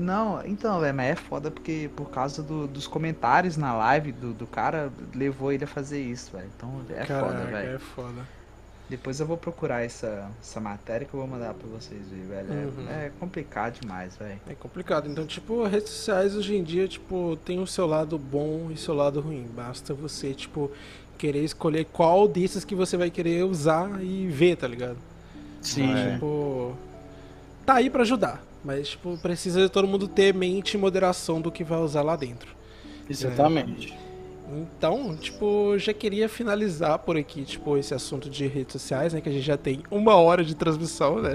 Não, 0.00 0.44
então, 0.46 0.80
velho, 0.80 0.94
mas 0.94 1.06
é 1.12 1.14
foda 1.14 1.50
porque 1.50 1.90
por 1.94 2.10
causa 2.10 2.42
do- 2.42 2.66
dos 2.66 2.86
comentários 2.86 3.56
na 3.56 3.72
live 3.74 4.12
do, 4.12 4.32
do 4.32 4.46
cara, 4.46 4.90
levou 5.14 5.52
ele 5.52 5.64
a 5.64 5.66
fazer 5.66 6.00
isso, 6.00 6.30
velho. 6.32 6.48
Então 6.56 6.80
é 6.90 7.04
Caraca, 7.04 7.26
foda, 7.26 7.44
velho. 7.46 7.74
é 7.76 7.78
foda. 7.78 8.40
Depois 8.88 9.20
eu 9.20 9.26
vou 9.26 9.36
procurar 9.36 9.82
essa, 9.84 10.28
essa 10.42 10.58
matéria 10.60 11.06
que 11.06 11.14
eu 11.14 11.20
vou 11.20 11.28
mandar 11.28 11.54
pra 11.54 11.68
vocês 11.68 12.00
verem, 12.08 12.46
velho. 12.46 12.52
É- 12.52 12.64
Uhum. 12.66 12.88
É, 12.90 13.10
complicado 13.20 13.78
demais, 13.80 14.16
velho. 14.16 14.40
É 14.48 14.54
complicado. 14.54 15.08
Então, 15.08 15.24
tipo, 15.26 15.62
redes 15.64 15.90
sociais 15.90 16.34
hoje 16.34 16.56
em 16.56 16.64
dia, 16.64 16.88
tipo, 16.88 17.38
tem 17.44 17.60
o 17.60 17.66
seu 17.68 17.86
lado 17.86 18.18
bom 18.18 18.66
e 18.70 18.72
o 18.72 18.76
seu 18.76 18.94
lado 18.94 19.20
ruim. 19.20 19.46
Basta 19.54 19.94
você, 19.94 20.34
tipo, 20.34 20.70
querer 21.16 21.44
escolher 21.44 21.84
qual 21.92 22.26
desses 22.26 22.64
que 22.64 22.74
você 22.74 22.96
vai 22.96 23.10
querer 23.10 23.44
usar 23.44 24.02
e 24.02 24.26
ver, 24.26 24.56
tá 24.56 24.66
ligado? 24.66 24.96
Sim. 25.60 25.94
É. 25.94 26.14
Tipo, 26.14 26.74
tá 27.64 27.74
aí 27.74 27.90
pra 27.90 28.02
ajudar. 28.02 28.42
Mas, 28.64 28.88
tipo, 28.90 29.16
precisa 29.18 29.62
de 29.62 29.68
todo 29.70 29.88
mundo 29.88 30.06
ter 30.06 30.34
mente 30.34 30.74
e 30.74 30.78
moderação 30.78 31.40
do 31.40 31.50
que 31.50 31.64
vai 31.64 31.78
usar 31.78 32.02
lá 32.02 32.14
dentro. 32.16 32.54
Exatamente. 33.08 33.96
Então, 34.52 35.16
tipo, 35.16 35.78
já 35.78 35.94
queria 35.94 36.28
finalizar 36.28 36.98
por 36.98 37.16
aqui, 37.16 37.44
tipo, 37.44 37.76
esse 37.76 37.94
assunto 37.94 38.28
de 38.28 38.46
redes 38.48 38.72
sociais, 38.72 39.14
né? 39.14 39.20
Que 39.20 39.28
a 39.28 39.32
gente 39.32 39.44
já 39.44 39.56
tem 39.56 39.82
uma 39.90 40.16
hora 40.16 40.44
de 40.44 40.54
transmissão, 40.56 41.20
né? 41.22 41.34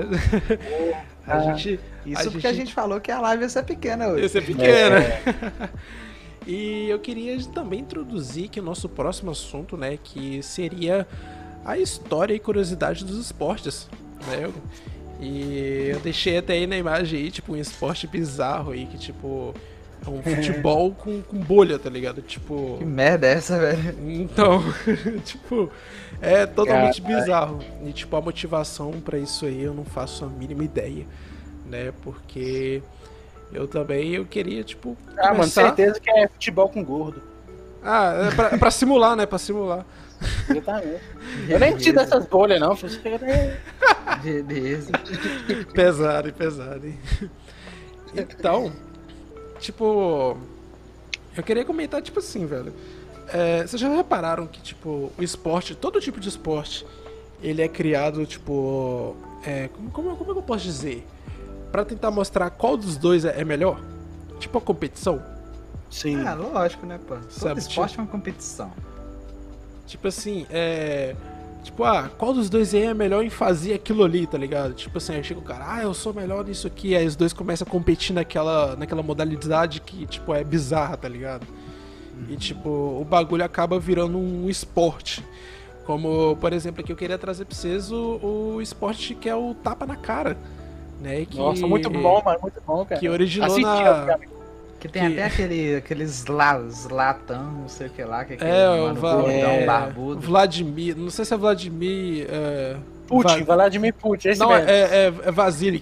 a 1.26 1.38
Ah. 1.38 1.40
gente. 1.56 1.80
Isso 2.06 2.28
A 2.28 2.32
porque 2.32 2.46
a 2.46 2.52
gente- 2.52 2.66
gente 2.68 2.74
falou 2.74 3.00
que 3.00 3.10
a 3.12 3.20
live 3.22 3.44
ia 3.44 3.50
ser 3.50 3.64
pequena 3.64 4.10
hoje. 4.10 4.26
Esse 4.26 4.38
é 4.38 4.42
pequeno, 4.42 4.96
né? 5.00 5.72
E 6.48 6.88
eu 6.90 7.00
queria 7.00 7.36
também 7.46 7.80
introduzir 7.80 8.46
aqui 8.46 8.60
o 8.60 8.64
nosso 8.64 8.88
próximo 8.88 9.32
assunto, 9.32 9.76
né? 9.76 9.98
Que 10.04 10.44
seria 10.44 11.08
a 11.66 11.76
história 11.80 12.36
e 12.36 12.40
curiosidade 12.40 13.04
dos 13.04 13.18
esportes, 13.18 13.90
né? 14.28 14.52
E 15.20 15.90
eu 15.94 16.00
deixei 16.00 16.38
até 16.38 16.54
aí 16.54 16.68
na 16.68 16.78
imagem 16.78 17.20
aí, 17.22 17.32
tipo, 17.32 17.54
um 17.54 17.58
esporte 17.58 18.06
bizarro 18.08 18.72
aí, 18.72 18.86
que 18.86 18.98
tipo. 18.98 19.54
É 20.06 20.10
um 20.10 20.22
futebol 20.36 20.92
com, 20.92 21.22
com 21.22 21.38
bolha, 21.38 21.80
tá 21.80 21.90
ligado? 21.90 22.22
Tipo. 22.22 22.76
Que 22.78 22.86
merda 22.86 23.28
é 23.28 23.34
essa, 23.34 23.58
velho? 23.58 23.96
Então, 24.12 24.62
tipo, 25.24 25.72
é 26.22 26.46
totalmente 26.46 27.02
Caralho. 27.02 27.22
bizarro. 27.22 27.60
E, 27.86 27.92
tipo, 27.94 28.16
a 28.16 28.22
motivação 28.22 28.92
pra 29.04 29.18
isso 29.18 29.46
aí 29.46 29.64
eu 29.64 29.74
não 29.74 29.86
faço 29.86 30.26
a 30.26 30.28
mínima 30.28 30.64
ideia, 30.64 31.06
né? 31.70 31.92
Porque 32.04 32.82
Eu 33.54 33.68
também, 33.68 34.16
eu 34.16 34.26
queria, 34.26 34.64
tipo. 34.64 34.98
Ah, 35.18 35.28
mano, 35.28 35.36
começar- 35.38 35.64
certeza 35.68 36.00
que 36.00 36.10
é 36.10 36.28
futebol 36.28 36.68
com 36.68 36.84
gordo. 36.84 37.22
Ah, 37.82 38.28
é 38.32 38.36
pra, 38.36 38.48
é 38.50 38.58
pra 38.58 38.72
simular, 38.72 39.16
né? 39.16 39.26
Pra 39.26 39.38
simular. 39.38 39.86
Exatamente. 40.50 41.02
Eu 41.50 41.60
nem 41.60 41.74
preciso 41.74 41.96
dessas 41.96 42.26
bolhas, 42.26 42.60
não. 42.60 42.76
Beleza. 44.24 44.92
Pesado, 45.74 46.34
pesado, 46.34 46.88
hein? 46.88 47.00
Então, 48.16 48.72
tipo. 49.60 50.38
Eu 51.36 51.44
queria 51.44 51.66
comentar, 51.66 52.02
tipo 52.02 52.20
assim, 52.20 52.46
velho. 52.46 52.74
É, 53.28 53.66
vocês 53.66 53.82
já 53.82 53.90
repararam 53.90 54.48
que, 54.48 54.62
tipo, 54.62 55.12
o 55.18 55.24
esporte, 55.24 55.76
todo 55.76 56.00
tipo 56.00 56.20
de 56.20 56.30
esporte, 56.30 56.86
ele 57.42 57.62
é 57.62 57.68
criado, 57.68 58.26
tipo. 58.26 59.16
É, 59.46 59.70
como, 59.70 59.92
como, 59.92 60.16
como 60.16 60.32
é 60.32 60.34
que 60.34 60.40
eu 60.40 60.44
posso 60.44 60.64
dizer? 60.64 61.06
Pra 61.72 61.84
tentar 61.84 62.10
mostrar 62.10 62.50
qual 62.52 62.78
dos 62.78 62.96
dois 62.98 63.26
é, 63.26 63.42
é 63.42 63.44
melhor? 63.44 63.80
Tipo 64.40 64.60
a 64.60 64.62
competição. 64.62 65.22
Sim. 65.90 66.26
Ah, 66.26 66.34
lógico, 66.34 66.86
né, 66.86 67.00
pô? 67.06 67.16
Todo 67.16 67.32
Sabe, 67.32 67.60
esporte 67.60 68.00
é 68.00 68.02
uma 68.02 68.08
competição. 68.10 68.72
Tipo 69.86 70.08
assim, 70.08 70.46
é. 70.50 71.16
Tipo, 71.64 71.84
ah, 71.84 72.12
qual 72.16 72.32
dos 72.32 72.48
dois 72.48 72.76
aí 72.76 72.84
é 72.84 72.94
melhor 72.94 73.24
em 73.24 73.30
fazer 73.30 73.74
aquilo 73.74 74.04
ali, 74.04 74.28
tá 74.28 74.38
ligado? 74.38 74.74
Tipo 74.76 75.00
assim, 75.00 75.16
aí 75.16 75.24
chega 75.24 75.40
o 75.40 75.44
cara, 75.44 75.66
ah, 75.68 75.82
eu 75.82 75.96
sou 75.96 76.14
melhor 76.14 76.46
nisso 76.46 76.68
aqui, 76.68 76.96
aí 76.96 77.08
os 77.08 77.16
dois 77.16 77.34
começam 77.34 77.68
a 77.68 77.72
competir 77.72 78.14
naquela, 78.14 78.76
naquela 78.76 79.02
modalidade 79.02 79.82
que, 79.82 80.06
tipo, 80.06 80.32
é 80.32 80.44
bizarra, 80.44 80.96
tá 80.96 81.10
ligado? 81.10 81.48
E, 82.30 82.38
tipo, 82.38 82.70
o 82.70 83.04
bagulho 83.04 83.44
acaba 83.44 83.80
virando 83.80 84.18
um 84.18 84.48
esporte. 84.48 85.26
Como, 85.86 86.36
por 86.38 86.54
exemplo, 86.54 86.82
aqui 86.82 86.92
eu 86.92 86.96
queria 86.96 87.18
trazer 87.18 87.46
pra 87.46 87.56
vocês 87.56 87.92
o, 87.92 88.56
o 88.56 88.62
esporte 88.62 89.14
que 89.14 89.28
é 89.28 89.36
o 89.36 89.54
tapa 89.56 89.86
na 89.86 89.96
cara. 89.96 90.38
Né? 91.00 91.26
Que, 91.26 91.38
Nossa, 91.38 91.68
muito 91.68 91.90
bom, 91.90 92.22
mano. 92.24 92.40
Muito 92.42 92.62
bom, 92.66 92.86
cara. 92.86 93.00
Que 93.00 93.10
originou 93.10 93.60
na. 93.60 93.92
obviamente. 93.92 94.35
Que 94.86 94.92
tem 94.92 95.08
Que- 95.08 95.14
até 95.20 95.24
aquele, 95.26 95.76
aqueles 95.78 96.26
la, 96.26 96.62
latão, 96.92 97.44
não 97.62 97.68
sei 97.70 97.88
o 97.88 97.90
que 97.90 98.04
lá, 98.04 98.24
que 98.24 98.34
é 98.34 98.36
aquele 98.36 98.52
É, 98.52 98.70
o 98.70 98.82
mano 98.84 99.02
Va- 99.02 99.16
gordão, 99.16 99.32
é, 99.34 99.66
barbudo. 99.66 100.22
Vladimir. 100.22 100.96
Não 100.96 101.10
sei 101.10 101.26
se 101.26 101.34
é 101.34 101.38
Vladimir. 101.38 102.28
É, 102.30 102.76
Putin, 103.08 103.44
Va- 103.44 103.56
Vladimir 103.56 103.94
Putin. 103.94 104.30
Esse 104.30 104.40
Não, 104.40 104.50
mesmo. 104.50 104.70
é, 104.70 104.80
é, 104.82 105.06
é 105.26 105.32
Vasilik. 105.32 105.82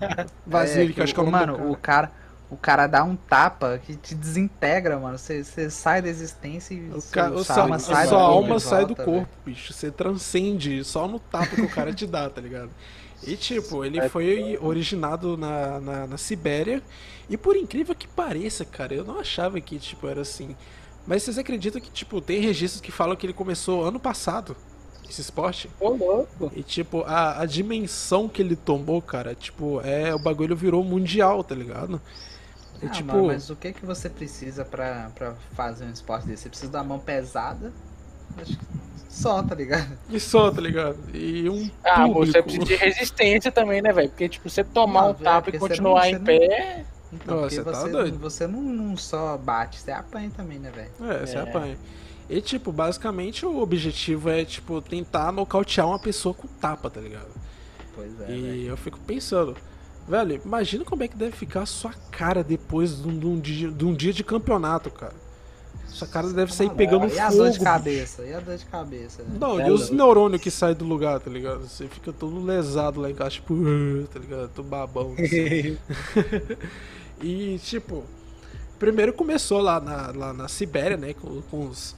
Vasilik, 0.46 0.94
que 0.94 1.02
acho 1.02 1.14
que 1.14 1.20
é 1.20 1.22
o 1.22 1.26
nome 1.30 1.46
Mano, 1.46 1.70
o 1.70 1.76
cara, 1.76 2.10
o 2.50 2.56
cara 2.56 2.86
dá 2.86 3.02
um 3.04 3.14
tapa 3.16 3.80
que 3.84 3.94
te 3.96 4.14
desintegra, 4.14 4.98
mano. 4.98 5.16
Você, 5.18 5.42
sai 5.70 6.02
da 6.02 6.08
existência 6.08 6.74
e 6.74 6.90
O 6.90 7.00
sua- 7.00 7.12
ca- 7.12 7.28
sua 7.30 7.44
sua, 7.44 7.62
alma 7.62 7.76
a 7.76 7.78
sai 7.78 8.06
sua 8.06 8.18
do 8.18 8.24
corpo 8.24 8.32
alma 8.44 8.60
sai 8.60 8.86
do 8.86 8.96
corpo, 8.96 9.28
bicho. 9.46 9.72
Você 9.72 9.90
transcende 9.90 10.84
só 10.84 11.06
no 11.08 11.18
tapa 11.18 11.46
que 11.54 11.62
o 11.62 11.68
cara 11.68 11.92
te 11.92 12.06
dá, 12.06 12.28
tá 12.30 12.40
ligado? 12.40 12.70
E 13.22 13.36
tipo, 13.36 13.84
ele 13.84 14.02
foi 14.02 14.58
originado 14.60 15.36
na, 15.36 15.80
na, 15.80 16.06
na 16.08 16.18
Sibéria. 16.18 16.82
E 17.28 17.36
por 17.36 17.56
incrível 17.56 17.94
que 17.94 18.08
pareça, 18.08 18.64
cara, 18.64 18.94
eu 18.94 19.04
não 19.04 19.18
achava 19.20 19.60
que, 19.60 19.78
tipo, 19.78 20.08
era 20.08 20.22
assim. 20.22 20.56
Mas 21.06 21.22
vocês 21.22 21.38
acreditam 21.38 21.80
que, 21.80 21.90
tipo, 21.90 22.20
tem 22.20 22.40
registros 22.40 22.80
que 22.80 22.90
falam 22.92 23.16
que 23.16 23.24
ele 23.26 23.32
começou 23.32 23.84
ano 23.84 24.00
passado, 24.00 24.56
esse 25.08 25.20
esporte? 25.20 25.70
Ô, 25.78 25.90
louco. 25.90 26.52
E, 26.52 26.62
tipo, 26.64 27.02
a, 27.04 27.40
a 27.42 27.46
dimensão 27.46 28.28
que 28.28 28.42
ele 28.42 28.56
tomou, 28.56 29.02
cara, 29.02 29.34
tipo, 29.34 29.80
é, 29.82 30.14
o 30.14 30.18
bagulho 30.18 30.56
virou 30.56 30.84
mundial, 30.84 31.44
tá 31.44 31.54
ligado? 31.54 32.00
E, 32.82 32.88
Ah, 32.88 32.90
tipo, 32.90 33.22
mano, 33.22 33.24
mas 33.24 33.48
o 33.50 33.56
que 33.56 33.72
que 33.72 33.84
você 33.86 34.10
precisa 34.10 34.64
pra, 34.64 35.10
pra 35.10 35.36
fazer 35.52 35.84
um 35.86 35.90
esporte 35.92 36.26
desse? 36.26 36.42
Você 36.44 36.48
precisa 36.50 36.72
da 36.72 36.82
mão 36.84 36.98
pesada? 37.00 37.72
Acho 38.36 38.58
que 38.58 38.66
só, 39.12 39.42
tá 39.42 39.54
ligado? 39.54 39.98
e 40.08 40.18
só, 40.18 40.50
tá 40.50 40.60
ligado? 40.60 40.98
E 41.14 41.48
um 41.48 41.70
Ah, 41.84 42.06
público. 42.06 42.26
você 42.26 42.42
precisa 42.42 42.64
de 42.64 42.76
resistência 42.76 43.52
também, 43.52 43.82
né, 43.82 43.92
velho? 43.92 44.08
Porque, 44.08 44.28
tipo, 44.28 44.48
você 44.48 44.64
tomar 44.64 45.02
Não, 45.02 45.10
um 45.10 45.14
tapa 45.14 45.50
e 45.50 45.58
continuar 45.58 46.10
não- 46.10 46.18
em 46.18 46.24
pé. 46.24 46.84
Então, 47.12 47.36
Nossa, 47.36 47.48
porque 47.48 47.54
você 47.56 47.64
tá 47.64 47.80
você, 47.80 47.90
doido. 47.92 48.18
você 48.18 48.46
não, 48.46 48.62
não 48.62 48.96
só 48.96 49.36
bate, 49.36 49.78
você 49.78 49.90
apanha 49.92 50.30
também, 50.34 50.58
né, 50.58 50.70
velho? 50.70 50.90
É, 51.12 51.26
você 51.26 51.36
É. 51.36 51.40
apanha. 51.42 51.76
E, 52.30 52.40
tipo, 52.40 52.72
basicamente 52.72 53.44
o 53.44 53.58
objetivo 53.60 54.30
é, 54.30 54.44
tipo, 54.46 54.80
tentar 54.80 55.30
nocautear 55.30 55.86
uma 55.86 55.98
pessoa 55.98 56.34
com 56.34 56.48
tapa, 56.48 56.88
tá 56.88 57.00
ligado? 57.00 57.28
Pois 57.94 58.18
é, 58.22 58.30
e 58.32 58.66
eu 58.66 58.76
fico 58.78 58.98
pensando, 59.00 59.54
velho, 60.08 60.40
imagina 60.42 60.82
como 60.86 61.02
é 61.02 61.08
que 61.08 61.16
deve 61.16 61.32
ficar 61.36 61.62
a 61.62 61.66
sua 61.66 61.92
cara 62.10 62.42
depois 62.42 63.02
de 63.02 63.06
um, 63.08 63.18
de 63.18 63.26
um 63.26 63.38
dia, 63.38 63.70
de 63.70 63.84
um 63.84 63.92
dia 63.94 64.12
de 64.14 64.24
campeonato, 64.24 64.90
cara. 64.90 65.12
Sua 65.86 66.06
cara 66.08 66.28
deve 66.32 66.54
sair 66.54 66.70
pegando 66.70 67.00
maluco. 67.00 67.16
fogo. 67.16 67.22
E 67.22 67.34
a 67.34 67.36
dor 67.36 67.46
de 67.50 67.58
bicho. 67.58 67.64
cabeça? 67.64 68.22
E 68.24 68.34
a 68.34 68.40
dor 68.40 68.56
de 68.56 68.64
cabeça? 68.66 69.22
né? 69.22 69.36
Não, 69.38 69.60
É 69.60 69.68
e 69.68 69.70
os 69.70 69.90
neurônios 69.90 70.40
que 70.40 70.50
saem 70.50 70.74
do 70.74 70.84
lugar, 70.86 71.20
tá 71.20 71.30
ligado? 71.30 71.60
Você 71.68 71.86
fica 71.86 72.12
todo 72.12 72.42
lesado 72.42 73.00
lá 73.00 73.10
em 73.10 73.14
casa, 73.14 73.30
tipo, 73.30 73.54
"Ah", 73.54 74.06
tá 74.12 74.18
ligado? 74.18 74.48
Tô 74.54 74.62
babão. 74.62 75.14
assim. 75.18 75.76
E, 77.20 77.58
tipo, 77.62 78.02
primeiro 78.78 79.12
começou 79.12 79.60
lá 79.60 79.78
na, 79.80 80.10
lá 80.10 80.32
na 80.32 80.48
Sibéria, 80.48 80.96
né? 80.96 81.14
Com, 81.14 81.40
com 81.42 81.66
os, 81.68 81.94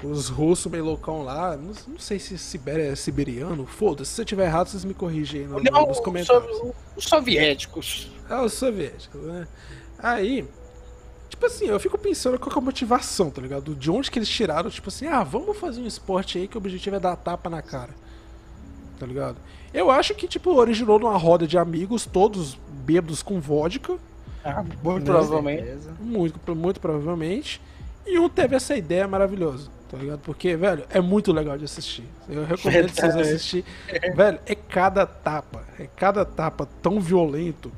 com 0.00 0.10
os 0.10 0.28
russos 0.28 0.70
meio 0.72 0.84
loucão 0.84 1.22
lá. 1.22 1.56
Não, 1.56 1.74
não 1.88 1.98
sei 1.98 2.18
se 2.18 2.38
Sibéria 2.38 2.84
é 2.84 2.94
siberiano. 2.94 3.66
Foda-se, 3.66 4.12
se 4.12 4.20
eu 4.20 4.24
tiver 4.24 4.46
errado, 4.46 4.68
vocês 4.68 4.84
me 4.84 4.94
corrigem 4.94 5.42
aí 5.42 5.46
no, 5.46 5.60
Não, 5.60 5.86
nos 5.86 5.98
os 5.98 6.04
comentários. 6.04 6.50
os 6.96 7.04
soviéticos. 7.04 8.10
É, 8.30 8.36
os 8.40 8.52
soviéticos, 8.54 9.20
né? 9.22 9.46
Aí, 9.98 10.48
tipo 11.32 11.46
assim, 11.46 11.64
eu 11.64 11.80
fico 11.80 11.96
pensando 11.96 12.38
qual 12.38 12.50
que 12.50 12.58
é 12.58 12.60
a 12.60 12.64
motivação, 12.64 13.30
tá 13.30 13.40
ligado? 13.40 13.74
De 13.74 13.90
onde 13.90 14.10
que 14.10 14.18
eles 14.18 14.28
tiraram, 14.28 14.68
tipo 14.68 14.88
assim, 14.88 15.06
ah, 15.06 15.24
vamos 15.24 15.56
fazer 15.56 15.80
um 15.80 15.86
esporte 15.86 16.36
aí 16.36 16.46
que 16.46 16.56
o 16.56 16.58
objetivo 16.58 16.96
é 16.96 17.00
dar 17.00 17.16
tapa 17.16 17.48
na 17.48 17.62
cara. 17.62 17.90
Tá 18.98 19.06
ligado? 19.06 19.36
Eu 19.72 19.90
acho 19.90 20.14
que, 20.14 20.28
tipo, 20.28 20.54
originou 20.54 20.98
numa 20.98 21.16
roda 21.16 21.46
de 21.46 21.56
amigos, 21.56 22.04
todos 22.04 22.58
bêbados 22.84 23.22
com 23.22 23.40
vodka. 23.40 23.96
Ah, 24.44 24.62
muito 24.62 25.04
provavelmente. 25.06 25.78
Muito, 26.00 26.54
muito 26.54 26.80
provavelmente. 26.80 27.60
E 28.06 28.18
um 28.18 28.28
teve 28.28 28.54
essa 28.54 28.76
ideia 28.76 29.08
maravilhosa, 29.08 29.70
tá 29.90 29.96
ligado? 29.96 30.20
Porque, 30.20 30.54
velho, 30.54 30.84
é 30.90 31.00
muito 31.00 31.32
legal 31.32 31.56
de 31.56 31.64
assistir. 31.64 32.04
Eu 32.28 32.44
recomendo 32.44 32.90
vocês 32.90 33.16
assistir. 33.16 33.64
Velho, 34.14 34.38
é 34.44 34.54
cada 34.54 35.06
tapa, 35.06 35.64
é 35.78 35.86
cada 35.96 36.26
tapa 36.26 36.68
tão 36.82 37.00
violento 37.00 37.72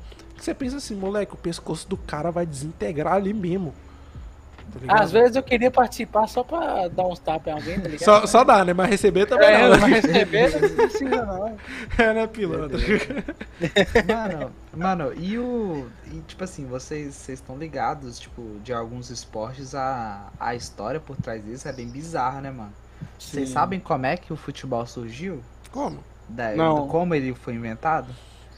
você 0.45 0.53
pensa 0.53 0.77
assim, 0.77 0.95
moleque, 0.95 1.33
o 1.33 1.37
pescoço 1.37 1.87
do 1.87 1.97
cara 1.97 2.31
vai 2.31 2.45
desintegrar 2.45 3.13
ali 3.13 3.33
mesmo. 3.33 3.73
Tá? 4.85 5.01
Às 5.01 5.11
vezes 5.11 5.35
eu 5.35 5.43
queria 5.43 5.71
participar 5.71 6.27
só 6.27 6.43
pra 6.43 6.87
dar 6.87 7.05
uns 7.05 7.19
tapas 7.19 7.47
em 7.47 7.57
alguém, 7.57 7.79
tá 7.79 7.87
ligado? 7.87 8.03
Só, 8.03 8.25
só 8.25 8.43
dá, 8.43 8.65
né? 8.65 8.73
Mas 8.73 8.89
receber 8.89 9.25
também 9.25 9.47
É, 9.47 9.69
não. 9.69 9.79
mas 9.79 9.81
né? 9.81 9.87
receber 9.87 10.61
não 10.61 10.69
precisa 10.75 11.25
não. 11.25 11.57
É, 11.97 12.13
né, 12.13 12.27
pilantra? 12.27 12.77
Mano, 14.07 14.51
mano, 14.73 15.13
e 15.15 15.37
o. 15.37 15.87
E, 16.11 16.19
tipo 16.21 16.43
assim, 16.43 16.65
vocês 16.65 17.15
vocês 17.15 17.39
estão 17.39 17.57
ligados, 17.57 18.19
tipo, 18.19 18.41
de 18.63 18.73
alguns 18.73 19.09
esportes, 19.09 19.73
a, 19.75 20.29
a 20.39 20.55
história 20.55 20.99
por 20.99 21.15
trás 21.15 21.43
disso 21.43 21.67
é 21.67 21.73
bem 21.73 21.87
bizarra, 21.87 22.41
né, 22.41 22.51
mano? 22.51 22.73
Vocês 23.17 23.49
sabem 23.49 23.79
como 23.79 24.05
é 24.05 24.17
que 24.17 24.33
o 24.33 24.35
futebol 24.35 24.85
surgiu? 24.85 25.41
Como? 25.71 26.03
Da, 26.27 26.55
Não. 26.55 26.87
Como 26.87 27.13
ele 27.13 27.33
foi 27.33 27.53
inventado? 27.53 28.07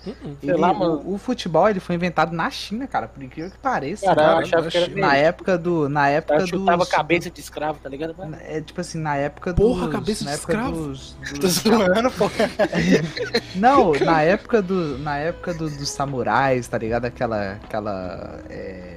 Sei 0.04 0.16
Ele- 0.44 0.54
lá, 0.54 0.72
o- 0.72 0.76
mano. 0.80 1.02
O, 1.06 1.18
futebol 1.18 1.68
ele 1.70 1.80
foi 1.82 1.96
inventado 1.96 2.32
na 2.34 2.50
China, 2.50 2.88
cara, 2.88 3.08
por 3.08 3.22
incrível 3.22 3.52
que 3.52 3.58
pareça. 3.58 4.06
Caramba, 4.06 4.42
achava 4.42 4.70
que. 4.70 4.80
Na 4.96 5.10
dele. 5.12 5.18
época 5.26 5.58
do. 5.58 5.90
Na 5.90 6.04
O 6.04 6.06
época 6.06 6.34
cara 6.36 6.48
chutava 6.48 6.78
dos. 6.78 6.90
cabeça 6.90 7.30
de 7.30 7.40
escravo, 7.42 7.80
tá 7.84 7.90
ligado? 7.90 8.16
É 8.42 8.62
tipo 8.62 8.80
assim, 8.80 9.00
na 9.00 9.16
época 9.18 9.52
dos. 9.54 9.66
Porra, 9.66 9.90
cabeça 9.90 10.24
na 10.24 10.32
de 10.32 10.38
época 10.38 10.54
escravo. 10.54 10.88
Dos, 10.88 11.18
Tô 11.34 11.38
dos- 11.40 11.54
zoando, 11.56 12.12
pô. 12.12 12.26
Não, 13.56 13.92
na 13.94 14.22
época 14.22 14.62
do. 14.62 14.98
Na 15.00 15.18
época 15.18 15.54
do- 15.54 15.70
dos 15.70 15.90
samurais, 15.90 16.68
tá 16.68 16.78
ligado? 16.78 17.06
Aquela. 17.06 17.54
Aquela. 17.64 18.40
é, 18.50 18.97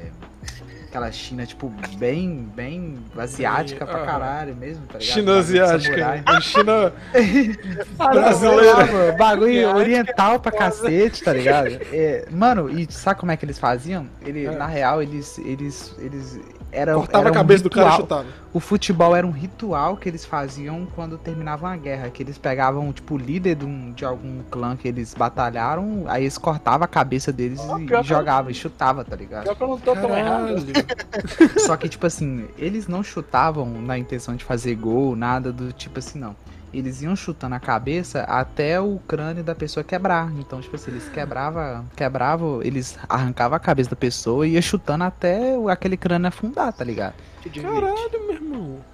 aquela 0.91 1.11
China, 1.13 1.47
tipo, 1.47 1.73
bem. 1.97 2.51
bem 2.55 2.99
asiática 3.17 3.87
pra 3.87 4.05
caralho 4.05 4.55
mesmo, 4.57 4.85
tá 4.87 4.99
ligado? 4.99 5.15
China 5.15 5.39
asiática. 5.39 6.41
China 6.41 6.93
Brasileira. 7.97 9.13
Bagulho 9.17 9.51
Asiática, 9.53 9.77
oriental 9.77 10.41
pra 10.41 10.53
cacete, 10.53 11.23
tá 11.23 11.33
ligado? 11.33 11.69
É, 11.93 12.27
mano, 12.31 12.69
e 12.69 12.91
sabe 12.91 13.21
como 13.21 13.31
é 13.31 13.37
que 13.37 13.45
eles 13.45 13.59
faziam? 13.59 14.07
Ele, 14.27 14.47
É. 14.47 14.51
Na 14.51 14.67
real, 14.67 15.01
eles. 15.01 15.39
Eles. 15.39 15.95
eles 15.99 16.39
eram, 16.73 16.95
cortava 16.95 17.19
era 17.25 17.29
a 17.29 17.33
um 17.33 17.35
cabeça 17.35 17.63
do 17.65 17.71
cara 17.71 17.87
e 17.89 17.91
ritual- 17.91 18.01
chutava. 18.25 18.41
O 18.53 18.59
futebol 18.59 19.15
era 19.15 19.25
um 19.27 19.31
ritual 19.31 19.97
que 19.97 20.09
eles 20.09 20.25
faziam 20.25 20.87
quando 20.97 21.17
terminavam 21.17 21.69
a 21.71 21.77
guerra. 21.77 22.11
Que 22.11 22.23
eles 22.23 22.37
pegavam, 22.37 22.93
tipo, 22.93 23.15
o 23.15 23.19
líder 23.19 23.55
de, 23.55 23.65
um- 23.65 23.93
de 23.93 24.05
algum 24.05 24.43
clã 24.51 24.77
que 24.77 24.89
eles 24.89 25.15
batalharam, 25.15 26.05
aí 26.09 26.25
eles 26.25 26.37
cortavam 26.37 26.85
a 26.85 26.89
cabeça 26.89 27.33
deles 27.33 27.61
Ah, 27.71 27.81
e, 27.81 27.87
que 27.87 27.95
eu- 27.95 28.03
jogavam, 28.03 28.51
e 28.51 28.55
chutava, 28.55 29.05
tá 29.05 29.15
ligado? 29.15 29.45
Pior 29.45 29.55
que 29.57 29.63
eu 29.63 29.69
não 29.69 29.79
tô 29.79 29.95
tão 29.95 30.17
errado. 30.17 30.57
Só 31.59 31.77
que, 31.77 31.89
tipo 31.89 32.07
assim, 32.07 32.47
eles 32.59 32.89
não 32.89 33.03
chutavam 33.03 33.67
na 33.83 33.99
intenção 33.99 34.35
de 34.35 34.45
fazer 34.45 34.75
gol, 34.75 35.15
nada 35.15 35.53
do 35.53 35.73
tipo 35.73 35.99
assim, 35.99 36.19
não. 36.19 36.35
Eles 36.73 37.03
iam 37.03 37.17
chutando 37.17 37.55
a 37.55 37.61
cabeça 37.61 38.23
até 38.23 38.81
o 38.81 38.99
crânio 39.07 39.43
da 39.43 39.55
pessoa 39.55 39.83
quebrar. 39.83 40.31
Então, 40.39 40.61
tipo 40.61 40.77
assim, 40.77 40.91
eles 40.93 41.09
quebravam, 41.09 41.85
quebravam, 41.97 42.63
eles 42.63 42.97
arrancavam 43.09 43.57
a 43.57 43.61
cabeça 43.61 43.91
da 43.91 43.97
pessoa 43.97 44.47
e 44.47 44.53
ia 44.53 44.63
chutando 44.63 45.05
até 45.05 45.55
aquele 45.69 45.97
crânio 45.97 46.29
afundar, 46.29 46.73
tá 46.73 46.85
ligado? 46.85 47.15
Caralho? 47.63 48.30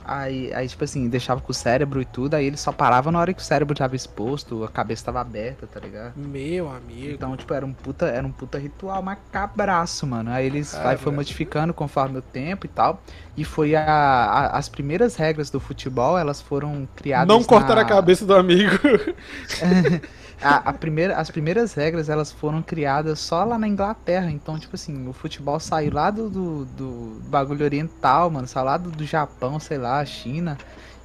Aí, 0.09 0.55
aí, 0.55 0.69
tipo 0.69 0.85
assim, 0.85 1.09
deixava 1.09 1.41
com 1.41 1.51
o 1.51 1.55
cérebro 1.55 2.01
e 2.01 2.05
tudo, 2.05 2.35
aí 2.35 2.47
ele 2.47 2.57
só 2.57 2.71
parava 2.71 3.11
na 3.11 3.19
hora 3.19 3.35
que 3.35 3.43
o 3.43 3.45
cérebro 3.45 3.75
tava 3.75 3.97
exposto, 3.97 4.63
a 4.63 4.69
cabeça 4.69 5.07
tava 5.07 5.21
aberta, 5.21 5.67
tá 5.67 5.81
ligado? 5.81 6.13
Meu 6.17 6.71
amigo. 6.71 7.13
Então, 7.13 7.37
tipo, 7.37 7.53
era 7.53 7.67
um 7.67 7.73
puta, 7.73 8.07
era 8.07 8.25
um 8.25 8.31
puta 8.31 8.57
ritual 8.57 9.03
macabraço, 9.03 10.07
mano. 10.07 10.31
Aí 10.31 10.47
eles 10.47 10.77
aí 10.77 10.97
foi 10.97 11.13
modificando 11.13 11.75
conforme 11.75 12.19
o 12.19 12.23
tempo 12.23 12.67
e 12.67 12.69
tal. 12.69 13.03
E 13.37 13.45
foi 13.45 13.75
a, 13.75 13.83
a, 13.83 14.57
as 14.57 14.69
primeiras 14.69 15.17
regras 15.17 15.51
do 15.51 15.59
futebol, 15.59 16.17
elas 16.17 16.41
foram 16.41 16.89
criadas. 16.95 17.27
Não 17.27 17.43
cortar 17.43 17.75
na... 17.75 17.83
a 17.83 17.85
cabeça 17.85 18.25
do 18.25 18.35
amigo. 18.37 18.79
a, 20.41 20.57
a, 20.57 20.73
primeira, 20.73 21.17
as 21.17 21.31
primeiras 21.31 21.73
regras 21.73 22.09
elas 22.09 22.31
foram 22.31 22.63
criadas 22.63 23.19
só 23.21 23.45
lá 23.45 23.59
na 23.59 23.67
Inglaterra. 23.67 24.31
Então, 24.31 24.59
tipo 24.59 24.77
assim, 24.77 25.09
o 25.09 25.13
futebol 25.13 25.59
saiu 25.59 25.95
lá 25.95 26.11
do, 26.11 26.29
do, 26.29 26.65
do 26.67 27.21
bagulho 27.29 27.65
oriental, 27.65 28.31
mano. 28.31 28.47
Saiu 28.47 28.67
lá 28.67 28.77
do, 28.77 28.91
do 28.91 29.05
Japão, 29.05 29.59
sei 29.59 29.79
lá, 29.79 30.05
China. 30.05 30.59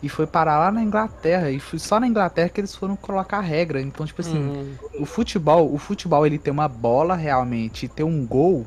E 0.04 0.10
foi 0.10 0.26
parar 0.26 0.58
lá 0.58 0.72
na 0.72 0.84
Inglaterra. 0.84 1.50
E 1.50 1.60
foi 1.60 1.80
só 1.80 2.00
na 2.00 2.08
Inglaterra 2.08 2.50
que 2.50 2.60
eles 2.60 2.76
foram 2.76 2.96
colocar 2.96 3.40
regra. 3.40 3.82
Então, 3.82 4.06
tipo 4.06 4.22
assim, 4.22 4.38
uhum. 4.38 4.76
o 5.00 5.06
futebol, 5.06 5.74
o 5.74 5.78
futebol 5.78 6.26
ele 6.26 6.38
tem 6.38 6.52
uma 6.52 6.68
bola 6.68 7.16
realmente 7.16 7.86
e 7.86 7.90
tem 7.90 8.06
um 8.06 8.26
gol 8.26 8.66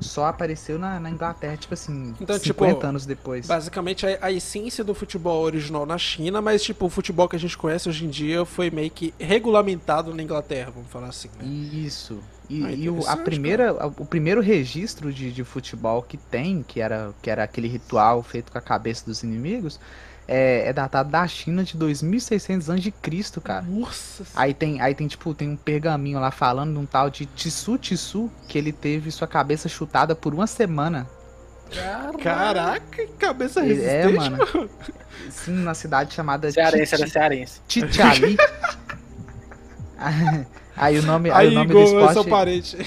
só 0.00 0.26
apareceu 0.26 0.78
na, 0.78 1.00
na, 1.00 1.10
Inglaterra, 1.10 1.56
tipo 1.56 1.74
assim, 1.74 2.14
então, 2.20 2.38
50 2.38 2.40
tipo, 2.40 2.86
anos 2.86 3.06
depois. 3.06 3.46
Basicamente, 3.46 4.06
a, 4.06 4.18
a, 4.22 4.32
essência 4.32 4.84
do 4.84 4.94
futebol 4.94 5.42
original 5.42 5.86
na 5.86 5.98
China, 5.98 6.40
mas, 6.42 6.62
tipo, 6.62 6.86
o 6.86 6.90
futebol 6.90 7.28
que 7.28 7.36
a 7.36 7.38
gente 7.38 7.56
conhece 7.56 7.88
hoje 7.88 8.04
em 8.04 8.08
dia 8.08 8.44
foi 8.44 8.70
meio 8.70 8.90
que 8.90 9.14
regulamentado 9.18 10.14
na 10.14 10.22
Inglaterra, 10.22 10.70
vamos 10.74 10.90
falar 10.90 11.08
assim, 11.08 11.30
né? 11.38 11.46
Isso. 11.46 12.18
E, 12.48 12.64
ah, 12.64 12.72
e 12.72 12.88
o, 12.88 13.06
a 13.08 13.16
primeira, 13.16 13.74
o 13.98 14.06
primeiro 14.06 14.40
registro 14.40 15.12
de, 15.12 15.32
de 15.32 15.44
futebol 15.44 16.02
que 16.02 16.16
tem, 16.16 16.62
que 16.62 16.80
era, 16.80 17.12
que 17.20 17.28
era 17.28 17.42
aquele 17.42 17.68
ritual 17.68 18.22
feito 18.22 18.52
com 18.52 18.58
a 18.58 18.60
cabeça 18.60 19.04
dos 19.04 19.22
inimigos, 19.22 19.80
é, 20.28 20.68
é 20.68 20.72
datado 20.72 21.10
da 21.10 21.26
China 21.26 21.62
de 21.62 21.76
2600 21.76 22.70
anos 22.70 22.82
de 22.82 22.90
Cristo, 22.90 23.40
cara. 23.40 23.62
Nossa. 23.62 24.24
Aí 24.34 24.52
tem, 24.52 24.80
aí 24.80 24.94
tem 24.94 25.06
tipo, 25.06 25.34
tem 25.34 25.50
um 25.50 25.56
pergaminho 25.56 26.18
lá 26.18 26.30
falando 26.30 26.72
de 26.72 26.78
um 26.78 26.86
tal 26.86 27.08
de 27.10 27.26
Tissu 27.26 27.78
Tissu 27.78 28.30
que 28.48 28.58
ele 28.58 28.72
teve 28.72 29.10
sua 29.10 29.26
cabeça 29.26 29.68
chutada 29.68 30.14
por 30.14 30.34
uma 30.34 30.46
semana. 30.46 31.06
Caraca, 32.22 33.06
cabeça 33.18 33.60
é, 33.60 33.64
resistente. 33.64 33.92
É, 33.92 34.08
mano. 34.08 34.70
Sim, 35.30 35.62
na 35.62 35.74
cidade 35.74 36.14
chamada 36.14 36.50
Cearense, 36.50 36.94
era 36.94 37.08
cearense. 37.08 37.60
Titiali. 37.66 38.36
aí 40.76 40.98
o 40.98 41.02
nome, 41.02 41.30
aí, 41.30 41.48
aí 41.48 41.48
o 41.48 41.52
nome 41.52 41.72
do 41.72 41.82
esporte... 41.82 42.06
eu 42.06 42.14
sou 42.14 42.24
parente. 42.24 42.78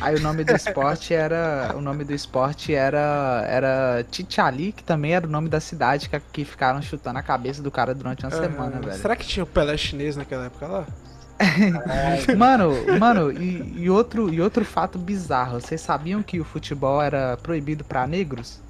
Aí 0.00 0.16
o 0.16 0.20
nome 0.20 0.44
do 0.44 0.54
esporte 0.54 1.14
era. 1.14 1.72
O 1.76 1.80
nome 1.80 2.04
do 2.04 2.12
esporte 2.12 2.74
era. 2.74 3.44
Era 3.48 4.04
Tichali, 4.10 4.72
que 4.72 4.82
também 4.82 5.14
era 5.14 5.26
o 5.26 5.30
nome 5.30 5.48
da 5.48 5.60
cidade 5.60 6.08
que, 6.08 6.20
que 6.32 6.44
ficaram 6.44 6.80
chutando 6.82 7.18
a 7.18 7.22
cabeça 7.22 7.62
do 7.62 7.70
cara 7.70 7.94
durante 7.94 8.24
uma 8.24 8.30
semana, 8.30 8.80
velho. 8.80 9.00
Será 9.00 9.16
que 9.16 9.26
tinha 9.26 9.44
o 9.44 9.46
Pelé 9.46 9.76
chinês 9.76 10.16
naquela 10.16 10.46
época 10.46 10.66
lá? 10.66 10.86
mano, 12.36 12.98
mano, 12.98 13.30
e, 13.30 13.82
e, 13.82 13.90
outro, 13.90 14.32
e 14.32 14.40
outro 14.40 14.64
fato 14.64 14.98
bizarro. 14.98 15.60
Vocês 15.60 15.80
sabiam 15.80 16.22
que 16.22 16.40
o 16.40 16.44
futebol 16.44 17.00
era 17.00 17.36
proibido 17.36 17.84
para 17.84 18.06
negros? 18.06 18.60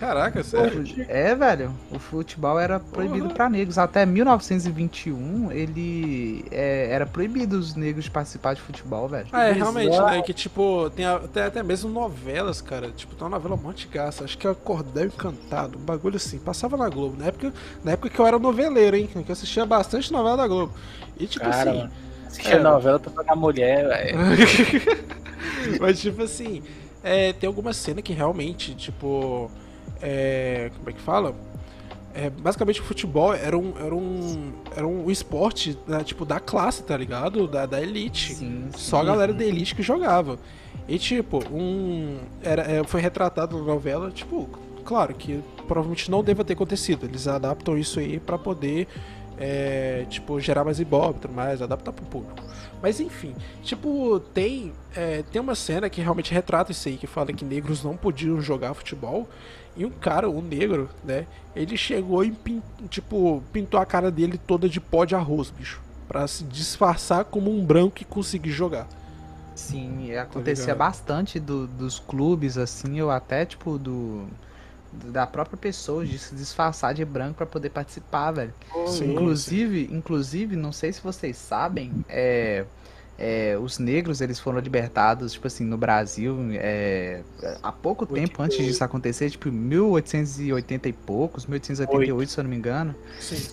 Caraca, 0.00 0.42
sério? 0.42 0.82
É, 1.08 1.34
velho. 1.34 1.74
O 1.90 1.98
futebol 1.98 2.58
era 2.58 2.80
proibido 2.80 3.28
para 3.34 3.50
negros. 3.50 3.76
Até 3.76 4.06
1921, 4.06 5.52
ele 5.52 6.42
é, 6.50 6.88
era 6.90 7.04
proibido 7.04 7.58
os 7.58 7.74
negros 7.74 8.06
de 8.06 8.10
participar 8.10 8.54
de 8.54 8.62
futebol, 8.62 9.06
velho. 9.06 9.26
Ah, 9.30 9.44
é, 9.44 9.52
realmente, 9.52 10.00
né? 10.00 10.22
Que, 10.22 10.32
tipo, 10.32 10.88
tem 10.96 11.04
até, 11.04 11.44
até 11.44 11.62
mesmo 11.62 11.90
novelas, 11.90 12.62
cara. 12.62 12.88
Tipo, 12.88 13.14
tem 13.14 13.26
uma 13.26 13.36
novela 13.36 13.58
Monte 13.58 13.88
Gaça. 13.88 14.24
Acho 14.24 14.38
que 14.38 14.48
é 14.48 14.54
Cordel 14.54 15.08
Encantado. 15.08 15.76
Um 15.76 15.82
bagulho 15.82 16.16
assim. 16.16 16.38
Passava 16.38 16.78
na 16.78 16.88
Globo. 16.88 17.18
Na 17.18 17.26
época, 17.26 17.52
na 17.84 17.92
época 17.92 18.08
que 18.08 18.18
eu 18.18 18.26
era 18.26 18.38
noveleiro, 18.38 18.96
hein? 18.96 19.06
Que 19.06 19.18
eu 19.18 19.32
assistia 19.32 19.66
bastante 19.66 20.10
novela 20.10 20.38
da 20.38 20.48
Globo. 20.48 20.72
E, 21.18 21.26
tipo 21.26 21.44
cara, 21.44 21.70
assim... 21.70 21.90
Assistia 22.26 22.54
é, 22.54 22.58
novela 22.58 22.98
pra 22.98 23.10
pagar 23.10 23.36
mulher, 23.36 23.86
velho. 23.86 24.18
Mas, 25.78 26.00
tipo 26.00 26.22
assim... 26.22 26.62
É, 27.02 27.34
tem 27.34 27.46
alguma 27.46 27.72
cena 27.72 28.00
que 28.00 28.12
realmente, 28.12 28.74
tipo 28.74 29.50
é, 30.00 30.70
como 30.76 30.90
é 30.90 30.92
que 30.92 31.00
fala? 31.00 31.34
É, 32.12 32.28
basicamente 32.28 32.80
o 32.80 32.84
futebol 32.84 33.32
era 33.32 33.56
um, 33.56 33.72
era 33.78 33.94
um, 33.94 34.52
era 34.76 34.86
um 34.86 35.10
esporte 35.10 35.78
né, 35.86 36.02
tipo 36.02 36.24
da 36.24 36.40
classe, 36.40 36.82
tá 36.82 36.96
ligado? 36.96 37.46
Da, 37.46 37.66
da 37.66 37.80
elite. 37.80 38.34
Sim, 38.34 38.68
sim. 38.72 38.78
Só 38.78 39.00
a 39.00 39.04
galera 39.04 39.32
da 39.32 39.44
elite 39.44 39.74
que 39.74 39.82
jogava. 39.82 40.38
E 40.88 40.98
tipo, 40.98 41.38
um. 41.52 42.18
Era, 42.42 42.62
é, 42.62 42.84
foi 42.84 43.00
retratado 43.00 43.56
na 43.58 43.64
novela, 43.64 44.10
tipo, 44.10 44.48
claro 44.84 45.14
que 45.14 45.40
provavelmente 45.68 46.10
não 46.10 46.24
deva 46.24 46.44
ter 46.44 46.54
acontecido. 46.54 47.06
Eles 47.06 47.28
adaptam 47.28 47.78
isso 47.78 48.00
aí 48.00 48.18
para 48.18 48.36
poder 48.36 48.88
é, 49.40 50.04
tipo, 50.10 50.38
gerar 50.38 50.64
mais 50.64 50.78
ibope 50.78 51.18
e 51.18 51.20
tudo 51.22 51.34
mais, 51.34 51.62
adaptar 51.62 51.92
pro 51.92 52.04
público. 52.04 52.44
Mas 52.82 53.00
enfim, 53.00 53.34
tipo, 53.62 54.20
tem, 54.34 54.72
é, 54.94 55.22
tem 55.32 55.40
uma 55.40 55.54
cena 55.54 55.88
que 55.88 56.02
realmente 56.02 56.32
retrata 56.32 56.70
isso 56.70 56.88
aí, 56.88 56.98
que 56.98 57.06
fala 57.06 57.32
que 57.32 57.44
negros 57.44 57.82
não 57.82 57.96
podiam 57.96 58.40
jogar 58.40 58.74
futebol. 58.74 59.26
E 59.76 59.84
um 59.84 59.90
cara, 59.90 60.28
um 60.28 60.42
negro, 60.42 60.90
né? 61.02 61.26
Ele 61.54 61.76
chegou 61.76 62.24
e 62.24 62.36
tipo, 62.88 63.42
pintou 63.52 63.80
a 63.80 63.86
cara 63.86 64.10
dele 64.10 64.36
toda 64.36 64.68
de 64.68 64.80
pó 64.80 65.04
de 65.04 65.14
arroz, 65.14 65.50
bicho. 65.50 65.80
Pra 66.06 66.26
se 66.26 66.44
disfarçar 66.44 67.24
como 67.24 67.50
um 67.50 67.64
branco 67.64 67.94
que 67.94 68.04
conseguir 68.04 68.50
jogar. 68.50 68.88
Sim, 69.54 70.10
tá 70.12 70.22
acontecia 70.22 70.68
tá 70.68 70.74
bastante 70.74 71.38
do, 71.38 71.66
dos 71.66 71.98
clubes, 71.98 72.58
assim, 72.58 73.00
ou 73.00 73.10
até, 73.10 73.46
tipo, 73.46 73.78
do. 73.78 74.26
Da 74.92 75.26
própria 75.26 75.56
pessoa 75.56 76.04
de 76.04 76.18
se 76.18 76.34
disfarçar 76.34 76.94
de 76.94 77.04
branco 77.04 77.34
para 77.34 77.46
poder 77.46 77.70
participar, 77.70 78.32
velho. 78.32 78.54
Sim, 78.88 79.12
inclusive, 79.12 79.86
sim. 79.86 79.94
inclusive, 79.94 80.56
não 80.56 80.72
sei 80.72 80.92
se 80.92 81.00
vocês 81.00 81.36
sabem, 81.36 82.04
é, 82.08 82.64
é, 83.20 83.58
os 83.60 83.78
negros 83.78 84.22
eles 84.22 84.40
foram 84.40 84.58
libertados, 84.58 85.34
tipo 85.34 85.46
assim, 85.46 85.62
no 85.62 85.76
Brasil 85.76 86.36
é, 86.54 87.20
há 87.62 87.70
pouco 87.70 88.04
Oito 88.04 88.14
tempo 88.14 88.42
antes 88.42 88.64
disso 88.64 88.82
acontecer, 88.82 89.28
tipo 89.28 89.52
1880 89.52 90.88
e 90.88 90.92
poucos, 90.94 91.44
1888 91.44 92.18
Oito. 92.18 92.32
se 92.32 92.40
eu 92.40 92.44
não 92.44 92.50
me 92.50 92.56
engano. 92.56 92.94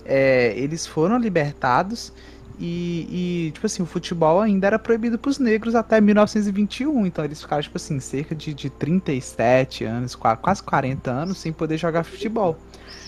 É, 0.06 0.54
eles 0.56 0.88
foram 0.88 1.18
libertados 1.18 2.14
e, 2.60 3.48
e, 3.48 3.52
tipo 3.52 3.66
assim, 3.66 3.84
o 3.84 3.86
futebol 3.86 4.42
ainda 4.42 4.68
era 4.68 4.80
proibido 4.80 5.18
para 5.18 5.30
os 5.30 5.38
negros 5.38 5.76
até 5.76 6.02
1921, 6.02 7.06
então 7.06 7.24
eles 7.24 7.42
ficaram, 7.42 7.62
tipo 7.62 7.78
assim, 7.78 8.00
cerca 8.00 8.34
de, 8.34 8.54
de 8.54 8.70
37 8.70 9.84
anos, 9.84 10.16
quase 10.16 10.64
40 10.64 11.12
anos 11.12 11.38
sem 11.38 11.54
poder 11.54 11.78
jogar 11.78 12.04
futebol. 12.04 12.58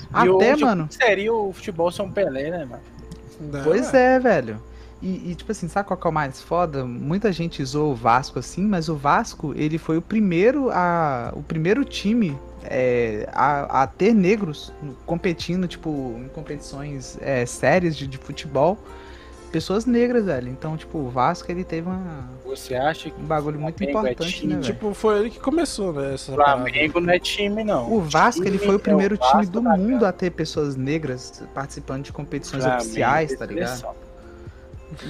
E 0.03 0.07
até, 0.11 0.53
hoje, 0.53 0.63
mano. 0.63 0.87
Seria 0.91 1.33
o 1.33 1.51
futebol 1.51 1.91
São 1.91 2.11
Pelé, 2.11 2.51
né, 2.51 2.65
mano? 2.65 3.63
Pois 3.63 3.93
é, 3.93 4.19
velho. 4.19 4.61
E, 5.01 5.31
e, 5.31 5.35
tipo 5.35 5.51
assim, 5.51 5.67
sabe 5.67 5.87
qual 5.87 5.99
é 6.03 6.07
o 6.07 6.11
mais 6.11 6.41
foda? 6.41 6.85
Muita 6.85 7.31
gente 7.31 7.63
zoou 7.63 7.93
o 7.93 7.95
Vasco 7.95 8.37
assim, 8.37 8.63
mas 8.63 8.89
o 8.89 8.95
Vasco, 8.95 9.53
ele 9.55 9.77
foi 9.77 9.97
o 9.97 10.01
primeiro 10.01 10.69
a 10.71 11.31
o 11.33 11.41
primeiro 11.41 11.85
time 11.85 12.37
é, 12.63 13.27
a, 13.31 13.83
a, 13.83 13.87
ter 13.87 14.13
negros 14.13 14.73
competindo, 15.05 15.67
tipo, 15.67 16.15
em 16.17 16.27
competições 16.29 17.17
é, 17.21 17.45
sérias 17.45 17.95
de, 17.95 18.05
de, 18.07 18.17
futebol. 18.17 18.77
Pessoas 19.51 19.85
negras, 19.85 20.25
velho. 20.25 20.49
Então, 20.49 20.77
tipo, 20.77 20.97
o 20.97 21.09
Vasco, 21.09 21.51
ele 21.51 21.63
teve 21.63 21.87
uma... 21.87 22.29
Você 22.45 22.75
acha 22.75 23.09
que 23.09 23.21
um 23.21 23.25
bagulho 23.25 23.59
muito 23.59 23.83
é 23.83 23.89
importante, 23.89 24.45
é 24.45 24.47
né, 24.47 24.61
Tipo, 24.61 24.93
foi 24.93 25.19
ele 25.19 25.29
que 25.29 25.39
começou, 25.39 25.93
né? 25.93 26.13
Essa 26.13 26.33
Flamengo 26.33 26.99
não 26.99 27.13
é 27.13 27.19
time, 27.19 27.63
não. 27.63 27.91
O 27.91 28.01
Vasco, 28.01 28.43
ele 28.43 28.57
foi 28.57 28.75
o 28.75 28.79
primeiro 28.79 29.15
é 29.15 29.17
o 29.17 29.31
time 29.31 29.45
do 29.47 29.61
mundo 29.61 30.05
a 30.05 30.11
ter 30.11 30.31
pessoas 30.31 30.75
negras 30.75 31.43
participando 31.53 32.03
de 32.03 32.13
competições 32.13 32.63
Flamengo 32.63 32.83
oficiais, 32.83 33.35
tá 33.37 33.45
ligado? 33.45 33.95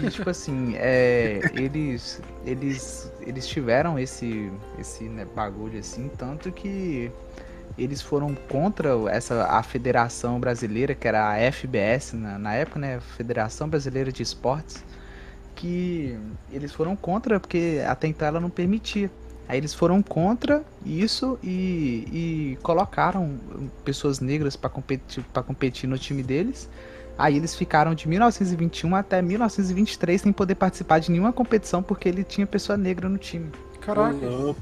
E, 0.03 0.09
tipo 0.09 0.29
assim, 0.29 0.73
é, 0.75 1.39
eles, 1.53 2.21
eles, 2.45 3.11
eles 3.21 3.47
tiveram 3.47 3.97
esse, 3.97 4.51
esse 4.77 5.05
né, 5.05 5.25
bagulho 5.33 5.79
assim, 5.79 6.09
tanto 6.17 6.51
que 6.51 7.09
eles 7.79 8.01
foram 8.01 8.35
contra 8.35 8.89
essa 9.09 9.45
a 9.45 9.63
Federação 9.63 10.39
Brasileira, 10.39 10.93
que 10.93 11.07
era 11.07 11.31
a 11.31 11.51
FBS 11.51 12.13
na, 12.13 12.37
na 12.37 12.53
época, 12.53 12.79
né, 12.79 12.99
Federação 13.17 13.69
Brasileira 13.69 14.11
de 14.11 14.21
Esportes, 14.21 14.83
que 15.55 16.17
eles 16.51 16.71
foram 16.71 16.95
contra 16.95 17.39
porque 17.39 17.81
até 17.87 18.07
então 18.07 18.27
ela 18.27 18.39
não 18.39 18.49
permitia. 18.49 19.09
Aí 19.47 19.57
eles 19.57 19.73
foram 19.73 20.01
contra 20.03 20.63
isso 20.85 21.39
e, 21.41 22.53
e 22.53 22.57
colocaram 22.61 23.39
pessoas 23.83 24.19
negras 24.19 24.55
para 24.55 24.69
competir, 24.69 25.25
competir 25.45 25.89
no 25.89 25.97
time 25.97 26.21
deles. 26.21 26.69
Aí 27.17 27.35
eles 27.35 27.55
ficaram 27.55 27.95
de 27.95 28.07
1921 28.07 28.95
até 28.95 29.21
1923 29.21 30.21
sem 30.21 30.31
poder 30.31 30.55
participar 30.55 30.99
de 30.99 31.11
nenhuma 31.11 31.33
competição 31.33 31.81
porque 31.81 32.07
ele 32.07 32.23
tinha 32.23 32.45
pessoa 32.45 32.77
negra 32.77 33.09
no 33.09 33.17
time. 33.17 33.51
Caraca. 33.81 34.55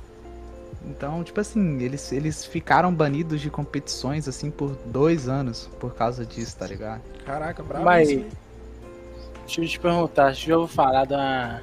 Então, 0.85 1.23
tipo 1.23 1.39
assim, 1.39 1.81
eles, 1.81 2.11
eles 2.11 2.45
ficaram 2.45 2.93
banidos 2.93 3.41
de 3.41 3.49
competições 3.49 4.27
assim 4.27 4.49
por 4.49 4.75
dois 4.85 5.27
anos 5.27 5.69
por 5.79 5.93
causa 5.93 6.25
disso, 6.25 6.57
tá 6.57 6.67
ligado? 6.67 7.01
Caraca, 7.25 7.63
bravo. 7.63 7.85
Mas, 7.85 8.07
deixa 8.07 9.61
eu 9.61 9.67
te 9.67 9.79
perguntar, 9.79 10.33
você 10.33 10.47
já 10.47 10.57
ouviu 10.57 10.73
falar 10.73 11.05
da 11.05 11.61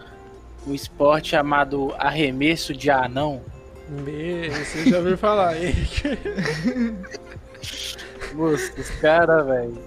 um 0.67 0.75
esporte 0.75 1.31
chamado 1.31 1.95
arremesso 1.99 2.75
de 2.75 2.91
anão? 2.91 3.43
Me, 3.89 4.49
você 4.49 4.91
já 4.91 4.99
ouviu 4.99 5.19
falar, 5.19 5.63
hein? 5.63 5.75
Moço, 8.33 8.73
os 8.79 8.91
caras, 9.01 9.47
velho. 9.47 9.79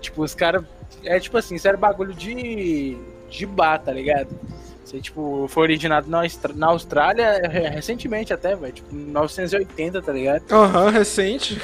Tipo, 0.00 0.22
os 0.22 0.34
caras. 0.34 0.64
É 1.04 1.20
tipo 1.20 1.36
assim, 1.36 1.56
isso 1.56 1.68
era 1.68 1.76
bagulho 1.76 2.14
de. 2.14 2.96
de 3.28 3.46
bar, 3.46 3.78
tá 3.78 3.92
ligado? 3.92 4.38
Você, 4.86 5.00
tipo, 5.00 5.46
foi 5.48 5.64
originado 5.64 6.08
na, 6.08 6.18
Austra- 6.22 6.52
na 6.54 6.68
Austrália 6.68 7.22
é, 7.24 7.68
recentemente 7.68 8.32
até, 8.32 8.54
velho. 8.54 8.72
Tipo, 8.72 8.94
1980, 8.94 10.00
tá 10.00 10.12
ligado? 10.12 10.44
Aham, 10.52 10.90
recente. 10.90 11.60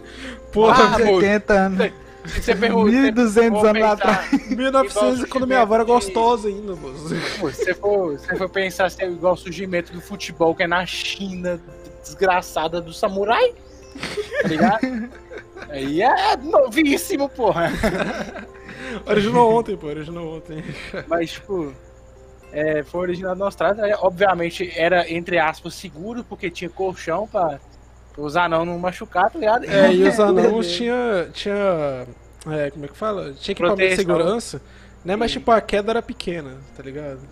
Porra, 0.52 0.94
Ah, 0.94 1.10
80 1.10 1.52
anos. 1.54 1.92
Se 2.26 2.42
você 2.42 2.54
pergunta. 2.54 2.90
1200 2.90 3.64
anos 3.64 3.82
atrás. 3.82 4.30
1900 4.50 4.92
igual 5.14 5.28
quando 5.30 5.46
minha 5.46 5.62
avó 5.62 5.74
era 5.76 5.84
gostosa 5.84 6.48
ainda, 6.48 6.76
moço. 6.76 7.14
Pô, 7.40 7.50
se 7.50 7.64
você 7.64 7.74
for, 7.74 8.18
se 8.18 8.26
você 8.26 8.36
for 8.36 8.48
pensar 8.50 8.86
assim, 8.86 9.02
é 9.04 9.06
igual 9.08 9.32
o 9.32 9.36
surgimento 9.38 9.92
do 9.94 10.00
futebol, 10.02 10.54
que 10.54 10.62
é 10.64 10.66
na 10.66 10.84
China, 10.84 11.58
desgraçada 12.02 12.78
do 12.80 12.92
samurai, 12.92 13.54
tá 14.42 14.48
ligado? 14.48 15.08
Aí 15.70 16.02
é 16.02 16.36
novíssimo, 16.36 17.26
porra. 17.30 17.72
Originou 19.06 19.52
ontem, 19.58 19.76
pô, 19.78 19.86
originou 19.86 20.36
ontem. 20.36 20.62
Mas, 21.08 21.32
tipo, 21.32 21.72
é, 22.58 22.82
foi 22.82 23.00
originado 23.02 23.38
na 23.38 23.44
Austrália. 23.46 23.82
né? 23.82 23.94
Obviamente 24.00 24.72
era, 24.74 25.10
entre 25.12 25.38
aspas, 25.38 25.74
seguro, 25.74 26.24
porque 26.24 26.50
tinha 26.50 26.70
colchão 26.70 27.26
pra, 27.28 27.60
pra 28.14 28.22
os 28.22 28.34
anão 28.36 28.64
não 28.64 28.78
machucar, 28.78 29.30
tá 29.30 29.38
ligado? 29.38 29.64
É, 29.64 29.92
e 29.92 30.02
os 30.08 30.18
anãos 30.20 30.66
tinha. 30.72 31.28
tinha. 31.32 32.06
É, 32.50 32.70
como 32.70 32.84
é 32.84 32.88
que 32.88 32.96
fala? 32.96 33.32
Tinha 33.34 33.52
equipamento 33.52 33.76
de 33.80 33.88
Proteção. 33.88 33.96
segurança, 34.16 34.62
né? 35.04 35.16
Mas 35.16 35.32
tipo, 35.32 35.50
a 35.50 35.60
queda 35.60 35.92
era 35.92 36.00
pequena, 36.00 36.54
tá 36.76 36.82
ligado? 36.82 37.20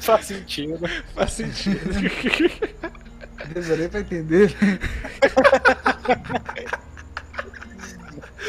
Faz 0.00 0.26
sentido. 0.26 0.78
Faz 1.14 1.32
sentido. 1.32 1.78
Demorei 3.54 3.88
pra 3.88 4.00
entender. 4.00 4.54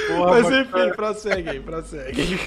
Porra, 0.08 0.42
Mas 0.42 0.52
enfim, 0.52 0.92
prossegue 0.96 1.50
aí, 1.50 1.60
prossegue. 1.60 2.40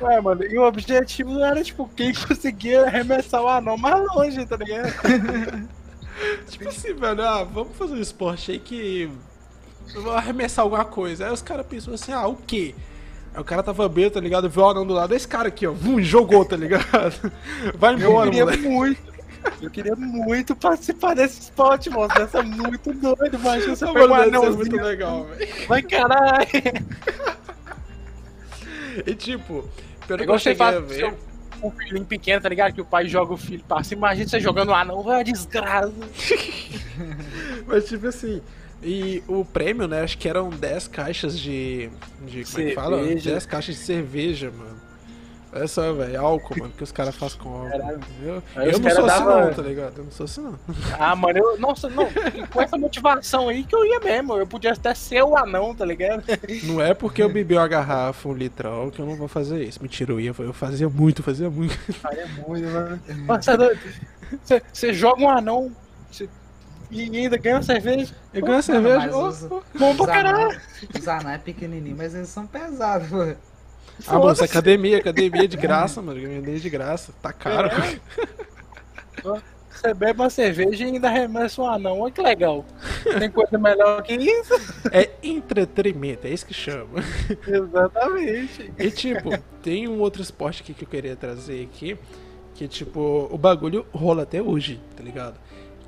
Ué, 0.00 0.20
mano, 0.20 0.44
e 0.44 0.58
o 0.58 0.62
objetivo 0.66 1.38
era, 1.40 1.62
tipo, 1.62 1.88
quem 1.96 2.12
conseguia 2.14 2.84
arremessar 2.84 3.42
o 3.42 3.48
anão 3.48 3.76
mais 3.76 4.04
longe, 4.14 4.44
tá 4.46 4.56
ligado? 4.56 4.92
tipo 6.48 6.68
assim, 6.68 6.94
velho, 6.94 7.22
ah, 7.22 7.44
vamos 7.44 7.76
fazer 7.76 7.94
um 7.94 8.00
esporte 8.00 8.52
aí 8.52 8.58
que. 8.58 9.10
Eu 9.94 10.02
vou 10.02 10.12
arremessar 10.12 10.64
alguma 10.64 10.84
coisa. 10.84 11.26
Aí 11.26 11.32
os 11.32 11.40
caras 11.40 11.66
pensam 11.66 11.94
assim, 11.94 12.12
ah, 12.12 12.26
o 12.26 12.36
quê? 12.36 12.74
Aí 13.34 13.40
o 13.40 13.44
cara 13.44 13.62
tava 13.62 13.88
bêbado, 13.88 14.14
tá 14.14 14.20
ligado? 14.20 14.48
Viu 14.48 14.62
o 14.62 14.68
anão 14.68 14.86
do 14.86 14.92
lado, 14.94 15.14
esse 15.14 15.26
cara 15.26 15.48
aqui, 15.48 15.66
ó, 15.66 15.72
vum, 15.72 16.02
jogou, 16.02 16.44
tá 16.44 16.56
ligado? 16.56 17.32
Vai 17.74 17.94
Eu 17.94 17.98
embora, 17.98 18.30
queria 18.30 18.44
moleque. 18.44 18.68
muito. 18.68 19.18
Eu 19.62 19.70
queria 19.70 19.94
muito 19.96 20.54
participar 20.56 21.14
desse 21.14 21.40
esporte, 21.42 21.88
moço. 21.88 22.14
Deve 22.14 22.30
ser 22.30 22.42
muito 22.42 22.92
doido, 22.92 23.38
mas 23.38 23.64
você 23.64 23.70
Essa 23.70 23.86
pegou 23.86 24.06
um 24.06 24.10
mano, 24.10 24.40
ser 24.40 24.50
muito 24.50 24.76
legal, 24.76 25.24
velho. 25.24 25.66
Vai 25.66 25.82
caralho. 25.82 26.48
E 29.06 29.14
tipo, 29.14 29.68
pelo 30.06 30.18
que 30.18 30.24
Igual 30.24 30.36
eu 30.36 30.40
cheguei 30.40 30.66
a 30.66 30.80
ver. 30.80 30.94
seu 30.94 31.28
um 31.62 31.70
filhinho 31.70 32.04
pequeno, 32.04 32.40
tá 32.40 32.48
ligado? 32.48 32.72
Que 32.72 32.80
o 32.80 32.84
pai 32.84 33.08
joga 33.08 33.34
o 33.34 33.36
filho 33.36 33.64
pra 33.66 33.82
cima. 33.82 34.08
Imagina 34.08 34.28
você 34.28 34.40
jogando 34.40 34.70
um 34.70 34.74
anão, 34.74 35.02
vai 35.02 35.24
desgraça. 35.24 35.92
Mas 37.66 37.88
tipo 37.88 38.06
assim, 38.06 38.40
e 38.82 39.22
o 39.26 39.44
prêmio, 39.44 39.88
né, 39.88 40.02
acho 40.02 40.16
que 40.18 40.28
eram 40.28 40.50
10 40.50 40.88
caixas 40.88 41.38
de. 41.38 41.90
de 42.22 42.44
como 42.44 42.64
é 42.64 42.68
que 42.68 42.74
fala? 42.74 42.98
Cerveja. 42.98 43.30
10 43.30 43.46
caixas 43.46 43.74
de 43.74 43.80
cerveja, 43.80 44.52
mano. 44.56 44.77
Olha 45.50 45.66
só, 45.66 45.92
velho, 45.94 46.20
álcool, 46.20 46.58
mano, 46.58 46.72
que 46.76 46.84
os 46.84 46.92
caras 46.92 47.14
fazem 47.16 47.38
com 47.38 47.48
álcool. 47.48 47.70
Caralho. 47.70 48.00
Eu 48.22 48.42
os 48.72 48.78
não 48.80 48.90
sou 48.90 49.04
assim 49.06 49.24
dava- 49.24 49.40
não, 49.46 49.54
tá 49.54 49.62
ligado? 49.62 49.94
Eu 49.98 50.04
não 50.04 50.10
sou 50.10 50.24
assim 50.24 50.40
não. 50.42 50.58
Ah, 50.98 51.16
mano, 51.16 51.38
eu. 51.38 51.58
Nossa, 51.58 51.88
não. 51.88 52.06
Com 52.52 52.60
essa 52.60 52.76
motivação 52.76 53.48
aí 53.48 53.64
que 53.64 53.74
eu 53.74 53.84
ia 53.86 53.98
mesmo. 54.00 54.34
Eu 54.36 54.46
podia 54.46 54.72
até 54.72 54.94
ser 54.94 55.22
o 55.22 55.36
anão, 55.36 55.74
tá 55.74 55.84
ligado? 55.86 56.22
Não 56.64 56.82
é 56.82 56.92
porque 56.92 57.22
eu 57.22 57.28
bebi 57.32 57.54
uma 57.54 57.66
garrafa, 57.66 58.28
um 58.28 58.32
litrão, 58.34 58.90
que 58.90 59.00
eu 59.00 59.06
não 59.06 59.16
vou 59.16 59.28
fazer 59.28 59.62
isso. 59.64 59.80
Mentira, 59.82 60.12
eu 60.12 60.20
ia, 60.20 60.34
eu 60.38 60.52
fazia 60.52 60.88
muito, 60.88 61.22
fazia 61.22 61.48
muito. 61.48 61.76
Faria 61.94 62.26
muito, 62.46 62.68
mano. 62.68 63.00
Mano, 63.26 63.42
você 63.42 63.50
é? 64.56 64.62
Você- 64.72 64.92
joga 64.92 65.22
um 65.22 65.30
anão 65.30 65.72
você- 66.10 66.28
e 66.90 67.02
ainda 67.16 67.36
ganha 67.38 67.56
uma 67.56 67.62
cerveja. 67.62 68.14
Eu 68.34 68.42
ganho 68.44 68.58
a 68.58 68.62
cerveja. 68.62 69.10
oh, 69.16 69.26
os-. 69.28 69.42
Bom 69.78 69.96
pra 69.96 70.06
caralho. 70.06 70.36
anãos, 70.50 70.56
os 70.98 71.08
anãos 71.08 71.32
é 71.34 71.38
pequenininho, 71.38 71.96
mas 71.96 72.14
eles 72.14 72.28
são 72.28 72.46
pesados, 72.46 73.08
pô. 73.08 73.34
Ah, 74.06 74.18
Foda-se. 74.18 74.44
academia, 74.44 74.98
academia 74.98 75.48
de 75.48 75.56
graça, 75.56 76.00
mano. 76.00 76.20
Academia 76.20 76.60
de 76.60 76.70
graça. 76.70 77.12
Tá 77.20 77.32
caro. 77.32 77.70
Você 79.70 79.94
bebe 79.94 80.20
uma 80.20 80.30
cerveja 80.30 80.84
e 80.84 80.86
ainda 80.88 81.08
arremessa 81.08 81.62
um 81.62 81.66
anão. 81.66 82.00
Olha 82.00 82.12
que 82.12 82.20
legal. 82.20 82.64
Tem 83.18 83.30
coisa 83.30 83.56
melhor 83.56 84.02
que 84.02 84.14
isso? 84.14 84.54
É 84.90 85.10
entretenimento, 85.22 86.26
é 86.26 86.30
isso 86.30 86.44
que 86.44 86.54
chama. 86.54 87.00
Exatamente. 87.46 88.72
E 88.76 88.90
tipo, 88.90 89.30
tem 89.62 89.86
um 89.86 90.00
outro 90.00 90.20
esporte 90.20 90.62
aqui 90.62 90.74
que 90.74 90.82
eu 90.82 90.88
queria 90.88 91.14
trazer 91.14 91.62
aqui, 91.62 91.96
que 92.54 92.66
tipo, 92.66 93.28
o 93.30 93.38
bagulho 93.38 93.86
rola 93.92 94.24
até 94.24 94.42
hoje, 94.42 94.80
tá 94.96 95.02
ligado? 95.02 95.38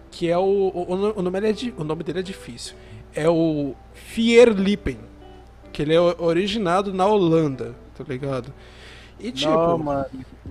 Que 0.08 0.30
é 0.30 0.38
o. 0.38 0.42
O, 0.42 1.18
o, 1.18 1.22
nome, 1.22 1.40
dele 1.40 1.74
é 1.76 1.80
o 1.80 1.84
nome 1.84 2.04
dele 2.04 2.20
é 2.20 2.22
difícil. 2.22 2.76
É 3.12 3.28
o 3.28 3.74
Fierlipen. 3.92 4.98
Que 5.72 5.82
ele 5.82 5.94
é 5.94 6.00
originado 6.00 6.92
na 6.92 7.06
Holanda, 7.06 7.76
tá 8.04 8.12
ligado? 8.12 8.52
E 9.18 9.30
tipo, 9.30 9.50
Não, 9.50 9.78
mano. 9.78 10.06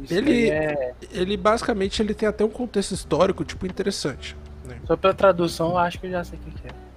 Ele- 0.10 0.50
é... 0.50 0.94
ele 1.12 1.36
basicamente 1.36 2.02
ele 2.02 2.14
tem 2.14 2.30
até 2.30 2.46
um 2.46 2.50
contexto 2.50 2.92
histórico, 2.92 3.44
tipo, 3.44 3.66
interessante. 3.66 4.36
Né? 4.66 4.78
Só 4.86 4.96
pela 4.96 5.14
tradução, 5.14 5.72
eu 5.72 5.78
acho 5.78 6.00
que 6.00 6.08
eu 6.08 6.12
já 6.12 6.24
sei 6.24 6.38
o 6.40 6.52
que 6.52 6.68
é. 6.68 6.90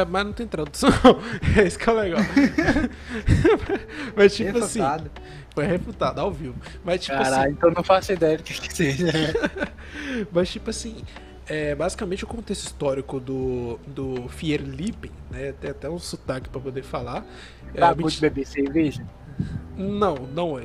É, 0.00 0.04
mas 0.04 0.26
não 0.26 0.32
tem 0.32 0.46
tradução. 0.46 0.90
é 1.56 1.66
isso 1.66 1.78
que 1.78 1.88
é 1.88 1.92
legal. 1.92 2.20
mas 4.16 4.34
tipo 4.34 4.58
assim, 4.58 4.80
Refutado. 4.80 5.10
foi 5.54 5.64
refutado 5.64 6.20
ao 6.20 6.30
vivo. 6.30 6.56
Mas 6.84 7.02
tipo 7.02 7.16
Caralho, 7.16 7.42
assim, 7.44 7.52
então 7.52 7.70
não 7.70 7.82
faço 7.82 8.12
ideia 8.12 8.36
do 8.36 8.42
que 8.42 8.60
que 8.60 8.74
seja. 8.74 9.06
Mas, 10.32 10.50
tipo 10.50 10.70
assim, 10.70 11.02
é, 11.48 11.74
basicamente 11.74 12.24
o 12.24 12.26
contexto 12.26 12.64
histórico 12.64 13.20
do, 13.20 13.78
do 13.86 14.28
Fierlipen, 14.28 15.10
né? 15.30 15.52
Tem 15.52 15.70
até 15.70 15.88
um 15.88 15.98
sotaque 15.98 16.48
pra 16.48 16.60
poder 16.60 16.82
falar. 16.82 17.24
É, 17.74 17.94
de 17.94 18.20
beber 18.20 18.46
cerveja? 18.46 19.04
Não, 19.76 20.14
não 20.34 20.58
é. 20.58 20.64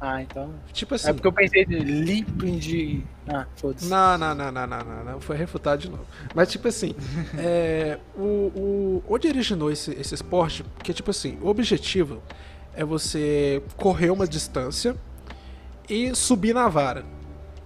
Ah, 0.00 0.22
então. 0.22 0.54
Tipo 0.72 0.94
assim. 0.94 1.10
É 1.10 1.12
porque 1.12 1.28
eu 1.28 1.32
pensei 1.32 1.64
de 1.66 1.78
limping 1.78 2.58
de. 2.58 3.04
Ah, 3.28 3.46
foda-se. 3.56 3.86
Não, 3.86 4.16
não, 4.16 4.34
não, 4.34 4.50
não, 4.50 4.66
não, 4.66 4.84
não, 4.84 5.04
não, 5.04 5.20
foi 5.20 5.36
refutado 5.36 5.82
de 5.82 5.90
novo. 5.90 6.06
Mas, 6.34 6.50
tipo 6.50 6.66
assim, 6.66 6.94
é, 7.36 7.98
o, 8.16 8.22
o, 8.22 9.04
onde 9.06 9.28
originou 9.28 9.70
esse, 9.70 9.90
esse 9.92 10.14
esporte? 10.14 10.62
Porque, 10.62 10.94
tipo 10.94 11.10
assim, 11.10 11.38
o 11.42 11.48
objetivo 11.48 12.22
é 12.74 12.82
você 12.82 13.62
correr 13.76 14.08
uma 14.10 14.26
distância 14.26 14.96
e 15.86 16.14
subir 16.14 16.54
na 16.54 16.66
vara. 16.66 17.04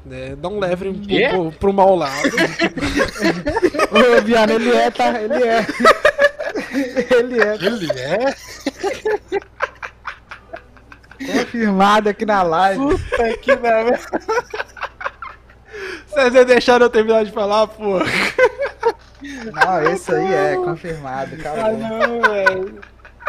Né? 0.04 0.36
Não 0.40 0.58
leve 0.58 0.88
um 0.88 1.00
Quê? 1.00 1.28
pro, 1.30 1.52
pro 1.52 1.72
mau 1.72 1.94
lado. 1.94 2.28
Ô, 3.92 4.22
Viana, 4.22 4.54
ele 4.54 4.70
é, 4.70 4.90
tá? 4.90 5.22
Ele 5.22 5.34
é. 5.34 5.66
ele 7.16 7.40
é. 7.40 7.54
Ele 7.54 7.90
é? 7.92 8.34
Confirmado 11.54 12.08
aqui 12.08 12.26
na 12.26 12.42
live. 12.42 12.80
Puta 12.80 13.38
que 13.38 13.54
merda. 13.54 14.00
Vocês 16.08 16.32
deixaram 16.46 16.86
eu 16.86 16.90
terminar 16.90 17.24
de 17.24 17.30
falar, 17.30 17.68
pô. 17.68 18.00
Não, 18.00 19.82
esse 19.92 20.12
aí 20.12 20.34
é 20.34 20.56
confirmado, 20.56 21.36
Ah, 21.36 21.40
acabou. 21.40 21.78
não, 21.78 22.20
velho. 22.22 22.80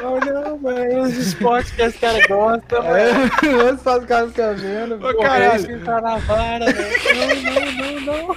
Oh, 0.01 0.19
não, 0.25 0.57
velho. 0.57 1.03
Os 1.03 1.15
esportes 1.15 1.71
que 1.71 1.83
esse 1.83 1.99
cara 1.99 2.17
gosta, 2.27 2.81
velho. 2.81 3.29
É, 3.45 3.69
esse 3.69 3.83
faz 3.83 4.03
o 4.03 4.07
cara 4.07 4.27
ficar 4.27 4.55
vendo. 4.55 4.95
Ô, 5.07 5.17
caralho. 5.21 5.61
sentar 5.61 6.01
na 6.01 6.17
vara, 6.17 6.65
velho. 6.65 7.15
Não, 7.15 7.27
não, 7.43 7.71
não, 7.71 8.01
não. 8.01 8.35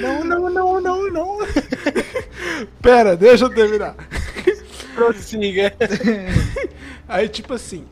Não, 0.00 0.24
não, 0.24 0.50
não, 0.50 0.80
não, 0.80 1.12
não. 1.12 1.38
Pera, 2.82 3.16
deixa 3.16 3.44
eu 3.44 3.50
terminar. 3.54 3.94
Prossiga. 4.94 5.72
Aí, 7.08 7.28
tipo 7.28 7.52
assim, 7.54 7.84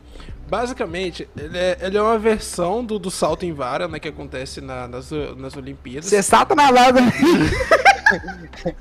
basicamente, 0.49 1.27
ele 1.37 1.57
é, 1.57 1.77
ele 1.81 1.97
é 1.97 2.01
uma 2.01 2.17
versão 2.17 2.83
do, 2.83 2.97
do 2.99 3.11
salto 3.11 3.45
em 3.45 3.53
vara, 3.53 3.87
né, 3.87 3.99
que 3.99 4.07
acontece 4.07 4.61
na- 4.61 4.87
nas, 4.87 5.11
nas 5.37 5.55
Olimpíadas. 5.55 6.05
Você 6.09 6.21
salta 6.23 6.55
na 6.55 6.69
lava. 6.69 6.99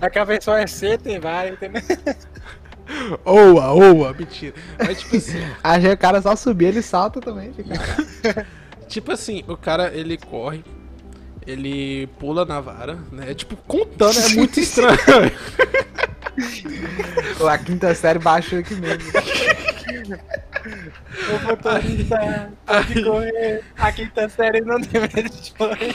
É 0.00 0.10
que 0.10 0.18
a 0.18 0.24
versão 0.24 0.54
é 0.54 0.66
C, 0.66 0.98
tem 0.98 1.18
várias, 1.18 1.54
entendeu? 1.54 1.82
Oa, 3.24 3.72
oa, 3.72 4.12
mentira. 4.12 4.54
Mas, 4.78 5.00
tipo 5.00 5.16
assim, 5.16 5.38
Aí 5.62 5.86
o 5.90 5.96
cara 5.96 6.20
só 6.20 6.36
subir, 6.36 6.66
ele 6.66 6.82
salta 6.82 7.20
também. 7.20 7.52
Fica... 7.52 8.46
tipo 8.88 9.12
assim, 9.12 9.44
o 9.48 9.56
cara, 9.56 9.92
ele 9.94 10.18
corre, 10.18 10.62
ele 11.46 12.06
pula 12.18 12.44
na 12.44 12.60
vara, 12.60 12.98
né, 13.10 13.32
tipo, 13.34 13.56
contando, 13.56 14.18
é 14.18 14.28
muito 14.30 14.60
estranho. 14.60 14.98
A 17.48 17.58
quinta 17.58 17.94
série 17.94 18.18
baixou 18.18 18.58
aqui 18.58 18.74
mesmo. 18.74 19.12
O 21.28 21.46
motorista 21.46 22.52
pode 22.66 23.02
correr. 23.02 23.64
A 23.76 23.92
quinta 23.92 24.28
série 24.28 24.60
não 24.60 24.80
tem 24.80 25.00
medo 25.00 25.28
de 25.28 25.52
correr. 25.52 25.94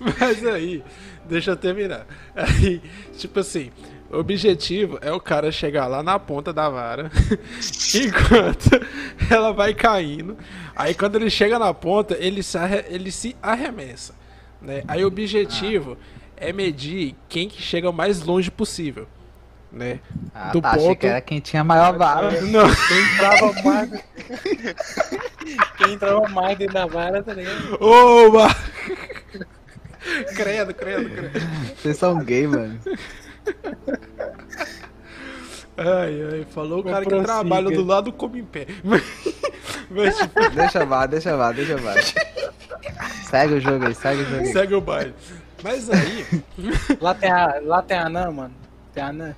Mas 0.00 0.46
aí, 0.46 0.84
deixa 1.24 1.52
eu 1.52 1.56
terminar. 1.56 2.06
Aí, 2.34 2.80
tipo 3.16 3.40
assim, 3.40 3.70
o 4.10 4.18
objetivo 4.18 4.98
é 5.00 5.10
o 5.10 5.20
cara 5.20 5.50
chegar 5.50 5.86
lá 5.86 6.02
na 6.02 6.18
ponta 6.18 6.52
da 6.52 6.68
vara, 6.68 7.10
enquanto 7.94 8.70
ela 9.30 9.52
vai 9.52 9.74
caindo. 9.74 10.36
Aí 10.74 10.94
quando 10.94 11.16
ele 11.16 11.30
chega 11.30 11.58
na 11.58 11.74
ponta, 11.74 12.16
ele 12.18 12.42
se, 12.42 12.56
arre 12.56 12.84
ele 12.88 13.10
se 13.10 13.36
arremessa. 13.42 14.14
Né? 14.60 14.82
Aí 14.86 15.04
o 15.04 15.08
objetivo 15.08 15.98
é 16.36 16.52
medir 16.52 17.16
quem 17.28 17.48
que 17.48 17.60
chega 17.60 17.88
o 17.88 17.92
mais 17.92 18.22
longe 18.22 18.50
possível. 18.50 19.06
Né? 19.72 20.00
Ah, 20.34 20.50
Do 20.50 20.60
tá, 20.60 20.70
ponto... 20.70 20.82
achei 20.82 20.96
que 20.96 21.06
era 21.06 21.20
quem 21.20 21.40
tinha 21.40 21.64
maior 21.64 21.96
vara. 21.96 22.40
Não. 22.42 22.66
Quem 22.74 23.02
entrava 23.02 23.52
mais... 23.62 23.90
quem 25.78 25.92
entrava 25.94 26.28
mais 26.28 26.58
dentro 26.58 26.74
da 26.74 26.86
vara, 26.86 27.22
tá 27.22 27.34
ligado? 27.34 27.78
Oba! 27.80 28.48
credo, 30.34 30.72
credo, 30.72 31.10
credo. 31.10 31.46
Vocês 31.76 31.96
são 31.96 32.18
gay, 32.22 32.46
mano. 32.46 32.78
Ai, 35.76 36.22
ai, 36.32 36.46
falou 36.50 36.80
o 36.80 36.84
cara 36.84 37.04
que 37.04 37.22
trabalha 37.22 37.70
do 37.70 37.84
lado 37.84 38.12
come 38.12 38.40
em 38.40 38.44
pé. 38.44 38.66
Mas, 39.90 40.16
tipo... 40.16 40.50
Deixa 40.50 40.86
vá, 40.86 41.06
deixa 41.06 41.36
vá, 41.36 41.52
deixa 41.52 41.76
vá. 41.76 41.94
segue 43.28 43.54
o 43.54 43.60
jogo 43.60 43.86
aí, 43.86 43.94
segue 43.94 44.22
o 44.22 44.24
jogo 44.24 44.40
aí. 44.40 44.52
Segue 44.52 44.74
o 44.74 44.80
baile. 44.80 45.14
Mas 45.62 45.90
aí. 45.90 46.42
lá 47.00 47.14
tem 47.14 47.30
a, 47.30 47.60
lá 47.62 47.82
tem 47.82 47.96
a 47.96 48.06
Anã, 48.06 48.30
mano. 48.30 48.54
Tem 48.92 49.02
a 49.02 49.08
Anã. 49.08 49.34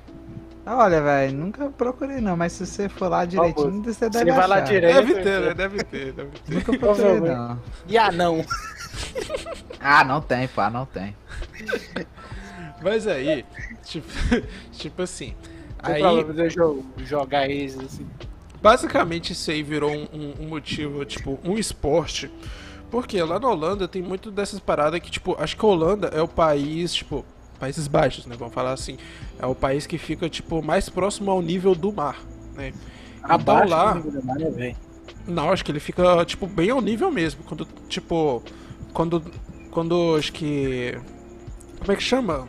Olha, 0.70 1.00
velho, 1.00 1.32
nunca 1.32 1.70
procurei 1.70 2.20
não, 2.20 2.36
mas 2.36 2.52
se 2.52 2.66
você 2.66 2.90
for 2.90 3.08
lá 3.08 3.24
direitinho, 3.24 3.82
você 3.82 4.10
deve 4.10 4.28
Ele 4.28 4.36
vai 4.36 4.46
lá 4.46 4.60
direito. 4.60 4.96
Deve 4.96 5.14
ter, 5.14 5.40
né? 5.40 5.54
Deve 5.54 5.84
ter, 5.84 6.12
deve 6.12 6.30
ter. 6.30 6.54
Nunca 6.54 6.78
procurei 6.78 7.20
não. 7.20 7.62
E 7.86 7.96
a 7.96 8.12
não? 8.12 8.44
ah, 9.80 10.04
não 10.04 10.20
tem, 10.20 10.46
pá, 10.46 10.68
não 10.68 10.84
tem. 10.84 11.16
Mas 12.82 13.06
aí, 13.06 13.46
tipo, 13.82 14.06
tipo 14.72 15.02
assim. 15.02 15.34
Aí, 15.78 16.02
de 16.96 17.04
jogar 17.06 17.48
eles 17.48 17.78
assim. 17.78 18.06
Basicamente 18.60 19.32
isso 19.32 19.50
aí 19.50 19.62
virou 19.62 19.90
um, 19.90 20.34
um, 20.40 20.48
motivo, 20.48 21.04
tipo, 21.04 21.38
um 21.44 21.56
esporte. 21.56 22.30
Porque 22.90 23.22
lá 23.22 23.38
na 23.38 23.48
Holanda 23.48 23.86
tem 23.86 24.02
muito 24.02 24.30
dessas 24.30 24.58
paradas 24.58 25.00
que, 25.00 25.10
tipo, 25.10 25.36
acho 25.38 25.56
que 25.56 25.64
a 25.64 25.68
Holanda 25.68 26.08
é 26.08 26.22
o 26.22 26.28
país, 26.28 26.94
tipo, 26.94 27.24
Países 27.58 27.88
Baixos, 27.88 28.24
né? 28.26 28.36
Vamos 28.38 28.54
falar 28.54 28.72
assim. 28.72 28.96
É 29.38 29.46
o 29.46 29.54
país 29.54 29.86
que 29.86 29.98
fica, 29.98 30.28
tipo, 30.28 30.62
mais 30.62 30.88
próximo 30.88 31.30
ao 31.30 31.42
nível 31.42 31.74
do 31.74 31.92
mar, 31.92 32.18
né? 32.54 32.72
Abaixo 33.22 33.64
então 33.64 33.76
lá. 33.76 33.92
Do 33.94 34.24
mar, 34.24 34.38
né, 34.38 34.76
não, 35.26 35.50
acho 35.50 35.64
que 35.64 35.70
ele 35.70 35.80
fica, 35.80 36.24
tipo, 36.24 36.46
bem 36.46 36.70
ao 36.70 36.80
nível 36.80 37.10
mesmo. 37.10 37.42
Quando, 37.44 37.66
tipo. 37.88 38.42
Quando. 38.92 39.22
Quando 39.70 40.16
acho 40.16 40.32
que. 40.32 40.98
Como 41.80 41.92
é 41.92 41.96
que 41.96 42.02
chama? 42.02 42.46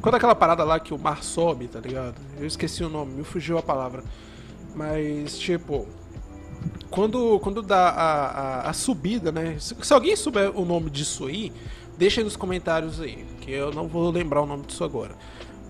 Quando 0.00 0.16
aquela 0.16 0.34
parada 0.34 0.64
lá 0.64 0.80
que 0.80 0.92
o 0.92 0.98
mar 0.98 1.22
sobe, 1.22 1.68
tá 1.68 1.80
ligado? 1.80 2.16
Eu 2.38 2.46
esqueci 2.46 2.82
o 2.82 2.88
nome, 2.88 3.14
me 3.14 3.24
fugiu 3.24 3.56
a 3.56 3.62
palavra. 3.62 4.02
Mas, 4.74 5.38
tipo, 5.38 5.86
quando, 6.90 7.38
quando 7.40 7.62
dá 7.62 7.88
a, 7.88 8.26
a, 8.26 8.70
a 8.70 8.72
subida, 8.72 9.32
né? 9.32 9.56
Se, 9.58 9.74
se, 9.80 9.92
alguém 9.92 10.14
souber 10.16 10.56
o 10.56 10.64
nome 10.64 10.90
disso 10.90 11.26
aí, 11.26 11.52
deixa 11.98 12.20
aí 12.20 12.24
nos 12.24 12.36
comentários 12.36 13.00
aí, 13.00 13.24
que 13.40 13.50
eu 13.50 13.72
não 13.72 13.88
vou 13.88 14.10
lembrar 14.10 14.42
o 14.42 14.46
nome 14.46 14.64
disso 14.64 14.84
agora. 14.84 15.14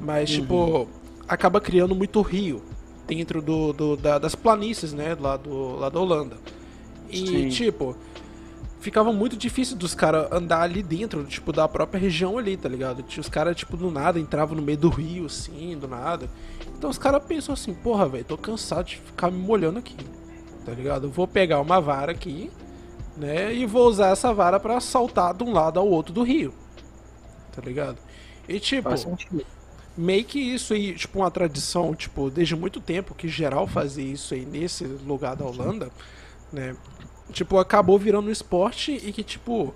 Mas, 0.01 0.31
uhum. 0.31 0.41
tipo, 0.41 0.89
acaba 1.29 1.61
criando 1.61 1.95
muito 1.95 2.21
rio 2.21 2.63
dentro 3.07 3.41
do, 3.41 3.73
do 3.73 3.97
da, 3.97 4.19
das 4.19 4.35
planícies, 4.35 4.93
né? 4.93 5.17
Lá, 5.19 5.37
do, 5.37 5.77
lá 5.77 5.89
da 5.89 6.01
Holanda. 6.01 6.37
E, 7.11 7.27
Sim. 7.27 7.49
tipo, 7.49 7.97
ficava 8.81 9.13
muito 9.13 9.37
difícil 9.37 9.77
dos 9.77 9.95
caras 9.95 10.31
andar 10.31 10.61
ali 10.61 10.83
dentro, 10.83 11.25
tipo, 11.25 11.53
da 11.53 11.67
própria 11.67 11.99
região 11.99 12.37
ali, 12.37 12.57
tá 12.57 12.69
ligado? 12.69 13.05
Os 13.19 13.29
caras, 13.29 13.57
tipo, 13.57 13.77
do 13.77 13.91
nada 13.91 14.21
entravam 14.21 14.55
no 14.57 14.63
meio 14.63 14.77
do 14.77 14.91
rio, 14.91 15.27
assim, 15.27 15.77
do 15.79 15.89
nada. 15.89 16.29
Então 16.77 16.91
os 16.91 16.99
caras 16.99 17.25
pensam 17.25 17.55
assim, 17.55 17.73
porra, 17.73 18.07
velho, 18.07 18.25
tô 18.25 18.37
cansado 18.37 18.87
de 18.87 18.97
ficar 18.97 19.31
me 19.31 19.39
molhando 19.39 19.79
aqui. 19.79 19.97
Tá 20.65 20.73
ligado? 20.73 21.07
Eu 21.07 21.11
vou 21.11 21.27
pegar 21.29 21.61
uma 21.61 21.81
vara 21.81 22.13
aqui, 22.13 22.51
né? 23.17 23.55
E 23.55 23.67
vou 23.67 23.87
usar 23.89 24.09
essa 24.09 24.33
vara 24.33 24.59
para 24.59 24.81
saltar 24.81 25.35
de 25.35 25.45
um 25.45 25.53
lado 25.53 25.79
ao 25.79 25.89
outro 25.89 26.13
do 26.13 26.23
rio. 26.23 26.55
Tá 27.53 27.63
ligado? 27.63 27.99
E 28.49 28.59
tipo, 28.59 28.89
meio 29.97 30.25
que 30.25 30.39
isso 30.39 30.75
aí, 30.75 30.95
tipo, 30.95 31.19
uma 31.21 31.31
tradição, 31.31 31.95
tipo, 31.95 32.31
desde 32.31 32.57
muito 32.57 32.81
tempo 32.81 33.15
que 33.15 33.29
geral 33.29 33.67
fazia 33.67 34.13
isso 34.13 34.35
aí 34.35 34.45
nesse 34.45 34.85
lugar 34.85 35.37
da 35.37 35.45
Holanda, 35.45 35.91
né? 36.53 36.77
Tipo, 37.33 37.59
acabou 37.59 37.99
virando 37.99 38.29
um 38.29 38.33
esporte 38.33 38.93
e 38.93 39.13
que, 39.13 39.23
tipo, 39.23 39.75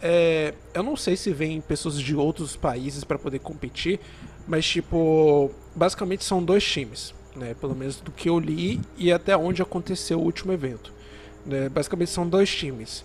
é, 0.00 0.54
eu 0.72 0.82
não 0.82 0.96
sei 0.96 1.16
se 1.16 1.32
vem 1.32 1.60
pessoas 1.60 1.98
de 1.98 2.14
outros 2.14 2.56
países 2.56 3.04
para 3.04 3.18
poder 3.18 3.40
competir, 3.40 4.00
mas, 4.46 4.66
tipo, 4.66 5.50
basicamente 5.74 6.24
são 6.24 6.42
dois 6.42 6.64
times, 6.64 7.14
né? 7.36 7.54
Pelo 7.60 7.74
menos 7.74 7.96
do 7.96 8.10
que 8.10 8.28
eu 8.28 8.38
li 8.38 8.80
e 8.96 9.12
até 9.12 9.36
onde 9.36 9.62
aconteceu 9.62 10.18
o 10.18 10.22
último 10.22 10.52
evento. 10.52 10.92
Né? 11.44 11.68
Basicamente 11.68 12.10
são 12.10 12.28
dois 12.28 12.52
times. 12.52 13.04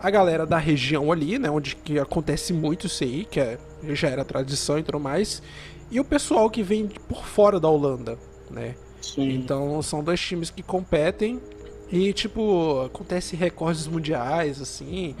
A 0.00 0.10
galera 0.10 0.46
da 0.46 0.58
região 0.58 1.12
ali, 1.12 1.38
né? 1.38 1.50
Onde 1.50 1.76
que 1.76 1.98
acontece 1.98 2.52
muito 2.52 2.86
isso 2.86 3.04
aí, 3.04 3.24
que 3.24 3.38
é, 3.38 3.58
já 3.90 4.08
era 4.08 4.24
tradição 4.24 4.78
e 4.78 4.82
tudo 4.82 4.98
mais. 4.98 5.42
E 5.90 6.00
o 6.00 6.04
pessoal 6.04 6.48
que 6.48 6.62
vem 6.62 6.88
por 7.08 7.24
fora 7.24 7.60
da 7.60 7.68
Holanda, 7.68 8.18
né? 8.50 8.74
Sim. 9.00 9.34
Então 9.34 9.82
são 9.82 10.02
dois 10.02 10.20
times 10.20 10.50
que 10.50 10.62
competem 10.62 11.40
e, 11.90 12.12
tipo, 12.14 12.80
acontece 12.86 13.36
recordes 13.36 13.86
mundiais, 13.86 14.62
assim. 14.62 15.14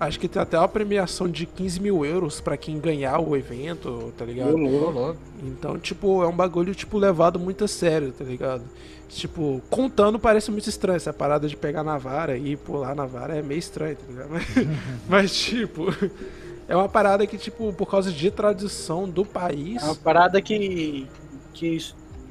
Acho 0.00 0.20
que 0.20 0.28
tem 0.28 0.40
até 0.40 0.56
uma 0.56 0.68
premiação 0.68 1.28
de 1.28 1.44
15 1.44 1.80
mil 1.80 2.04
euros 2.04 2.40
pra 2.40 2.56
quem 2.56 2.78
ganhar 2.78 3.18
o 3.18 3.36
evento, 3.36 4.12
tá 4.16 4.24
ligado? 4.24 4.52
Então, 5.42 5.78
tipo, 5.78 6.22
é 6.22 6.26
um 6.26 6.36
bagulho, 6.36 6.74
tipo, 6.74 6.96
levado 6.98 7.38
muito 7.38 7.64
a 7.64 7.68
sério, 7.68 8.12
tá 8.12 8.24
ligado? 8.24 8.62
Tipo, 9.08 9.60
contando 9.68 10.18
parece 10.18 10.50
muito 10.50 10.68
estranho. 10.68 10.96
Essa 10.96 11.12
parada 11.12 11.48
de 11.48 11.56
pegar 11.56 11.82
na 11.82 11.98
vara 11.98 12.36
e 12.36 12.56
pular 12.56 12.94
na 12.94 13.06
vara 13.06 13.36
é 13.36 13.42
meio 13.42 13.58
estranho, 13.58 13.96
tá 13.96 14.04
ligado? 14.08 14.30
Mas, 14.30 14.44
mas 15.08 15.34
tipo, 15.34 15.86
é 16.68 16.76
uma 16.76 16.88
parada 16.88 17.26
que, 17.26 17.38
tipo, 17.38 17.72
por 17.72 17.86
causa 17.86 18.12
de 18.12 18.30
tradição 18.30 19.08
do 19.08 19.24
país. 19.24 19.82
É 19.82 19.86
uma 19.86 19.96
parada 19.96 20.40
que. 20.40 21.06
que 21.54 21.78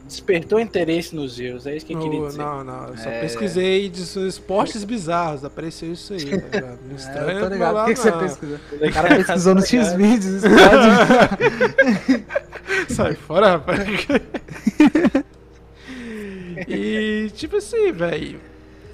despertou 0.07 0.59
interesse 0.59 1.15
nos 1.15 1.39
erros, 1.39 1.67
é 1.67 1.75
isso 1.75 1.85
que 1.85 1.93
eu 1.93 1.99
queria 1.99 2.27
dizer. 2.27 2.37
Não, 2.37 2.63
não, 2.63 2.87
eu 2.87 2.97
só 2.97 3.09
é... 3.09 3.21
pesquisei 3.21 3.89
de 3.89 4.01
esportes 4.27 4.83
bizarros, 4.83 5.43
apareceu 5.43 5.91
isso 5.91 6.13
aí, 6.13 6.25
tá 6.25 6.57
ligado? 6.57 6.79
Não 6.87 6.95
estranho, 6.95 7.29
é, 7.39 7.41
eu 7.41 7.49
ligado. 7.49 7.73
Lá, 7.73 7.83
Por 7.83 7.89
que, 7.89 7.95
que 7.95 7.99
você 7.99 8.11
pesquisou? 8.11 8.59
O 8.71 8.93
cara 8.93 9.15
pesquisou 9.15 9.55
no 9.55 9.65
X-Vídeos, 9.65 10.43
Sai 12.89 13.15
fora, 13.15 13.51
rapaz. 13.51 13.79
e, 16.67 17.31
tipo 17.35 17.57
assim, 17.57 17.91
velho, 17.91 18.39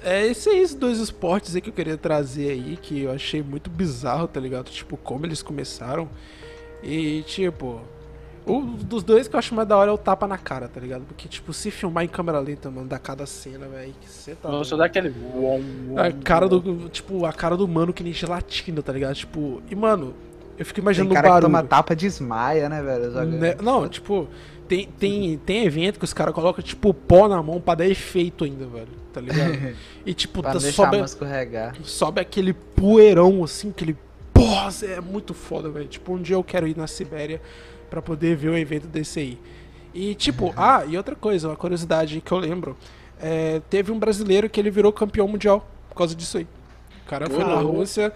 é 0.02 0.26
esses 0.26 0.74
dois 0.74 0.98
esportes 0.98 1.54
aí 1.54 1.60
que 1.60 1.70
eu 1.70 1.74
queria 1.74 1.96
trazer 1.96 2.50
aí, 2.50 2.78
que 2.80 3.02
eu 3.02 3.12
achei 3.12 3.42
muito 3.42 3.70
bizarro, 3.70 4.28
tá 4.28 4.40
ligado? 4.40 4.70
Tipo, 4.70 4.96
como 4.96 5.24
eles 5.24 5.42
começaram. 5.42 6.08
E, 6.82 7.22
tipo, 7.22 7.80
o 8.46 8.60
dos 8.60 9.02
dois 9.02 9.26
que 9.26 9.34
eu 9.34 9.38
acho 9.38 9.54
mais 9.54 9.66
da 9.66 9.76
hora 9.76 9.90
é 9.90 9.94
o 9.94 9.98
tapa 9.98 10.26
na 10.26 10.36
cara, 10.36 10.68
tá 10.68 10.78
ligado? 10.78 11.02
Porque, 11.02 11.26
tipo, 11.28 11.52
se 11.52 11.70
filmar 11.70 12.04
em 12.04 12.08
câmera 12.08 12.38
lenta, 12.38 12.70
mano, 12.70 12.86
da 12.86 12.98
cada 12.98 13.24
cena, 13.24 13.66
velho, 13.66 13.94
que 14.00 14.08
você 14.08 14.34
tá. 14.34 14.50
Nossa, 14.50 14.76
dá 14.76 14.84
aquele. 14.84 15.14
A 15.96 16.12
cara 16.22 16.48
do. 16.48 16.88
Tipo, 16.90 17.24
a 17.24 17.32
cara 17.32 17.56
do 17.56 17.66
mano 17.66 17.92
que 17.92 18.02
nem 18.02 18.12
gelatina, 18.12 18.82
tá 18.82 18.92
ligado? 18.92 19.14
Tipo, 19.14 19.62
e, 19.70 19.74
mano, 19.74 20.14
eu 20.58 20.66
fico 20.66 20.80
imaginando 20.80 21.10
tem 21.10 21.16
cara 21.16 21.28
o 21.28 21.30
barulho. 21.30 21.46
Que 21.46 21.52
toma 21.58 21.68
tapa 21.68 21.96
desmaia, 21.96 22.68
né, 22.68 22.82
velho? 22.82 23.10
Né? 23.26 23.56
Não, 23.62 23.88
tipo, 23.88 24.28
tem, 24.68 24.86
tem, 24.86 25.38
tem 25.38 25.64
evento 25.64 25.98
que 25.98 26.04
os 26.04 26.12
caras 26.12 26.34
colocam, 26.34 26.62
tipo, 26.62 26.92
pó 26.92 27.26
na 27.26 27.42
mão 27.42 27.60
pra 27.60 27.76
dar 27.76 27.86
efeito 27.86 28.44
ainda, 28.44 28.66
velho. 28.66 28.88
Tá 29.12 29.20
ligado? 29.20 29.74
E, 30.04 30.12
tipo, 30.12 30.42
pra 30.42 30.52
tá, 30.52 30.60
sobe, 30.60 30.98
escorregar. 30.98 31.74
sobe 31.82 32.20
aquele 32.20 32.52
poeirão, 32.52 33.42
assim, 33.42 33.70
aquele. 33.70 33.96
Porra, 34.34 34.68
é 34.82 35.00
muito 35.00 35.32
foda, 35.32 35.70
velho. 35.70 35.88
Tipo, 35.88 36.12
um 36.12 36.20
dia 36.20 36.36
eu 36.36 36.44
quero 36.44 36.68
ir 36.68 36.76
na 36.76 36.86
Sibéria 36.86 37.40
para 37.94 38.02
poder 38.02 38.34
ver 38.34 38.50
um 38.50 38.56
evento 38.56 38.88
desse 38.88 39.20
aí. 39.20 39.38
E 39.94 40.16
tipo, 40.16 40.46
uhum. 40.46 40.54
ah, 40.56 40.84
e 40.84 40.96
outra 40.96 41.14
coisa, 41.14 41.48
uma 41.48 41.56
curiosidade 41.56 42.20
que 42.20 42.32
eu 42.32 42.38
lembro, 42.38 42.76
é, 43.20 43.62
teve 43.70 43.92
um 43.92 43.98
brasileiro 43.98 44.50
que 44.50 44.60
ele 44.60 44.68
virou 44.68 44.92
campeão 44.92 45.28
mundial 45.28 45.64
por 45.88 45.94
causa 45.94 46.12
disso 46.12 46.38
aí. 46.38 46.48
O 47.06 47.08
cara 47.08 47.30
foi 47.30 47.44
na 47.44 47.54
Rússia, 47.54 48.12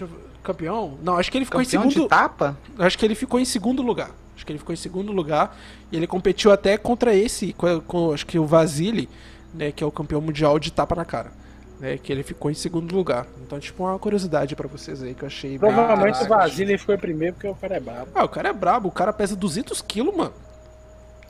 eu, 0.00 0.08
campeão? 0.40 0.96
Não, 1.02 1.16
acho 1.16 1.32
que 1.32 1.38
ele 1.38 1.44
ficou 1.44 1.60
campeão 1.60 1.84
em 1.84 1.90
segundo. 1.90 2.04
De 2.04 2.08
tapa? 2.08 2.56
Acho 2.78 2.96
que 2.96 3.04
ele 3.04 3.16
ficou 3.16 3.40
em 3.40 3.44
segundo 3.44 3.82
lugar. 3.82 4.12
Acho 4.36 4.46
que 4.46 4.52
ele 4.52 4.58
ficou 4.60 4.72
em 4.72 4.76
segundo 4.76 5.10
lugar 5.10 5.58
e 5.90 5.96
ele 5.96 6.06
competiu 6.06 6.52
até 6.52 6.78
contra 6.78 7.12
esse, 7.12 7.52
com, 7.54 7.80
com 7.80 8.12
acho 8.12 8.24
que 8.24 8.38
o 8.38 8.46
Vasily, 8.46 9.08
né, 9.52 9.72
que 9.72 9.82
é 9.82 9.86
o 9.86 9.90
campeão 9.90 10.20
mundial 10.20 10.60
de 10.60 10.70
tapa 10.70 10.94
na 10.94 11.04
cara 11.04 11.32
né, 11.80 11.96
que 11.96 12.12
ele 12.12 12.22
ficou 12.22 12.50
em 12.50 12.54
segundo 12.54 12.94
lugar. 12.94 13.26
Então, 13.42 13.58
tipo, 13.58 13.84
uma 13.84 13.98
curiosidade 13.98 14.56
para 14.56 14.68
vocês 14.68 15.02
aí 15.02 15.14
que 15.14 15.22
eu 15.22 15.26
achei 15.26 15.58
Provavelmente 15.58 16.22
o 16.22 16.28
Vasily 16.28 16.76
ficou 16.76 16.94
em 16.94 16.98
primeiro 16.98 17.34
porque 17.34 17.48
o 17.48 17.54
cara 17.54 17.76
é 17.76 17.80
brabo. 17.80 18.08
Ah, 18.14 18.24
o 18.24 18.28
cara 18.28 18.48
é 18.48 18.52
brabo, 18.52 18.88
o 18.88 18.92
cara 18.92 19.12
pesa 19.12 19.36
200 19.36 19.80
quilos, 19.82 20.14
mano. 20.14 20.34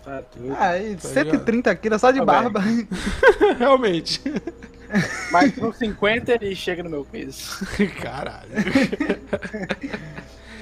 Tá 0.04 0.22
tudo. 0.22 0.54
Ah, 0.58 0.78
e 0.78 0.96
tá 0.96 1.08
130 1.08 1.74
quilos 1.76 2.00
só 2.00 2.10
de 2.10 2.18
tá 2.18 2.24
barba. 2.24 2.60
Realmente. 3.58 4.22
Mas 5.30 5.54
com 5.54 5.70
50 5.70 6.32
ele 6.32 6.54
chega 6.54 6.82
no 6.82 6.88
meu 6.88 7.04
peso. 7.04 7.66
Caralho. 8.00 8.48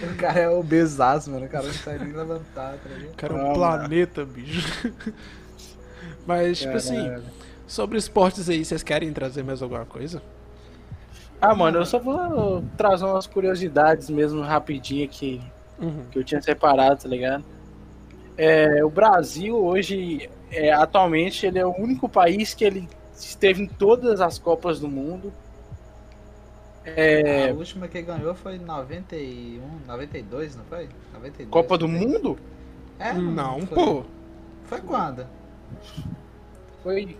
O 0.02 0.16
cara 0.16 0.40
é 0.40 0.48
obesaço, 0.48 1.30
mano. 1.30 1.46
O 1.46 1.48
cara 1.48 1.64
não 1.64 1.72
sai 1.72 1.98
nem 1.98 2.12
levantar, 2.12 2.72
tá? 2.72 2.90
O 3.12 3.14
cara 3.14 3.34
é 3.34 3.44
um 3.44 3.52
planeta, 3.52 4.24
bicho. 4.24 4.92
Mas, 6.26 6.58
tipo 6.58 6.76
assim, 6.76 7.04
Caralho. 7.04 7.24
Sobre 7.66 7.98
esportes 7.98 8.48
aí, 8.48 8.64
vocês 8.64 8.82
querem 8.82 9.12
trazer 9.12 9.42
mais 9.42 9.62
alguma 9.62 9.84
coisa? 9.84 10.22
Ah, 11.40 11.54
mano, 11.54 11.78
eu 11.78 11.86
só 11.86 11.98
vou 11.98 12.64
trazer 12.76 13.04
umas 13.04 13.26
curiosidades 13.26 14.08
mesmo 14.08 14.40
rapidinho 14.40 15.04
aqui 15.04 15.40
Uhum. 15.78 16.04
que 16.10 16.18
eu 16.18 16.24
tinha 16.24 16.40
separado, 16.40 17.02
tá 17.02 17.08
ligado? 17.08 17.44
É, 18.38 18.82
o 18.84 18.88
Brasil 18.90 19.56
hoje, 19.56 20.30
é, 20.50 20.72
atualmente, 20.72 21.46
ele 21.46 21.58
é 21.58 21.66
o 21.66 21.74
único 21.78 22.08
país 22.08 22.54
que 22.54 22.64
ele 22.64 22.88
esteve 23.14 23.62
em 23.62 23.66
todas 23.66 24.20
as 24.20 24.38
Copas 24.38 24.80
do 24.80 24.88
Mundo. 24.88 25.32
É, 26.84 27.50
A 27.50 27.52
última 27.52 27.88
que 27.88 28.00
ganhou 28.00 28.34
foi 28.34 28.56
em 28.56 28.60
91, 28.60 29.60
92, 29.86 30.54
não 30.56 30.64
foi? 30.64 30.88
92. 31.12 31.50
Copa 31.50 31.76
do? 31.76 31.88
Mundo 31.88 32.38
É, 32.98 33.12
Não, 33.12 33.60
foi. 33.66 33.74
pô. 33.76 34.04
Foi 34.64 34.80
quando? 34.80 35.26
foi. 36.82 37.16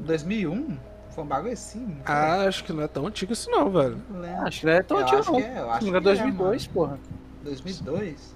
2001? 0.00 0.76
Foi 1.10 1.22
um 1.22 1.26
bagulho 1.26 1.52
assim? 1.52 1.96
Ah, 2.04 2.42
acho 2.46 2.64
que 2.64 2.72
não 2.72 2.82
é 2.82 2.88
tão 2.88 3.06
antigo 3.06 3.32
isso 3.32 3.48
não, 3.50 3.70
velho. 3.70 4.00
Não. 4.10 4.46
Acho 4.46 4.60
que 4.60 4.66
não 4.66 4.72
é 4.72 4.82
tão 4.82 4.98
Eu 4.98 5.02
antigo, 5.04 5.20
acho 5.20 5.32
não. 5.32 5.40
que 5.40 5.46
é, 5.46 5.58
eu 5.58 5.70
acho 5.70 5.86
Não 5.86 5.88
é 5.88 5.92
que 5.92 5.96
é, 5.96 6.00
2002, 6.00 6.66
porra. 6.66 6.98
2002? 7.44 8.34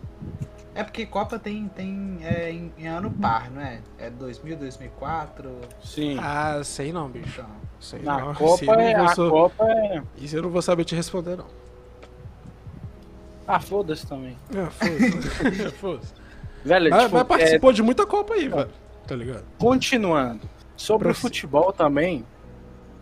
É 0.75 0.85
porque 0.85 1.05
Copa 1.07 1.41
tem, 1.41 1.67
tem 1.75 2.19
é, 2.23 2.53
em, 2.53 2.73
em 2.79 2.87
ano 2.87 3.11
par, 3.11 3.51
não 3.51 3.61
é? 3.61 3.81
É 3.99 4.09
2000, 4.11 4.57
2004. 4.59 5.51
Sim. 5.83 6.17
Ah, 6.21 6.61
sei 6.63 6.93
não, 6.93 7.09
bicho. 7.09 7.41
Então. 7.41 7.51
Sei 7.81 8.01
Na 8.03 8.21
não. 8.21 8.35
Copa, 8.35 8.55
Isso 8.63 8.65
eu 8.71 8.77
não 8.77 8.81
é, 8.81 8.97
vou 8.97 9.05
a 9.07 9.15
sou- 9.15 9.31
Copa 9.31 9.65
é. 9.69 10.03
Isso 10.19 10.37
eu 10.37 10.43
não 10.43 10.51
vou 10.51 10.63
saber 10.63 10.85
te 10.85 10.95
responder, 10.95 11.37
não. 11.37 11.47
Ah, 13.47 13.59
foda-se 13.59 14.07
também. 14.07 14.37
É, 14.55 14.67
foda-se. 14.67 15.71
Foda-se. 15.73 16.13
Velho, 16.65 16.91
Mas, 16.91 17.03
tipo, 17.05 17.15
mas 17.15 17.23
é, 17.23 17.25
participou 17.25 17.73
de 17.73 17.83
muita 17.83 18.05
Copa 18.07 18.35
aí, 18.35 18.49
velho. 18.49 18.69
Tá 19.07 19.15
ligado? 19.17 19.45
continuando. 19.59 20.41
Sobre 20.79 21.09
o 21.09 21.15
futebol 21.15 21.73
também, 21.73 22.25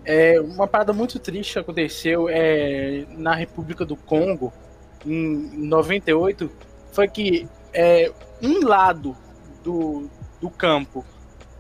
é, 0.03 0.41
uma 0.41 0.67
parada 0.67 0.95
muito 0.95 1.19
triste 1.19 1.53
que 1.53 1.59
aconteceu 1.59 2.27
é, 2.27 3.05
na 3.11 3.35
República 3.35 3.85
do 3.85 3.95
Congo, 3.95 4.51
em 5.05 5.67
98, 5.69 6.51
foi 6.91 7.07
que 7.07 7.47
é, 7.75 8.11
um 8.43 8.67
lado 8.67 9.15
do, 9.63 10.09
do 10.41 10.49
campo, 10.49 11.05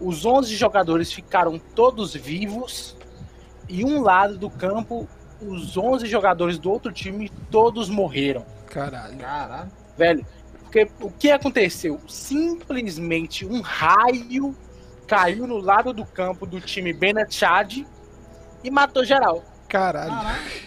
os 0.00 0.24
11 0.24 0.56
jogadores 0.56 1.12
ficaram 1.12 1.58
todos 1.74 2.14
vivos, 2.14 2.96
e 3.68 3.84
um 3.84 4.00
lado 4.00 4.38
do 4.38 4.48
campo, 4.48 5.06
os 5.40 5.76
11 5.76 6.06
jogadores 6.06 6.58
do 6.58 6.70
outro 6.70 6.90
time, 6.90 7.30
todos 7.50 7.90
morreram. 7.90 8.44
Caralho. 8.66 9.18
Caralho. 9.18 9.70
Velho, 9.98 10.26
porque 10.60 10.88
o 11.00 11.10
que 11.10 11.30
aconteceu? 11.30 12.00
Simplesmente 12.08 13.44
um 13.44 13.60
raio 13.60 14.56
caiu 15.06 15.46
no 15.46 15.58
lado 15.58 15.92
do 15.92 16.04
campo 16.04 16.46
do 16.46 16.60
time 16.60 16.92
Bena 16.92 17.26
Chad 17.28 17.84
e 18.62 18.70
matou 18.70 19.04
geral. 19.04 19.44
Caralho. 19.68 20.10
Caralho. 20.10 20.66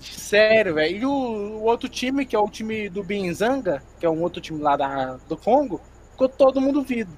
Sério, 0.00 0.74
velho. 0.74 0.96
E 0.96 1.06
o, 1.06 1.10
o 1.10 1.62
outro 1.62 1.88
time, 1.88 2.26
que 2.26 2.34
é 2.34 2.38
o 2.38 2.48
time 2.48 2.88
do 2.88 3.02
Binzanga, 3.02 3.82
que 3.98 4.06
é 4.06 4.10
um 4.10 4.22
outro 4.22 4.40
time 4.40 4.60
lá 4.60 4.76
da, 4.76 5.18
do 5.28 5.36
Congo, 5.36 5.80
ficou 6.10 6.28
todo 6.28 6.60
mundo 6.60 6.82
vivo. 6.82 7.12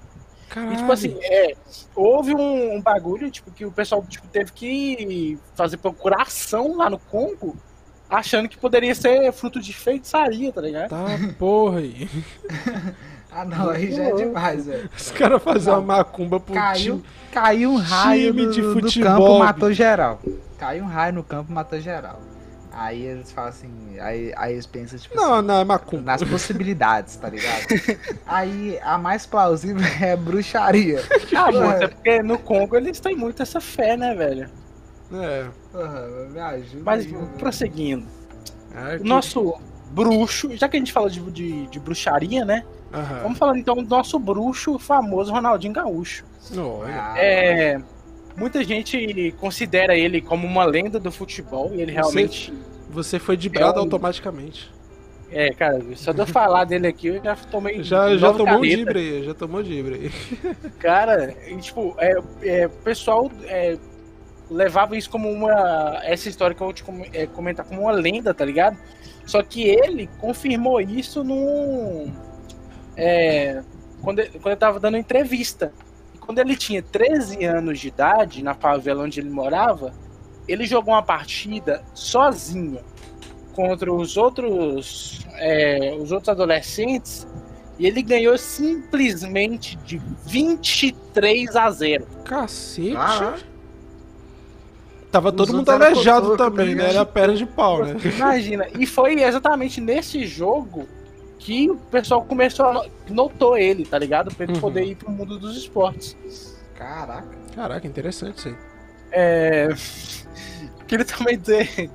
Caralho. 0.49 0.75
E, 0.75 0.77
tipo 0.77 0.93
assim, 0.93 1.19
é, 1.23 1.55
houve 1.95 2.35
um, 2.35 2.77
um 2.77 2.83
bagulho, 2.83 3.31
tipo, 3.31 3.51
que 3.51 3.65
o 3.65 3.73
pessoal 3.73 4.05
tipo, 4.07 4.27
teve 4.29 4.53
que 4.53 5.39
fazer 5.55 5.79
procuração 5.79 6.77
lá 6.77 6.91
no 6.91 6.99
Congo, 6.99 7.57
achando 8.09 8.49
que 8.49 8.57
poderia 8.57 8.95
ser 8.95 9.33
fruto 9.33 9.61
de 9.61 9.73
feitiçaria, 9.73 10.53
tá 10.53 10.61
ligado? 10.61 10.91
Tá 10.91 11.07
porra 11.39 11.79
aí. 11.79 12.09
Ah, 13.41 13.45
não, 13.45 13.71
aí 13.71 13.93
já 13.93 14.03
é 14.05 14.13
demais, 14.15 14.67
velho. 14.67 14.91
Os 14.97 15.11
caras 15.13 15.43
fazem 15.43 15.73
uma 15.73 15.81
macumba 15.83 16.41
pro 16.41 16.55
Caiu, 16.55 16.97
time. 16.97 17.05
caiu 17.33 17.71
um 17.73 17.77
raio 17.77 18.33
time 18.35 18.51
de 18.53 18.61
do 18.63 18.73
futebol, 18.73 19.11
campo, 19.13 19.39
matou 19.39 19.73
geral. 19.73 20.21
Caiu 20.59 20.85
um 20.85 20.89
raio 20.89 21.13
no 21.15 21.23
campo, 21.23 21.53
matou 21.53 21.79
geral. 21.81 22.21
Aí 22.73 23.03
eles 23.05 23.33
falam 23.33 23.51
assim, 23.51 23.71
aí, 24.01 24.33
aí 24.37 24.53
eles 24.53 24.67
pensam, 24.67 24.99
tipo 24.99 25.17
Não, 25.17 25.35
assim, 25.35 25.47
não, 25.47 25.59
é 25.61 25.65
macumba. 25.65 26.03
nas 26.05 26.23
possibilidades, 26.23 27.17
tá 27.17 27.29
ligado? 27.29 27.67
aí 28.27 28.79
a 28.83 28.97
mais 28.99 29.27
plausível 29.27 29.85
é 30.01 30.15
bruxaria. 30.17 31.03
Ah, 31.37 31.51
muito, 31.51 31.83
é 31.83 31.89
porque 31.89 32.23
no 32.23 32.39
Congo 32.39 32.77
eles 32.77 33.01
têm 33.01 33.17
muito 33.17 33.43
essa 33.43 33.61
fé, 33.61 33.97
né, 33.97 34.15
velho? 34.15 34.49
É. 35.13 35.47
Porra, 35.73 36.07
me 36.31 36.39
ajuda 36.41 36.83
Mas 36.85 37.07
aí, 37.07 37.15
prosseguindo. 37.39 38.07
é 38.75 38.97
O 38.97 38.99
que- 38.99 39.09
nosso 39.09 39.55
bruxo, 39.91 40.55
já 40.57 40.69
que 40.69 40.77
a 40.77 40.79
gente 40.81 40.93
fala 40.93 41.09
de, 41.11 41.21
de, 41.33 41.67
de 41.69 41.81
bruxaria, 41.81 42.45
né? 42.45 42.65
Aham. 42.93 43.21
Vamos 43.23 43.39
falar 43.39 43.59
então 43.59 43.75
do 43.77 43.83
nosso 43.89 44.19
bruxo 44.19 44.79
famoso 44.79 45.31
Ronaldinho 45.33 45.73
Gaúcho. 45.73 46.25
Olha. 46.57 46.95
Ah, 46.95 47.15
É, 47.19 47.79
muita 48.37 48.65
gente 48.65 49.35
considera 49.39 49.95
ele 49.97 50.21
como 50.23 50.47
uma 50.47 50.65
lenda 50.65 50.99
do 50.99 51.11
futebol 51.13 51.71
e 51.75 51.83
ele 51.83 51.93
realmente. 51.93 52.53
Você 52.91 53.19
foi 53.19 53.37
dibrado 53.37 53.77
É 53.79 53.81
um- 53.81 53.85
automaticamente. 53.85 54.71
É, 55.31 55.53
cara, 55.53 55.79
só 55.95 56.11
de 56.13 56.21
eu 56.21 56.27
falar 56.27 56.65
dele 56.65 56.87
aqui, 56.87 57.09
eu 57.09 57.23
já 57.23 57.37
tomei. 57.37 57.83
Já, 57.85 58.17
já 58.17 58.33
tomou 58.33 58.57
um 58.57 58.61
caneta. 58.63 58.77
dibre 58.79 58.99
aí, 58.99 59.25
já 59.25 59.35
tomou 59.35 59.63
dibre 59.63 59.95
aí. 59.95 60.11
Cara, 60.81 61.35
e, 61.47 61.55
tipo, 61.59 61.95
é, 61.99 62.15
é, 62.43 62.67
o 62.67 62.71
pessoal 62.71 63.31
é, 63.45 63.77
levava 64.51 64.97
isso 64.97 65.11
como 65.11 65.31
uma. 65.31 66.01
Essa 66.03 66.31
história 66.31 66.57
que 66.57 66.63
eu 66.63 66.67
vou 66.69 66.73
te 66.73 66.83
com- 66.83 67.05
é, 67.13 67.27
comentar 67.27 67.67
como 67.67 67.83
uma 67.83 67.93
lenda, 67.93 68.33
tá 68.33 68.43
ligado? 68.43 68.79
Só 69.27 69.43
que 69.43 69.63
ele 69.65 70.09
confirmou 70.19 70.81
isso 70.81 71.23
num. 71.23 72.11
É, 72.99 73.63
quando, 74.03 74.19
ele, 74.19 74.31
quando 74.31 74.47
ele 74.49 74.57
tava 74.57 74.81
dando 74.81 74.97
entrevista. 74.97 75.73
E 76.15 76.19
quando 76.19 76.39
ele 76.39 76.57
tinha 76.57 76.83
13 76.83 77.45
anos 77.45 77.79
de 77.79 77.89
idade, 77.89 78.43
na 78.43 78.55
favela 78.55 79.05
onde 79.05 79.21
ele 79.21 79.31
morava, 79.31 79.95
ele 80.47 80.67
jogou 80.67 80.95
uma 80.95 81.03
partida 81.03 81.83
sozinho 81.95 82.81
contra 83.55 83.93
os 83.93 84.17
outros, 84.17 85.21
é, 85.35 85.97
os 86.01 86.13
outros 86.13 86.29
adolescentes 86.29 87.27
e 87.79 87.87
ele 87.87 88.03
ganhou 88.03 88.37
simplesmente 88.37 89.77
de 89.79 90.01
23 90.27 91.55
a 91.55 91.71
0. 91.71 92.07
Cacete. 92.25 92.93
Caralho. 92.93 93.49
Tava 95.11 95.29
Os 95.29 95.35
todo 95.37 95.49
mundo 95.49 95.59
outros 95.61 95.77
era 95.77 95.87
aleijado 95.87 96.37
também, 96.37 96.75
né? 96.75 96.83
né? 96.83 96.91
Era 96.91 97.07
perna 97.07 97.35
de 97.35 97.47
pau, 97.47 97.85
né? 97.85 97.97
Imagina. 98.05 98.69
E 98.79 98.85
foi 98.85 99.23
exatamente 99.23 99.81
nesse 99.81 100.27
jogo 100.27 100.87
que 101.39 101.71
o 101.71 101.77
pessoal 101.77 102.25
começou 102.25 102.67
a 102.67 102.73
no- 102.75 102.91
notou 103.11 103.57
ele, 103.57 103.85
tá 103.87 103.99
ligado? 103.99 104.35
Pra 104.35 104.45
ele 104.45 104.55
Uhum. 104.55 104.61
poder 104.61 104.85
ir 104.85 104.97
pro 104.97 105.11
mundo 105.11 105.39
dos 105.39 105.57
esportes. 105.57 106.17
Caraca. 106.75 107.29
Caraca, 107.55 107.87
interessante 107.87 108.39
isso 108.39 108.49
aí. 108.49 108.57
É... 109.13 109.69
Queria 110.87 111.05
também 111.05 111.39
dizer, 111.39 111.91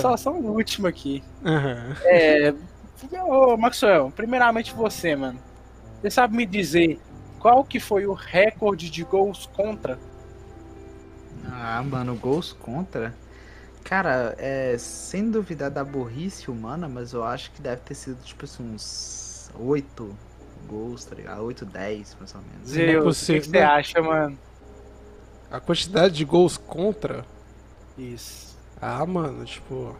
só, 0.00 0.16
só 0.16 0.30
um 0.32 0.48
último 0.50 0.86
aqui. 0.86 1.22
Aham. 1.44 1.96
É... 2.04 2.54
Ô, 3.26 3.56
Maxwell, 3.56 4.12
primeiramente 4.14 4.74
você, 4.74 5.14
mano. 5.14 5.38
Você 6.00 6.10
sabe 6.10 6.36
me 6.36 6.44
dizer 6.46 6.98
qual 7.38 7.64
que 7.64 7.78
foi 7.80 8.06
o 8.06 8.12
recorde 8.12 8.90
de 8.90 9.04
gols 9.04 9.46
contra? 9.54 9.98
Ah, 11.50 11.82
mano, 11.82 12.14
gols 12.16 12.52
contra. 12.52 13.14
Cara, 13.84 14.34
é, 14.38 14.76
sem 14.78 15.30
duvidar 15.30 15.70
da 15.70 15.82
burrice 15.82 16.50
humana, 16.50 16.88
mas 16.88 17.12
eu 17.12 17.24
acho 17.24 17.50
que 17.52 17.62
deve 17.62 17.80
ter 17.82 17.94
sido, 17.94 18.22
tipo 18.22 18.44
assim, 18.44 18.62
uns 18.62 19.50
8 19.58 20.14
gols, 20.66 21.04
tá 21.04 21.14
ligado? 21.14 21.42
8, 21.42 21.64
10, 21.64 22.16
mais 22.20 22.34
ou 22.34 22.40
menos. 22.42 22.68
Zeus, 22.68 23.22
o 23.22 23.26
que, 23.26 23.40
que 23.40 23.46
você 23.46 23.58
né? 23.58 23.62
acha, 23.62 24.02
mano? 24.02 24.38
A 25.50 25.58
quantidade 25.58 26.14
de 26.14 26.24
gols 26.24 26.58
contra. 26.58 27.24
Isso. 27.96 28.56
Ah, 28.80 29.04
mano, 29.06 29.44
tipo. 29.44 29.96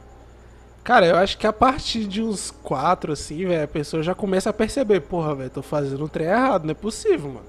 Cara, 0.85 1.07
eu 1.07 1.17
acho 1.17 1.37
que 1.37 1.47
a 1.47 1.53
partir 1.53 2.07
de 2.07 2.23
uns 2.23 2.51
4, 2.51 3.13
assim, 3.13 3.47
velho, 3.47 3.65
a 3.65 3.69
pessoa 3.69 4.03
já 4.03 4.15
começa 4.15 4.51
a 4.51 4.53
perceber, 4.53 5.01
porra, 5.01 5.35
velho, 5.35 5.51
tô 5.51 5.63
fazendo 5.63 6.05
um 6.05 6.09
trem 6.09 6.29
errado, 6.29 6.65
não 6.65 6.71
é 6.71 6.75
possível, 6.75 7.31
mano. 7.31 7.47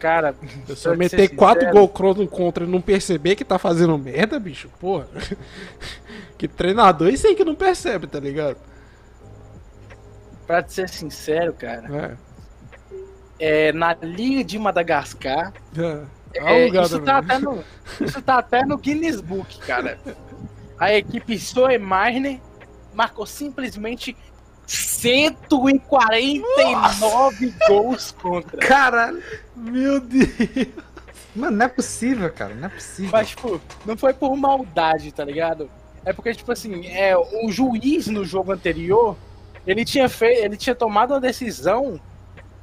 Cara, 0.00 0.34
Eu 0.68 0.74
só 0.74 0.96
meter 0.96 1.28
ser 1.28 1.36
4 1.36 1.60
sincero- 1.66 1.78
gols 1.78 1.90
contra, 1.92 2.64
e 2.64 2.66
não 2.66 2.80
perceber 2.80 3.36
que 3.36 3.44
tá 3.44 3.58
fazendo 3.58 3.96
merda, 3.98 4.40
bicho, 4.40 4.68
porra. 4.80 5.06
que 6.36 6.48
treinador 6.48 7.08
isso 7.10 7.26
aí 7.26 7.34
que 7.36 7.44
não 7.44 7.54
percebe, 7.54 8.06
tá 8.08 8.18
ligado? 8.18 8.56
pra 10.46 10.62
te 10.64 10.72
ser 10.72 10.88
sincero, 10.88 11.52
cara, 11.52 12.16
É. 13.38 13.68
é, 13.68 13.72
na 13.72 13.94
Liga 13.94 14.42
de 14.42 14.58
Madagascar, 14.58 15.52
É. 15.78 16.02
é, 16.34 16.66
isso, 16.68 16.98
tá 17.02 17.18
até 17.18 17.38
no, 17.38 17.64
isso 18.00 18.20
tá 18.22 18.38
até 18.38 18.64
no 18.64 18.76
Guinness 18.76 19.20
Book, 19.20 19.58
cara. 19.60 19.96
A 20.76 20.92
equipe 20.94 21.38
Soemarne 21.38 22.42
marcou 22.94 23.26
simplesmente 23.26 24.16
149 24.70 27.54
gols 27.66 28.12
contra. 28.12 28.58
Caralho! 28.58 29.20
Meu 29.56 29.98
Deus. 30.00 30.28
Mano, 31.34 31.56
não 31.56 31.66
é 31.66 31.68
possível, 31.68 32.32
cara, 32.32 32.54
não 32.54 32.66
é 32.66 32.70
possível. 32.70 33.10
Mas, 33.12 33.30
tipo, 33.30 33.60
não 33.84 33.96
foi 33.96 34.14
por 34.14 34.36
maldade, 34.36 35.10
tá 35.12 35.24
ligado? 35.24 35.68
É 36.04 36.12
porque, 36.12 36.32
tipo 36.34 36.52
assim, 36.52 36.86
é, 36.86 37.16
o 37.16 37.50
juiz 37.50 38.06
no 38.06 38.24
jogo 38.24 38.52
anterior 38.52 39.16
ele 39.66 39.84
tinha 39.84 40.08
feito, 40.08 40.44
ele 40.44 40.56
tinha 40.56 40.74
tomado 40.74 41.12
uma 41.12 41.20
decisão 41.20 42.00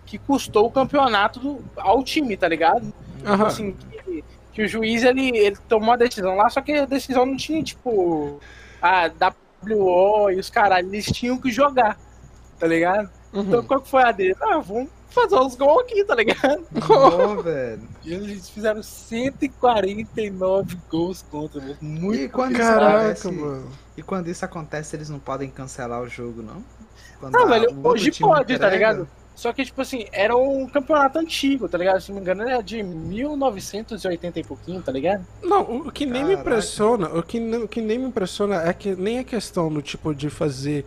que 0.06 0.18
custou 0.18 0.66
o 0.66 0.72
campeonato 0.72 1.40
do, 1.40 1.64
ao 1.76 2.04
time, 2.04 2.38
tá 2.38 2.48
ligado? 2.48 2.94
Aham. 3.26 3.48
Assim, 3.48 3.74
que, 3.74 4.24
que 4.54 4.64
o 4.64 4.68
juiz 4.68 5.04
ele, 5.04 5.38
ele 5.38 5.58
tomou 5.68 5.94
a 5.94 5.98
decisão 5.98 6.36
lá, 6.36 6.50
só 6.50 6.62
que 6.62 6.72
a 6.72 6.86
decisão 6.86 7.26
não 7.26 7.36
tinha, 7.36 7.62
tipo, 7.62 8.40
a 8.82 9.10
WO 9.64 10.30
e 10.32 10.40
os 10.40 10.50
caralho, 10.50 10.88
eles 10.88 11.06
tinham 11.06 11.38
que 11.40 11.52
jogar, 11.52 11.98
tá 12.60 12.68
ligado? 12.68 13.10
Então 13.34 13.60
Uhum. 13.60 13.66
qual 13.68 13.82
que 13.82 13.90
foi 13.90 14.04
a 14.04 14.12
dele? 14.12 14.36
Ah, 14.42 14.60
vamos 14.60 14.90
fazer 15.10 15.36
uns 15.36 15.56
gols 15.56 15.82
aqui, 15.84 16.04
tá 16.04 16.16
ligado? 16.16 16.64
Pô, 16.88 17.42
velho. 17.44 17.82
E 18.04 18.14
eles 18.14 18.50
fizeram 18.50 18.82
149 18.84 20.78
gols 20.90 21.24
contra, 21.30 21.60
velho. 21.60 21.78
muito 21.82 22.22
E 22.22 22.30
quando 22.30 22.52
isso 22.54 22.62
Caraca, 22.62 22.98
acontece- 23.00 23.32
mano. 23.32 23.72
E 23.96 24.02
quando 24.04 24.28
isso 24.28 24.46
acontece, 24.46 24.96
eles 24.96 25.10
não 25.10 25.20
podem 25.20 25.50
cancelar 25.50 26.02
o 26.02 26.08
jogo, 26.08 26.42
não? 26.42 26.64
Quando 27.20 27.34
Não, 27.34 27.44
a- 27.44 27.46
velho, 27.48 27.80
hoje 27.84 28.12
pode, 28.20 28.48
tá 28.58 28.68
entrega? 28.68 28.76
ligado? 28.76 29.08
Só 29.38 29.54
que, 29.54 29.64
tipo 29.64 29.80
assim, 29.80 30.08
era 30.12 30.36
um 30.36 30.66
campeonato 30.66 31.20
antigo, 31.20 31.70
tá 31.70 31.78
ligado? 31.78 32.02
Se 32.02 32.10
não 32.10 32.16
me 32.16 32.22
engano, 32.22 32.42
era 32.42 32.60
de 32.60 32.82
1980 32.82 34.40
e 34.40 34.44
pouquinho, 34.44 34.82
tá 34.82 34.92
ligado? 34.92 35.28
Não, 35.44 35.62
o 35.62 35.92
que 35.92 36.08
nem 36.08 36.24
me 36.24 36.30
Caraca. 36.30 36.42
impressiona, 36.42 37.08
o 37.10 37.22
que, 37.22 37.40
o 37.40 37.68
que 37.68 37.80
nem 37.80 38.00
me 38.00 38.08
impressiona 38.08 38.64
é 38.68 38.74
que 38.74 38.96
nem 38.96 39.20
a 39.20 39.24
questão 39.24 39.72
do 39.72 39.80
tipo 39.80 40.12
de 40.16 40.28
fazer 40.32 40.86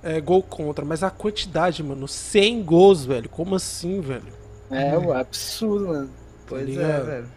é, 0.00 0.20
gol 0.20 0.44
contra, 0.44 0.84
mas 0.84 1.02
a 1.02 1.10
quantidade, 1.10 1.82
mano. 1.82 2.06
100 2.06 2.62
gols, 2.62 3.04
velho. 3.04 3.28
Como 3.28 3.56
assim, 3.56 4.00
velho? 4.00 4.32
É, 4.70 4.96
um 4.96 5.12
absurdo, 5.12 5.88
mano. 5.88 6.10
Pois 6.46 6.62
é, 6.62 6.66
ligado? 6.66 7.04
velho. 7.04 7.28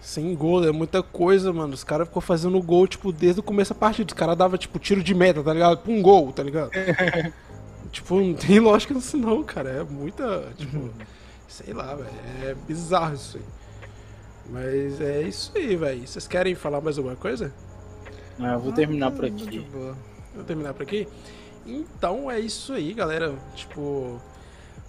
100 0.00 0.34
gols 0.34 0.66
é 0.66 0.72
muita 0.72 1.02
coisa, 1.02 1.52
mano. 1.52 1.74
Os 1.74 1.84
caras 1.84 2.08
ficou 2.08 2.22
fazendo 2.22 2.58
gol, 2.62 2.86
tipo, 2.86 3.12
desde 3.12 3.40
o 3.40 3.42
começo 3.42 3.74
da 3.74 3.78
partida. 3.78 4.10
Os 4.10 4.18
caras 4.18 4.38
davam, 4.38 4.56
tipo, 4.56 4.78
tiro 4.78 5.02
de 5.02 5.14
meta, 5.14 5.42
tá 5.42 5.52
ligado? 5.52 5.76
Pra 5.82 5.92
um 5.92 6.00
gol, 6.00 6.32
tá 6.32 6.42
ligado? 6.42 6.70
tipo, 7.92 8.20
não 8.20 8.34
tem 8.34 8.58
lógica 8.60 8.94
nisso 8.94 9.16
não, 9.16 9.44
cara. 9.44 9.68
É 9.68 9.84
muita, 9.84 10.52
tipo, 10.56 10.90
sei 11.46 11.72
lá, 11.72 11.94
velho. 11.94 12.10
É 12.42 12.54
bizarro 12.66 13.14
isso 13.14 13.36
aí. 13.36 13.44
Mas 14.50 15.00
é 15.00 15.22
isso 15.22 15.52
aí, 15.54 15.76
velho. 15.76 16.06
Vocês 16.06 16.26
querem 16.26 16.54
falar 16.54 16.80
mais 16.80 16.98
alguma 16.98 17.14
coisa? 17.14 17.52
Ah, 18.40 18.54
eu 18.54 18.60
vou 18.60 18.72
terminar 18.72 19.12
por 19.12 19.24
aqui. 19.24 19.64
Vou 20.34 20.44
terminar 20.44 20.74
por 20.74 20.82
aqui? 20.82 21.06
Então 21.66 22.30
é 22.30 22.40
isso 22.40 22.72
aí, 22.72 22.92
galera. 22.92 23.34
Tipo, 23.54 24.20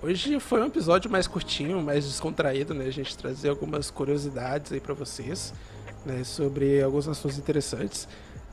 hoje 0.01 0.39
foi 0.39 0.61
um 0.61 0.65
episódio 0.65 1.11
mais 1.11 1.27
curtinho, 1.27 1.81
mais 1.81 2.05
descontraído, 2.05 2.73
né? 2.73 2.85
A 2.85 2.91
gente 2.91 3.15
trazer 3.17 3.49
algumas 3.49 3.91
curiosidades 3.91 4.71
aí 4.71 4.79
pra 4.79 4.93
vocês, 4.93 5.53
né? 6.05 6.23
Sobre 6.23 6.81
alguns 6.81 7.07
assuntos 7.07 7.37
interessantes, 7.37 8.07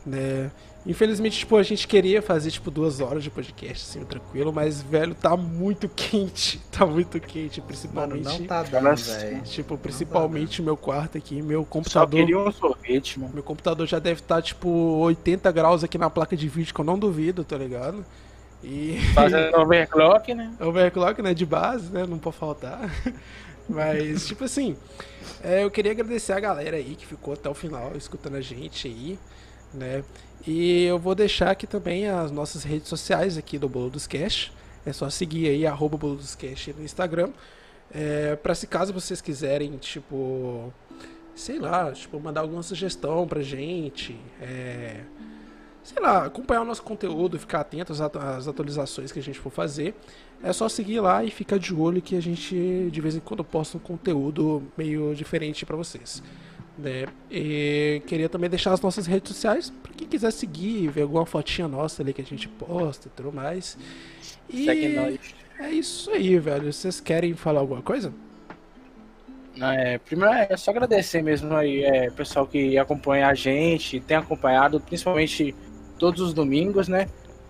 né? 0.05 0.51
Infelizmente, 0.86 1.39
tipo, 1.40 1.56
a 1.56 1.62
gente 1.62 1.86
queria 1.86 2.22
fazer, 2.22 2.51
tipo, 2.51 2.70
duas 2.70 3.01
horas 3.01 3.22
de 3.22 3.28
podcast, 3.31 3.86
assim, 3.86 4.05
tranquilo, 4.05 4.51
mas, 4.51 4.81
velho, 4.81 5.14
tá 5.14 5.36
muito 5.36 5.89
quente. 5.94 6.59
Tá 6.70 6.86
muito 6.86 7.20
quente, 7.20 7.60
Mano, 7.60 7.68
principalmente. 7.68 8.40
não 8.40 8.47
tá 8.47 8.62
dando, 8.62 8.97
velho. 8.97 9.43
Tipo, 9.43 9.77
principalmente 9.77 10.62
o 10.62 10.64
meu 10.64 10.77
quarto 10.78 11.18
aqui, 11.18 11.43
meu 11.43 11.60
Só 11.62 11.68
computador. 11.68 12.20
queria 12.20 12.39
um 12.39 12.51
sorvete, 12.51 13.20
mano. 13.20 13.35
Meu 13.35 13.43
computador 13.43 13.86
já 13.86 13.98
deve 13.98 14.20
estar, 14.20 14.40
tipo, 14.40 14.68
80 14.68 15.52
graus 15.52 15.85
aqui 15.85 15.98
na 15.98 16.09
placa 16.09 16.35
de 16.35 16.48
vídeo, 16.48 16.72
que 16.74 16.81
eu 16.81 16.85
não 16.85 16.98
duvido, 16.98 17.44
tá 17.44 17.59
ligado? 17.59 18.02
E. 18.64 18.98
Fazendo 19.14 19.59
overclock, 19.59 20.35
né? 20.35 20.51
Overclock, 20.59 21.20
né? 21.20 21.35
De 21.35 21.44
base, 21.44 21.93
né? 21.93 22.06
Não 22.06 22.18
pode 22.18 22.36
faltar. 22.36 22.90
Mas, 23.68 24.27
tipo 24.27 24.44
assim, 24.44 24.77
é, 25.43 25.62
eu 25.62 25.70
queria 25.70 25.93
agradecer 25.93 26.32
a 26.32 26.40
galera 26.40 26.77
aí 26.77 26.97
que 26.97 27.06
ficou 27.06 27.35
até 27.35 27.48
o 27.48 27.55
final 27.55 27.93
escutando 27.94 28.35
a 28.36 28.40
gente 28.40 28.89
aí, 28.89 29.18
né? 29.72 30.05
E 30.47 30.84
eu 30.84 30.98
vou 30.98 31.14
deixar 31.14 31.51
aqui 31.51 31.66
também 31.66 32.09
as 32.09 32.30
nossas 32.30 32.64
redes 32.64 32.88
sociais 32.88 33.36
aqui 33.36 33.59
do 33.59 33.68
Bolo 33.68 33.90
dos 33.90 34.06
Cash. 34.06 34.52
É 34.84 34.92
só 34.92 35.10
seguir 35.10 35.48
aí, 35.48 35.66
arroba 35.66 35.97
Bolo 35.97 36.16
dos 36.16 36.34
Cash 36.34 36.68
no 36.76 36.82
Instagram. 36.82 37.30
É, 37.92 38.36
pra 38.36 38.55
se 38.55 38.66
caso 38.66 38.92
vocês 38.92 39.20
quiserem, 39.20 39.76
tipo, 39.76 40.72
sei 41.34 41.59
lá, 41.59 41.92
tipo, 41.92 42.18
mandar 42.20 42.42
alguma 42.42 42.62
sugestão 42.62 43.26
pra 43.26 43.42
gente, 43.42 44.16
é, 44.40 45.01
sei 45.82 46.01
lá, 46.01 46.26
acompanhar 46.26 46.62
o 46.62 46.64
nosso 46.64 46.82
conteúdo, 46.82 47.38
ficar 47.38 47.60
atento 47.60 47.92
às, 47.92 48.01
às 48.01 48.47
atualizações 48.47 49.10
que 49.10 49.18
a 49.18 49.22
gente 49.22 49.38
for 49.38 49.51
fazer, 49.51 49.94
é 50.42 50.52
só 50.52 50.68
seguir 50.68 51.01
lá 51.01 51.24
e 51.24 51.30
ficar 51.30 51.59
de 51.59 51.74
olho 51.74 52.01
que 52.01 52.16
a 52.16 52.22
gente 52.22 52.88
de 52.90 53.01
vez 53.01 53.16
em 53.16 53.20
quando 53.20 53.44
posta 53.44 53.76
um 53.76 53.80
conteúdo 53.80 54.62
meio 54.76 55.14
diferente 55.14 55.66
pra 55.66 55.76
vocês. 55.76 56.22
Né? 56.81 57.07
E 57.31 58.02
queria 58.07 58.28
também 58.28 58.48
deixar 58.48 58.73
as 58.73 58.81
nossas 58.81 59.07
redes 59.07 59.35
sociais 59.35 59.70
pra 59.82 59.93
quem 59.93 60.09
quiser 60.09 60.31
seguir, 60.31 60.89
ver 60.89 61.02
alguma 61.02 61.27
fotinha 61.27 61.69
nossa 61.69 62.02
ali 62.02 62.12
que 62.12 62.23
a 62.23 62.24
gente 62.24 62.48
posta 62.48 63.09
e 63.09 63.11
tudo 63.11 63.32
mais. 63.32 63.77
E 64.48 64.65
Segue 64.65 64.89
nós. 64.89 65.19
é 65.59 65.70
isso 65.70 66.11
aí, 66.11 66.39
velho. 66.39 66.73
Vocês 66.73 67.01
querem 67.01 67.35
falar 67.35 67.61
alguma 67.61 67.82
coisa? 67.82 68.12
É, 69.61 69.98
primeiro 69.98 70.32
é 70.35 70.57
só 70.57 70.70
agradecer 70.70 71.23
mesmo 71.23 71.55
aí, 71.55 71.85
é, 71.85 72.11
pessoal 72.11 72.47
que 72.47 72.78
acompanha 72.78 73.27
a 73.28 73.35
gente, 73.35 74.01
tem 74.01 74.16
acompanhado, 74.16 74.81
principalmente 74.81 75.55
todos 75.98 76.23
os 76.23 76.32
domingos, 76.32 76.89
né? 76.89 77.09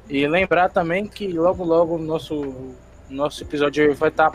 E 0.08 0.26
lembrar 0.26 0.70
também 0.70 1.06
que 1.06 1.28
logo 1.28 1.62
logo 1.62 1.94
o 1.94 1.98
nosso, 1.98 2.74
nosso 3.08 3.44
episódio 3.44 3.94
vai 3.94 4.08
estar 4.08 4.32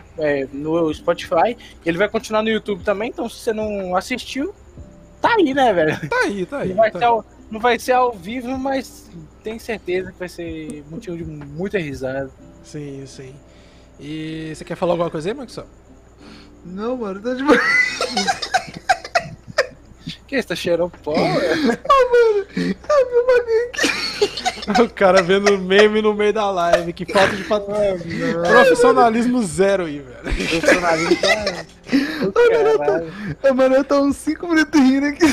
no 0.54 0.94
Spotify. 0.94 1.58
Ele 1.86 1.98
vai 1.98 2.08
continuar 2.08 2.44
no 2.44 2.50
YouTube 2.50 2.82
também, 2.84 3.10
então 3.10 3.28
se 3.28 3.42
você 3.42 3.52
não 3.52 3.94
assistiu, 3.94 4.54
tá 5.28 5.36
aí, 5.36 5.54
né, 5.54 5.74
velho? 5.74 6.10
Tá 6.10 6.20
aí, 6.24 6.46
tá 6.46 6.60
aí. 6.60 6.70
Não 6.70 6.76
vai, 6.76 6.92
tá 6.92 7.00
ser 7.00 7.06
ao, 7.06 7.26
não 7.52 7.60
vai 7.60 7.80
ser 7.80 7.92
ao 7.94 8.14
vivo, 8.14 8.58
mas 8.58 9.10
tenho 9.44 9.60
certeza 9.60 10.12
que 10.12 10.20
vai 10.20 10.30
ser 10.30 10.84
motivo 10.90 11.18
de 11.18 11.24
muita 11.24 11.78
risada. 11.78 12.30
Sim, 12.64 13.06
sim. 13.06 13.36
E 14.00 14.54
você 14.56 14.64
quer 14.66 14.76
falar 14.76 14.94
alguma 14.94 15.10
coisa 15.10 15.30
aí, 15.30 15.34
Maxwell? 15.34 15.68
Não, 16.66 16.98
mano, 16.98 17.22
tá 17.22 17.34
de 17.34 17.44
boa. 17.44 17.58
Que 20.28 20.42
você 20.42 20.48
tá 20.48 20.56
cheirando 20.56 20.90
pó, 21.04 21.14
velho? 21.18 21.78
o 24.84 24.90
cara 24.90 25.22
vendo 25.22 25.56
meme 25.60 26.02
no 26.02 26.16
meio 26.16 26.34
da 26.34 26.50
live. 26.50 26.92
Que 26.94 27.06
falta 27.06 27.36
de 27.36 27.44
pat... 27.44 27.64
profissionalismo 28.48 29.44
zero 29.44 29.86
aí, 29.86 30.00
velho. 30.00 30.48
Funcionário 30.50 31.16
tá. 31.18 31.30
Ah, 33.44 33.54
Mano, 33.54 33.76
eu 33.76 33.84
tô 33.84 34.02
uns 34.02 34.16
5 34.18 34.48
minutos 34.48 34.82
rindo 34.82 35.06
aqui. 35.08 35.26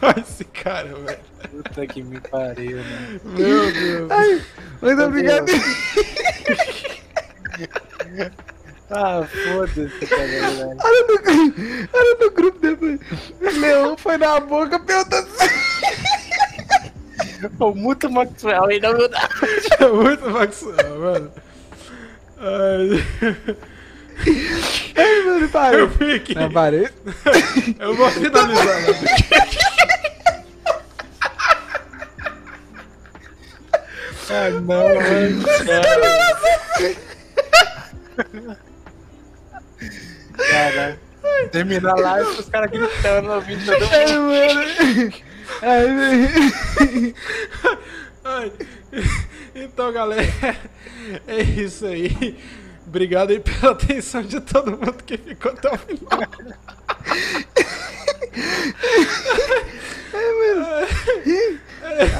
Olha 0.00 0.20
esse 0.20 0.44
cara, 0.44 0.94
velho. 0.94 1.18
Puta 1.50 1.86
que 1.86 2.02
me 2.02 2.20
pariu, 2.20 2.76
mano. 2.76 3.20
Meu 3.24 3.72
Deus. 3.72 4.10
Ai, 4.10 4.42
muito 4.80 5.02
obrigado. 5.02 5.46
Ah, 8.90 9.24
foda-se, 9.26 10.06
cara. 10.06 10.22
Olha 10.84 11.06
no, 11.08 11.14
olha 11.92 12.16
no 12.20 12.30
grupo 12.30 12.58
depois. 12.60 13.00
Leão 13.58 13.96
foi 13.96 14.18
na 14.18 14.38
boca 14.40 14.78
perguntando 14.78 15.28
O 17.60 17.74
Muto 17.74 18.10
Maxwell 18.10 18.64
ainda 18.66 18.92
não 18.92 19.08
dá. 19.08 19.28
É 19.80 19.86
muito 19.88 20.30
Maxwell, 20.30 20.98
mano. 20.98 21.32
Ai. 22.38 23.04
Ai, 24.96 25.22
mano, 25.24 25.48
parei. 25.48 25.80
Eu 25.80 25.90
fui 25.90 26.14
aqui. 26.14 26.34
Não, 26.34 26.50
parei. 26.50 26.88
Eu 27.78 27.94
vou 27.96 28.10
finalizar. 28.10 28.80
né? 28.82 28.94
Ah, 34.30 34.50
não, 34.50 34.60
mano. 34.60 35.44
Caralho. 40.36 40.98
Termina 41.50 41.90
a 41.92 41.94
live 41.96 42.34
com 42.34 42.40
os 42.42 42.48
caras 42.48 42.70
gritando, 42.70 43.32
ouvindo 43.32 43.64
todo 43.64 43.84
Ai, 43.92 44.06
mundo. 44.06 44.22
mano. 44.30 45.12
Ai, 45.62 45.86
velho. 45.86 47.14
Ai. 48.24 48.52
Então, 49.54 49.92
galera, 49.92 50.56
é 51.26 51.40
isso 51.42 51.86
aí. 51.86 52.36
Obrigado 52.86 53.30
aí 53.30 53.40
pela 53.40 53.72
atenção 53.72 54.22
de 54.22 54.40
todo 54.40 54.72
mundo 54.72 54.94
que 55.04 55.16
ficou 55.16 55.52
até 55.52 55.70
o 55.72 55.78
final. 55.78 56.20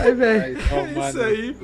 Ai, 0.02 0.12
velho. 0.14 0.42
Ai, 0.42 0.52
É 0.54 0.68
toma 0.68 1.08
isso 1.08 1.18
no 1.18 1.24
aí. 1.24 1.56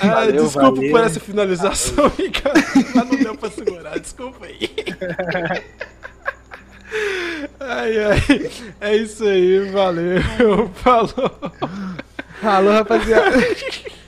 Ah, 0.00 0.14
valeu, 0.14 0.44
desculpa 0.44 0.70
valeu. 0.76 0.90
por 0.90 1.00
essa 1.00 1.20
finalização, 1.20 2.12
Ricardo, 2.18 2.60
mas 2.94 3.08
não 3.08 3.16
deu 3.16 3.34
pra 3.36 3.50
segurar, 3.50 3.98
desculpa 3.98 4.46
aí. 4.46 4.70
Ai, 7.60 7.92
ai, 8.02 8.50
é 8.80 8.96
isso 8.96 9.24
aí, 9.24 9.70
valeu, 9.70 10.20
falou. 10.74 11.08
Falou, 12.40 12.72
rapaziada. 12.72 13.38